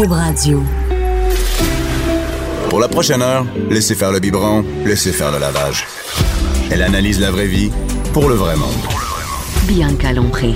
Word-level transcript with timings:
Cube 0.00 0.12
Radio. 0.12 0.62
Pour 2.70 2.78
la 2.78 2.86
prochaine 2.86 3.20
heure, 3.20 3.44
laissez 3.68 3.96
faire 3.96 4.12
le 4.12 4.20
biberon, 4.20 4.64
laissez 4.84 5.10
faire 5.10 5.32
le 5.32 5.40
lavage. 5.40 5.88
Elle 6.70 6.82
analyse 6.82 7.18
la 7.18 7.32
vraie 7.32 7.48
vie 7.48 7.72
pour 8.12 8.28
le 8.28 8.36
vrai 8.36 8.54
monde. 8.54 8.70
Bianca 9.66 10.12
Lompré. 10.12 10.54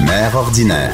Mère 0.00 0.34
ordinaire. 0.34 0.92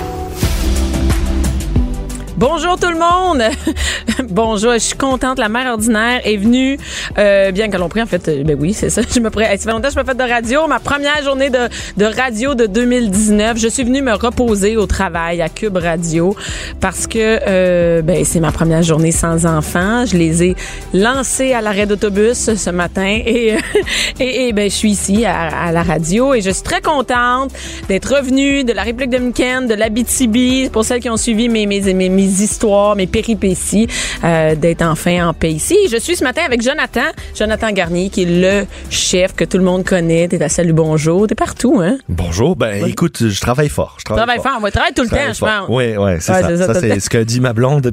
Bonjour 2.36 2.78
tout 2.78 2.90
le 2.90 2.98
monde. 2.98 3.44
Bonjour, 4.34 4.72
je 4.72 4.78
suis 4.78 4.96
contente. 4.96 5.38
La 5.38 5.48
mère 5.48 5.70
ordinaire 5.70 6.20
est 6.24 6.36
venue. 6.36 6.76
Euh, 7.18 7.52
bien 7.52 7.68
que 7.68 7.76
l'on 7.76 7.88
prie, 7.88 8.02
en 8.02 8.06
fait, 8.06 8.26
euh, 8.26 8.42
ben 8.42 8.56
oui, 8.58 8.72
c'est 8.72 8.90
ça. 8.90 9.02
Je 9.14 9.20
me 9.20 9.30
pré... 9.30 9.44
Ça 9.44 9.58
fait 9.58 9.70
longtemps 9.70 9.86
que 9.86 9.94
je 9.94 9.98
me 10.00 10.04
fais 10.04 10.14
de 10.14 10.28
radio. 10.28 10.66
Ma 10.66 10.80
première 10.80 11.22
journée 11.22 11.50
de, 11.50 11.68
de 11.96 12.04
radio 12.04 12.56
de 12.56 12.66
2019. 12.66 13.56
Je 13.56 13.68
suis 13.68 13.84
venue 13.84 14.02
me 14.02 14.12
reposer 14.12 14.76
au 14.76 14.86
travail 14.86 15.40
à 15.40 15.48
Cube 15.48 15.76
Radio 15.76 16.34
parce 16.80 17.06
que 17.06 17.38
euh, 17.46 18.02
ben 18.02 18.24
c'est 18.24 18.40
ma 18.40 18.50
première 18.50 18.82
journée 18.82 19.12
sans 19.12 19.46
enfants. 19.46 20.04
Je 20.04 20.16
les 20.16 20.42
ai 20.42 20.56
lancés 20.92 21.52
à 21.52 21.60
l'arrêt 21.60 21.86
d'autobus 21.86 22.56
ce 22.56 22.70
matin 22.70 23.06
et, 23.06 23.56
et, 24.18 24.48
et, 24.48 24.52
ben 24.52 24.68
je 24.68 24.74
suis 24.74 24.90
ici 24.90 25.24
à, 25.24 25.66
à, 25.66 25.70
la 25.70 25.84
radio 25.84 26.34
et 26.34 26.40
je 26.40 26.50
suis 26.50 26.64
très 26.64 26.80
contente 26.80 27.52
d'être 27.88 28.16
revenue 28.16 28.64
de 28.64 28.72
la 28.72 28.82
République 28.82 29.10
dominicaine, 29.10 29.68
de 29.68 29.74
l'Abitibi. 29.74 30.70
Pour 30.72 30.84
celles 30.84 31.00
qui 31.00 31.08
ont 31.08 31.16
suivi 31.16 31.48
mes 31.48 31.66
mes, 31.66 31.94
mes, 31.94 32.08
mes 32.08 32.42
histoires, 32.42 32.96
mes 32.96 33.06
péripéties, 33.06 33.86
euh, 34.24 34.54
d'être 34.54 34.82
enfin 34.82 35.28
en 35.28 35.34
paix 35.34 35.52
ici. 35.52 35.76
Je 35.90 35.96
suis 35.98 36.16
ce 36.16 36.24
matin 36.24 36.42
avec 36.46 36.62
Jonathan, 36.62 37.02
Jonathan 37.36 37.70
Garnier, 37.72 38.08
qui 38.10 38.22
est 38.22 38.26
le 38.62 38.66
chef 38.90 39.34
que 39.34 39.44
tout 39.44 39.58
le 39.58 39.64
monde 39.64 39.84
connaît. 39.84 40.28
T'es 40.28 40.42
à 40.42 40.48
Salut 40.48 40.72
Bonjour, 40.72 41.26
t'es 41.26 41.34
partout, 41.34 41.80
hein? 41.82 41.98
Bonjour, 42.08 42.56
ben 42.56 42.82
Oui. 42.82 42.90
écoute, 42.90 43.28
je 43.28 43.40
travaille 43.40 43.68
fort. 43.68 43.96
Je 43.98 44.04
travaille, 44.04 44.24
Travaille 44.26 44.42
fort, 44.42 44.54
on 44.58 44.62
va 44.62 44.70
travailler 44.70 44.94
tout 44.94 45.02
le 45.02 45.08
temps, 45.08 45.32
je 45.32 45.38
pense. 45.40 45.68
Oui, 45.68 45.96
oui, 45.96 46.10
c'est 46.20 46.32
Ouais, 46.32 46.42
ça. 46.42 46.56
ça, 46.56 46.74
Ça, 46.74 46.80
c'est 46.80 47.00
ce 47.00 47.10
que 47.10 47.18
dit 47.18 47.40
ma 47.40 47.52
blonde. 47.52 47.92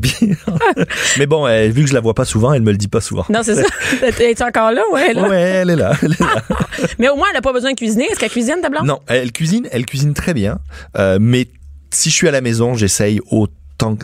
Mais 1.20 1.26
bon, 1.26 1.46
euh, 1.48 1.68
vu 1.68 1.84
que 1.84 1.90
je 1.90 1.94
la 1.94 2.00
vois 2.00 2.14
pas 2.14 2.26
souvent, 2.26 2.54
elle 2.54 2.62
me 2.62 2.72
le 2.72 2.78
dit 2.78 2.88
pas 2.88 3.02
souvent. 3.02 3.26
Non, 3.30 3.42
c'est 3.44 3.56
ça. 3.56 3.68
Es-tu 4.20 4.44
encore 4.44 4.72
là? 4.72 4.82
Ouais, 4.94 5.14
là. 5.14 5.28
Ouais, 5.28 5.40
elle 5.42 5.70
est 5.72 5.76
là. 5.76 5.92
elle 6.02 6.14
est 6.14 6.20
là. 6.20 6.36
Mais 7.00 7.10
au 7.10 7.16
moins, 7.16 7.28
elle 7.30 7.36
n'a 7.36 7.42
pas 7.42 7.54
besoin 7.54 7.72
de 7.72 7.78
cuisiner. 7.78 8.06
Est-ce 8.06 8.20
qu'elle 8.20 8.30
cuisine, 8.30 8.56
ta 8.62 8.70
blonde? 8.70 8.86
non, 8.86 9.00
elle 9.08 9.32
cuisine, 9.32 9.68
elle 9.72 9.86
cuisine 9.86 10.14
très 10.14 10.34
bien. 10.34 10.60
Euh, 10.98 11.18
mais 11.20 11.48
si 11.92 12.10
je 12.10 12.16
suis 12.16 12.28
à 12.28 12.32
la 12.32 12.42
maison, 12.42 12.74
j'essaye 12.76 13.20
autant 13.30 13.54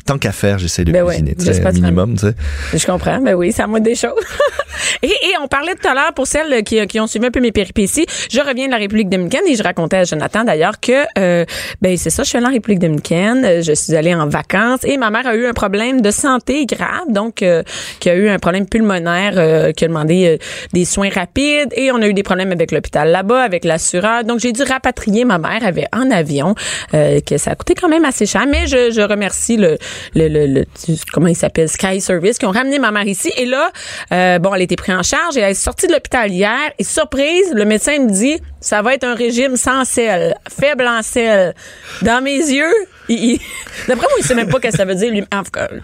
tant 0.06 0.18
qu'à 0.18 0.32
faire, 0.32 0.58
j'essaye 0.58 0.86
de 0.86 0.92
Ben 0.92 1.04
ouais, 1.04 1.16
cuisiner, 1.16 1.36
de 1.36 1.72
minimum, 1.74 2.16
tu 2.16 2.28
sais. 2.28 2.78
Je 2.78 2.86
comprends. 2.86 3.20
Ben 3.20 3.36
oui, 3.36 3.52
c'est 3.52 3.64
à 3.64 3.68
moi 3.68 3.80
des 3.80 3.96
choses. 3.96 4.12
et, 5.04 5.08
et 5.08 5.34
on 5.42 5.48
parlait 5.48 5.76
tout 5.76 5.88
à 5.88 5.94
l'heure 5.94 6.14
pour 6.14 6.28
celles 6.28 6.64
qui, 6.64 6.86
qui 6.88 7.00
ont 7.00 7.08
suivi 7.08 7.28
un 7.28 7.32
peu 7.32 7.40
mes 7.40 7.52
péripéties. 7.52 8.06
Je 8.30 8.40
reviens 8.40 8.68
de 8.68 8.72
la 8.72 8.78
République 8.78 9.10
dominicaine 9.10 9.44
et 9.48 9.56
je 9.56 9.64
racontais 9.64 9.98
à 9.98 10.04
Jonathan 10.04 10.44
d'ailleurs 10.44 10.80
que 10.80 11.06
euh, 11.18 11.46
ben 11.82 11.98
c'est 11.98 12.10
ça, 12.10 12.24
je 12.24 12.30
suis 12.30 12.38
allée 12.38 12.48
en 12.48 12.52
République 12.52 12.80
dominicaine, 12.80 13.44
euh, 13.46 13.62
je 13.62 13.74
suis 13.74 13.96
allée 13.96 14.14
en 14.14 14.28
vacances 14.28 14.82
et 14.84 14.98
ma 14.98 15.10
mère 15.10 15.28
a 15.28 15.36
eu 15.36 15.46
un 15.46 15.54
problème 15.54 16.02
de 16.02 16.12
santé 16.12 16.66
grave, 16.66 17.06
donc 17.10 17.42
euh, 17.42 17.64
qui 18.00 18.10
a 18.10 18.16
eu 18.16 18.30
un 18.30 18.40
problème 18.40 18.68
pulmonaire, 18.68 19.34
euh, 19.38 19.72
qui 19.72 19.86
a 19.86 19.88
demandé 19.88 20.28
euh, 20.28 20.38
des 20.74 20.86
soins 20.86 21.10
rapides 21.10 21.74
et 21.74 21.92
on 21.92 22.02
a 22.02 22.08
eu 22.08 22.14
des 22.14 22.24
problèmes 22.24 22.52
avec 22.52 22.72
l'hôpital 22.72 23.10
là-bas, 23.10 23.42
avec 23.42 23.66
l'assureur. 23.66 24.24
Donc 24.24 24.40
j'ai 24.40 24.52
dû 24.52 24.64
rapatrier 24.64 25.26
ma 25.26 25.38
mère, 25.38 25.66
avait 25.66 25.88
en 25.94 26.10
avion, 26.12 26.56
euh, 26.94 27.20
que 27.22 27.38
ça 27.38 27.52
a 27.52 27.56
coûté 27.56 27.74
quand 27.74 27.90
même 27.90 28.06
assez 28.06 28.26
cher, 28.26 28.46
mais 28.50 28.68
je, 28.68 28.92
je 28.92 29.02
remercie 29.02 29.58
le, 29.58 29.67
le, 30.16 30.28
le, 30.28 30.46
le- 30.48 30.66
comment 31.12 31.28
il 31.28 31.36
s'appelle? 31.36 31.68
Sky 31.70 32.00
Service 32.02 32.38
qui 32.38 32.46
ont 32.46 32.52
ramené 32.52 32.80
ma 32.80 32.92
mère 32.92 33.08
ici. 33.08 33.32
Et 33.38 33.46
là 33.46 33.72
euh, 34.14 34.40
bon 34.40 34.54
elle 34.54 34.62
a 34.62 34.64
été 34.64 34.76
prise 34.76 34.96
en 34.96 35.04
charge. 35.04 35.36
Et 35.38 35.42
elle 35.42 35.52
est 35.52 35.54
sortie 35.54 35.88
de 35.88 35.94
l'hôpital 35.94 36.32
hier. 36.32 36.58
Et 36.80 36.84
surprise 36.84 37.52
le 37.54 37.66
médecin 37.66 38.00
me 38.00 38.10
dit 38.12 38.38
ça 38.60 38.82
va 38.82 38.94
être 38.94 39.04
un 39.04 39.14
régime 39.16 39.56
sans 39.56 39.86
sel 39.86 40.36
faible 40.60 40.86
en 40.88 41.02
sel. 41.02 41.54
Dans 42.02 42.22
mes 42.24 42.38
yeux 42.38 42.74
il, 43.10 43.24
il- 43.34 43.40
d'après 43.88 44.06
moi 44.08 44.18
il 44.20 44.26
sait 44.26 44.36
même 44.36 44.50
pas 44.50 44.58
ce 44.62 44.68
que 44.70 44.76
ça 44.76 44.86
veut 44.86 44.96
dire 44.96 45.12
lui. 45.12 45.24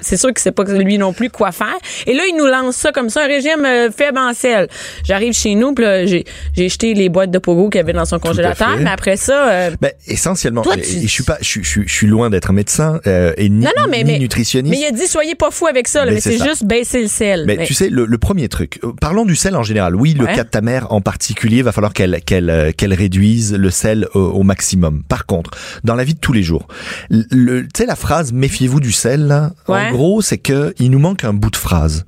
C'est 0.01 0.17
sûr 0.17 0.29
qu'il 0.29 0.39
sait 0.39 0.51
pas 0.51 0.65
que 0.65 0.71
lui 0.71 0.97
non 0.97 1.13
plus 1.13 1.29
quoi 1.29 1.51
faire. 1.51 1.77
Et 2.05 2.13
là 2.13 2.23
il 2.27 2.35
nous 2.35 2.47
lance 2.47 2.75
ça 2.75 2.91
comme 2.91 3.09
ça 3.09 3.23
un 3.23 3.27
régime 3.27 3.63
euh, 3.65 3.89
faible 3.91 4.17
en 4.17 4.33
sel. 4.33 4.67
J'arrive 5.05 5.33
chez 5.33 5.55
nous 5.55 5.73
puis 5.73 5.85
là, 5.85 6.05
j'ai 6.05 6.25
j'ai 6.55 6.69
jeté 6.69 6.93
les 6.93 7.09
boîtes 7.09 7.31
de 7.31 7.37
pogo 7.39 7.69
qu'il 7.69 7.79
y 7.79 7.83
avait 7.83 7.93
dans 7.93 8.05
son 8.05 8.19
congélateur. 8.19 8.75
Mais 8.79 8.89
après 8.89 9.17
ça 9.17 9.49
euh, 9.51 9.71
Ben, 9.79 9.91
essentiellement, 10.07 10.61
Toi, 10.63 10.75
tu- 10.77 10.83
je 11.01 11.07
suis 11.07 11.23
pas, 11.23 11.37
je, 11.41 11.45
suis- 11.47 11.63
je, 11.63 11.69
suis- 11.69 11.87
je 11.87 11.93
suis 11.93 12.07
loin 12.07 12.29
d'être 12.29 12.51
médecin 12.53 12.99
euh, 13.07 13.33
et 13.37 13.49
ni, 13.49 13.63
non 13.63 13.71
non 13.77 13.87
mais 13.89 14.03
ni 14.03 14.13
mais 14.13 14.19
nutritionniste. 14.19 14.73
mais 14.75 14.81
il 14.81 14.85
a 14.87 14.91
dit 14.91 15.07
soyez 15.07 15.35
pas 15.35 15.51
fous 15.51 15.67
avec 15.67 15.87
ça 15.87 16.05
là, 16.05 16.11
mais 16.11 16.19
c'est 16.21 16.43
juste 16.43 16.65
baisser 16.65 17.01
le 17.01 17.07
sel 17.07 17.43
Mais 17.47 17.57
Mais- 17.57 17.65
tu 17.65 17.73
sais, 17.73 17.89
le, 17.89 18.05
le 18.05 18.17
premier 18.17 18.47
truc, 18.49 18.79
euh, 18.83 18.91
parlons 18.99 19.25
du 19.25 19.35
sel 19.35 19.55
en 19.55 19.63
général. 19.63 19.95
Oui, 19.95 20.13
le 20.13 20.25
Ouais. 20.25 20.35
cas 20.35 20.43
de 20.43 20.49
ta 20.49 20.61
mère 20.61 20.91
en 20.91 21.01
particulier, 21.01 21.61
va 21.61 21.71
falloir 21.71 21.93
qu'elle 21.93 22.21
qu'elle 22.25 22.49
euh, 22.49 22.71
qu'elle 22.71 22.93
réduise 22.93 23.53
le 23.53 23.69
sel 23.69 24.07
au, 24.13 24.19
au 24.19 24.43
maximum. 24.43 25.03
Par 25.03 25.25
contre, 25.25 25.51
dans 25.83 25.95
la 25.95 26.03
vie 26.03 26.13
de 26.13 26.19
tous 26.19 26.33
les 26.33 26.43
jours, 26.43 26.67
le- 27.09 27.61
tu 27.63 27.69
sais 27.77 27.85
la 27.85 27.95
phrase 27.95 28.31
méfiez-vous 28.33 28.79
du 28.79 28.91
sel, 28.91 29.27
là, 29.27 29.51
Ouais. 29.67 29.79
en 29.87 29.91
gros, 29.91 30.21
c'est 30.21 30.37
que 30.37 30.73
il 30.79 30.91
nous 30.91 30.99
manque 30.99 31.23
un 31.23 31.33
bout 31.33 31.49
de 31.51 31.55
phrase. 31.57 32.05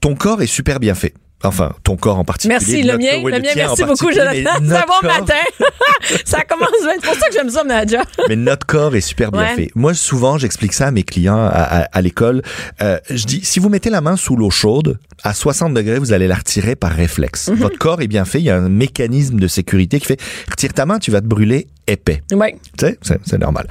Ton 0.00 0.14
corps 0.14 0.42
est 0.42 0.46
super 0.46 0.80
bien 0.80 0.94
fait. 0.94 1.14
Enfin, 1.44 1.72
ton 1.82 1.96
corps 1.96 2.18
en 2.18 2.24
particulier. 2.24 2.54
Merci, 2.58 2.82
le 2.82 2.96
mien, 2.98 3.22
le 3.22 3.40
mien, 3.40 3.48
merci 3.54 3.84
beaucoup, 3.84 4.10
Jonathan. 4.12 4.50
au 4.60 4.68
corps- 5.00 5.02
matin. 5.02 5.34
ça 6.24 6.42
commence 6.42 6.70
bien. 6.82 6.92
C'est 7.00 7.06
pour 7.06 7.14
ça 7.16 7.28
que 7.28 7.34
j'aime 7.34 7.50
ça, 7.50 7.64
Nadja. 7.64 8.02
mais 8.28 8.36
notre 8.36 8.66
corps 8.66 8.94
est 8.96 9.00
super 9.00 9.30
bien 9.30 9.42
Ouais. 9.42 9.54
fait. 9.56 9.70
Moi, 9.74 9.94
souvent, 9.94 10.38
j'explique 10.38 10.72
ça 10.72 10.86
à 10.86 10.90
mes 10.90 11.02
clients 11.02 11.36
à, 11.44 11.48
à- 11.48 11.80
à 11.84 12.00
l'école. 12.02 12.42
Euh, 12.82 12.98
je 13.10 13.24
dis, 13.26 13.40
si 13.44 13.58
vous 13.60 13.68
mettez 13.68 13.90
la 13.90 14.00
main 14.00 14.16
sous 14.16 14.36
l'eau 14.36 14.50
chaude, 14.50 14.98
à 15.22 15.32
60 15.34 15.74
degrés, 15.74 15.98
vous 15.98 16.12
allez 16.12 16.26
la 16.28 16.34
retirer 16.36 16.76
par 16.76 16.92
réflexe. 16.92 17.48
Mhm. 17.48 17.56
Votre 17.56 17.78
corps 17.78 18.00
est 18.02 18.08
bien 18.08 18.24
fait. 18.24 18.38
Il 18.40 18.44
y 18.44 18.50
a 18.50 18.56
un 18.56 18.68
mécanisme 18.68 19.38
de 19.38 19.48
sécurité 19.48 20.00
qui 20.00 20.06
fait, 20.06 20.20
retire 20.50 20.72
ta 20.72 20.86
main, 20.86 20.98
tu 20.98 21.10
vas 21.10 21.20
te 21.20 21.26
brûler 21.26 21.68
épais. 21.86 22.22
Oui. 22.32 22.46
Tu 22.78 22.86
sais, 22.86 22.98
c'est, 23.02 23.20
c'est 23.24 23.38
normal. 23.38 23.68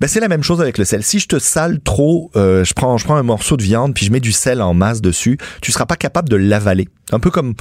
Ben, 0.00 0.06
c'est 0.06 0.20
la 0.20 0.28
même 0.28 0.42
chose 0.44 0.60
avec 0.60 0.78
le 0.78 0.84
sel. 0.84 1.02
Si 1.02 1.18
je 1.18 1.26
te 1.26 1.38
sale 1.38 1.80
trop, 1.80 2.30
euh, 2.36 2.64
je 2.64 2.72
prends, 2.72 2.96
je 2.98 3.04
prends 3.04 3.16
un 3.16 3.22
morceau 3.24 3.56
de 3.56 3.62
viande 3.62 3.94
puis 3.94 4.06
je 4.06 4.12
mets 4.12 4.20
du 4.20 4.30
sel 4.32 4.62
en 4.62 4.74
masse 4.74 5.00
dessus, 5.00 5.38
tu 5.60 5.72
seras 5.72 5.86
pas 5.86 5.96
capable 5.96 6.28
de 6.28 6.36
l'avaler. 6.36 6.88
Un 7.12 7.18
peu 7.18 7.30
comme, 7.30 7.54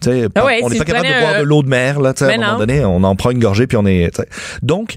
tu 0.00 0.10
sais, 0.10 0.28
Ah 0.34 0.44
ouais, 0.44 0.60
on 0.62 0.68
si 0.68 0.74
n'est 0.74 0.78
pas 0.78 0.84
capable 0.84 1.08
de 1.08 1.20
boire 1.20 1.38
de 1.40 1.44
l'eau 1.44 1.62
de 1.62 1.68
mer, 1.68 2.00
là, 2.00 2.14
tu 2.14 2.24
sais, 2.24 2.30
à 2.30 2.34
un 2.34 2.38
moment 2.38 2.52
non. 2.52 2.58
donné, 2.58 2.84
on 2.84 3.02
en 3.02 3.16
prend 3.16 3.30
une 3.30 3.40
gorgée 3.40 3.66
puis 3.66 3.76
on 3.76 3.86
est, 3.86 4.10
tu 4.14 4.22
sais. 4.22 4.28
Donc, 4.62 4.96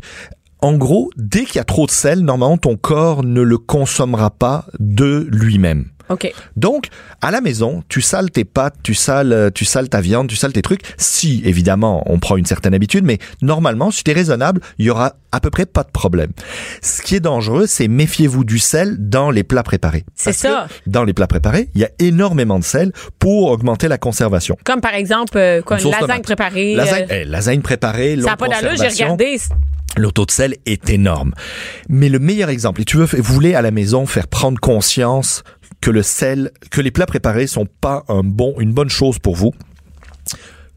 en 0.61 0.73
gros, 0.73 1.09
dès 1.17 1.45
qu'il 1.45 1.57
y 1.57 1.59
a 1.59 1.63
trop 1.63 1.85
de 1.85 1.91
sel, 1.91 2.19
normalement, 2.19 2.57
ton 2.57 2.75
corps 2.75 3.23
ne 3.23 3.41
le 3.41 3.57
consommera 3.57 4.29
pas 4.31 4.65
de 4.79 5.27
lui-même. 5.31 5.85
OK. 6.09 6.31
Donc, 6.55 6.88
à 7.21 7.31
la 7.31 7.41
maison, 7.41 7.83
tu 7.89 8.01
sales 8.01 8.31
tes 8.31 8.45
pâtes, 8.45 8.75
tu 8.83 8.93
sales, 8.93 9.33
euh, 9.33 9.49
tu 9.53 9.66
sales 9.66 9.89
ta 9.89 10.01
viande, 10.01 10.27
tu 10.27 10.35
sales 10.35 10.53
tes 10.53 10.61
trucs. 10.61 10.81
Si, 10.97 11.41
évidemment, 11.45 12.03
on 12.05 12.19
prend 12.19 12.38
une 12.38 12.45
certaine 12.45 12.73
habitude, 12.73 13.03
mais 13.05 13.17
normalement, 13.41 13.91
si 13.91 14.03
tu 14.03 14.11
es 14.11 14.13
raisonnable, 14.13 14.61
il 14.77 14.85
y 14.85 14.89
aura 14.89 15.15
à 15.31 15.39
peu 15.39 15.49
près 15.49 15.65
pas 15.65 15.83
de 15.83 15.91
problème. 15.91 16.31
Ce 16.81 17.01
qui 17.01 17.15
est 17.15 17.19
dangereux, 17.19 17.65
c'est 17.67 17.88
méfiez-vous 17.88 18.44
du 18.45 18.59
sel 18.59 18.95
dans 18.99 19.31
les 19.31 19.44
plats 19.44 19.63
préparés. 19.63 20.05
C'est 20.15 20.31
ça. 20.33 20.67
que 20.85 20.89
Dans 20.89 21.03
les 21.03 21.13
plats 21.13 21.27
préparés, 21.27 21.69
il 21.75 21.81
y 21.81 21.85
a 21.85 21.89
énormément 21.99 22.59
de 22.59 22.63
sel 22.63 22.91
pour 23.19 23.51
augmenter 23.51 23.88
la 23.88 23.97
conservation. 23.97 24.57
Comme 24.63 24.81
par 24.81 24.94
exemple, 24.94 25.38
euh, 25.38 25.61
quoi, 25.61 25.77
Une 25.77 25.85
une 25.85 25.91
sauce 25.91 26.01
lasagne 26.01 26.07
tomate. 26.07 26.23
préparée. 26.23 26.75
Lasagne, 26.75 27.07
euh, 27.11 27.21
eh, 27.21 27.25
lasagne 27.25 27.61
préparée, 27.61 28.15
ça 28.18 28.31
n'a 28.31 28.38
pas 28.38 28.47
d'allure, 28.47 28.77
j'ai 28.77 28.88
regardé. 28.88 29.38
Le 29.97 30.12
taux 30.12 30.25
de 30.25 30.31
sel 30.31 30.56
est 30.65 30.89
énorme. 30.89 31.33
Mais 31.88 32.09
le 32.09 32.19
meilleur 32.19 32.50
exemple, 32.50 32.81
et 32.81 32.85
tu 32.85 32.97
veux, 32.97 33.06
vous 33.06 33.33
voulez 33.33 33.56
à 33.56 33.62
la 33.62 33.71
maison 33.71 34.06
faire 34.06 34.27
prendre 34.27 34.59
conscience 34.59 35.44
que 35.81 35.92
le 35.92 36.01
sel, 36.04 36.51
que 36.72 36.81
les 36.81 36.92
plats 36.92 37.06
préparés 37.06 37.48
sont 37.48 37.68
pas 37.81 38.04
un 38.07 38.22
bon, 38.24 38.56
une 38.60 38.74
bonne 38.74 38.89
chose 38.89 39.19
pour 39.19 39.36
vous. 39.36 39.54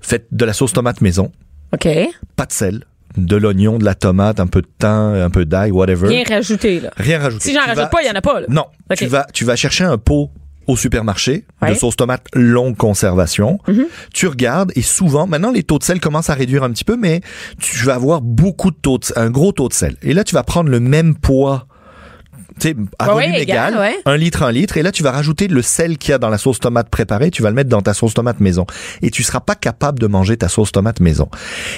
Faites 0.01 0.27
de 0.31 0.45
la 0.45 0.53
sauce 0.53 0.73
tomate 0.73 1.01
maison, 1.01 1.33
OK. 1.73 1.89
pas 2.37 2.47
de 2.47 2.53
sel, 2.53 2.85
de 3.17 3.37
l'oignon, 3.37 3.79
de 3.79 3.85
la 3.85 3.95
tomate, 3.95 4.39
un 4.41 4.47
peu 4.47 4.63
de 4.63 4.69
thym, 4.79 4.89
un 5.15 5.31
peu 5.31 5.45
d'ail, 5.45 5.71
whatever. 5.71 6.09
Bien 6.09 6.23
rajouté, 6.29 6.81
là. 6.81 6.91
Rien 6.97 7.19
rajouter. 7.19 7.49
Si 7.49 7.55
j'en 7.55 7.61
rajoute 7.61 7.77
vas- 7.77 7.87
pas, 7.87 8.03
il 8.03 8.07
y 8.07 8.11
en 8.11 8.15
a 8.15 8.21
pas, 8.23 8.41
là. 8.41 8.47
Non. 8.49 8.67
Ok. 8.91 8.97
Tu 8.97 9.07
vas, 9.07 9.27
tu 9.33 9.45
vas 9.45 9.57
chercher 9.57 9.85
un 9.85 9.99
pot 9.99 10.31
au 10.67 10.77
supermarché 10.77 11.47
Ouais. 11.63 11.71
de 11.71 11.75
sauce 11.75 11.97
tomate 11.97 12.27
longue 12.35 12.77
conservation. 12.77 13.59
Mhm. 13.67 13.87
Tu 14.15 14.27
regardes 14.29 14.71
et 14.77 14.83
souvent, 14.83 15.27
maintenant 15.27 15.51
les 15.51 15.63
taux 15.63 15.79
de 15.79 15.85
sel 15.85 15.99
commencent 15.99 16.31
à 16.31 16.35
réduire 16.35 16.63
un 16.63 16.71
petit 16.71 16.85
peu, 16.85 16.97
mais 16.97 17.21
tu 17.59 17.85
vas 17.87 17.95
avoir 17.95 18.21
beaucoup 18.21 18.71
de 18.71 18.77
taux 18.77 18.99
de, 18.99 19.07
un 19.17 19.31
gros 19.31 19.53
taux 19.53 19.69
de 19.69 19.73
sel. 19.75 19.97
Et 20.03 20.13
là, 20.15 20.25
tu 20.25 20.35
vas 20.35 20.43
prendre 20.43 20.69
le 20.71 20.79
même 20.81 21.17
poids 21.17 21.67
tu 22.59 22.69
sais, 22.69 22.77
à 22.99 23.09
Ouais, 23.09 23.15
volume 23.15 23.31
ouais, 23.33 23.43
égal, 23.43 23.71
égal, 23.73 23.81
ouais. 23.81 23.97
un 24.05 24.17
litre, 24.17 24.43
un 24.43 24.53
litre, 24.53 24.77
et 24.77 24.83
là 24.83 24.93
tu 24.93 25.03
vas 25.03 25.13
rajouter 25.13 25.49
le 25.49 25.63
sel 25.63 25.99
qu'il 25.99 26.11
y 26.11 26.15
a 26.15 26.19
dans 26.19 26.29
la 26.31 26.39
sauce 26.39 26.61
tomate 26.61 26.89
préparée, 26.91 27.31
tu 27.31 27.43
vas 27.43 27.49
le 27.51 27.55
mettre 27.55 27.71
dans 27.71 27.83
ta 27.83 27.95
sauce 27.95 28.15
tomate 28.15 28.41
maison, 28.41 28.67
et 29.03 29.11
tu 29.11 29.23
seras 29.23 29.41
pas 29.41 29.55
capable 29.55 29.99
de 29.99 30.07
manger 30.07 30.37
ta 30.37 30.49
sauce 30.49 30.73
tomate 30.73 31.01
maison. 31.01 31.29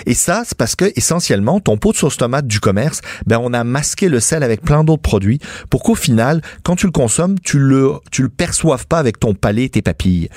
Et 0.06 0.14
ça, 0.14 0.42
c'est 0.44 0.56
parce 0.56 0.76
que 0.76 0.90
essentiellement, 0.96 1.60
ton 1.60 1.76
pot 1.76 1.92
de 1.92 1.96
sauce 1.98 2.16
tomate 2.16 2.46
du 2.46 2.60
commerce, 2.60 3.00
ben 3.26 3.38
on 3.42 3.52
a 3.52 3.64
masqué 3.64 4.08
le 4.08 4.20
sel 4.20 4.42
avec 4.42 4.62
plein 4.62 4.84
d'autres 4.84 5.02
produits 5.02 5.38
pour 5.70 5.82
qu'au 5.82 5.94
final, 5.94 6.40
quand 6.62 6.76
tu 6.76 6.86
le 6.86 6.92
consommes, 6.92 7.38
tu 7.40 7.58
le 7.58 7.92
tu 8.10 8.22
le 8.22 8.28
perçoives 8.28 8.86
pas 8.86 8.98
avec 8.98 9.18
ton 9.20 9.34
palais, 9.34 9.68
tes 9.68 9.82
papilles. 9.82 10.28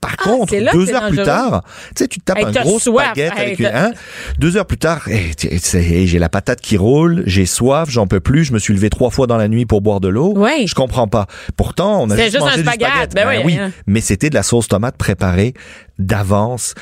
Par 0.00 0.16
contre, 0.16 0.54
Ah, 0.56 0.70
que 0.70 0.72
deux 0.76 0.92
heures 0.94 1.08
plus 1.08 1.22
tard, 1.22 1.62
tu 1.94 2.02
sais, 2.04 2.08
tu 2.08 2.20
tapes 2.20 2.38
Hey, 2.38 2.44
un 2.46 2.52
t'as 2.52 2.62
gros 2.62 2.78
soif, 2.78 3.10
spaghetti 3.12 3.36
hey, 3.36 3.46
avec 3.46 3.58
une, 3.58 3.66
hein, 3.66 3.92
deux 4.38 4.56
heures 4.56 4.66
plus 4.66 4.78
tard, 4.78 5.06
hey, 5.08 6.06
j'ai 6.06 6.18
la 6.18 6.28
patate 6.28 6.60
qui 6.60 6.76
roule, 6.76 7.22
j'ai 7.26 7.44
soif, 7.46 7.90
j'en 7.90 8.06
peux 8.06 8.20
plus, 8.20 8.44
je 8.44 8.52
me 8.52 8.58
suis 8.58 8.72
levé 8.72 8.88
trois 8.88 9.10
fois 9.10 9.26
dans 9.26 9.36
la 9.36 9.48
nuit 9.48 9.66
pour 9.66 9.80
boire 9.82 9.89
de 9.98 10.06
l'eau. 10.08 10.32
Ouais. 10.36 10.66
Je 10.68 10.74
comprends 10.76 11.08
pas. 11.08 11.26
Pourtant, 11.56 12.02
on 12.02 12.10
a 12.10 12.16
juste, 12.16 12.30
juste 12.30 12.40
mangé 12.40 12.54
un 12.54 12.56
du 12.58 12.62
spaghetti. 12.62 12.90
spaghetti. 12.92 13.14
Ben 13.16 13.42
oui, 13.44 13.58
hein. 13.58 13.72
mais 13.86 14.00
c'était 14.00 14.30
de 14.30 14.34
la 14.36 14.44
sauce 14.44 14.68
tomate 14.68 14.96
préparée 14.96 15.54
d'avance. 15.98 16.74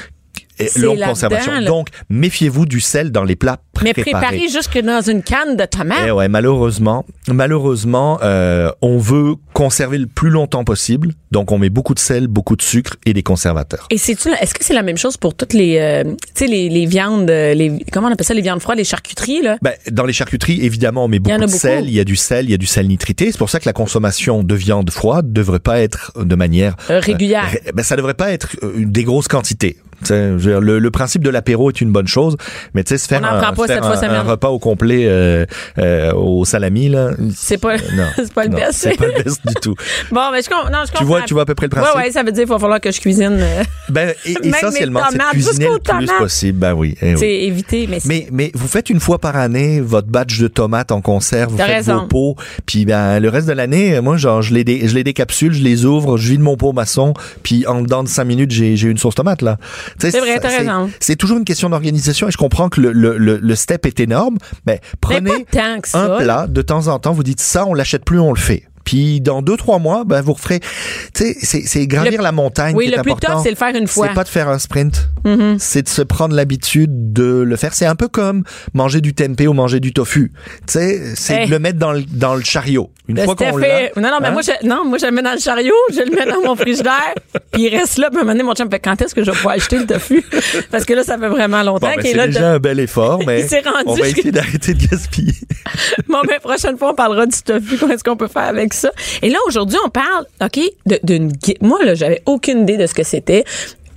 Et 0.59 0.69
C'est 0.69 0.81
Longue 0.81 1.01
conservation. 1.01 1.53
là. 1.53 1.63
Donc, 1.65 1.89
méfiez-vous 2.11 2.67
du 2.67 2.81
sel 2.81 3.11
dans 3.13 3.25
les 3.25 3.37
plats 3.37 3.59
Mais 3.83 3.93
préparés. 3.93 4.13
préparé 4.27 4.49
jusque 4.49 4.79
dans 4.81 5.01
une 5.01 5.23
canne 5.23 5.57
de 5.57 5.65
tomates. 5.65 5.99
Eh 6.07 6.11
ouais, 6.11 6.29
malheureusement, 6.29 7.05
malheureusement, 7.49 8.19
euh, 8.23 8.71
on 8.83 8.99
veut 8.99 9.35
conserver 9.53 9.99
le 9.99 10.07
plus 10.07 10.31
longtemps 10.31 10.65
possible, 10.65 11.13
donc 11.31 11.51
on 11.53 11.59
met 11.59 11.71
beaucoup 11.71 11.95
de 11.95 11.99
sel, 11.99 12.27
beaucoup 12.29 12.57
de 12.57 12.63
sucre 12.63 12.97
et 13.07 13.13
des 13.13 13.23
conservateurs. 13.23 13.87
Et 13.91 13.99
c'est-tu, 13.99 14.29
est-ce 14.41 14.55
que 14.55 14.65
c'est 14.65 14.75
la 14.75 14.83
même 14.83 14.99
chose 14.99 15.17
pour 15.17 15.35
toutes 15.35 15.53
les, 15.55 15.79
euh, 15.79 16.05
tu 16.05 16.17
sais, 16.35 16.47
les, 16.47 16.69
les 16.69 16.87
viandes, 16.87 17.31
euh, 17.31 17.55
les, 17.55 17.73
comment 17.93 18.09
on 18.09 18.13
appelle 18.13 18.27
ça, 18.27 18.35
les 18.35 18.43
viandes 18.43 18.61
froides, 18.61 18.79
les 18.79 18.85
charcuteries, 18.85 19.43
là? 19.43 19.57
Ben, 19.63 19.73
dans 19.91 20.05
les 20.05 20.13
charcuteries, 20.13 20.61
évidemment, 20.65 21.05
on 21.05 21.09
met 21.09 21.19
beaucoup 21.19 21.37
de 21.41 21.47
beaucoup. 21.47 21.57
sel. 21.59 21.85
Il 21.87 21.95
y 21.95 22.01
a 22.01 22.05
du 22.05 22.17
sel, 22.17 22.45
il 22.47 22.51
y 22.51 22.55
a 22.55 22.59
du 22.59 22.67
sel 22.67 22.87
nitrité. 22.89 23.31
C'est 23.33 23.39
pour 23.39 23.51
ça 23.51 23.61
que 23.61 23.67
la 23.67 23.73
consommation 23.73 24.43
de 24.43 24.55
viande 24.55 24.91
froide 24.91 25.33
devrait 25.33 25.59
pas 25.61 25.81
être 25.81 26.13
de 26.23 26.35
manière 26.35 26.77
Euh, 26.91 27.01
régulière. 27.01 27.49
ré- 27.51 27.63
ben, 27.75 27.83
ça 27.83 27.97
devrait 27.97 28.15
pas 28.15 28.31
être 28.33 28.57
euh, 28.63 28.73
des 28.85 29.05
grosses 29.05 29.29
quantités. 29.29 29.77
Dire, 30.03 30.61
le, 30.61 30.79
le 30.79 30.91
principe 30.91 31.23
de 31.25 31.31
l'apéro 31.31 31.71
est 31.71 31.81
une 31.81 31.91
bonne 31.91 32.07
chose, 32.07 32.37
mais 32.75 32.85
tu 32.85 32.91
sais, 32.91 32.99
se 32.99 33.09
faire, 33.09 33.25
un, 33.25 33.41
se 33.57 33.67
faire 33.67 33.83
un- 34.13 34.15
un 34.15 34.23
repas 34.23 34.49
au 34.49 34.59
complet 34.59 35.05
euh, 35.07 35.45
euh, 35.79 36.13
au 36.13 36.45
salami 36.45 36.89
là, 36.89 37.11
C'est 37.35 37.59
pas, 37.59 37.77
non, 37.77 38.05
c'est 38.17 38.33
pas 38.33 38.45
le 38.45 38.51
best. 38.51 38.73
c'est 38.75 38.97
pas 38.97 39.07
le 39.07 39.23
best 39.25 39.41
du 39.47 39.55
tout. 39.55 39.75
Bon, 40.13 40.21
mais 40.33 40.41
je, 40.43 40.51
non, 40.51 40.79
je 40.87 40.91
comprends. 40.93 40.99
Tu 40.99 41.05
vois, 41.05 41.23
tu 41.23 41.35
vois 41.35 41.43
à 41.43 41.47
peu 41.47 41.55
près 41.55 41.67
le 41.67 41.71
principe. 41.71 41.95
Ouais, 41.97 42.03
ouais, 42.05 42.11
ça 42.13 42.23
veut 42.23 42.33
dire 42.33 42.45
qu'il 42.45 42.53
va 42.53 42.59
falloir 42.59 42.81
que 42.81 42.91
je 42.93 43.01
cuisine. 43.01 43.37
euh, 43.41 43.63
Ben, 43.89 44.15
et- 44.25 44.37
essentiellement, 44.47 45.01
c'est 45.11 45.19
cuisiner 45.31 45.67
le 45.67 45.73
plus 45.79 45.81
tomates. 45.83 46.19
possible. 46.19 46.59
Ben 46.59 46.75
oui. 46.75 46.97
eh 47.03 47.13
oui. 47.15 47.19
C'est 47.19 47.35
éviter, 47.35 47.87
mais, 47.89 47.99
Mais, 48.07 48.29
mais 48.33 48.51
vous 48.55 48.69
faites 48.69 48.91
une 48.91 49.01
fois 49.01 49.19
par 49.19 49.37
année 49.37 49.81
votre 49.81 50.09
batch 50.09 50.39
de 50.39 50.49
tomates 50.49 50.93
en 50.93 51.01
conserve, 51.01 51.51
vous 51.53 51.57
faites 51.59 51.67
raison. 51.67 52.01
vos 52.01 52.07
pots, 52.07 52.37
puis 52.67 52.85
ben 52.85 53.19
le 53.21 53.29
reste 53.29 53.49
de 53.49 53.53
l'année, 53.53 54.01
moi 54.01 54.17
genre 54.17 54.43
je 54.43 54.55
les 54.55 54.65
dé- 54.65 54.83
je 54.87 54.95
les 54.95 55.05
décapsule, 55.05 55.53
je 55.53 55.63
les 55.63 55.85
ouvre, 55.85 56.17
je 56.17 56.29
vide 56.31 56.41
mon 56.41 56.57
pot 56.57 56.73
maçon, 56.73 57.15
puis 57.43 57.67
en 57.67 57.83
dedans 57.83 58.03
de 58.05 58.09
cinq 58.09 58.25
minutes 58.25 58.51
j'ai 58.51 58.77
j'ai 58.77 58.89
une 58.89 58.99
sauce 58.99 59.15
tomate 59.15 59.43
là. 59.43 59.57
C'est 59.99 60.19
vrai, 60.21 60.35
ça- 60.35 60.41
t'as 60.41 60.59
raison. 60.59 60.91
C'est 61.01 61.17
toujours 61.17 61.39
une 61.39 61.45
question 61.45 61.69
d'organisation 61.71 62.29
et 62.29 62.31
je 62.31 62.37
comprends 62.37 62.69
que 62.69 62.81
le, 62.81 62.93
le, 62.93 63.17
le, 63.19 63.39
le 63.39 63.55
step 63.55 63.87
est 63.87 64.01
énorme, 64.01 64.39
mais 64.67 64.81
prenez 65.01 65.21
mais 65.21 65.47
ça. 65.85 66.05
un 66.17 66.19
plat 66.19 66.47
de 66.47 66.63
temps 66.63 66.89
en 66.89 66.99
temps, 66.99 67.13
vous 67.13 67.23
dites 67.23 67.41
ça, 67.41 67.67
on 67.67 67.75
l'achète 67.75 68.05
plus, 68.05 68.19
on 68.21 68.33
le 68.33 68.39
fait. 68.39 68.65
Puis 68.89 69.21
dans 69.21 69.43
deux 69.43 69.59
trois 69.59 69.79
mois, 69.79 70.05
ben 70.07 70.23
vous 70.23 70.33
referez. 70.33 70.61
Tu 70.61 70.67
sais, 71.15 71.37
c'est 71.43 71.63
c'est 71.67 71.87
gravir 71.87 72.19
Le- 72.19 72.23
la 72.25 72.33
montagne 72.33 72.75
Oui, 72.75 72.87
qui 72.87 72.93
est 72.95 72.97
le 72.97 73.03
plus 73.03 73.13
important. 73.13 73.35
tough, 73.35 73.43
c'est 73.43 73.51
le 73.51 73.57
faire 73.57 73.75
une 73.77 73.87
fois. 73.87 74.09
C'est 74.09 74.15
pas 74.15 74.25
de 74.25 74.29
faire 74.31 74.49
un 74.49 74.59
sprint. 74.59 75.11
C'est 75.59 75.83
de 75.83 75.89
se 75.91 76.01
prendre 76.01 76.35
l'habitude 76.35 77.13
de 77.13 77.43
le 77.43 77.57
faire. 77.57 77.75
C'est 77.75 77.85
un 77.85 77.97
peu 77.97 78.09
comme 78.09 78.45
manger 78.73 79.03
du 79.03 79.13
tempeh 79.13 79.47
ou 79.47 79.53
manger 79.53 79.79
du 79.79 79.93
tofu. 79.93 80.33
Tu 80.67 80.73
sais, 80.73 81.15
c'est 81.17 81.35
Hey. 81.35 81.47
de 81.47 81.51
le 81.51 81.59
mettre 81.59 81.79
dans 81.79 81.93
le, 81.93 82.03
dans 82.11 82.35
le 82.35 82.43
chariot. 82.43 82.91
Une 83.09 83.17
Le 83.17 83.25
fois 83.25 83.37
qu'on 83.37 83.59
l'a. 83.59 83.83
Est- 83.85 83.97
Non, 83.97 84.09
non, 84.11 84.19
mais 84.23 84.29
hein? 84.29 84.31
moi, 84.31 84.41
je, 84.43 84.67
non, 84.67 84.87
moi, 84.87 84.97
je 84.99 85.05
le 85.05 85.13
mets 85.13 85.21
dans 85.23 85.35
le 85.35 85.39
chariot, 85.39 85.75
je 85.93 86.01
le 86.01 86.11
mets 86.17 86.25
dans 86.31 86.41
mon 86.47 86.57
frigidaire, 86.57 87.15
puis 87.53 87.65
il 87.65 87.77
reste 87.77 87.99
là, 87.99 88.09
puis 88.09 88.19
à 88.19 88.21
un 88.21 88.25
moment 88.25 88.33
donné, 88.33 88.45
mon 88.45 88.55
chum 88.55 88.67
me 88.67 88.71
fait 88.71 88.81
quand 88.81 89.01
est-ce 89.03 89.15
que 89.15 89.23
je 89.23 89.31
vais 89.31 89.37
pouvoir 89.37 89.55
acheter 89.57 89.79
le 89.79 89.87
tofu? 89.87 90.25
Parce 90.71 90.85
que 90.87 90.95
là, 90.95 91.05
ça 91.05 91.19
fait 91.19 91.29
vraiment 91.29 91.63
longtemps 91.63 91.89
Bon, 91.89 91.95
ben, 91.97 92.05
est 92.07 92.13
c'est 92.15 92.27
déjà 92.27 92.53
un 92.53 92.59
bel 92.59 92.81
effort, 92.81 93.21
mais 93.27 93.41
Il 93.51 93.69
rendu 93.69 93.83
on 93.87 93.95
va 93.95 94.09
essayer 94.09 94.33
d'arrêter 94.33 94.73
de 94.75 94.87
gaspiller. 94.87 95.35
Bon, 96.09 96.19
ben, 96.27 96.39
prochaine 96.43 96.79
fois, 96.79 96.91
on 96.93 96.95
parlera 96.95 97.27
du 97.27 97.37
tofu. 97.43 97.77
Qu'est-ce 97.79 98.03
qu'on 98.05 98.17
peut 98.17 98.29
faire 98.29 98.45
avec 98.49 98.73
ça? 98.73 98.78
Et 99.23 99.31
là, 99.31 99.39
aujourd'hui, 99.47 99.79
on 99.85 99.91
parle, 99.91 100.27
OK, 100.43 100.61
d'une 101.03 101.29
guilde. 101.33 101.59
Moi, 101.63 101.79
là, 101.85 101.95
j'avais 101.95 102.23
aucune 102.27 102.63
idée 102.63 102.77
de 102.77 102.87
ce 102.87 102.95
que 102.95 103.03
c'était. 103.05 103.45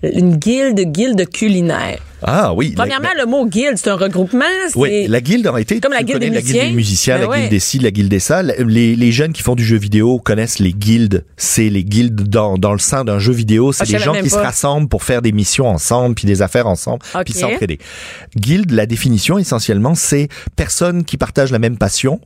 Une 0.03 0.37
guilde, 0.37 0.79
guilde 0.91 1.29
culinaire. 1.29 1.99
Ah 2.23 2.55
oui. 2.55 2.69
la- 2.69 2.75
Premièrement, 2.75 3.09
le 3.19 3.27
mot 3.27 3.45
guilde, 3.45 3.77
c'est 3.77 3.91
un 3.91 3.95
regroupement. 3.95 4.45
Oui, 4.75 5.05
la 5.07 5.21
guilde 5.21 5.45
aurait 5.45 5.61
été 5.61 5.79
Comme 5.79 5.93
la 5.93 6.01
guilde 6.01 6.17
des 6.17 6.31
la 6.31 6.41
guilde 6.41 6.45
musiciens. 6.55 6.69
des 6.69 6.75
musiciens, 6.75 7.15
Ben 7.17 7.21
la 7.21 7.29
ouais. 7.29 7.37
guilde 7.41 7.49
des 7.51 7.59
ci, 7.59 7.77
la 7.77 7.91
guilde 7.91 8.09
des 8.09 8.19
ça. 8.19 8.41
Les, 8.41 8.95
les 8.95 9.11
jeunes 9.11 9.31
qui 9.31 9.43
font 9.43 9.53
du 9.53 9.63
jeu 9.63 9.77
vidéo 9.77 10.17
connaissent 10.17 10.57
les 10.57 10.73
guildes. 10.73 11.23
C'est 11.37 11.69
les 11.69 11.83
guildes 11.83 12.27
dans, 12.27 12.57
dans 12.57 12.73
le 12.73 12.79
sein 12.79 13.05
d'un 13.05 13.19
jeu 13.19 13.31
vidéo. 13.31 13.73
C'est 13.73 13.83
Ah, 13.83 13.85
savais 13.85 14.03
gens 14.03 14.13
qui 14.13 14.29
se 14.31 14.37
rassemblent 14.37 14.87
pour 14.89 15.03
faire 15.03 15.21
des 15.21 15.31
missions 15.31 15.67
ensemble, 15.67 16.15
puis 16.15 16.25
des 16.25 16.41
affaires 16.41 16.65
ensemble, 16.65 17.03
puis 17.23 17.33
s'entraider. 17.35 17.77
Guilde, 18.35 18.71
la 18.71 18.87
définition 18.87 19.37
essentiellement, 19.37 19.93
c'est 19.93 20.29
personnes 20.55 21.05
qui 21.05 21.17
partagent 21.17 21.51
la 21.51 21.59
même 21.59 21.77
passion 21.77 22.19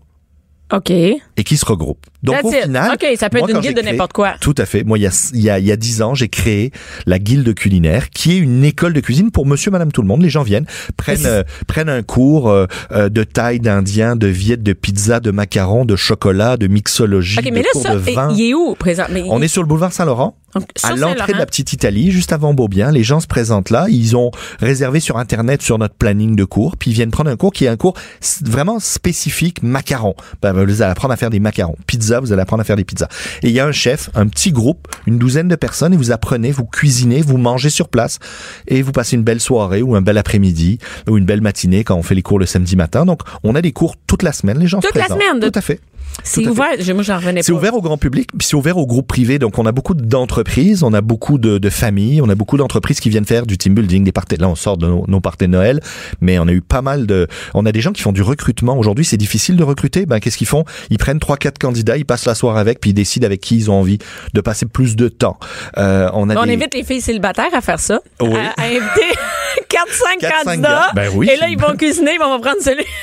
OK. 0.73 0.89
et 0.91 1.43
qui 1.43 1.57
se 1.57 1.65
regroupent. 1.65 2.05
Donc 2.25 2.35
That's 2.35 2.45
au 2.45 2.51
it. 2.51 2.63
final, 2.63 2.91
OK, 2.93 3.05
ça 3.17 3.29
peut 3.29 3.37
moi, 3.39 3.47
être 3.49 3.55
une 3.55 3.61
guilde 3.61 3.77
de 3.77 3.81
n'importe 3.81 4.13
quoi. 4.13 4.33
Tout 4.41 4.55
à 4.57 4.65
fait. 4.65 4.83
Moi, 4.83 4.97
il 4.97 5.01
y 5.03 5.07
a, 5.07 5.29
il 5.33 5.41
y 5.41 5.49
a, 5.49 5.59
il 5.59 5.65
y 5.65 5.71
a 5.71 5.75
dix 5.77 6.01
ans, 6.01 6.15
j'ai 6.15 6.27
créé 6.27 6.71
la 7.05 7.19
guilde 7.19 7.53
culinaire, 7.53 8.09
qui 8.09 8.33
est 8.33 8.37
une 8.37 8.63
école 8.63 8.93
de 8.93 8.99
cuisine 8.99 9.31
pour 9.31 9.45
monsieur, 9.45 9.71
madame, 9.71 9.91
tout 9.91 10.01
le 10.01 10.07
monde. 10.07 10.21
Les 10.21 10.29
gens 10.29 10.43
viennent, 10.43 10.65
prennent, 10.97 11.25
euh, 11.25 11.43
prennent 11.67 11.89
un 11.89 12.01
cours 12.03 12.49
euh, 12.49 12.65
euh, 12.91 13.09
de 13.09 13.23
taille, 13.23 13.59
d'indien, 13.59 14.15
de 14.15 14.27
viette, 14.27 14.63
de 14.63 14.73
pizza, 14.73 15.19
de 15.19 15.31
macarons, 15.31 15.85
de 15.85 15.95
chocolat, 15.95 16.57
de 16.57 16.67
mixologie, 16.67 17.39
OK, 17.39 17.45
mais 17.45 17.51
de 17.51 17.65
là, 17.65 17.69
cours 17.71 17.83
ça, 17.83 17.93
de 17.93 17.99
vin. 17.99 18.33
il 18.35 18.49
est 18.49 18.53
où, 18.53 18.75
présent? 18.75 19.05
Mais 19.11 19.23
On 19.29 19.41
est 19.41 19.47
sur 19.47 19.61
le 19.61 19.67
boulevard 19.67 19.93
Saint-Laurent. 19.93 20.35
donc, 20.53 20.65
À 20.83 20.95
l'entrée 20.95 21.33
de 21.33 21.37
la 21.37 21.45
petite 21.45 21.73
Italie, 21.73 22.11
juste 22.11 22.33
avant 22.33 22.53
Beaubien, 22.53 22.91
les 22.91 23.03
gens 23.03 23.19
se 23.19 23.27
présentent 23.27 23.69
là. 23.69 23.85
Ils 23.89 24.15
ont 24.15 24.31
réservé 24.59 24.99
sur 24.99 25.17
Internet, 25.17 25.61
sur 25.61 25.77
notre 25.77 25.95
planning 25.95 26.35
de 26.35 26.43
cours, 26.45 26.77
puis 26.77 26.91
ils 26.91 26.93
viennent 26.93 27.11
prendre 27.11 27.29
un 27.29 27.35
cours 27.35 27.51
qui 27.53 27.65
est 27.65 27.67
un 27.67 27.77
cours 27.77 27.95
vraiment 28.43 28.79
spécifique 28.79 29.61
macarons. 29.63 30.15
Ben, 30.41 30.53
vous 30.53 30.81
allez 30.81 30.91
apprendre 30.91 31.13
à 31.13 31.17
faire 31.17 31.29
des 31.29 31.39
macarons. 31.39 31.75
Pizza, 31.87 32.14
vous 32.19 32.31
allez 32.33 32.41
apprendre 32.41 32.61
à 32.61 32.63
faire 32.63 32.75
des 32.75 32.83
pizzas. 32.83 33.07
Et 33.43 33.47
il 33.49 33.53
y 33.53 33.59
a 33.59 33.65
un 33.65 33.71
chef, 33.71 34.09
un 34.15 34.27
petit 34.27 34.51
groupe, 34.51 34.87
une 35.07 35.17
douzaine 35.17 35.47
de 35.47 35.55
personnes, 35.55 35.93
et 35.93 35.97
vous 35.97 36.11
apprenez, 36.11 36.51
vous 36.51 36.65
cuisinez, 36.65 37.21
vous 37.21 37.37
mangez 37.37 37.69
sur 37.69 37.89
place, 37.89 38.19
et 38.67 38.81
vous 38.81 38.91
passez 38.91 39.15
une 39.15 39.23
belle 39.23 39.39
soirée 39.41 39.81
ou 39.81 39.95
un 39.95 40.01
bel 40.01 40.17
après-midi 40.17 40.79
ou 41.09 41.17
une 41.17 41.25
belle 41.25 41.41
matinée 41.41 41.83
quand 41.83 41.95
on 41.95 42.03
fait 42.03 42.15
les 42.15 42.21
cours 42.21 42.39
le 42.39 42.45
samedi 42.45 42.75
matin. 42.75 43.05
Donc, 43.05 43.21
on 43.43 43.55
a 43.55 43.61
des 43.61 43.71
cours 43.71 43.95
toute 44.07 44.23
la 44.23 44.31
semaine. 44.31 44.59
Les 44.59 44.67
gens 44.67 44.81
se 44.81 44.87
Toute 44.87 44.95
la 44.95 45.07
semaine, 45.07 45.39
de- 45.39 45.49
Tout 45.49 45.57
à 45.59 45.61
fait. 45.61 45.79
C'est 46.23 46.47
ouvert. 46.47 46.69
Moi, 46.93 47.03
j'en 47.03 47.17
revenais 47.17 47.41
pas. 47.41 47.43
C'est 47.45 47.51
ouvert 47.51 47.75
au 47.75 47.81
grand 47.81 47.97
public, 47.97 48.29
puis 48.37 48.47
c'est 48.47 48.55
ouvert 48.55 48.77
au 48.77 48.87
groupe 48.87 49.07
privé. 49.07 49.37
Donc, 49.37 49.59
on 49.59 49.65
a 49.65 49.71
beaucoup 49.71 49.93
d'entreprises, 49.93 50.81
on 50.83 50.93
a 50.93 51.01
beaucoup 51.01 51.37
de, 51.37 51.57
de 51.57 51.69
familles, 51.69 52.21
on 52.21 52.29
a 52.29 52.35
beaucoup 52.35 52.57
d'entreprises 52.57 52.99
qui 52.99 53.09
viennent 53.09 53.25
faire 53.25 53.45
du 53.45 53.57
team 53.57 53.75
building, 53.75 54.03
des 54.03 54.11
parties. 54.11 54.37
Là, 54.37 54.49
on 54.49 54.55
sort 54.55 54.77
de 54.77 54.87
nos, 54.87 55.05
nos 55.07 55.19
parties 55.19 55.45
de 55.45 55.51
Noël, 55.51 55.81
mais 56.21 56.39
on 56.39 56.47
a 56.47 56.51
eu 56.51 56.61
pas 56.61 56.81
mal 56.81 57.05
de. 57.05 57.27
On 57.53 57.65
a 57.65 57.71
des 57.71 57.81
gens 57.81 57.91
qui 57.91 58.01
font 58.01 58.11
du 58.11 58.21
recrutement. 58.21 58.77
Aujourd'hui, 58.77 59.05
c'est 59.05 59.17
difficile 59.17 59.55
de 59.55 59.63
recruter. 59.63 60.05
Ben, 60.05 60.19
qu'est-ce 60.19 60.37
qu'ils 60.37 60.47
font? 60.47 60.65
Ils 60.89 60.97
prennent 60.97 61.19
trois, 61.19 61.37
quatre 61.37 61.59
candidats, 61.59 61.97
ils 61.97 62.05
passent 62.05 62.25
la 62.25 62.35
soirée 62.35 62.59
avec, 62.59 62.79
puis 62.79 62.89
ils 62.91 62.95
décident 62.95 63.25
avec 63.25 63.41
qui 63.41 63.55
ils 63.57 63.69
ont 63.69 63.75
envie 63.75 63.99
de 64.33 64.41
passer 64.41 64.65
plus 64.65 64.95
de 64.95 65.09
temps. 65.09 65.37
Euh, 65.77 66.09
on 66.13 66.29
a 66.29 66.35
On 66.37 66.45
des... 66.45 66.53
invite 66.53 66.73
les 66.73 66.83
filles 66.83 67.01
célibataires 67.01 67.53
à 67.53 67.61
faire 67.61 67.79
ça. 67.79 67.99
Oui. 68.21 68.35
À, 68.35 68.61
à 68.61 68.65
inviter 68.65 68.81
4-5 69.69 70.19
Quatre, 70.19 70.33
cinq 70.43 70.43
candidats. 70.45 70.91
Ben 70.95 71.09
oui. 71.13 71.29
Et 71.33 71.37
là, 71.37 71.47
ils 71.49 71.57
vont 71.59 71.75
cuisiner, 71.75 72.11
ils 72.13 72.19
vont 72.19 72.39
prendre 72.39 72.61
celui. 72.61 72.83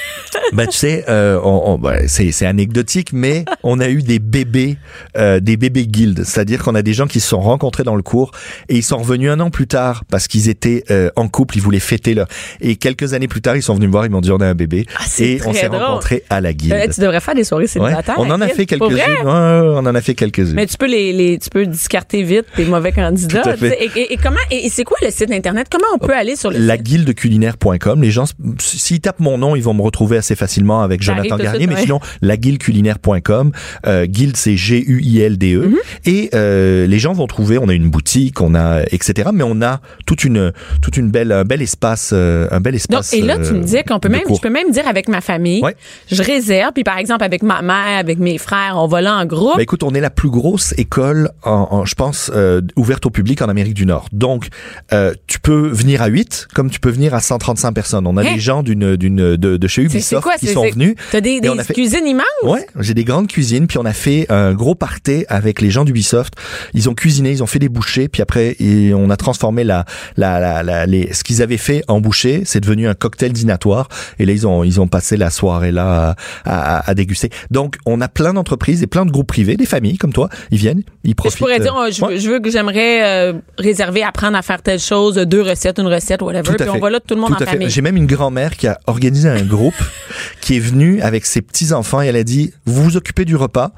Ben 0.55 0.67
tu 0.67 0.79
sais, 0.79 1.05
euh, 1.11 1.39
on, 1.45 1.73
on- 1.75 1.79
ben, 1.79 2.09
c'est 2.09 2.33
c'est 2.33 2.47
anecdotique, 2.47 3.11
mais 3.13 3.45
on 3.63 3.81
a 3.81 3.89
eu 3.91 4.03
des 4.03 4.19
bébés, 4.19 4.79
euh, 5.19 5.41
des 5.41 5.59
bébés 5.59 5.87
guildes, 5.87 6.25
c'est-à-dire 6.25 6.63
qu'on 6.63 6.75
a 6.75 6.81
des 6.81 6.95
gens 6.95 7.07
qui 7.07 7.21
se 7.21 7.29
sont 7.29 7.41
rencontrés 7.41 7.83
dans 7.83 7.97
le 7.97 8.03
cours 8.03 8.31
et 8.71 8.77
ils 8.77 8.83
sont 8.83 8.97
revenus 8.97 9.31
un 9.31 9.41
an 9.41 9.51
plus 9.51 9.67
tard 9.67 10.05
parce 10.11 10.29
qu'ils 10.29 10.49
étaient 10.49 10.85
euh, 10.91 11.11
en 11.17 11.29
couple, 11.29 11.59
ils 11.59 11.61
voulaient 11.63 11.81
fêter 11.81 12.15
leur. 12.15 12.29
Et 12.63 12.77
quelques 12.77 13.13
années 13.13 13.29
plus 13.29 13.43
tard, 13.43 13.57
ils 13.57 13.63
sont 13.63 13.75
venus 13.75 13.89
me 13.89 13.93
voir, 13.93 14.07
ils 14.07 14.11
m'ont 14.11 14.23
dit 14.23 14.31
on 14.33 14.41
a 14.41 14.47
un 14.47 14.55
bébé 14.55 14.87
Ah, 14.97 15.03
c'est 15.07 15.25
et 15.33 15.41
on 15.47 15.53
s'est 15.53 15.67
rencontrés 15.67 16.25
à 16.31 16.41
la 16.41 16.55
guilde. 16.55 16.73
Euh, 16.73 16.87
tu 16.93 17.01
devrais 17.03 17.21
faire 17.21 17.35
des 17.35 17.45
soirées 17.45 17.65
Ouais. 17.65 17.69
célibataires. 17.69 18.15
On 18.17 18.31
en 18.31 18.41
a 18.41 18.49
fait 18.49 18.65
quelques-unes. 18.65 18.95
Ouais, 18.95 19.05
ouais, 19.07 19.27
on 19.27 19.79
en 19.87 19.95
a 19.95 20.01
fait 20.01 20.15
quelques-unes. 20.15 20.55
Mais 20.55 20.67
tu 20.67 20.79
peux 20.79 20.87
les, 20.89 21.13
les 21.13 21.39
tu 21.39 21.51
peux 21.51 21.67
discarter 21.67 22.23
vite 22.23 22.47
tes 22.57 22.65
mauvais 22.65 22.93
candidats. 22.93 23.55
Et, 23.63 23.91
et- 24.01 24.13
et 24.15 24.17
comment 24.17 24.41
et, 24.51 24.65
et 24.67 24.71
c'est 24.71 24.85
quoi 24.85 24.97
le 25.03 25.11
site 25.11 25.31
internet? 25.31 25.67
Comment 25.71 25.89
on 25.95 25.99
peut 25.99 26.15
aller 26.15 26.37
sur 26.37 26.42
le 26.51 26.57
site 26.57 26.65
laguildeculinaire.com. 26.67 28.03
Les 28.03 28.11
gens, 28.11 28.25
s'ils 28.59 29.01
tapent 29.01 29.21
mon 29.21 29.39
nom, 29.39 29.57
ils 29.57 29.63
vont 29.63 29.75
me 29.75 29.83
retrouver 29.83 30.17
assez 30.17 30.35
facilement 30.35 30.83
avec 30.83 31.03
Ça 31.03 31.13
Jonathan 31.15 31.37
Garnier. 31.37 31.59
suite, 31.61 31.69
mais 31.71 31.75
ouais. 31.77 31.83
sinon, 31.83 32.01
laguildeculinaire.com. 32.23 33.53
Euh, 33.87 34.07
guild, 34.07 34.37
c'est 34.37 34.57
G-U-I-L-D-E. 34.57 35.67
Mhm. 35.69 35.77
Et 36.07 36.31
euh, 36.35 36.87
les 36.87 36.99
gens 36.99 37.13
vont 37.13 37.27
trouver, 37.27 37.59
on 37.59 37.69
a 37.69 37.75
une 37.75 37.89
boutique, 37.91 38.41
on 38.41 38.55
a, 38.55 38.83
etc. 38.91 39.31
Mais 39.33 39.45
on 39.45 39.61
a 39.63 39.81
toute 40.07 40.25
une, 40.25 40.53
toute 40.81 40.97
une 40.97 41.11
belle, 41.11 41.33
un 41.33 41.45
bel 41.45 41.63
espace, 41.63 42.11
euh, 42.13 42.49
un 42.51 42.61
bel 42.61 42.73
Donc, 42.75 42.81
espace. 42.81 43.13
et 43.15 43.21
là, 43.23 43.37
tu 43.39 43.53
me 43.53 43.59
euh, 43.59 43.63
disais 43.63 43.85
qu'on 43.85 43.99
peut 44.01 44.09
même, 44.09 44.23
cours. 44.23 44.37
je 44.37 44.43
peux 44.43 44.51
même 44.51 44.71
dire 44.71 44.87
avec 44.89 45.09
ma 45.09 45.21
famille, 45.21 45.63
Ouais. 45.63 45.77
je 46.11 46.23
réserve, 46.23 46.73
puis 46.73 46.85
par 46.85 46.99
exemple 46.99 47.25
avec 47.25 47.43
ma 47.43 47.63
mère, 47.63 47.99
avec 47.99 48.19
mes 48.19 48.39
frères, 48.39 48.75
on 48.77 48.87
va 48.87 49.01
là 49.01 49.17
en 49.17 49.27
groupe. 49.27 49.57
Ben 49.57 49.63
écoute, 49.63 49.83
on 49.83 49.95
est 49.95 50.01
la 50.01 50.11
plus 50.11 50.31
grosse 50.31 50.75
école, 50.79 51.31
en, 51.45 51.69
en- 51.71 51.85
je 51.85 51.95
pense, 51.95 52.31
euh, 52.35 52.61
ouverte 52.77 53.07
au 53.07 53.11
public 53.11 53.43
en 53.43 53.47
Amérique 53.49 53.75
du 53.75 53.87
Nord. 53.87 54.07
Donc, 54.13 54.49
euh, 54.93 55.15
tu 55.27 55.39
peux 55.41 55.69
venir 55.69 56.03
à 56.03 56.07
8, 56.07 56.32
comme 56.55 56.71
tu 56.71 56.81
peux 56.81 56.91
venir 56.91 57.15
à 57.15 57.21
135 57.21 57.73
personnes. 57.73 58.07
On 58.07 58.17
a 58.17 58.23
Hein? 58.23 58.35
des 58.35 58.41
gens 58.41 58.63
d'une, 58.63 58.97
d'une, 58.97 59.37
de, 59.37 59.57
de 59.57 59.69
chez 59.69 59.83
Ubisoft 59.83 60.23
quoi, 60.23 60.35
qui 60.37 60.47
sont 60.49 60.69
venus. 60.71 60.95
T'as 61.11 61.21
des, 61.21 61.41
des 61.41 61.49
fait- 61.65 61.75
cuisines 61.75 62.07
immenses? 62.07 62.25
Ouais, 62.45 62.67
j'ai 62.79 62.95
des 62.95 63.05
grandes 63.05 63.27
cuisines, 63.29 63.67
puis 63.67 63.79
on 63.79 63.85
a 63.85 63.93
fait 63.93 64.27
un 64.31 64.53
gros 64.55 64.75
party 64.75 65.25
avec 65.29 65.61
les 65.61 65.71
gens 65.71 65.85
d'Ubisoft. 65.85 66.35
Ils 66.75 66.89
ont 66.89 66.95
cuisiné, 66.95 67.31
ils 67.31 67.43
ont 67.43 67.47
fait 67.47 67.59
des 67.59 67.69
bouchées, 67.69 68.09
puis 68.09 68.23
après 68.23 68.57
et 68.61 68.93
on 68.95 69.11
a 69.11 69.17
transformé 69.17 69.65
la, 69.65 69.85
la, 70.17 70.39
la, 70.41 70.63
la- 70.63 70.87
les, 70.87 71.13
ce 71.13 71.25
qu'ils 71.25 71.43
avaient 71.43 71.57
fait 71.57 71.83
en 71.89 72.01
bouchée. 72.01 72.43
C'est 72.45 72.61
devenu 72.61 72.87
un 72.89 72.95
cocktail 72.95 73.33
dînatoire. 73.33 73.89
Et 74.19 74.27
là 74.27 74.33
ils 74.33 74.47
ont 74.47 74.63
ils 74.65 74.81
ont 74.81 74.89
passé 74.89 75.17
la 75.17 75.31
soirée 75.31 75.73
là 75.73 76.17
à, 76.45 76.79
à, 76.79 76.91
à 76.91 76.95
déguster. 76.95 77.31
Donc 77.51 77.77
on 77.87 78.01
a 78.01 78.09
plein 78.09 78.33
d'entreprises 78.35 78.83
et 78.83 78.87
plein 78.87 79.05
de 79.07 79.11
groupes 79.11 79.27
privés, 79.29 79.57
des 79.57 79.67
familles 79.67 79.99
comme 79.99 80.13
toi, 80.13 80.29
ils 80.51 80.59
viennent, 80.59 80.83
ils 81.05 81.11
Je 81.11 81.15
profitent. 81.15 81.39
pourrais 81.39 81.61
dire, 81.61 81.77
euh, 81.77 81.87
euh, 81.87 81.91
je, 81.91 82.05
ouais. 82.05 82.19
je 82.19 82.31
veux 82.31 82.41
que 82.41 82.51
j'aimerais 82.51 83.05
euh, 83.05 83.33
réserver, 83.59 84.03
apprendre 84.03 84.37
à 84.37 84.43
faire 84.43 84.63
telle 84.63 84.79
chose, 84.81 85.15
deux 85.17 85.43
recettes, 85.43 85.79
une 85.79 85.87
recette, 85.87 86.12
whatever. 86.21 86.51
À 86.51 86.55
Puis 86.57 86.69
on 86.69 86.75
fait. 86.75 86.81
va 86.81 86.91
là 86.91 87.01
tout 87.01 87.15
le 87.15 87.21
monde 87.21 87.35
Tout 87.37 87.43
en 87.43 87.47
famille. 87.47 87.71
J'ai 87.71 87.81
même 87.81 87.97
une 87.97 88.07
grand-mère 88.07 88.57
qui 88.57 88.67
a 88.67 88.79
organisé 88.87 89.29
un 89.29 89.43
groupe 89.43 89.75
qui 90.41 90.57
est 90.57 90.61
venu 90.61 91.01
avec 91.01 91.25
ses 91.25 91.41
petits-enfants 91.41 92.03
et 92.03 92.07
elle 92.07 92.17
a 92.17 92.25
dit, 92.25 92.53
vous 92.67 92.83
vous 92.83 92.97
occupez 92.97 93.25
du 93.25 93.37
repas, 93.37 93.73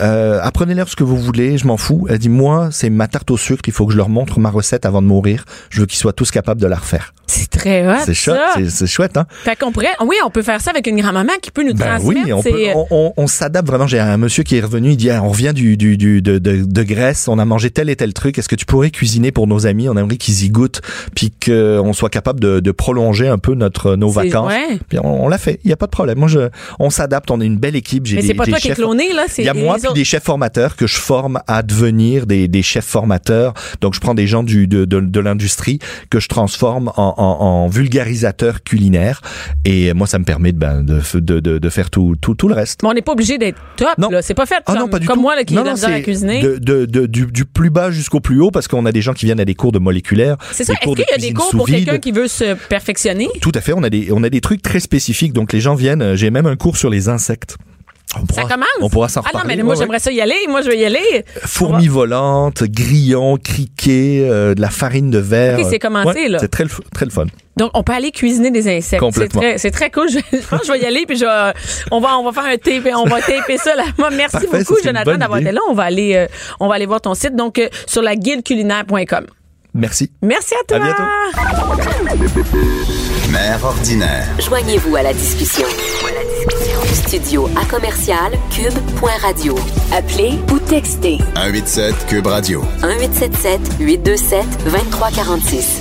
euh, 0.00 0.40
apprenez-leur 0.42 0.88
ce 0.88 0.96
que 0.96 1.04
vous 1.04 1.16
voulez, 1.16 1.56
je 1.58 1.66
m'en 1.66 1.76
fous. 1.76 2.06
Elle 2.10 2.18
dit, 2.18 2.28
moi, 2.28 2.68
c'est 2.72 2.90
ma 2.90 3.08
tarte 3.08 3.30
au 3.30 3.36
sucre, 3.36 3.62
il 3.66 3.72
faut 3.72 3.86
que 3.86 3.92
je 3.92 3.96
leur 3.96 4.08
montre 4.08 4.40
ma 4.40 4.50
recette 4.50 4.84
avant 4.84 5.00
de 5.02 5.06
mourir. 5.06 5.44
Je 5.70 5.80
veux 5.80 5.86
qu'ils 5.86 5.98
soient 5.98 6.12
tous 6.12 6.30
capables 6.30 6.60
de 6.60 6.66
la 6.66 6.76
refaire. 6.76 7.14
C'est 7.26 7.48
très 7.48 7.86
hot. 7.86 8.00
c'est 8.04 8.12
chouette, 8.14 8.40
c'est- 8.68 8.86
chouette, 8.88 9.16
hein? 9.16 9.24
Fait 9.44 9.56
qu'on 9.56 9.70
pourrait, 9.70 9.86
oui, 10.04 10.16
on 10.26 10.30
peut 10.30 10.42
faire 10.42 10.60
ça 10.60 10.70
avec 10.72 10.88
une 10.88 11.00
grand-maman 11.00 11.34
qui 11.40 11.52
peut 11.52 11.62
nous 11.62 11.74
Ben 11.74 11.98
transmettre. 11.98 12.24
oui, 12.26 12.32
on, 12.32 12.42
peut, 12.42 12.66
on, 12.74 12.86
on- 12.90 13.12
on 13.16 13.26
s'adapte 13.28 13.68
vraiment. 13.68 13.86
J'ai 13.86 14.00
un 14.00 14.16
monsieur 14.16 14.42
qui 14.42 14.56
est 14.56 14.60
revenu, 14.60 14.90
il 14.90 14.96
dit 14.96 15.10
ah, 15.10 15.22
on 15.22 15.28
revient 15.28 15.52
du, 15.54 15.76
du, 15.76 15.96
du 15.96 16.22
de, 16.22 16.38
de, 16.38 16.64
de 16.64 16.82
Grèce, 16.82 17.28
on 17.28 17.38
a 17.38 17.44
mangé 17.44 17.70
tel 17.70 17.88
et 17.88 17.94
tel 17.94 18.12
truc. 18.14 18.36
Est-ce 18.38 18.48
que 18.48 18.56
tu 18.56 18.64
pourrais 18.66 18.90
cuisiner 18.90 19.30
pour 19.30 19.46
nos 19.46 19.64
amis? 19.66 19.88
On 19.88 19.96
aimerait 19.96 20.16
qu'ils 20.16 20.42
y 20.44 20.50
goûtent, 20.50 20.80
puis 21.14 21.30
qu'on 21.78 21.92
soit 21.92 22.10
capable 22.10 22.40
de, 22.40 22.60
de 22.60 22.70
prolonger 22.72 23.28
un 23.28 23.38
peu 23.38 23.54
notre 23.54 23.96
nos 23.96 24.08
C'est- 24.08 24.24
vacances. 24.24 24.48
ouais. 24.52 24.78
Puis 24.88 24.98
on, 25.02 25.24
on 25.24 25.28
l'a 25.28 25.38
fait. 25.38 25.60
Il 25.64 25.70
y 25.70 25.72
a 25.72 25.76
pas 25.76 25.86
de 25.86 25.90
problème. 25.90 26.18
Moi, 26.18 26.28
je, 26.28 26.48
on 26.78 26.90
s'adapte. 26.90 27.30
On 27.30 27.40
est 27.40 27.46
une 27.46 27.58
belle 27.58 27.76
équipe. 27.76 28.06
J'ai 28.06 28.16
Mais 28.16 28.22
des, 28.22 28.28
c'est 28.28 28.34
pas 28.34 28.44
des 28.44 28.52
toi 28.52 28.60
qui 28.60 28.68
es 28.68 28.70
chefs- 28.70 28.76
cloné, 28.78 29.12
là. 29.12 29.26
il 29.38 29.44
y 29.44 29.48
a 29.48 29.54
moi 29.54 29.76
puis 29.76 29.86
autres. 29.86 29.94
des 29.94 30.04
chefs 30.04 30.22
formateurs 30.24 30.76
que 30.76 30.86
je 30.86 30.96
forme 30.96 31.40
à 31.46 31.62
devenir 31.62 32.26
des, 32.26 32.48
des 32.48 32.62
chefs 32.62 32.84
formateurs. 32.86 33.54
Donc 33.80 33.94
je 33.94 34.00
prends 34.00 34.14
des 34.14 34.26
gens 34.26 34.42
du, 34.42 34.66
de, 34.66 34.84
de, 34.84 35.00
de 35.00 35.20
l'industrie 35.20 35.78
que 36.10 36.20
je 36.20 36.28
transforme 36.28 36.88
en, 36.96 37.14
en, 37.16 37.44
en 37.44 37.68
vulgarisateurs 37.68 38.62
culinaires 38.62 39.20
et 39.64 39.92
moi 39.94 40.06
ça 40.06 40.18
me 40.18 40.24
permet 40.24 40.52
de, 40.52 40.58
ben, 40.58 40.82
de, 40.82 41.00
de, 41.20 41.40
de, 41.40 41.58
de 41.58 41.68
faire 41.68 41.90
tout, 41.90 42.16
tout, 42.20 42.34
tout 42.34 42.48
le 42.48 42.54
reste. 42.54 42.82
Mais 42.82 42.88
on 42.88 42.94
n'est 42.94 43.02
pas 43.02 43.12
obligé 43.12 43.38
d'être 43.38 43.58
top, 43.76 43.88
Non. 43.98 44.08
là. 44.10 44.22
C'est 44.22 44.34
pas 44.34 44.46
fait 44.46 44.56
Ah 44.66 44.72
comme, 44.72 44.78
non, 44.78 44.88
pas 44.88 44.98
du 44.98 45.06
comme 45.06 45.16
tout. 45.16 45.22
moi, 45.22 45.36
là, 45.36 45.44
qui 45.44 45.54
non, 45.54 45.60
ai 45.60 45.64
de 45.64 45.68
la 45.68 45.72
non, 45.72 45.76
misère 45.76 45.94
à 45.94 46.00
cuisiner. 46.00 46.42
De, 46.42 46.56
de, 46.58 46.84
de- 46.86 47.06
du, 47.06 47.26
du 47.26 47.44
plus 47.44 47.70
bas 47.70 47.90
jusqu'au 47.90 48.20
plus 48.20 48.40
haut 48.40 48.50
parce 48.50 48.68
qu'on 48.68 48.86
a 48.86 48.92
des 48.92 49.02
gens 49.02 49.12
qui 49.12 49.26
viennent 49.26 49.40
à 49.40 49.44
des 49.44 49.54
cours 49.54 49.72
de 49.72 49.78
moléculaire. 49.78 50.36
C'est 50.52 50.64
ça. 50.64 50.72
Est-ce 50.74 50.80
qu'il 50.82 50.94
de 50.94 51.00
y 51.10 51.14
a 51.14 51.18
des 51.18 51.32
cours 51.32 51.50
pour 51.66 51.74
quelqu'un 51.74 51.98
qui 51.98 52.12
veut 52.12 52.28
se 52.28 52.54
perfectionner? 52.68 53.28
Tout 53.40 53.52
à 53.54 53.60
fait. 53.60 53.72
On 53.72 53.82
a 53.82 53.90
des, 53.90 54.08
on 54.12 54.22
a 54.22 54.28
des 54.30 54.40
trucs 54.40 54.62
très 54.62 54.80
spécifiques. 54.80 55.32
Donc 55.32 55.52
les 55.52 55.60
gens 55.60 55.74
viennent. 55.74 56.02
euh, 56.02 56.16
J'ai 56.16 56.30
même 56.30 56.46
un 56.46 56.56
cours 56.56 56.76
sur 56.76 56.90
les 56.90 57.08
insectes. 57.08 57.56
On 58.16 58.20
Ça 58.34 58.42
pourra, 58.42 58.54
commence? 58.54 58.66
On 58.80 58.88
pourra 58.90 59.08
s'en 59.08 59.20
Ah 59.20 59.28
non, 59.32 59.38
reparler. 59.38 59.56
mais 59.56 59.62
moi, 59.62 59.74
Ouais, 59.74 59.78
ouais. 59.78 59.84
j'aimerais 59.84 59.98
ça 60.00 60.10
y 60.10 60.20
aller. 60.20 60.34
Moi, 60.48 60.62
je 60.62 60.68
vais 60.68 60.78
y 60.78 60.84
aller. 60.84 61.24
Fourmis 61.44 61.86
volantes, 61.86 62.64
grillons, 62.64 63.36
criquets, 63.36 64.26
euh, 64.28 64.52
de 64.56 64.60
la 64.60 64.68
farine 64.70 65.10
de 65.12 65.18
verre. 65.18 65.60
Ok, 65.60 65.66
c'est 65.70 65.78
commencé, 65.78 66.26
là. 66.28 66.38
C'est 66.40 66.48
très, 66.48 66.64
très 66.92 67.04
le 67.04 67.12
fun. 67.12 67.26
Donc, 67.56 67.70
on 67.74 67.84
peut 67.84 67.92
aller 67.92 68.10
cuisiner 68.10 68.50
des 68.50 68.66
insectes. 68.66 68.86
C'est 68.90 68.96
Complètement. 68.98 69.40
très, 69.40 69.58
c'est 69.58 69.70
très 69.70 69.92
cool. 69.92 70.08
Je, 70.10 70.18
je 70.32 70.38
pense 70.44 70.60
que 70.62 70.66
je 70.66 70.72
vais 70.72 70.80
y 70.80 70.86
aller 70.86 71.04
puis 71.06 71.16
je 71.18 71.52
on 71.92 72.00
va, 72.00 72.18
on 72.18 72.28
va 72.28 72.32
faire 72.32 72.50
un 72.50 72.56
tape, 72.56 72.92
on 72.96 73.04
va 73.06 73.20
taper 73.20 73.58
ça 73.58 73.76
là. 73.76 73.84
Moi, 73.96 74.10
merci 74.10 74.32
Parfait, 74.32 74.48
ça, 74.50 74.58
beaucoup, 74.58 74.76
Jonathan, 74.82 75.16
d'avoir 75.16 75.38
été 75.38 75.52
là. 75.52 75.60
On 75.70 75.74
va 75.74 75.84
aller, 75.84 76.16
euh, 76.16 76.26
on 76.58 76.66
va 76.66 76.74
aller 76.74 76.86
voir 76.86 77.00
ton 77.00 77.14
site. 77.14 77.36
Donc, 77.36 77.60
euh, 77.60 77.68
sur 77.86 78.02
la 78.02 78.16
guideculinaire.com. 78.16 79.26
Merci. 79.74 80.10
Merci 80.22 80.54
à 80.54 80.64
toi. 80.66 80.76
À 80.76 80.80
bientôt. 80.80 81.02
Mère 83.30 83.64
ordinaire. 83.64 84.26
Joignez-vous 84.40 84.96
à 84.96 85.02
la 85.02 85.12
discussion. 85.12 85.66
Studio 86.92 87.48
à 87.60 87.64
commercial 87.64 88.32
cube.radio. 88.50 89.54
Appelez 89.92 90.38
ou 90.52 90.58
textez 90.58 91.18
187 91.36 92.06
Cube 92.08 92.26
Radio. 92.26 92.62
1877 92.82 93.60
827 93.80 94.64
2346. 94.64 95.80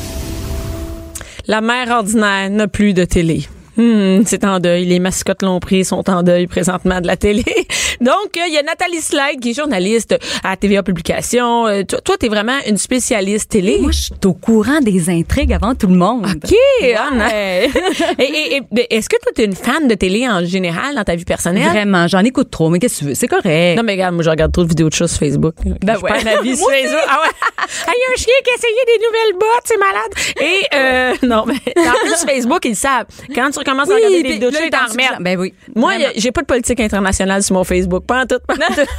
La 1.47 1.61
mère 1.61 1.89
ordinaire 1.89 2.49
n'a 2.49 2.67
plus 2.67 2.93
de 2.93 3.05
télé. 3.05 3.47
Hmm, 3.79 4.23
c'est 4.25 4.43
en 4.43 4.59
deuil. 4.59 4.83
Les 4.85 4.99
mascottes 4.99 5.41
l'ont 5.41 5.59
pris, 5.61 5.85
sont 5.85 6.09
en 6.09 6.21
deuil 6.21 6.47
présentement 6.47 6.99
de 6.99 7.07
la 7.07 7.15
télé. 7.15 7.43
Donc, 8.01 8.35
euh, 8.37 8.41
il 8.47 8.53
y 8.53 8.57
a 8.57 8.63
Nathalie 8.63 8.99
Slide 9.01 9.39
qui 9.41 9.51
est 9.51 9.53
journaliste 9.53 10.15
à 10.43 10.57
TVA 10.57 10.83
Publication. 10.83 11.65
Euh, 11.67 11.83
toi, 11.83 12.17
t'es 12.17 12.27
vraiment 12.27 12.57
une 12.67 12.77
spécialiste 12.77 13.51
télé. 13.51 13.77
Moi, 13.79 13.91
je 13.91 13.99
suis 13.99 14.13
au 14.25 14.33
courant 14.33 14.81
des 14.81 15.09
intrigues 15.09 15.53
avant 15.53 15.75
tout 15.75 15.87
le 15.87 15.95
monde. 15.95 16.25
OK. 16.27 16.51
non. 17.13 17.25
et, 17.33 18.23
et- 18.23 18.55
et- 18.57 18.61
mais 18.71 18.87
est-ce 18.89 19.07
que 19.07 19.15
toi, 19.21 19.31
t'es 19.33 19.45
une 19.45 19.55
fan 19.55 19.87
de 19.87 19.95
télé 19.95 20.27
en 20.27 20.43
général 20.43 20.95
dans 20.95 21.03
ta 21.03 21.15
vie 21.15 21.23
personnelle? 21.25 21.69
Vraiment, 21.69 22.07
j'en 22.07 22.23
écoute 22.25 22.51
trop, 22.51 22.69
mais 22.69 22.79
qu'est-ce 22.79 22.95
que 22.95 22.99
tu 22.99 23.05
veux? 23.05 23.15
C'est 23.15 23.27
correct. 23.27 23.77
Non, 23.77 23.83
mais 23.83 23.93
regarde, 23.93 24.13
moi, 24.15 24.23
je 24.23 24.29
regarde 24.29 24.51
trop 24.51 24.63
de 24.63 24.69
vidéos 24.69 24.89
de 24.89 24.93
choses 24.93 25.11
sur 25.11 25.19
Facebook. 25.19 25.55
Ben 25.63 25.95
je 25.97 26.01
ouais. 26.01 26.41
vie 26.43 26.57
sur. 26.57 26.67
Facebook. 26.69 26.99
Ah 27.07 27.19
ouais. 27.23 27.29
Ah, 27.57 27.91
Il 27.95 27.99
y 27.99 28.03
a 28.03 28.13
un 28.13 28.17
chien 28.17 28.33
qui 28.43 28.49
a 28.49 28.55
essayé 28.55 28.73
des 28.85 29.05
nouvelles 29.05 29.33
bottes, 29.39 29.65
c'est 29.65 29.77
malade. 29.77 30.11
Et, 30.41 30.75
euh, 30.75 31.15
non, 31.27 31.45
mais 31.45 31.87
en 31.87 31.93
plus, 32.05 32.25
Facebook, 32.25 32.65
ils 32.65 32.75
savent. 32.75 33.05
Quand 33.33 33.49
tu 33.51 33.59
recommences 33.69 33.89
à 33.91 33.95
regarder 33.95 34.21
puis 34.21 34.33
vidéos 34.33 34.51
de 34.51 34.55
t'en. 34.69 35.21
Ben 35.21 35.39
oui. 35.39 35.53
Moi, 35.75 35.93
j'ai 36.15 36.31
pas 36.31 36.41
de 36.41 36.45
politique 36.47 36.79
internationale 36.79 37.43
sur 37.43 37.55
mon 37.55 37.63
Facebook. 37.63 38.05
Pas 38.05 38.23
en 38.23 38.25
tout, 38.25 38.39
pas 38.47 38.55
en 38.55 38.73
tout. 38.73 38.89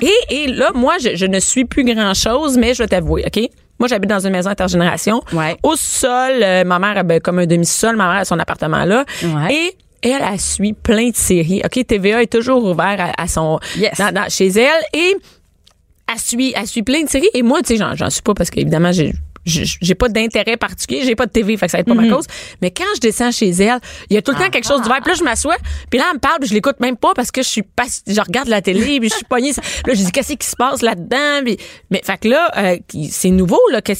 et, 0.30 0.42
et 0.42 0.46
là, 0.48 0.70
moi, 0.74 0.94
je, 1.02 1.16
je 1.16 1.26
ne 1.26 1.38
suis 1.40 1.64
plus 1.64 1.84
grand-chose, 1.84 2.56
mais 2.58 2.74
je 2.74 2.82
vais 2.82 2.88
t'avouer, 2.88 3.24
OK? 3.26 3.42
Moi, 3.78 3.88
j'habite 3.88 4.10
dans 4.10 4.24
une 4.24 4.32
maison 4.32 4.50
intergénération. 4.50 5.22
Ouais. 5.32 5.56
Au 5.62 5.74
sol, 5.76 6.40
euh, 6.42 6.62
ma 6.64 6.78
mère, 6.78 6.96
avait 6.98 7.20
comme 7.20 7.38
un 7.40 7.46
demi-sol, 7.46 7.96
ma 7.96 8.06
mère 8.12 8.20
a 8.20 8.24
son 8.24 8.38
appartement 8.38 8.84
là. 8.84 9.04
Ouais. 9.24 9.54
Et 9.54 10.08
elle, 10.10 10.22
elle 10.32 10.40
suit 10.40 10.72
plein 10.72 11.10
de 11.10 11.16
séries. 11.16 11.62
OK, 11.64 11.84
TVA 11.86 12.22
est 12.22 12.30
toujours 12.32 12.64
ouvert 12.64 12.96
à, 13.16 13.22
à 13.22 13.26
son, 13.28 13.58
Yes. 13.76 13.96
dans- 13.98 14.12
dans- 14.12 14.28
chez 14.28 14.48
elle. 14.48 14.82
Et 14.94 15.16
elle 16.12 16.18
suit, 16.18 16.52
elle 16.56 16.66
suit 16.66 16.82
plein 16.82 17.02
de 17.02 17.08
séries. 17.08 17.30
Et 17.34 17.42
moi, 17.42 17.60
tu 17.62 17.76
sais, 17.76 17.84
j'en 17.96 18.10
suis 18.10 18.22
pas 18.22 18.34
parce 18.34 18.50
qu'évidemment, 18.50 18.92
j'ai, 18.92 19.12
j'ai 19.44 19.94
pas 19.94 20.08
d'intérêt 20.08 20.56
particulier, 20.56 21.02
j'ai 21.04 21.14
pas 21.16 21.26
de 21.26 21.32
TV, 21.32 21.56
fait 21.56 21.66
que 21.66 21.72
ça 21.72 21.78
va 21.78 21.80
être 21.82 21.88
pas 21.88 21.94
ma 21.94 22.08
cause. 22.08 22.26
Mais 22.60 22.70
quand 22.70 22.84
je 22.96 23.00
descends 23.00 23.30
chez 23.32 23.50
elle, 23.50 23.78
il 24.10 24.14
y 24.14 24.16
a 24.16 24.22
tout 24.22 24.32
le 24.32 24.38
temps 24.38 24.50
quelque 24.50 24.66
chose 24.66 24.82
d'ouvert. 24.82 25.00
Puis 25.02 25.12
là, 25.12 25.16
je 25.18 25.24
m'assois, 25.24 25.56
puis 25.90 25.98
là, 25.98 26.06
elle 26.10 26.16
me 26.16 26.20
parle, 26.20 26.38
puis 26.40 26.48
je 26.48 26.54
l'écoute 26.54 26.78
même 26.80 26.96
pas 26.96 27.12
parce 27.14 27.30
que 27.30 27.42
je 27.42 27.48
suis 27.48 27.62
pas, 27.62 27.84
je 28.06 28.20
regarde 28.20 28.48
la 28.48 28.60
télé, 28.62 29.00
puis 29.00 29.08
je 29.08 29.14
suis 29.14 29.24
pognée. 29.24 29.52
Là, 29.86 29.94
je 29.94 30.04
dis 30.04 30.12
qu'est-ce 30.12 30.34
qui 30.34 30.46
se 30.46 30.56
passe 30.56 30.82
là-dedans, 30.82 31.42
puis 31.44 31.56
mais 31.90 32.00
fait 32.04 32.18
que 32.18 32.28
là, 32.28 32.50
euh, 32.56 32.76
c'est 33.10 33.30
nouveau 33.30 33.60
là, 33.70 33.80
que 33.82 33.92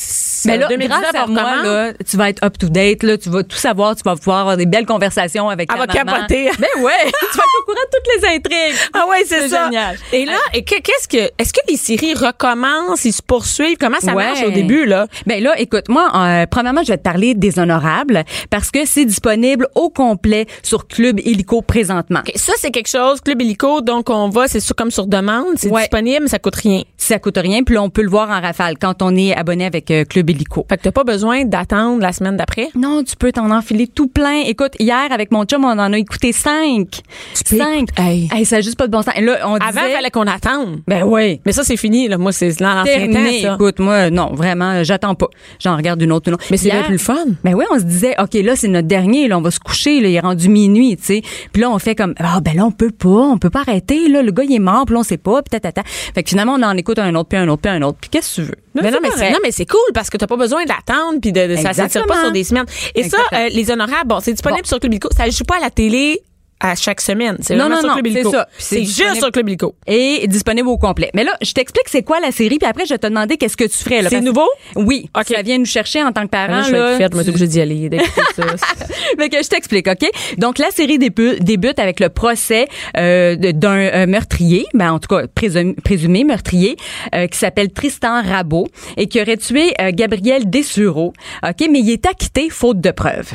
Mais 0.47 0.59
là, 0.59 0.69
2019, 0.69 1.01
grâce 1.01 1.15
à 1.23 1.27
moi, 1.27 1.63
là, 1.63 1.93
tu 2.09 2.17
vas 2.17 2.29
être 2.31 2.45
up 2.45 2.57
to 2.59 2.69
date, 2.69 3.03
là, 3.03 3.19
tu 3.19 3.29
vas 3.31 3.43
tout 3.43 3.57
savoir, 3.57 3.97
tu 3.97 4.03
vas 4.05 4.17
pouvoir 4.17 4.41
avoir 4.41 4.57
des 4.57 4.67
belles 4.67 4.87
conversations 4.87 5.49
avec 5.49 5.69
Elle 5.73 5.79
ta 5.87 5.87
va 5.87 6.05
maman. 6.05 6.17
capoter. 6.27 6.51
Ben 6.59 6.83
ouais, 6.83 6.93
tu 7.05 7.37
vas 7.37 7.43
être 7.43 7.61
au 7.61 7.65
courant 7.65 7.81
de 7.81 7.97
toutes 7.97 8.23
les 8.23 8.29
intrigues. 8.37 8.79
Ah 8.95 9.07
ouais, 9.09 9.25
c'est 9.27 9.49
ça. 9.49 9.65
génial. 9.65 9.97
Et 10.13 10.25
là, 10.25 10.39
qu'est-ce 10.53 11.09
que, 11.09 11.31
est-ce 11.39 11.53
que 11.53 11.61
les 11.69 11.77
séries 11.77 12.15
recommencent, 12.15 13.05
ils 13.05 13.13
se 13.13 13.23
poursuivent, 13.23 13.77
comment 13.81 13.99
ça 14.01 14.15
Ouais. 14.15 14.27
marche 14.27 14.43
au 14.45 14.51
début 14.51 14.85
là? 14.87 15.07
Ben 15.33 15.43
là, 15.43 15.59
écoute, 15.59 15.89
moi, 15.89 16.11
euh, 16.15 16.45
premièrement, 16.51 16.83
je 16.83 16.89
vais 16.93 16.99
te 16.99 17.03
parler 17.03 17.33
des 17.35 17.59
honorables 17.59 18.23
parce 18.51 18.71
que 18.71 18.81
c'est 18.85 19.07
disponible 19.07 19.67
au 19.75 19.89
complet 19.89 20.45
sur 20.63 20.87
Club 20.87 21.21
Illico 21.25 21.63
présentement. 21.63 22.21
Ça, 22.35 22.53
c'est 22.59 22.71
quelque 22.71 22.91
chose, 22.91 23.23
Club 23.23 23.41
Illico, 23.41 23.81
donc 23.81 24.11
on 24.11 24.29
va, 24.29 24.47
c'est 24.47 24.61
sur- 24.61 24.77
comme 24.77 24.91
sur 24.91 25.07
demande, 25.07 25.47
c'est 25.57 25.71
Ouais. 25.71 25.81
disponible, 25.81 26.25
mais 26.25 26.29
ça 26.29 26.39
coûte 26.39 26.57
rien. 26.57 26.83
Ça 26.99 27.19
coûte 27.19 27.39
rien, 27.39 27.63
puis 27.63 27.77
là, 27.77 27.83
on 27.83 27.89
peut 27.89 28.03
le 28.03 28.11
voir 28.11 28.29
en 28.29 28.43
rafale 28.43 28.77
quand 28.79 29.01
on 29.01 29.17
est 29.17 29.35
abonné 29.35 29.65
avec 29.65 29.91
euh, 29.91 30.05
Club 30.05 30.29
Illico. 30.29 30.67
Fait 30.69 30.77
que 30.77 30.83
t'as 30.83 30.93
pas 30.93 31.05
besoin 31.05 31.47
d'attendre 31.47 32.03
la 32.03 32.13
semaine 32.13 32.37
d'après? 32.37 32.69
Non, 32.75 33.03
tu 33.03 33.17
peux 33.17 33.33
t'en 33.33 33.51
enfiler 33.51 33.87
tout 33.87 34.09
plein. 34.09 34.43
Écoute, 34.45 34.73
hier, 34.81 35.07
avec 35.13 35.31
mon 35.33 35.45
chum, 35.47 35.65
on 35.65 35.69
en 35.79 35.95
a 35.95 35.97
écouté 35.99 36.33
cinq. 36.33 37.01
Cinq. 37.33 37.89
Hey. 37.99 38.29
Hey, 38.31 38.45
ça 38.45 38.57
a 38.57 38.61
juste 38.61 38.77
pas 38.77 38.87
de 38.87 38.93
bon 38.93 39.01
sens. 39.01 39.15
Là, 39.19 39.39
on 39.47 39.55
Avant, 39.55 39.69
disait... 39.71 39.81
il 39.93 39.95
fallait 39.95 40.11
qu'on 40.11 40.27
attende. 40.27 40.81
Ben 40.87 41.05
oui. 41.05 41.41
Mais 41.47 41.53
ça, 41.53 41.65
c'est 41.65 41.79
fini, 41.79 42.07
là. 42.09 42.19
Moi, 42.19 42.33
c'est 42.33 42.51
dans 42.61 42.75
l'ancien 42.75 43.07
temps, 43.11 43.33
ça. 43.41 43.55
Écoute, 43.55 43.79
moi, 43.79 44.11
non, 44.11 44.35
vraiment, 44.35 44.85
j'attends 44.85 45.15
pas. 45.15 45.22
J'en 45.61 45.77
regarde 45.77 46.01
une 46.03 46.13
autre, 46.13 46.29
une 46.29 46.35
autre. 46.35 46.45
Mais 46.51 46.57
c'est 46.57 46.71
bien 46.71 46.83
plus 46.83 46.93
le 46.93 46.99
fun. 46.99 47.25
Ben 47.45 47.55
oui, 47.55 47.65
on 47.73 47.79
se 47.79 47.85
disait, 47.85 48.15
OK, 48.21 48.35
là, 48.35 48.57
c'est 48.57 48.69
notre 48.69 48.89
dernier, 48.89 49.29
là, 49.29 49.39
on 49.39 49.43
va 49.43 49.51
se 49.51 49.61
coucher, 49.61 50.01
là, 50.01 50.09
il 50.09 50.15
est 50.15 50.21
rendu 50.21 50.49
minuit, 50.49 50.97
tu 50.97 51.05
sais. 51.05 51.23
Puis 51.53 51.63
là, 51.63 51.71
on 51.71 51.79
fait 51.79 51.95
comme, 51.95 52.15
ah, 52.19 52.41
ben 52.41 52.55
là, 52.57 52.65
on 52.65 52.71
peut 52.71 52.91
pas, 52.91 53.09
on 53.09 53.39
peut 53.39 53.51
pas 53.51 53.61
arrêter, 53.61 54.09
là, 54.09 54.23
le 54.23 54.33
gars, 54.33 54.45
il 54.45 54.55
est 54.55 54.59
mort, 54.59 54.85
puis 54.87 54.95
là, 54.95 55.01
on 55.01 55.05
sait 55.05 55.17
pas, 55.19 55.43
puis 55.43 55.59
tata. 55.61 55.83
Fait 56.15 56.23
que 56.23 56.29
finalement, 56.31 56.55
on 56.59 56.63
en 56.63 56.77
écoute 56.77 56.99
un 56.99 57.15
autre, 57.15 57.29
puis 57.29 57.39
un 57.39 57.49
autre, 57.49 57.63
puis 57.63 57.71
un 57.71 57.83
autre. 57.83 57.99
Puis 58.01 58.11
qu'est-ce 58.11 58.37
que 58.37 58.43
tu 58.43 58.47
veux? 58.49 58.55
Mais 58.75 58.91
non, 58.91 58.99
mais 59.03 59.09
c'est, 59.11 59.17
correct. 59.17 59.33
non, 59.33 59.39
mais 59.43 59.53
c'est 59.53 59.67
cool 59.67 59.81
parce 59.95 60.09
que 60.09 60.17
t'as 60.17 60.27
pas 60.27 60.37
besoin 60.37 60.65
d'attendre 60.65 61.21
puis 61.21 61.31
de, 61.31 61.47
de- 61.47 61.57
ça 61.57 61.73
s'attire 61.75 62.07
pas 62.07 62.21
sur 62.23 62.33
des 62.33 62.43
semaines. 62.45 62.65
Et 62.95 63.03
ça, 63.05 63.19
euh, 63.35 63.49
les 63.51 63.71
honorables, 63.71 64.07
bon, 64.09 64.21
c'est 64.21 64.33
disponible 64.33 64.63
Bon. 64.63 64.69
sur 64.69 64.81
Club 64.81 64.93
Illico. 64.93 65.09
Ça 65.15 65.29
joue 65.29 65.45
pas 65.45 65.57
à 65.57 65.61
la 65.61 65.71
télé 65.71 66.23
à 66.63 66.75
chaque 66.77 67.01
semaine. 67.01 67.37
C'est 67.41 67.57
Non, 67.57 67.69
non, 67.69 67.79
sur 67.81 67.89
non, 67.89 67.95
Club 67.95 68.07
c'est 68.07 68.13
Illico. 68.13 68.31
ça. 68.31 68.47
Puis 68.57 68.65
C'est 68.65 68.77
c'est 68.85 69.05
juste 69.05 69.17
sur 69.17 69.31
Club 69.33 69.49
Illico. 69.49 69.75
Et 69.87 70.27
disponible 70.29 70.69
au 70.69 70.79
complet. 70.79 71.11
Mais 71.15 71.25
là, 71.25 71.37
je 71.43 71.53
t'explique 71.53 71.89
c'est 71.89 72.03
quoi 72.03 72.21
la 72.21 72.31
série, 72.31 72.59
puis 72.59 72.69
après, 72.69 72.87
je 72.87 72.95
vais 72.95 72.99
te 72.99 73.07
demander 73.07 73.37
qu'est-ce 73.37 73.57
que 73.57 73.65
tu 73.65 73.77
ferais. 73.77 74.03
là, 74.03 74.09
C'est 74.09 74.21
nouveau? 74.21 74.49
Oui. 74.77 75.11
OK. 75.19 75.27
Ça 75.35 75.43
vient 75.43 75.59
nous 75.59 75.65
chercher 75.67 76.03
en 76.03 76.13
tant 76.13 76.23
que 76.23 76.29
parent. 76.31 76.59
là, 76.59 76.63
je 76.63 76.71
vais 76.71 76.79
être 76.79 76.97
fière, 76.97 77.09
je 77.13 77.45
d'y 77.45 77.61
aller, 77.61 77.91
ça. 78.37 78.43
Fait 79.19 79.29
que 79.29 79.43
je 79.43 79.49
t'explique, 79.49 79.89
OK? 79.89 80.09
Donc, 80.39 80.59
la 80.59 80.71
série 80.71 80.99
débu- 80.99 81.39
débute 81.41 81.79
avec 81.79 81.99
le 82.01 82.09
procès 82.09 82.67
euh, 82.97 83.35
d'un 83.37 83.79
euh, 83.79 84.07
meurtrier, 84.07 84.67
ben, 84.75 84.93
en 84.93 84.99
tout 84.99 85.09
cas, 85.15 85.27
présumé, 85.35 85.75
présumé 85.75 86.25
meurtrier, 86.25 86.77
euh, 87.15 87.27
qui 87.27 87.39
s'appelle 87.39 87.73
Tristan 87.73 88.23
Rabot 88.23 88.69
et 88.97 89.07
qui 89.09 89.21
aurait 89.21 89.37
tué 89.37 89.75
euh, 89.81 89.91
Gabriel 89.93 90.49
Dessureau, 90.49 91.13
OK? 91.45 91.69
Mais 91.71 91.81
il 91.81 91.91
est 91.91 92.07
acquitté 92.07 92.49
faute 92.51 92.81
de 92.81 92.91
preuves. 92.91 93.33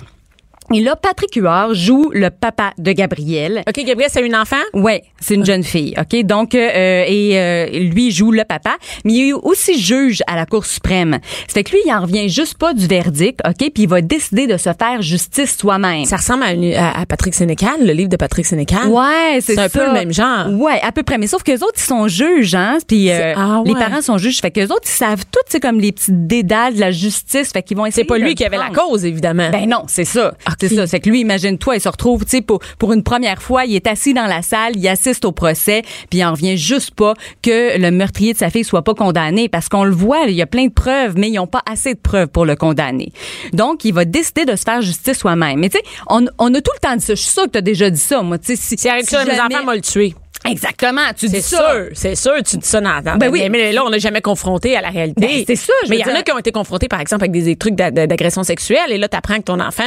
Et 0.73 0.81
là, 0.81 0.95
Patrick 0.95 1.33
Huard 1.35 1.73
joue 1.73 2.11
le 2.13 2.29
papa 2.29 2.71
de 2.77 2.91
Gabriel. 2.91 3.63
OK, 3.67 3.85
Gabriel, 3.85 4.09
c'est 4.13 4.25
une 4.25 4.35
enfant? 4.35 4.57
Ouais, 4.73 5.03
c'est 5.19 5.35
une 5.35 5.45
jeune 5.45 5.63
fille, 5.63 5.93
ok? 5.97 6.23
Donc 6.25 6.55
euh, 6.55 7.03
et 7.07 7.39
euh, 7.39 7.67
lui 7.79 8.11
joue 8.11 8.31
le 8.31 8.43
papa, 8.43 8.75
mais 9.05 9.13
il 9.13 9.29
est 9.29 9.33
aussi 9.33 9.79
juge 9.79 10.21
à 10.27 10.35
la 10.35 10.45
Cour 10.45 10.65
suprême. 10.65 11.19
C'est 11.47 11.63
que 11.63 11.71
lui, 11.71 11.79
il 11.85 11.91
en 11.93 12.01
revient 12.01 12.27
juste 12.29 12.57
pas 12.57 12.73
du 12.73 12.85
verdict, 12.87 13.39
ok? 13.47 13.55
Puis 13.73 13.83
il 13.83 13.87
va 13.89 14.01
décider 14.01 14.45
de 14.47 14.57
se 14.57 14.69
faire 14.77 15.01
justice 15.01 15.57
soi-même. 15.57 16.03
Ça 16.05 16.17
ressemble 16.17 16.43
à, 16.43 16.51
une- 16.51 16.73
à- 16.73 16.99
à 16.99 17.05
Patrick 17.05 17.33
Sénécal, 17.33 17.75
le 17.85 17.93
livre 17.93 18.09
de 18.09 18.17
Patrick 18.17 18.45
Sénécal. 18.45 18.87
Ouais, 18.87 19.39
c'est 19.41 19.55
C'est 19.55 19.59
un 19.59 19.69
peu 19.69 19.79
ça. 19.79 19.87
le 19.87 19.93
même 19.93 20.11
genre. 20.13 20.49
Ouais, 20.51 20.79
à 20.83 20.91
peu 20.91 21.03
près. 21.03 21.17
Mais 21.17 21.27
sauf 21.27 21.43
que 21.43 21.51
les 21.51 21.63
autres, 21.63 21.75
ils 21.77 21.81
sont 21.83 22.07
juges, 22.09 22.55
hein? 22.55 22.77
Puis 22.87 23.09
euh, 23.11 23.33
ah 23.37 23.61
les 23.65 23.73
parents 23.73 24.01
sont 24.01 24.17
juges. 24.17 24.39
Fait 24.41 24.51
que 24.51 24.59
les 24.59 24.71
autres, 24.71 24.83
ils 24.85 24.89
savent 24.89 25.23
tout, 25.31 25.39
c'est 25.47 25.59
comme 25.61 25.79
les 25.79 25.91
petites 25.93 26.27
dédales 26.27 26.75
de 26.75 26.79
la 26.81 26.91
justice. 26.91 27.51
Fait 27.53 27.61
qu'ils 27.63 27.77
vont 27.77 27.85
essayer. 27.85 28.03
C'est 28.03 28.07
pas 28.07 28.17
lui 28.17 28.35
qui 28.35 28.43
avait 28.45 28.57
la 28.57 28.69
cause, 28.69 29.05
évidemment. 29.05 29.49
Ben 29.51 29.67
non, 29.69 29.83
c'est 29.87 30.03
ça. 30.05 30.33
C'est 30.59 30.69
ça. 30.69 30.87
C'est 30.87 30.99
que 30.99 31.09
lui, 31.09 31.21
imagine-toi, 31.21 31.75
il 31.75 31.81
se 31.81 31.89
retrouve, 31.89 32.23
tu 32.25 32.31
sais, 32.31 32.41
pour, 32.41 32.59
pour 32.79 32.93
une 32.93 33.03
première 33.03 33.41
fois, 33.41 33.65
il 33.65 33.75
est 33.75 33.87
assis 33.87 34.13
dans 34.13 34.25
la 34.25 34.41
salle, 34.41 34.75
il 34.75 34.87
assiste 34.87 35.25
au 35.25 35.31
procès, 35.31 35.83
puis 36.09 36.19
il 36.19 36.23
en 36.25 36.31
revient 36.31 36.57
juste 36.57 36.91
pas 36.95 37.13
que 37.41 37.77
le 37.77 37.91
meurtrier 37.91 38.33
de 38.33 38.37
sa 38.37 38.49
fille 38.49 38.63
soit 38.63 38.83
pas 38.83 38.93
condamné, 38.93 39.49
parce 39.49 39.69
qu'on 39.69 39.83
le 39.83 39.91
voit, 39.91 40.25
il 40.27 40.35
y 40.35 40.41
a 40.41 40.47
plein 40.47 40.65
de 40.65 40.71
preuves, 40.73 41.15
mais 41.17 41.29
ils 41.29 41.35
n'ont 41.35 41.47
pas 41.47 41.61
assez 41.69 41.93
de 41.93 41.99
preuves 41.99 42.27
pour 42.27 42.45
le 42.45 42.55
condamner. 42.55 43.11
Donc, 43.53 43.85
il 43.85 43.93
va 43.93 44.05
décider 44.05 44.45
de 44.45 44.55
se 44.55 44.63
faire 44.63 44.81
justice 44.81 45.17
soi-même. 45.19 45.59
Mais 45.59 45.69
tu 45.69 45.77
sais, 45.77 45.83
on, 46.09 46.25
on 46.37 46.53
a 46.53 46.61
tout 46.61 46.71
le 46.75 46.79
temps 46.87 46.95
dit 46.95 47.05
ça. 47.05 47.15
Je 47.15 47.21
suis 47.21 47.31
sûre 47.31 47.43
que 47.45 47.51
tu 47.51 47.57
as 47.57 47.61
déjà 47.61 47.89
dit 47.89 47.99
ça, 47.99 48.21
moi. 48.21 48.37
Tu 48.37 48.47
sais, 48.47 48.55
si, 48.55 48.67
si 48.69 48.77
si 48.77 48.87
ça, 49.05 49.25
mes 49.25 49.35
jamais- 49.35 49.55
enfants 49.55 49.65
m'ont 49.65 49.71
le 49.73 49.81
tué. 49.81 50.15
Exactement, 50.51 51.01
tu 51.17 51.27
dis 51.27 51.41
ça. 51.41 51.57
sûr, 51.57 51.85
c'est 51.93 52.15
sûr, 52.15 52.35
tu 52.45 52.57
dis 52.57 52.67
ça 52.67 52.81
dans, 52.81 53.01
dans 53.01 53.17
Ben 53.17 53.29
oui. 53.31 53.47
mais, 53.49 53.71
là, 53.71 53.83
on 53.85 53.89
n'est 53.89 53.99
jamais 53.99 54.21
confronté 54.21 54.75
à 54.75 54.81
la 54.81 54.89
réalité. 54.89 55.21
Ben, 55.27 55.43
c'est 55.47 55.55
ça, 55.55 55.73
je 55.85 55.89
Mais 55.89 55.97
il 55.97 56.07
y 56.07 56.11
en 56.11 56.15
a 56.15 56.21
qui 56.23 56.31
ont 56.31 56.37
été 56.39 56.51
confrontés, 56.51 56.87
par 56.87 57.01
exemple, 57.01 57.23
avec 57.23 57.31
des, 57.31 57.55
trucs 57.55 57.75
d'a- 57.75 57.91
d'a- 57.91 58.07
d'agression 58.07 58.43
sexuelle, 58.43 58.91
et 58.91 58.97
là, 58.97 59.07
t'apprends 59.07 59.37
que 59.37 59.43
ton 59.43 59.59
enfant, 59.59 59.83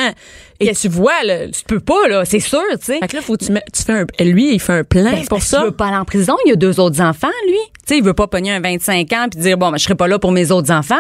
et 0.61 0.73
tu 0.75 0.88
vois, 0.88 1.12
le, 1.25 1.50
Tu 1.50 1.62
peux 1.67 1.81
pas, 1.81 2.07
là, 2.09 2.25
c'est 2.25 2.40
sûr, 2.40 2.61
tu 2.73 2.87
sais. 2.87 2.99
fait 2.99 3.09
que 3.09 3.17
là, 3.17 3.23
faut 3.23 3.37
que 3.37 3.45
tu, 3.45 3.52
mets- 3.52 3.64
tu 3.73 3.83
fais 3.83 3.93
un, 3.93 4.07
lui, 4.25 4.52
il 4.55 4.61
fait 4.61 4.73
un 4.75 4.85
plan 4.85 5.11
Ben, 5.11 5.26
pour 5.26 5.43
ça. 5.43 5.59
qu'il 5.59 5.67
veut 5.67 5.73
pas 5.73 5.87
aller 5.87 5.97
en 5.97 6.05
prison. 6.05 6.37
Il 6.45 6.50
y 6.50 6.52
a 6.52 6.57
deux 6.57 6.79
autres 6.81 7.00
enfants, 7.00 7.29
lui. 7.47 7.57
Tu 7.87 7.95
sais, 7.95 7.99
il 7.99 8.05
veut 8.05 8.14
pas 8.14 8.26
pogner 8.29 8.52
un 8.52 8.61
25 8.61 9.12
ans 9.14 9.26
puis 9.31 9.40
dire 9.40 9.57
bon, 9.59 9.71
ben, 9.71 9.79
je 9.79 9.85
serai 9.85 9.95
pas 9.95 10.07
là 10.07 10.19
pour 10.19 10.31
mes 10.33 10.50
autres 10.52 10.71
enfants. 10.71 10.95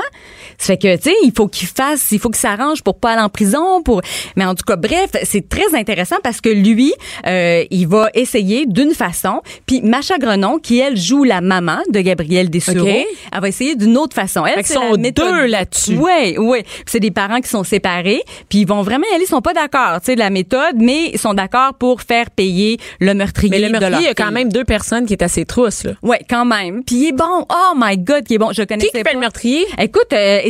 Ça 0.58 0.66
fait 0.68 0.78
que 0.78 0.96
tu 0.96 1.02
sais, 1.10 1.14
il 1.24 1.32
faut 1.36 1.46
qu'il 1.46 1.68
fasse, 1.68 2.10
il 2.10 2.18
faut 2.18 2.30
qu'il 2.30 2.40
s'arrange 2.40 2.82
pour 2.82 2.98
pas 2.98 3.12
aller 3.12 3.22
en 3.22 3.28
prison. 3.28 3.82
Pour, 3.82 4.00
mais 4.36 4.44
en 4.44 4.54
tout 4.54 4.64
cas, 4.66 4.76
bref, 4.76 5.10
c'est 5.24 5.48
très 5.48 5.74
intéressant 5.78 6.16
parce 6.22 6.40
que 6.40 6.48
lui, 6.48 6.92
euh, 7.26 7.64
il 7.70 7.86
va 7.86 8.08
essayer 8.14 8.64
d'une 8.66 8.92
façon. 8.92 9.42
Puis 9.66 9.80
Macha 9.82 10.18
Grenon, 10.18 10.58
qui 10.58 10.78
elle 10.78 10.96
joue 10.96 11.24
la 11.24 11.40
maman 11.40 11.78
de 11.90 12.00
Gabriel 12.00 12.50
Dessureau, 12.50 12.88
OK. 12.88 13.06
elle 13.32 13.40
va 13.40 13.48
essayer 13.48 13.74
d'une 13.76 13.96
autre 13.96 14.14
façon. 14.14 14.44
Elle, 14.46 14.64
c'est 14.64 14.74
sont 14.74 14.92
la 14.92 14.96
méthode- 14.98 15.30
deux 15.32 15.46
là-dessus. 15.46 15.96
Ouais. 15.96 16.34
Puis 16.34 16.64
C'est 16.86 17.00
des 17.00 17.10
parents 17.10 17.40
qui 17.40 17.48
sont 17.48 17.64
séparés, 17.64 18.22
puis 18.48 18.60
ils 18.60 18.66
vont 18.66 18.82
vraiment 18.82 19.04
y 19.10 19.14
aller. 19.14 19.24
Ils 19.24 19.28
sont 19.28 19.40
pas 19.42 19.54
d'accord, 19.54 20.00
tu 20.00 20.06
sais, 20.06 20.14
de 20.14 20.20
la 20.20 20.30
méthode, 20.30 20.76
mais 20.76 21.10
ils 21.12 21.18
sont 21.18 21.34
d'accord 21.34 21.74
pour 21.74 22.02
faire 22.02 22.30
payer 22.30 22.78
le 23.00 23.14
meurtrier. 23.14 23.50
Mais 23.50 23.58
le 23.60 23.68
meurtrier, 23.70 23.98
il 24.00 24.04
y 24.04 24.08
a 24.08 24.14
quand 24.14 24.32
même 24.32 24.50
deux 24.52 24.64
personnes 24.64 25.06
qui 25.06 25.12
est 25.12 25.22
assez 25.22 25.44
trousse, 25.44 25.84
là. 25.84 25.92
Ouais, 26.02 26.20
quand 26.28 26.44
même. 26.44 26.82
Puis 26.84 26.96
il 26.96 27.08
est 27.08 27.12
bon. 27.12 27.46
Oh 27.48 27.72
my 27.76 27.96
God, 27.98 28.24
il 28.28 28.34
est 28.34 28.38
bon. 28.38 28.50
Je 28.52 28.62
Qui 28.62 28.66
connaissais 28.68 28.88
qui 28.94 29.02
pas. 29.02 29.08
fait 29.10 29.14
le 29.14 29.20
meurtrier? 29.20 29.66
Écoute, 29.78 30.12
euh, 30.12 30.40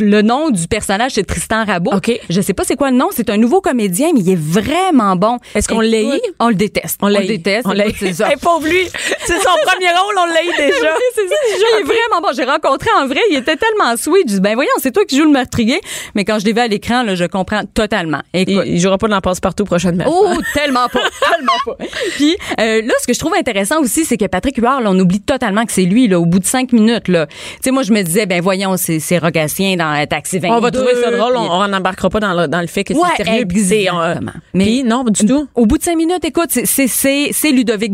le 0.00 0.22
nom 0.22 0.50
du 0.50 0.66
personnage, 0.68 1.12
c'est 1.12 1.24
Tristan 1.24 1.64
Rabot. 1.64 1.92
OK. 1.94 2.10
Je 2.28 2.40
sais 2.40 2.52
pas 2.54 2.64
c'est 2.64 2.76
quoi 2.76 2.90
le 2.90 2.96
nom. 2.96 3.08
C'est 3.12 3.30
un 3.30 3.36
nouveau 3.36 3.60
comédien, 3.60 4.08
mais 4.14 4.20
il 4.20 4.30
est 4.30 4.38
vraiment 4.40 5.16
bon. 5.16 5.38
Est-ce 5.54 5.68
qu'on 5.68 5.80
l'haït? 5.80 6.20
On 6.40 6.48
le 6.48 6.54
déteste. 6.54 6.98
On 7.02 7.08
l'a 7.08 7.20
le 7.20 7.26
déteste. 7.26 7.66
On 7.66 7.72
l'a 7.72 7.86
Hey, 8.30 8.36
pauvre 8.36 8.66
lui. 8.66 8.86
C'est 9.24 9.38
son 9.40 9.50
premier 9.64 9.88
rôle, 9.90 10.14
on 10.18 10.26
l'a 10.26 10.42
eu 10.42 10.46
déjà. 10.56 10.92
Oui, 10.94 11.04
c'est 11.14 11.28
ça. 11.28 11.34
Il 11.56 11.80
est 11.80 11.84
vraiment 11.84 12.20
bon. 12.22 12.28
J'ai 12.36 12.44
rencontré 12.44 12.90
en 13.00 13.06
vrai, 13.06 13.20
il 13.30 13.36
était 13.36 13.56
tellement 13.56 13.96
sweet. 13.96 14.28
Je 14.28 14.34
dis, 14.34 14.40
ben 14.40 14.54
voyons, 14.54 14.70
c'est 14.78 14.92
toi 14.92 15.04
qui 15.04 15.16
joues 15.16 15.24
le 15.24 15.30
meurtrier. 15.30 15.80
Mais 16.14 16.24
quand 16.24 16.38
je 16.38 16.44
l'ai 16.44 16.52
vu 16.52 16.60
à 16.60 16.66
l'écran, 16.68 17.02
là, 17.02 17.14
je 17.14 17.24
comprends 17.24 17.62
totalement. 17.74 18.20
Écoute. 18.34 18.64
Il, 18.66 18.74
il 18.74 18.80
jouera 18.80 18.98
pas 18.98 19.08
dans 19.08 19.20
Passe-Partout 19.20 19.64
prochainement. 19.64 20.04
Oh, 20.06 20.34
tellement 20.54 20.88
pas, 20.88 21.00
tellement 21.32 21.52
pas. 21.64 21.84
Puis 22.16 22.36
euh, 22.60 22.82
là, 22.82 22.94
ce 23.00 23.06
que 23.06 23.12
je 23.14 23.18
trouve 23.18 23.34
intéressant 23.34 23.80
aussi, 23.80 24.04
c'est 24.04 24.16
que 24.16 24.26
Patrick 24.26 24.56
Huard, 24.58 24.80
là, 24.80 24.90
on 24.90 24.98
oublie 24.98 25.20
totalement 25.20 25.64
que 25.64 25.72
c'est 25.72 25.82
lui, 25.84 26.08
là, 26.08 26.18
au 26.20 26.26
bout 26.26 26.38
de 26.38 26.46
cinq 26.46 26.72
minutes, 26.72 27.08
là. 27.08 27.26
Tu 27.26 27.34
sais, 27.62 27.70
moi, 27.70 27.82
je 27.82 27.92
me 27.92 28.02
disais, 28.02 28.26
ben 28.26 28.40
voyons, 28.40 28.76
c'est 28.76 29.00
c'est 29.00 29.18
Rogatien 29.18 29.76
dans 29.76 29.94
euh, 30.00 30.06
Taxi 30.06 30.38
22. 30.38 30.54
On 30.56 30.60
va 30.60 30.70
trouver 30.70 30.94
ça 30.94 31.10
drôle, 31.10 31.36
on, 31.36 31.68
n'embarquera 31.68 32.10
pas 32.10 32.20
dans 32.20 32.34
le, 32.34 32.48
dans 32.48 32.60
le 32.60 32.66
fait 32.66 32.84
que 32.84 32.94
Ouais, 32.94 33.00
c'est 33.16 33.24
sérieux. 33.24 33.44
puis 33.46 33.60
c'est, 33.60 33.90
on, 33.90 34.00
euh, 34.00 34.06
exactement. 34.14 34.32
Puis 34.54 34.82
non, 34.84 35.04
du 35.04 35.26
tout. 35.26 35.48
Au 35.54 35.66
bout 35.66 35.78
de 35.78 35.82
cinq 35.82 35.96
minutes, 35.96 36.24
écoute, 36.24 36.48
c'est- 36.50 36.66
c'est 36.66 37.28
c'est 37.32 37.50
Ludovic 37.50 37.92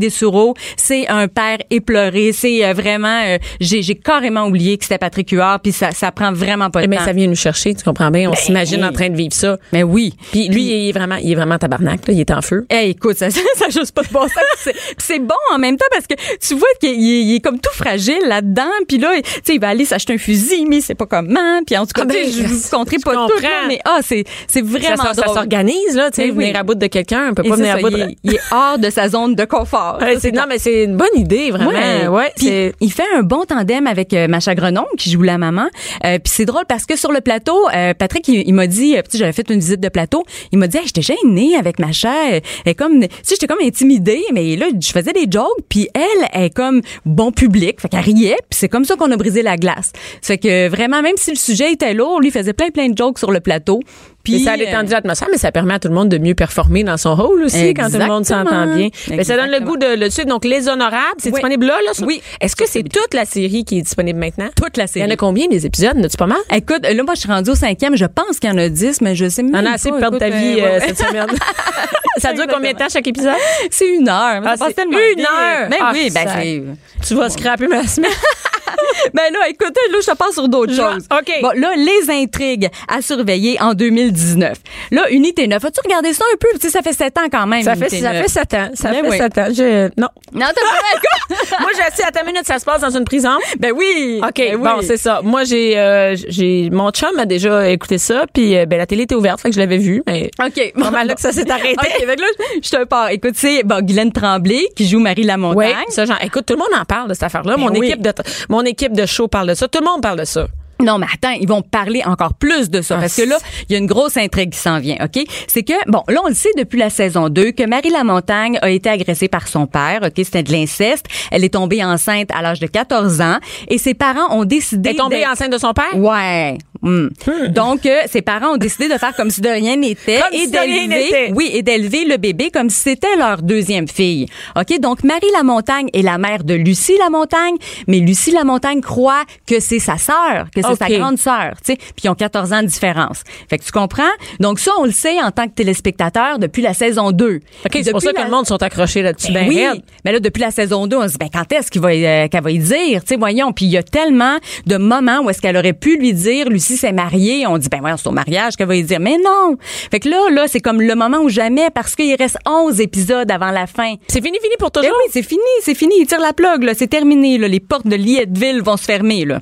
C'est 0.76 1.08
un 1.08 1.28
père 1.28 1.58
éploré, 1.70 2.32
c'est 2.32 2.64
euh, 2.64 2.72
vraiment 2.72 3.20
euh, 3.26 3.38
j'ai 3.60 3.82
j'ai 3.82 3.94
carrément 3.94 4.46
oublié 4.46 4.76
que 4.78 4.84
c'était 4.84 4.98
Patrick 4.98 5.30
Huard, 5.30 5.60
puis 5.60 5.72
ça 5.72 5.90
ça 5.92 6.10
prend 6.12 6.32
vraiment 6.32 6.70
pas 6.70 6.82
de 6.82 6.86
Mais 6.88 6.96
temps. 6.96 7.04
ça 7.04 7.12
vient 7.12 7.26
nous 7.26 7.34
chercher, 7.36 7.74
tu 7.74 7.84
comprends 7.84 8.10
bien? 8.10 8.28
On 8.28 8.32
Ben, 8.32 8.36
s'imagine 8.38 8.84
en 8.84 8.92
train 8.92 9.08
de 9.08 9.16
vivre 9.16 9.34
ça. 9.34 9.58
Mais 9.72 9.82
oui. 9.82 10.14
Puis 10.32 10.48
lui, 10.48 10.62
il 10.62 10.88
est 10.88 10.92
vraiment, 10.92 11.16
il 11.16 11.32
est 11.32 11.34
vraiment 11.34 11.58
tabarnak, 11.58 12.06
là. 12.08 12.14
Il 12.14 12.20
est 12.20 12.30
en 12.30 12.42
feu. 12.42 12.66
Hey, 12.70 12.90
écoute, 12.90 13.16
ça, 13.16 13.30
ça, 13.30 13.40
ça 13.56 13.68
juste 13.68 13.92
pas 13.92 14.02
de 14.02 14.08
bon 14.08 14.22
sens. 14.28 14.74
C'est 14.98 15.18
bon 15.18 15.34
en 15.52 15.58
même 15.58 15.76
temps 15.76 15.84
parce 15.90 16.06
que 16.06 16.14
tu 16.40 16.54
vois 16.54 16.68
qu'il 16.80 16.90
est, 16.90 16.94
il 17.22 17.34
est 17.36 17.40
comme 17.40 17.60
tout 17.60 17.72
fragile 17.74 18.20
là-dedans. 18.26 18.62
Puis 18.88 18.98
là, 18.98 19.12
tu 19.22 19.30
sais, 19.44 19.54
il 19.54 19.60
va 19.60 19.68
aller 19.68 19.84
s'acheter 19.84 20.14
un 20.14 20.18
fusil, 20.18 20.66
mais 20.68 20.80
c'est 20.80 20.94
pas 20.94 21.06
comment. 21.06 21.60
Puis 21.66 21.76
en 21.76 21.86
tout 21.86 21.92
cas, 21.94 22.02
Ah 22.04 22.06
ben, 22.06 22.26
je 22.30 22.42
vous 22.42 22.68
compterai 22.70 22.96
pas 22.98 23.12
tout, 23.12 23.18
comprends. 23.32 23.42
là, 23.42 23.64
mais 23.68 23.78
ah, 23.84 23.98
c'est 24.02 24.24
c'est 24.48 24.62
vraiment 24.62 25.02
ça- 25.02 25.14
ça 25.14 25.26
s'organise, 25.26 25.94
là. 25.94 26.10
Tu 26.10 26.16
sais, 26.16 26.26
Mais 26.26 26.32
oui. 26.32 26.44
venir 26.44 26.56
à 26.58 26.62
bout 26.62 26.74
de 26.74 26.86
quelqu'un, 26.86 27.28
on 27.30 27.34
peut 27.34 27.42
Et 27.44 27.48
pas 27.48 27.56
venir 27.56 27.74
à 27.76 27.78
bout 27.78 27.90
de. 27.90 27.96
il, 27.98 28.02
est, 28.02 28.16
il 28.24 28.34
est 28.34 28.40
hors 28.52 28.78
de 28.78 28.90
sa 28.90 29.08
zone 29.08 29.34
de 29.34 29.44
confort. 29.44 29.98
Ouais, 30.04 30.20
c'est- 30.20 30.32
non, 30.32 30.44
mais 30.48 30.58
c'est 30.58 30.84
une 30.84 30.96
bonne 30.96 31.08
idée, 31.16 31.50
vraiment. 31.50 31.70
Ouais, 32.08 32.32
Puis 32.36 32.46
c'est- 32.46 32.72
il 32.80 32.92
fait 32.92 33.04
un 33.14 33.22
bon 33.22 33.44
tandem 33.44 33.86
avec 33.86 34.12
euh, 34.14 34.28
Macha 34.28 34.54
Grenon 34.54 34.84
qui 34.98 35.10
joue 35.10 35.22
la 35.22 35.38
maman. 35.38 35.66
Euh, 36.04 36.18
puis 36.18 36.32
c'est 36.34 36.44
drôle 36.44 36.64
parce 36.68 36.86
que 36.86 36.96
sur 36.96 37.12
le 37.12 37.20
plateau, 37.20 37.56
euh, 37.74 37.94
Patrick 37.94 38.26
il, 38.28 38.42
il 38.46 38.54
m'a 38.54 38.66
dit, 38.66 38.96
euh, 38.96 39.02
j'avais 39.12 39.32
fait 39.32 39.48
une 39.50 39.60
visite 39.60 39.80
de 39.80 39.88
plateau, 39.88 40.24
il 40.52 40.58
m'a 40.58 40.66
dit, 40.66 40.76
hey, 40.78 40.84
j'étais 40.86 41.02
gênée 41.02 41.56
avec 41.56 41.78
Macha, 41.78 42.12
elle 42.30 42.42
est 42.66 42.74
comme, 42.74 43.00
tu 43.00 43.08
sais, 43.22 43.34
j'étais 43.34 43.46
comme 43.46 43.62
intimidée, 43.62 44.22
mais 44.32 44.56
là 44.56 44.66
je 44.80 44.90
faisais 44.90 45.12
des 45.12 45.26
jokes, 45.30 45.46
puis 45.68 45.88
elle 45.94 46.28
elle 46.32 46.44
est 46.44 46.50
comme 46.54 46.80
bon 47.04 47.32
public, 47.32 47.80
fait 47.80 47.88
qu'elle 47.88 48.00
riait, 48.00 48.36
puis 48.50 48.58
c'est 48.58 48.68
comme 48.68 48.84
ça 48.84 48.96
qu'on 48.96 49.10
a 49.10 49.16
brisé 49.16 49.42
la 49.42 49.56
glace. 49.56 49.92
Fait 50.22 50.38
que 50.38 50.68
vraiment, 50.68 51.02
même 51.02 51.16
si 51.16 51.30
le 51.30 51.36
sujet 51.36 51.72
était 51.72 51.94
lourd, 51.94 52.20
lui 52.20 52.28
il 52.28 52.32
faisait 52.32 52.52
plein 52.52 52.70
plein 52.70 52.88
de 52.88 52.96
jokes 52.96 53.18
sur 53.18 53.30
le 53.30 53.40
plateau. 53.40 53.80
Puis 54.24 54.40
ça 54.40 54.52
a 54.52 54.54
euh, 54.54 54.82
l'atmosphère, 54.90 55.28
mais 55.30 55.36
ça 55.38 55.52
permet 55.52 55.74
à 55.74 55.78
tout 55.78 55.88
le 55.88 55.94
monde 55.94 56.08
de 56.08 56.16
mieux 56.18 56.34
performer 56.34 56.82
dans 56.82 56.96
son 56.96 57.14
rôle 57.14 57.42
aussi 57.44 57.74
quand 57.74 57.90
tout 57.90 57.98
le 57.98 58.06
monde 58.06 58.24
s'entend 58.24 58.74
bien. 58.74 58.88
Mais 59.10 59.22
ça 59.24 59.36
donne 59.36 59.50
le 59.50 59.60
goût 59.60 59.76
de 59.76 59.96
le 59.98 60.10
suivre. 60.10 60.28
Donc, 60.28 60.44
Les 60.44 60.68
Honorables, 60.68 60.96
c'est 61.18 61.28
Oui. 61.28 61.34
disponible 61.34 61.66
là, 61.66 61.74
là? 61.86 61.92
sur- 61.94 62.06
Oui. 62.06 62.22
Est-ce 62.40 62.56
que 62.56 62.64
c'est 62.66 62.82
toute 62.82 63.12
la 63.14 63.24
série 63.26 63.64
qui 63.64 63.78
est 63.78 63.82
disponible 63.82 64.18
maintenant? 64.18 64.48
toute 64.56 64.76
la 64.76 64.84
Il 64.84 64.88
y 64.88 64.90
série. 64.92 65.06
en 65.06 65.10
a 65.12 65.16
combien 65.16 65.46
des 65.48 65.66
épisodes? 65.66 65.96
N'as-tu 65.96 66.16
pas 66.16 66.26
mal? 66.26 66.38
Écoute, 66.52 66.82
là, 66.82 67.02
moi, 67.02 67.14
je 67.14 67.20
suis 67.20 67.28
rendue 67.30 67.50
au 67.50 67.54
cinquième. 67.54 67.96
Je 67.96 68.06
pense 68.06 68.38
qu'il 68.40 68.50
y 68.50 68.52
en 68.52 68.58
a 68.58 68.68
dix, 68.68 69.00
mais 69.00 69.14
je 69.14 69.28
sais 69.28 69.42
même 69.42 69.54
On 69.54 69.58
a 69.58 69.62
pas. 69.62 69.72
assez 69.74 69.90
de 69.90 69.96
perdre 69.98 70.18
ta 70.18 70.30
vie 70.30 70.58
euh, 70.60 70.64
euh, 70.64 70.78
ouais. 70.78 70.80
cette 70.86 70.98
semaine. 70.98 71.26
ça 72.18 72.32
dure 72.32 72.46
combien 72.50 72.72
de 72.72 72.78
temps 72.78 72.88
chaque 72.90 73.06
épisode? 73.06 73.34
C'est 73.70 73.88
une 73.88 74.08
heure. 74.08 74.40
mais 74.40 74.46
Ah, 74.48 74.56
ça 74.56 74.64
passe 74.64 74.68
c'est 74.68 74.74
tellement 74.74 74.98
une 75.16 75.20
heure? 75.20 75.68
Ben 75.70 75.76
Ah, 75.80 75.90
oui, 75.92 76.10
ben 76.14 76.26
ça-. 76.26 77.06
Tu 77.06 77.14
vas 77.14 77.28
scraper 77.30 77.66
ma 77.68 77.86
semaine. 77.86 78.10
Ben 79.14 79.32
là, 79.32 79.48
écoute, 79.48 79.76
là, 79.92 79.98
je 80.00 80.06
te 80.10 80.16
passe 80.16 80.34
sur 80.34 80.48
d'autres 80.48 80.74
choses. 80.74 81.06
OK. 81.10 81.32
Bon, 81.42 81.50
là, 81.54 81.72
les 81.76 82.10
intrigues 82.10 82.68
à 82.88 83.02
surveiller 83.02 83.60
en 83.60 83.74
2019. 83.74 84.56
Là, 84.90 85.10
Unité 85.10 85.46
9. 85.46 85.64
As-tu 85.64 85.80
regardé 85.84 86.12
ça 86.12 86.24
un 86.32 86.36
peu? 86.38 86.48
Tu 86.54 86.60
sais, 86.60 86.70
ça 86.70 86.82
fait 86.82 86.92
sept 86.92 87.16
ans 87.18 87.26
quand 87.30 87.46
même. 87.46 87.62
Ça 87.62 87.74
fait, 87.76 87.88
ça 87.90 88.12
9. 88.12 88.22
fait 88.22 88.28
sept 88.28 88.54
ans. 88.54 88.70
Ça 88.74 88.90
Ben 88.90 89.04
fait 89.04 89.10
oui. 89.10 89.18
sept 89.18 89.38
ans. 89.38 89.46
Je, 89.50 89.88
non. 90.00 90.08
Non, 90.32 90.46
t'as 90.54 90.62
pas 90.62 91.60
Moi, 91.60 91.70
j'ai 91.76 91.82
assis 91.82 92.02
à 92.02 92.10
ta 92.10 92.22
minute, 92.24 92.46
ça 92.46 92.58
se 92.58 92.64
passe 92.64 92.80
dans 92.80 92.96
une 92.96 93.04
prison. 93.04 93.36
Ben 93.58 93.72
oui. 93.74 94.20
OK, 94.22 94.32
Ben 94.36 94.56
oui. 94.56 94.62
bon, 94.62 94.80
c'est 94.82 94.96
ça. 94.96 95.20
Moi, 95.22 95.44
j'ai, 95.44 95.78
euh, 95.78 96.16
j'ai, 96.28 96.70
mon 96.70 96.90
chum 96.90 97.18
a 97.18 97.26
déjà 97.26 97.68
écouté 97.68 97.98
ça, 97.98 98.24
puis 98.32 98.56
euh, 98.56 98.66
ben, 98.66 98.78
la 98.78 98.86
télé 98.86 99.02
était 99.02 99.14
ouverte, 99.14 99.40
fait 99.40 99.48
que 99.50 99.54
je 99.54 99.60
l'avais 99.60 99.78
vu, 99.78 100.02
mais 100.06 100.30
OK. 100.44 100.72
mal 100.76 101.06
là 101.06 101.14
que 101.14 101.20
ça 101.20 101.32
s'est 101.32 101.50
arrêté. 101.50 101.74
OK, 101.78 102.00
que 102.00 102.20
là, 102.20 102.26
je 102.62 102.70
te 102.70 102.84
pars. 102.84 103.10
Écoute, 103.10 103.34
c'est 103.36 103.62
bon, 103.64 103.80
Guylaine 103.84 104.12
Tremblay 104.12 104.68
qui 104.76 104.86
joue 104.88 104.98
Marie 104.98 105.24
Lamontagne. 105.24 105.74
Oui, 105.76 105.92
ça, 105.92 106.04
genre, 106.06 106.18
écoute, 106.22 106.46
tout 106.46 106.54
le 106.54 106.58
monde 106.60 106.80
en 106.80 106.84
parle 106.84 107.08
de 107.08 107.14
cette 107.14 107.24
affaire-là. 107.24 107.56
Ben 107.56 107.60
mon 107.62 107.70
oui. 107.70 107.88
équipe 107.88 108.02
de, 108.02 108.12
mon 108.54 108.62
équipe 108.64 108.92
de 108.92 109.04
show 109.04 109.26
parle 109.26 109.48
de 109.48 109.54
ça. 109.54 109.66
Tout 109.66 109.80
le 109.80 109.86
monde 109.86 110.00
parle 110.00 110.20
de 110.20 110.24
ça. 110.24 110.46
Non, 110.80 110.98
mais 110.98 111.06
attends, 111.12 111.36
ils 111.40 111.48
vont 111.48 111.62
parler 111.62 112.02
encore 112.04 112.34
plus 112.34 112.68
de 112.68 112.82
ça. 112.82 112.96
Ah, 112.96 113.00
parce 113.00 113.16
que 113.16 113.22
là, 113.22 113.36
il 113.68 113.72
y 113.72 113.74
a 113.76 113.78
une 113.78 113.86
grosse 113.86 114.16
intrigue 114.16 114.50
qui 114.50 114.58
s'en 114.58 114.78
vient, 114.80 114.96
OK? 115.02 115.24
C'est 115.46 115.62
que, 115.62 115.72
bon, 115.90 116.02
là, 116.08 116.20
on 116.24 116.28
le 116.28 116.34
sait 116.34 116.50
depuis 116.58 116.78
la 116.78 116.90
saison 116.90 117.28
2 117.28 117.52
que 117.52 117.64
Marie 117.66 117.90
Lamontagne 117.90 118.58
a 118.60 118.70
été 118.70 118.90
agressée 118.90 119.28
par 119.28 119.48
son 119.48 119.66
père, 119.66 120.00
OK? 120.02 120.12
C'était 120.16 120.42
de 120.42 120.52
l'inceste. 120.52 121.06
Elle 121.30 121.44
est 121.44 121.54
tombée 121.54 121.84
enceinte 121.84 122.28
à 122.32 122.42
l'âge 122.42 122.60
de 122.60 122.66
14 122.66 123.20
ans 123.20 123.38
et 123.68 123.78
ses 123.78 123.94
parents 123.94 124.36
ont 124.36 124.44
décidé... 124.44 124.90
Elle 124.90 124.96
est 124.96 124.98
tombée 124.98 125.26
enceinte 125.26 125.52
de 125.52 125.58
son 125.58 125.72
père? 125.72 125.96
Ouais. 125.96 126.58
Hmm. 126.84 127.08
Donc, 127.48 127.86
euh, 127.86 128.00
ses 128.10 128.20
parents 128.20 128.54
ont 128.54 128.56
décidé 128.58 128.88
de 128.88 128.98
faire 128.98 129.16
comme 129.16 129.30
si 129.30 129.40
de 129.40 129.48
rien 129.48 129.76
n'était 129.76 130.20
Comme 130.20 130.34
et 130.34 130.44
si 130.44 130.50
de 130.50 130.58
rien 130.58 130.86
n'était. 130.86 131.10
d'élever, 131.10 131.32
oui, 131.34 131.50
et 131.54 131.62
d'élever 131.62 132.04
le 132.04 132.18
bébé 132.18 132.50
comme 132.50 132.68
si 132.68 132.78
c'était 132.80 133.16
leur 133.16 133.40
deuxième 133.42 133.88
fille. 133.88 134.26
Ok, 134.54 134.78
donc 134.80 135.02
Marie 135.02 135.30
Lamontagne 135.32 135.88
est 135.94 136.02
la 136.02 136.18
mère 136.18 136.44
de 136.44 136.52
Lucie 136.52 136.98
Lamontagne, 136.98 137.54
mais 137.88 138.00
Lucie 138.00 138.32
Lamontagne 138.32 138.82
croit 138.82 139.22
que 139.46 139.60
c'est 139.60 139.78
sa 139.78 139.96
sœur, 139.96 140.46
que 140.54 140.60
c'est 140.62 140.76
sa 140.76 140.88
grande 140.88 141.16
sœur, 141.16 141.54
tu 141.64 141.72
sais, 141.72 141.76
puis 141.76 142.04
ils 142.04 142.08
ont 142.10 142.14
14 142.14 142.52
ans 142.52 142.60
de 142.62 142.66
différence. 142.66 143.22
Fait 143.48 143.56
que 143.58 143.64
tu 143.64 143.72
comprends? 143.72 144.02
Donc 144.40 144.58
ça, 144.58 144.72
on 144.78 144.84
le 144.84 144.92
sait 144.92 145.22
en 145.22 145.30
tant 145.30 145.46
que 145.48 145.54
téléspectateur 145.54 146.38
depuis 146.38 146.60
la 146.62 146.74
saison 146.74 147.12
2. 147.12 147.36
OK, 147.36 147.40
c'est 147.72 147.90
pour 147.90 148.00
Depuis 148.00 148.06
ça 148.06 148.12
que 148.12 148.18
la- 148.18 148.24
le 148.24 148.30
monde 148.30 148.46
sont 148.46 148.62
accrochés 148.62 149.00
là-dessus. 149.00 149.32
ben 149.32 149.44
Ben, 149.44 149.48
oui, 149.48 149.66
raide. 149.66 149.82
mais 150.04 150.12
là 150.12 150.20
depuis 150.20 150.40
la 150.40 150.50
saison 150.50 150.86
2, 150.86 150.96
on 150.98 151.02
se 151.06 151.12
dit 151.12 151.18
ben 151.18 151.28
quand 151.32 151.50
est-ce 151.52 151.70
qu'il 151.70 151.80
va 151.80 151.88
euh, 151.88 152.28
qu'elle 152.28 152.42
va 152.42 152.50
y 152.50 152.58
dire, 152.58 153.00
tu 153.02 153.08
sais 153.08 153.16
voyons, 153.16 153.52
puis 153.52 153.64
il 153.64 153.70
y 153.72 153.78
a 153.78 153.82
tellement 153.82 154.36
de 154.66 154.76
moments 154.76 155.20
où 155.22 155.30
est-ce 155.30 155.40
qu'elle 155.40 155.56
aurait 155.56 155.72
pu 155.72 155.96
lui 155.96 156.12
dire 156.12 156.48
Lucie 156.50 156.73
si 156.74 156.80
c'est 156.80 156.92
marié, 156.92 157.46
on 157.46 157.58
dit, 157.58 157.68
ben 157.68 157.80
ouais, 157.80 157.92
c'est 157.96 158.06
au 158.06 158.12
mariage 158.12 158.56
qu'elle 158.56 158.68
va 158.68 158.80
dire. 158.80 159.00
Mais 159.00 159.16
non! 159.16 159.56
Fait 159.60 160.00
que 160.00 160.08
là, 160.08 160.30
là, 160.30 160.46
c'est 160.48 160.60
comme 160.60 160.80
le 160.80 160.94
moment 160.94 161.18
où 161.18 161.28
jamais, 161.28 161.70
parce 161.70 161.94
qu'il 161.94 162.14
reste 162.16 162.38
11 162.46 162.80
épisodes 162.80 163.30
avant 163.30 163.50
la 163.50 163.66
fin. 163.66 163.94
C'est 164.08 164.22
fini, 164.22 164.38
fini 164.42 164.54
pour 164.58 164.70
toujours? 164.70 164.90
oui, 164.90 165.10
c'est 165.12 165.22
fini, 165.22 165.40
c'est 165.62 165.74
fini. 165.74 165.94
Il 166.00 166.06
tire 166.06 166.20
la 166.20 166.32
plug, 166.32 166.62
là. 166.62 166.74
C'est 166.74 166.88
terminé, 166.88 167.38
là. 167.38 167.48
Les 167.48 167.60
portes 167.60 167.86
de 167.86 167.96
Lietteville 167.96 168.62
vont 168.62 168.76
se 168.76 168.84
fermer, 168.84 169.24
là. 169.24 169.40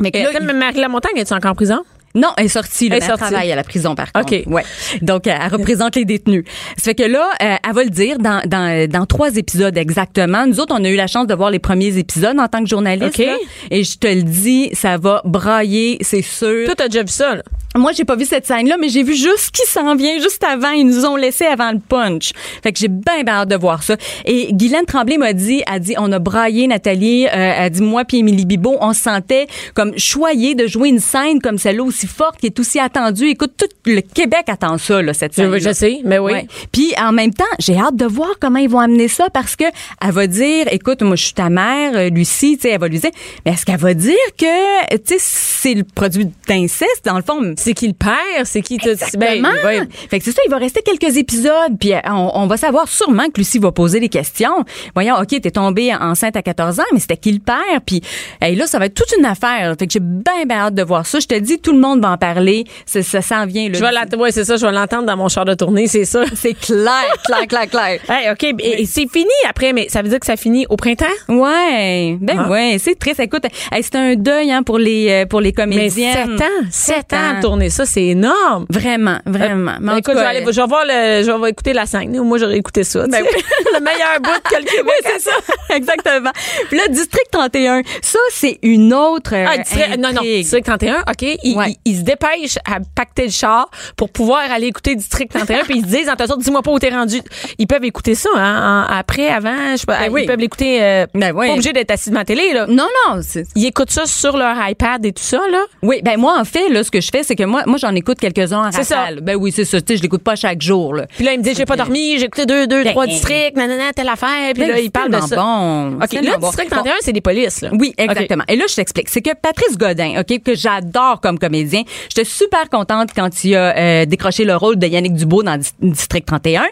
Mais 0.00 0.10
que 0.10 0.18
là, 0.18 0.32
là, 0.32 0.52
Marie 0.52 0.80
Lamontagne, 0.80 1.16
est 1.16 1.32
encore 1.32 1.52
en 1.52 1.54
prison? 1.54 1.82
Non, 2.14 2.28
elle 2.36 2.46
est 2.46 2.48
sortie. 2.48 2.88
Là, 2.88 2.96
Elle 2.96 3.02
elle 3.02 3.16
travaille 3.16 3.52
à 3.52 3.56
la 3.56 3.62
prison, 3.62 3.94
par 3.94 4.12
contre. 4.12 4.32
OK. 4.32 4.42
Ouais. 4.46 4.64
Donc, 5.02 5.26
elle 5.26 5.48
représente 5.48 5.96
les 5.96 6.04
détenus. 6.04 6.44
Ça 6.76 6.84
fait 6.84 6.94
que 6.94 7.02
là, 7.02 7.30
euh, 7.42 7.56
elle 7.66 7.74
va 7.74 7.84
le 7.84 7.90
dire 7.90 8.18
dans, 8.18 8.40
dans, 8.46 8.88
dans 8.88 9.06
trois 9.06 9.36
épisodes 9.36 9.76
exactement. 9.76 10.46
Nous 10.46 10.58
autres, 10.60 10.74
on 10.78 10.82
a 10.84 10.88
eu 10.88 10.96
la 10.96 11.06
chance 11.06 11.26
de 11.26 11.34
voir 11.34 11.50
les 11.50 11.58
premiers 11.58 11.98
épisodes 11.98 12.38
en 12.38 12.48
tant 12.48 12.62
que 12.62 12.68
journaliste. 12.68 13.18
OK. 13.18 13.26
là. 13.26 13.36
et 13.70 13.84
je 13.84 13.98
te 13.98 14.06
le 14.06 14.22
dis, 14.22 14.70
ça 14.72 14.96
va 14.96 15.22
brailler, 15.24 15.98
c'est 16.00 16.22
sûr. 16.22 16.64
Toi, 16.64 16.74
t'as 16.76 16.88
déjà 16.88 17.02
vu 17.02 17.08
ça, 17.12 17.36
là? 17.36 17.42
Moi, 17.76 17.92
j'ai 17.92 18.04
pas 18.04 18.16
vu 18.16 18.24
cette 18.24 18.46
scène-là, 18.46 18.76
mais 18.80 18.88
j'ai 18.88 19.02
vu 19.02 19.14
juste 19.14 19.38
ce 19.38 19.50
qui 19.50 19.66
s'en 19.70 19.94
vient 19.94 20.18
juste 20.18 20.42
avant. 20.42 20.70
Ils 20.70 20.86
nous 20.86 21.04
ont 21.04 21.16
laissé 21.16 21.44
avant 21.44 21.70
le 21.70 21.78
punch. 21.78 22.32
Fait 22.62 22.72
que 22.72 22.78
j'ai 22.78 22.88
bien, 22.88 23.22
bien 23.22 23.34
hâte 23.34 23.50
de 23.50 23.56
voir 23.56 23.82
ça. 23.82 23.96
Et 24.24 24.48
Guylaine 24.52 24.86
Tremblay 24.86 25.18
m'a 25.18 25.34
dit, 25.34 25.62
a 25.66 25.78
dit, 25.78 25.94
on 25.98 26.10
a 26.10 26.18
braillé, 26.18 26.66
Nathalie, 26.66 27.26
euh, 27.26 27.30
elle 27.34 27.70
dit, 27.70 27.82
moi 27.82 28.04
puis 28.04 28.18
Émilie 28.18 28.46
Bibo, 28.46 28.78
on 28.80 28.94
se 28.94 29.02
sentait 29.02 29.46
comme 29.74 29.96
choyés 29.98 30.54
de 30.54 30.66
jouer 30.66 30.88
une 30.88 30.98
scène 30.98 31.40
comme 31.40 31.58
celle-là 31.58 31.84
aussi 31.98 32.06
forte, 32.06 32.38
qui 32.38 32.46
est 32.46 32.58
aussi 32.60 32.78
attendue. 32.78 33.28
Écoute, 33.28 33.52
tout 33.56 33.66
le 33.86 34.00
Québec 34.00 34.44
attend 34.48 34.78
ça, 34.78 35.02
là, 35.02 35.12
cette 35.14 35.34
scène. 35.34 35.52
Je, 35.54 35.58
je 35.58 35.72
sais, 35.72 36.00
mais 36.04 36.18
oui. 36.18 36.32
Ouais. 36.32 36.46
Puis 36.72 36.92
en 37.00 37.12
même 37.12 37.32
temps, 37.34 37.44
j'ai 37.58 37.76
hâte 37.76 37.96
de 37.96 38.04
voir 38.06 38.30
comment 38.40 38.58
ils 38.58 38.68
vont 38.68 38.78
amener 38.80 39.08
ça 39.08 39.28
parce 39.30 39.56
que 39.56 39.64
elle 40.00 40.12
va 40.12 40.26
dire, 40.26 40.66
écoute, 40.70 41.02
moi 41.02 41.16
je 41.16 41.24
suis 41.24 41.32
ta 41.34 41.50
mère, 41.50 41.92
euh, 41.94 42.08
Lucie, 42.10 42.56
tu 42.56 42.62
sais, 42.62 42.70
elle 42.74 42.80
va 42.80 42.88
lui 42.88 42.98
dire, 43.00 43.10
mais 43.44 43.52
est-ce 43.52 43.64
qu'elle 43.66 43.78
va 43.78 43.94
dire 43.94 44.14
que, 44.38 44.96
tu 44.96 45.02
sais, 45.06 45.16
c'est 45.18 45.74
le 45.74 45.82
produit 45.84 46.28
d'inceste 46.46 47.02
dans 47.04 47.16
le 47.16 47.22
fond? 47.22 47.54
C'est 47.56 47.74
qui 47.74 47.88
le 47.88 47.94
père? 47.94 48.14
C'est 48.44 48.62
qui... 48.62 48.78
te- 48.78 48.88
Exactement. 48.90 49.48
Ben, 49.62 49.80
ouais. 49.82 49.88
Fait 50.10 50.18
que 50.18 50.24
c'est 50.24 50.32
ça, 50.32 50.40
il 50.46 50.50
va 50.50 50.58
rester 50.58 50.82
quelques 50.82 51.16
épisodes, 51.16 51.78
puis 51.80 51.94
euh, 51.94 51.98
on, 52.06 52.30
on 52.34 52.46
va 52.46 52.56
savoir 52.56 52.88
sûrement 52.88 53.26
que 53.26 53.38
Lucie 53.38 53.58
va 53.58 53.72
poser 53.72 53.98
des 54.00 54.08
questions. 54.08 54.64
Voyons, 54.94 55.16
OK, 55.16 55.28
t'es 55.40 55.50
tombée 55.50 55.92
enceinte 55.94 56.36
à 56.36 56.42
14 56.42 56.78
ans, 56.80 56.84
mais 56.92 57.00
c'était 57.00 57.16
qui 57.16 57.32
le 57.32 57.40
père? 57.40 57.80
Puis 57.84 58.02
hey, 58.40 58.54
là, 58.54 58.66
ça 58.66 58.78
va 58.78 58.86
être 58.86 58.94
toute 58.94 59.12
une 59.18 59.24
affaire. 59.24 59.74
Fait 59.78 59.86
que 59.86 59.92
j'ai 59.92 60.00
bien, 60.00 60.44
bien 60.46 60.58
hâte 60.58 60.74
de 60.74 60.82
voir 60.82 61.06
ça. 61.06 61.18
Je 61.18 61.26
te 61.26 61.34
dis, 61.38 61.58
tout 61.58 61.72
le 61.72 61.80
monde 61.80 61.87
va 61.96 62.10
en 62.10 62.16
parler. 62.18 62.64
Ça, 62.86 63.02
ça 63.02 63.22
s'en 63.22 63.46
vient. 63.46 63.68
Là. 63.68 63.74
Je 63.78 63.84
vais 63.84 63.92
l'entendre, 63.92 64.22
ouais, 64.22 64.30
c'est 64.32 64.44
ça, 64.44 64.56
je 64.56 64.66
vais 64.66 64.72
l'entendre 64.72 65.04
dans 65.06 65.16
mon 65.16 65.28
char 65.28 65.44
de 65.44 65.54
tournée, 65.54 65.86
c'est 65.86 66.04
ça. 66.04 66.22
C'est 66.34 66.54
clair, 66.54 67.12
clair, 67.24 67.46
clair, 67.48 67.68
clair. 67.68 68.00
Hey, 68.08 68.30
OK, 68.30 68.60
c'est 68.86 69.10
fini 69.10 69.30
après, 69.48 69.72
mais 69.72 69.88
ça 69.88 70.02
veut 70.02 70.08
dire 70.08 70.20
que 70.20 70.26
ça 70.26 70.36
finit 70.36 70.66
au 70.68 70.76
printemps? 70.76 71.06
Ouais, 71.28 72.16
ben 72.20 72.44
Ah. 72.46 72.48
ouais, 72.50 72.76
c'est 72.78 72.98
triste. 72.98 73.20
Écoute, 73.20 73.44
hey, 73.72 73.82
c'est 73.82 73.94
un 73.96 74.14
deuil 74.14 74.50
hein, 74.50 74.62
pour 74.62 74.78
les 74.78 75.08
euh, 75.10 75.26
pour 75.26 75.40
les 75.40 75.48
Mais 75.56 75.62
comédiennes. 75.64 76.36
sept 76.38 76.42
ans, 76.42 76.66
sept 76.70 77.12
ans 77.12 77.40
tourner 77.40 77.70
ça, 77.70 77.84
c'est 77.86 78.04
énorme. 78.06 78.66
Vraiment, 78.70 79.18
vraiment. 79.26 79.72
Mais 79.80 79.92
en 79.92 79.94
Ben, 79.96 80.00
tout 80.02 80.10
écoute, 80.10 80.14
je 80.16 80.20
vais, 80.20 80.26
aller, 80.26 80.40
je 80.52 80.60
vais 80.60 80.66
voir 80.66 80.84
le, 80.86 81.22
je 81.24 81.30
vais 81.42 81.50
écouter 81.50 81.72
la 81.72 81.86
scène. 81.86 82.18
Moi, 82.22 82.38
j'aurais 82.38 82.56
écouté 82.58 82.84
ça. 82.84 83.04
tu 83.04 83.10
sais. 83.12 83.20
le 83.74 83.80
meilleur 83.80 84.20
bout 84.22 84.40
que 84.50 84.56
le 84.56 84.64
Québec. 84.64 84.84
Oui, 84.86 84.92
c'est 85.12 85.20
ça. 85.20 85.74
Exactement. 85.74 86.30
Puis 86.68 86.78
là, 86.78 86.88
District 86.88 87.28
31, 87.30 87.82
ça, 88.02 88.18
c'est 88.30 88.58
une 88.62 88.92
autre 88.94 89.34
euh, 89.34 89.44
Ah, 89.48 89.58
district- 89.58 89.98
non, 89.98 90.12
non. 90.12 90.22
District 90.22 90.64
31, 90.64 91.00
OK. 91.08 91.38
Il, 91.44 91.56
Ouais. 91.56 91.74
Il- 91.84 91.92
il 91.92 91.96
se 91.98 92.02
dépêche 92.02 92.56
à 92.64 92.78
pacter 92.94 93.24
le 93.24 93.30
char 93.30 93.68
pour 93.96 94.10
pouvoir 94.10 94.50
aller 94.50 94.66
écouter 94.68 94.94
District 94.94 95.28
31. 95.32 95.64
puis 95.64 95.78
ils 95.78 95.82
se 95.82 95.86
disent, 95.96 96.08
en 96.08 96.26
sorte, 96.26 96.40
dis-moi 96.40 96.62
pas 96.62 96.70
où 96.70 96.78
t'es 96.78 96.90
rendu. 96.90 97.20
Ils 97.58 97.66
peuvent 97.66 97.84
écouter 97.84 98.14
ça, 98.14 98.28
hein, 98.36 98.86
en- 98.88 98.98
après, 98.98 99.28
avant. 99.28 99.54
Je 99.72 99.76
sais 99.78 99.86
pas, 99.86 99.98
Ben 100.08 100.18
ils 100.18 100.26
peuvent 100.26 100.38
l'écouter, 100.38 100.82
euh, 100.82 101.06
Ben 101.14 101.32
oui. 101.34 101.46
pas 101.48 101.52
obligé 101.54 101.72
d'être 101.72 101.90
assis 101.90 102.10
devant 102.10 102.20
la 102.20 102.24
télé, 102.24 102.52
là. 102.52 102.66
Non, 102.68 102.86
non. 103.08 103.20
Ils 103.56 103.66
écoutent 103.66 103.90
ça 103.90 104.06
sur 104.06 104.36
leur 104.36 104.56
iPad 104.68 105.04
et 105.04 105.12
tout 105.12 105.22
ça, 105.22 105.40
là? 105.50 105.62
Oui, 105.82 106.00
ben 106.02 106.18
moi 106.18 106.36
en 106.38 106.44
fait 106.44 106.68
là 106.68 106.82
ce 106.84 106.90
que 106.90 107.00
je 107.00 107.08
fais 107.10 107.22
c'est 107.22 107.34
que 107.36 107.44
moi 107.44 107.62
moi 107.66 107.78
j'en 107.78 107.94
écoute 107.94 108.18
quelques-uns 108.18 108.58
en 108.66 108.70
rafale. 108.70 109.20
Ben 109.22 109.36
oui, 109.36 109.52
c'est 109.52 109.64
ça, 109.64 109.80
tu 109.80 109.92
sais 109.92 109.96
je 109.96 110.02
l'écoute 110.02 110.22
pas 110.22 110.36
chaque 110.36 110.60
jour 110.62 110.94
là. 110.94 111.06
Puis 111.16 111.24
là, 111.24 111.32
il 111.32 111.38
me 111.38 111.42
dit, 111.44 111.54
j'ai 111.54 111.64
pas 111.64 111.76
dormi, 111.76 112.18
j'ai 112.18 112.24
écouté 112.26 112.46
deux, 112.46 112.66
deux, 112.66 112.84
Ben, 112.84 112.90
trois 112.90 113.06
districts, 113.06 113.56
nanana, 113.56 113.92
telle 113.92 114.08
affaire. 114.08 114.52
Puis 114.54 114.62
Ben, 114.62 114.68
là, 114.70 114.80
il 114.80 114.90
parle 114.90 115.10
de 115.10 115.20
ça. 115.20 115.36
bon. 115.36 115.94
OK, 116.02 116.12
là. 116.12 116.36
District 116.38 116.70
Bon. 116.70 116.76
31, 116.76 116.92
c'est 117.00 117.12
des 117.12 117.20
polices, 117.20 117.60
là. 117.62 117.70
Oui, 117.72 117.94
exactement. 117.96 118.44
Et 118.48 118.56
là, 118.56 118.64
je 118.68 118.74
t'explique. 118.76 119.08
C'est 119.08 119.22
que 119.22 119.30
Patrice 119.34 119.76
Godin, 119.78 120.20
OK, 120.20 120.42
que 120.42 120.54
j'adore 120.54 121.20
comme 121.20 121.38
comédien, 121.38 121.67
j'étais 122.08 122.24
super 122.24 122.68
contente 122.70 123.10
quand 123.14 123.44
il 123.44 123.54
a 123.56 123.76
euh, 123.76 124.04
décroché 124.06 124.44
le 124.44 124.56
rôle 124.56 124.76
de 124.78 124.86
Yannick 124.86 125.14
Dubois 125.14 125.42
dans 125.44 125.56
Dis- 125.58 125.72
District 125.80 126.24
31, 126.26 126.64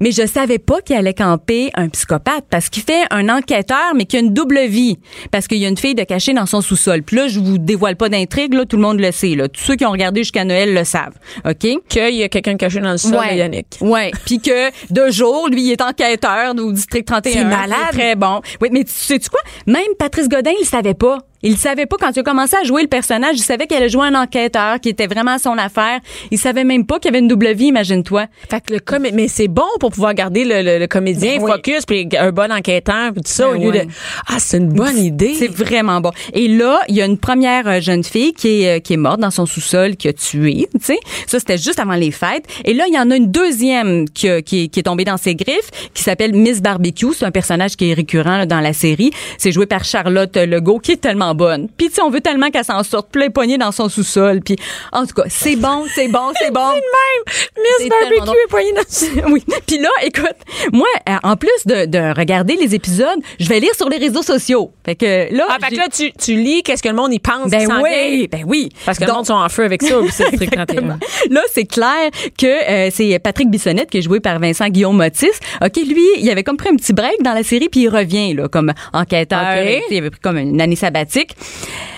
mais 0.00 0.12
je 0.12 0.26
savais 0.26 0.58
pas 0.58 0.80
qu'il 0.80 0.96
allait 0.96 1.14
camper 1.14 1.70
un 1.74 1.88
psychopathe 1.88 2.44
parce 2.50 2.68
qu'il 2.68 2.82
fait 2.82 3.02
un 3.10 3.28
enquêteur, 3.28 3.94
mais 3.96 4.04
qui 4.04 4.16
a 4.16 4.20
une 4.20 4.32
double 4.32 4.60
vie. 4.66 4.98
Parce 5.30 5.46
qu'il 5.48 5.58
y 5.58 5.64
a 5.64 5.68
une 5.68 5.76
fille 5.76 5.94
de 5.94 6.04
cachée 6.04 6.32
dans 6.32 6.46
son 6.46 6.60
sous-sol. 6.60 7.02
Puis 7.02 7.16
là, 7.16 7.26
je 7.28 7.40
vous 7.40 7.58
dévoile 7.58 7.96
pas 7.96 8.08
d'intrigue, 8.08 8.54
là, 8.54 8.64
tout 8.64 8.76
le 8.76 8.82
monde 8.82 9.00
le 9.00 9.10
sait. 9.10 9.34
Là. 9.34 9.48
Tous 9.48 9.60
ceux 9.62 9.76
qui 9.76 9.84
ont 9.84 9.90
regardé 9.90 10.22
jusqu'à 10.22 10.44
Noël 10.44 10.72
le 10.72 10.84
savent. 10.84 11.14
OK? 11.44 11.66
Qu'il 11.88 12.14
y 12.14 12.22
a 12.22 12.28
quelqu'un 12.28 12.56
caché 12.56 12.78
dans 12.80 12.92
le 12.92 12.98
sol 12.98 13.12
de 13.32 13.36
Yannick. 13.36 13.66
Ouais, 13.80 14.12
puis 14.24 14.40
que 14.40 14.70
de 14.92 15.10
jour, 15.10 15.48
lui, 15.48 15.62
il 15.62 15.72
est 15.72 15.82
enquêteur 15.82 16.54
au 16.56 16.72
district 16.72 17.06
31. 17.08 17.32
C'est 17.32 17.44
malade. 17.44 17.78
Très 17.92 18.14
bon. 18.14 18.40
Oui, 18.60 18.68
mais 18.70 18.84
tu 18.84 18.92
sais-tu 18.92 19.28
quoi? 19.28 19.40
Même 19.66 19.82
Patrice 19.98 20.28
Godin, 20.28 20.52
il 20.56 20.60
le 20.60 20.66
savait 20.66 20.94
pas. 20.94 21.18
Il 21.42 21.56
savait 21.56 21.86
pas 21.86 21.96
quand 22.00 22.10
il 22.16 22.18
a 22.20 22.22
commencé 22.22 22.56
à 22.60 22.64
jouer 22.64 22.82
le 22.82 22.88
personnage. 22.88 23.36
Il 23.36 23.42
savait 23.42 23.66
qu'il 23.66 23.76
allait 23.76 23.88
jouer 23.88 24.06
un 24.08 24.14
enquêteur 24.14 24.80
qui 24.80 24.88
était 24.88 25.06
vraiment 25.06 25.38
son 25.38 25.56
affaire. 25.56 26.00
Il 26.30 26.38
savait 26.38 26.64
même 26.64 26.84
pas 26.84 26.98
qu'il 26.98 27.06
y 27.10 27.14
avait 27.14 27.20
une 27.20 27.28
double 27.28 27.52
vie, 27.52 27.66
imagine-toi. 27.66 28.26
Fait 28.50 28.60
que 28.60 28.72
le 28.74 28.80
comé- 28.80 29.12
mais 29.12 29.28
c'est 29.28 29.46
bon 29.48 29.62
pour 29.78 29.90
pouvoir 29.90 30.14
garder 30.14 30.44
le, 30.44 30.62
le- 30.62 30.78
le 30.78 30.86
comédien 30.88 31.36
Ben 31.36 31.42
oui. 31.44 31.52
focus 31.52 31.86
puis 31.86 32.08
un 32.18 32.32
bon 32.32 32.50
enquêteur 32.50 33.12
puis 33.12 33.22
tout 33.22 33.30
ça 33.30 33.48
Ben 33.50 33.56
au 33.56 33.60
lieu 33.62 33.70
ouais. 33.70 33.86
de 33.86 33.90
ah 34.28 34.36
c'est 34.38 34.58
une 34.58 34.68
bonne 34.72 34.98
idée. 34.98 35.34
C'est 35.38 35.46
vraiment 35.50 36.00
bon. 36.00 36.10
Et 36.32 36.48
là, 36.48 36.80
il 36.88 36.96
y 36.96 37.02
a 37.02 37.04
une 37.06 37.18
première 37.18 37.68
euh, 37.68 37.80
jeune 37.80 38.02
fille 38.04 38.32
qui 38.32 38.62
est, 38.62 38.76
euh, 38.78 38.80
qui 38.80 38.94
est 38.94 38.98
morte 38.98 39.20
dans 39.20 39.30
son 39.30 39.46
sous-sol, 39.46 39.96
qui 39.96 40.08
a 40.08 40.12
tué, 40.12 40.66
tu 40.72 40.78
sais. 40.80 40.98
Ça, 41.26 41.38
c'était 41.38 41.58
juste 41.58 41.78
avant 41.78 41.94
les 41.94 42.10
fêtes. 42.10 42.44
Et 42.64 42.74
là, 42.74 42.84
il 42.88 42.94
y 42.94 42.98
en 42.98 43.10
a 43.10 43.16
une 43.16 43.30
deuxième 43.30 44.08
qui, 44.08 44.28
a- 44.28 44.42
qui, 44.42 44.64
est, 44.64 44.68
qui 44.68 44.80
est 44.80 44.84
tombée 44.84 45.04
dans 45.04 45.16
ses 45.16 45.34
griffes, 45.36 45.70
qui 45.94 46.02
s'appelle 46.02 46.34
Miss 46.34 46.60
Barbecue. 46.60 47.12
C'est 47.14 47.24
un 47.26 47.30
personnage 47.30 47.76
qui 47.76 47.90
est 47.90 47.94
récurrent 47.94 48.38
là, 48.38 48.46
dans 48.46 48.60
la 48.60 48.72
série. 48.72 49.10
C'est 49.38 49.52
joué 49.52 49.66
par 49.66 49.84
Charlotte 49.84 50.36
Legault, 50.36 50.78
qui 50.80 50.92
est 50.92 50.96
tellement 51.00 51.27
bonne. 51.34 51.68
Puis, 51.76 51.88
tu 51.88 51.94
sais, 51.94 52.02
on 52.02 52.10
veut 52.10 52.20
tellement 52.20 52.50
qu'elle 52.50 52.64
s'en 52.64 52.82
sorte. 52.82 53.08
Est 53.18 53.30
pognée 53.30 53.58
dans 53.58 53.72
son 53.72 53.88
sous-sol. 53.88 54.40
Puis, 54.44 54.56
en 54.92 55.04
tout 55.04 55.14
cas, 55.14 55.24
c'est 55.28 55.56
bon, 55.56 55.84
c'est 55.92 56.06
bon, 56.06 56.32
c'est 56.38 56.52
bon. 56.52 56.70
même 56.72 57.34
Miss 57.56 57.88
tellement 57.88 58.24
Barbecue 58.24 58.38
est 58.44 58.48
poignée 58.48 58.72
dans 58.72 59.32
oui. 59.32 59.44
Puis 59.66 59.78
là, 59.78 59.88
écoute, 60.02 60.36
moi, 60.72 60.86
euh, 61.08 61.16
en 61.22 61.36
plus 61.36 61.50
de, 61.66 61.86
de 61.86 62.16
regarder 62.16 62.56
les 62.56 62.74
épisodes, 62.74 63.18
je 63.40 63.48
vais 63.48 63.60
lire 63.60 63.74
sur 63.74 63.88
les 63.88 63.98
réseaux 63.98 64.22
sociaux. 64.22 64.72
Fait 64.84 64.94
que 64.94 65.34
là, 65.34 65.44
Ah 65.48 65.56
fait 65.60 65.74
que 65.74 65.80
là 65.80 65.88
tu, 65.92 66.12
tu 66.12 66.34
lis 66.34 66.62
qu'est-ce 66.62 66.82
que 66.82 66.88
le 66.88 66.94
monde 66.94 67.12
y 67.12 67.18
pense 67.18 67.50
ben 67.50 67.66
oui, 67.82 68.28
ben 68.30 68.44
oui. 68.46 68.68
parce 68.86 68.98
que 68.98 69.04
le 69.04 69.08
Donc, 69.08 69.16
monde 69.16 69.26
sont 69.26 69.34
en 69.34 69.48
feu 69.48 69.64
avec 69.64 69.82
ça 69.82 69.98
aussi 69.98 70.22
le 70.22 70.30
District 70.30 70.54
31. 70.54 70.98
Là, 71.30 71.40
c'est 71.52 71.64
clair 71.64 72.10
que 72.38 72.46
euh, 72.46 72.90
c'est 72.92 73.18
Patrick 73.18 73.50
Bissonnette 73.50 73.90
qui 73.90 73.98
est 73.98 74.02
joué 74.02 74.20
par 74.20 74.38
Vincent 74.38 74.68
Guillaume 74.68 74.96
Motis. 74.96 75.26
OK, 75.62 75.76
lui, 75.76 76.06
il 76.18 76.30
avait 76.30 76.44
comme 76.44 76.56
pris 76.56 76.68
un 76.68 76.76
petit 76.76 76.92
break 76.92 77.22
dans 77.22 77.34
la 77.34 77.42
série 77.42 77.68
puis 77.68 77.80
il 77.80 77.88
revient 77.88 78.34
là 78.34 78.48
comme 78.48 78.72
enquêteur, 78.92 79.56
il 79.90 79.98
avait 79.98 80.10
pris 80.10 80.20
comme 80.20 80.38
une 80.38 80.60
année 80.60 80.76
sabbatique. 80.76 81.17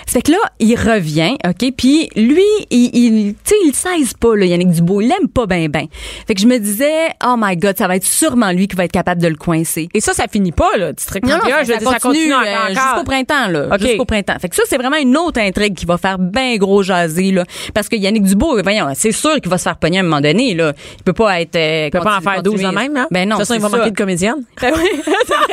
Fait 0.07 0.21
que 0.21 0.31
là, 0.31 0.37
il 0.59 0.75
revient, 0.75 1.37
OK, 1.47 1.71
puis 1.77 2.09
lui, 2.17 2.43
il, 2.69 2.89
il 2.93 3.33
tu 3.35 3.39
sais, 3.45 3.55
il 3.65 3.73
saisit 3.73 4.13
pas, 4.19 4.35
là, 4.35 4.45
Yannick 4.45 4.69
Dubois, 4.71 5.03
il 5.03 5.07
l'aime 5.09 5.29
pas 5.29 5.45
ben 5.45 5.69
ben. 5.69 5.85
Fait 6.27 6.35
que 6.35 6.41
je 6.41 6.47
me 6.47 6.57
disais, 6.57 7.07
oh 7.25 7.35
my 7.37 7.55
God, 7.55 7.77
ça 7.77 7.87
va 7.87 7.95
être 7.95 8.03
sûrement 8.05 8.51
lui 8.51 8.67
qui 8.67 8.75
va 8.75 8.83
être 8.83 8.91
capable 8.91 9.21
de 9.21 9.29
le 9.29 9.35
coincer. 9.35 9.87
Et 9.93 10.01
ça 10.01 10.13
ça 10.13 10.25
finit 10.29 10.51
pas 10.51 10.75
là 10.77 10.91
District 10.91 11.25
31, 11.25 11.63
je 11.63 11.71
veux 11.71 11.77
dire, 11.77 11.89
ça 11.89 11.99
continue 11.99 12.33
euh, 12.33 12.37
encore. 12.37 12.67
jusqu'au 12.69 13.03
printemps 13.05 13.47
là, 13.47 13.67
OK. 13.71 13.79
jusqu'au 13.79 14.05
printemps. 14.05 14.35
Fait 14.41 14.49
que 14.49 14.55
ça 14.55 14.63
c'est 14.67 14.77
vraiment 14.77 14.97
une 14.97 15.15
autre 15.15 15.39
intrigue 15.39 15.75
qui 15.75 15.85
va 15.85 15.97
faire 15.97 16.19
bien 16.19 16.57
gros 16.57 16.83
jaser 16.83 17.31
là 17.31 17.45
parce 17.73 17.87
que 17.87 17.95
Yannick 17.95 18.23
Dubois, 18.23 18.61
voyons, 18.63 18.87
c'est 18.95 19.13
sûr 19.13 19.35
qu'il 19.39 19.49
va 19.49 19.57
se 19.57 19.63
faire 19.63 19.77
pogner 19.77 19.97
à 19.97 20.01
un 20.01 20.03
moment 20.03 20.19
donné 20.21 20.53
là. 20.55 20.73
Il 20.97 21.03
peut 21.03 21.13
pas 21.13 21.39
être 21.39 21.55
euh, 21.55 21.85
Il 21.87 21.91
peut 21.91 21.99
pas 22.01 22.17
en 22.17 22.21
faire 22.21 22.43
12 22.43 22.61
de 22.61 22.67
même 22.67 22.97
hein. 22.97 23.07
Ben 23.11 23.29
non, 23.29 23.37
de 23.37 23.41
toute 23.41 23.47
façon, 23.47 23.53
il 23.53 23.61
c'est 23.61 23.67
va 23.67 23.69
manquer 23.69 23.83
ça. 23.85 23.89
de 23.91 23.95
comédienne. 23.97 24.43
Ben 24.61 24.73
c'est 25.25 25.33
vrai. 25.33 25.45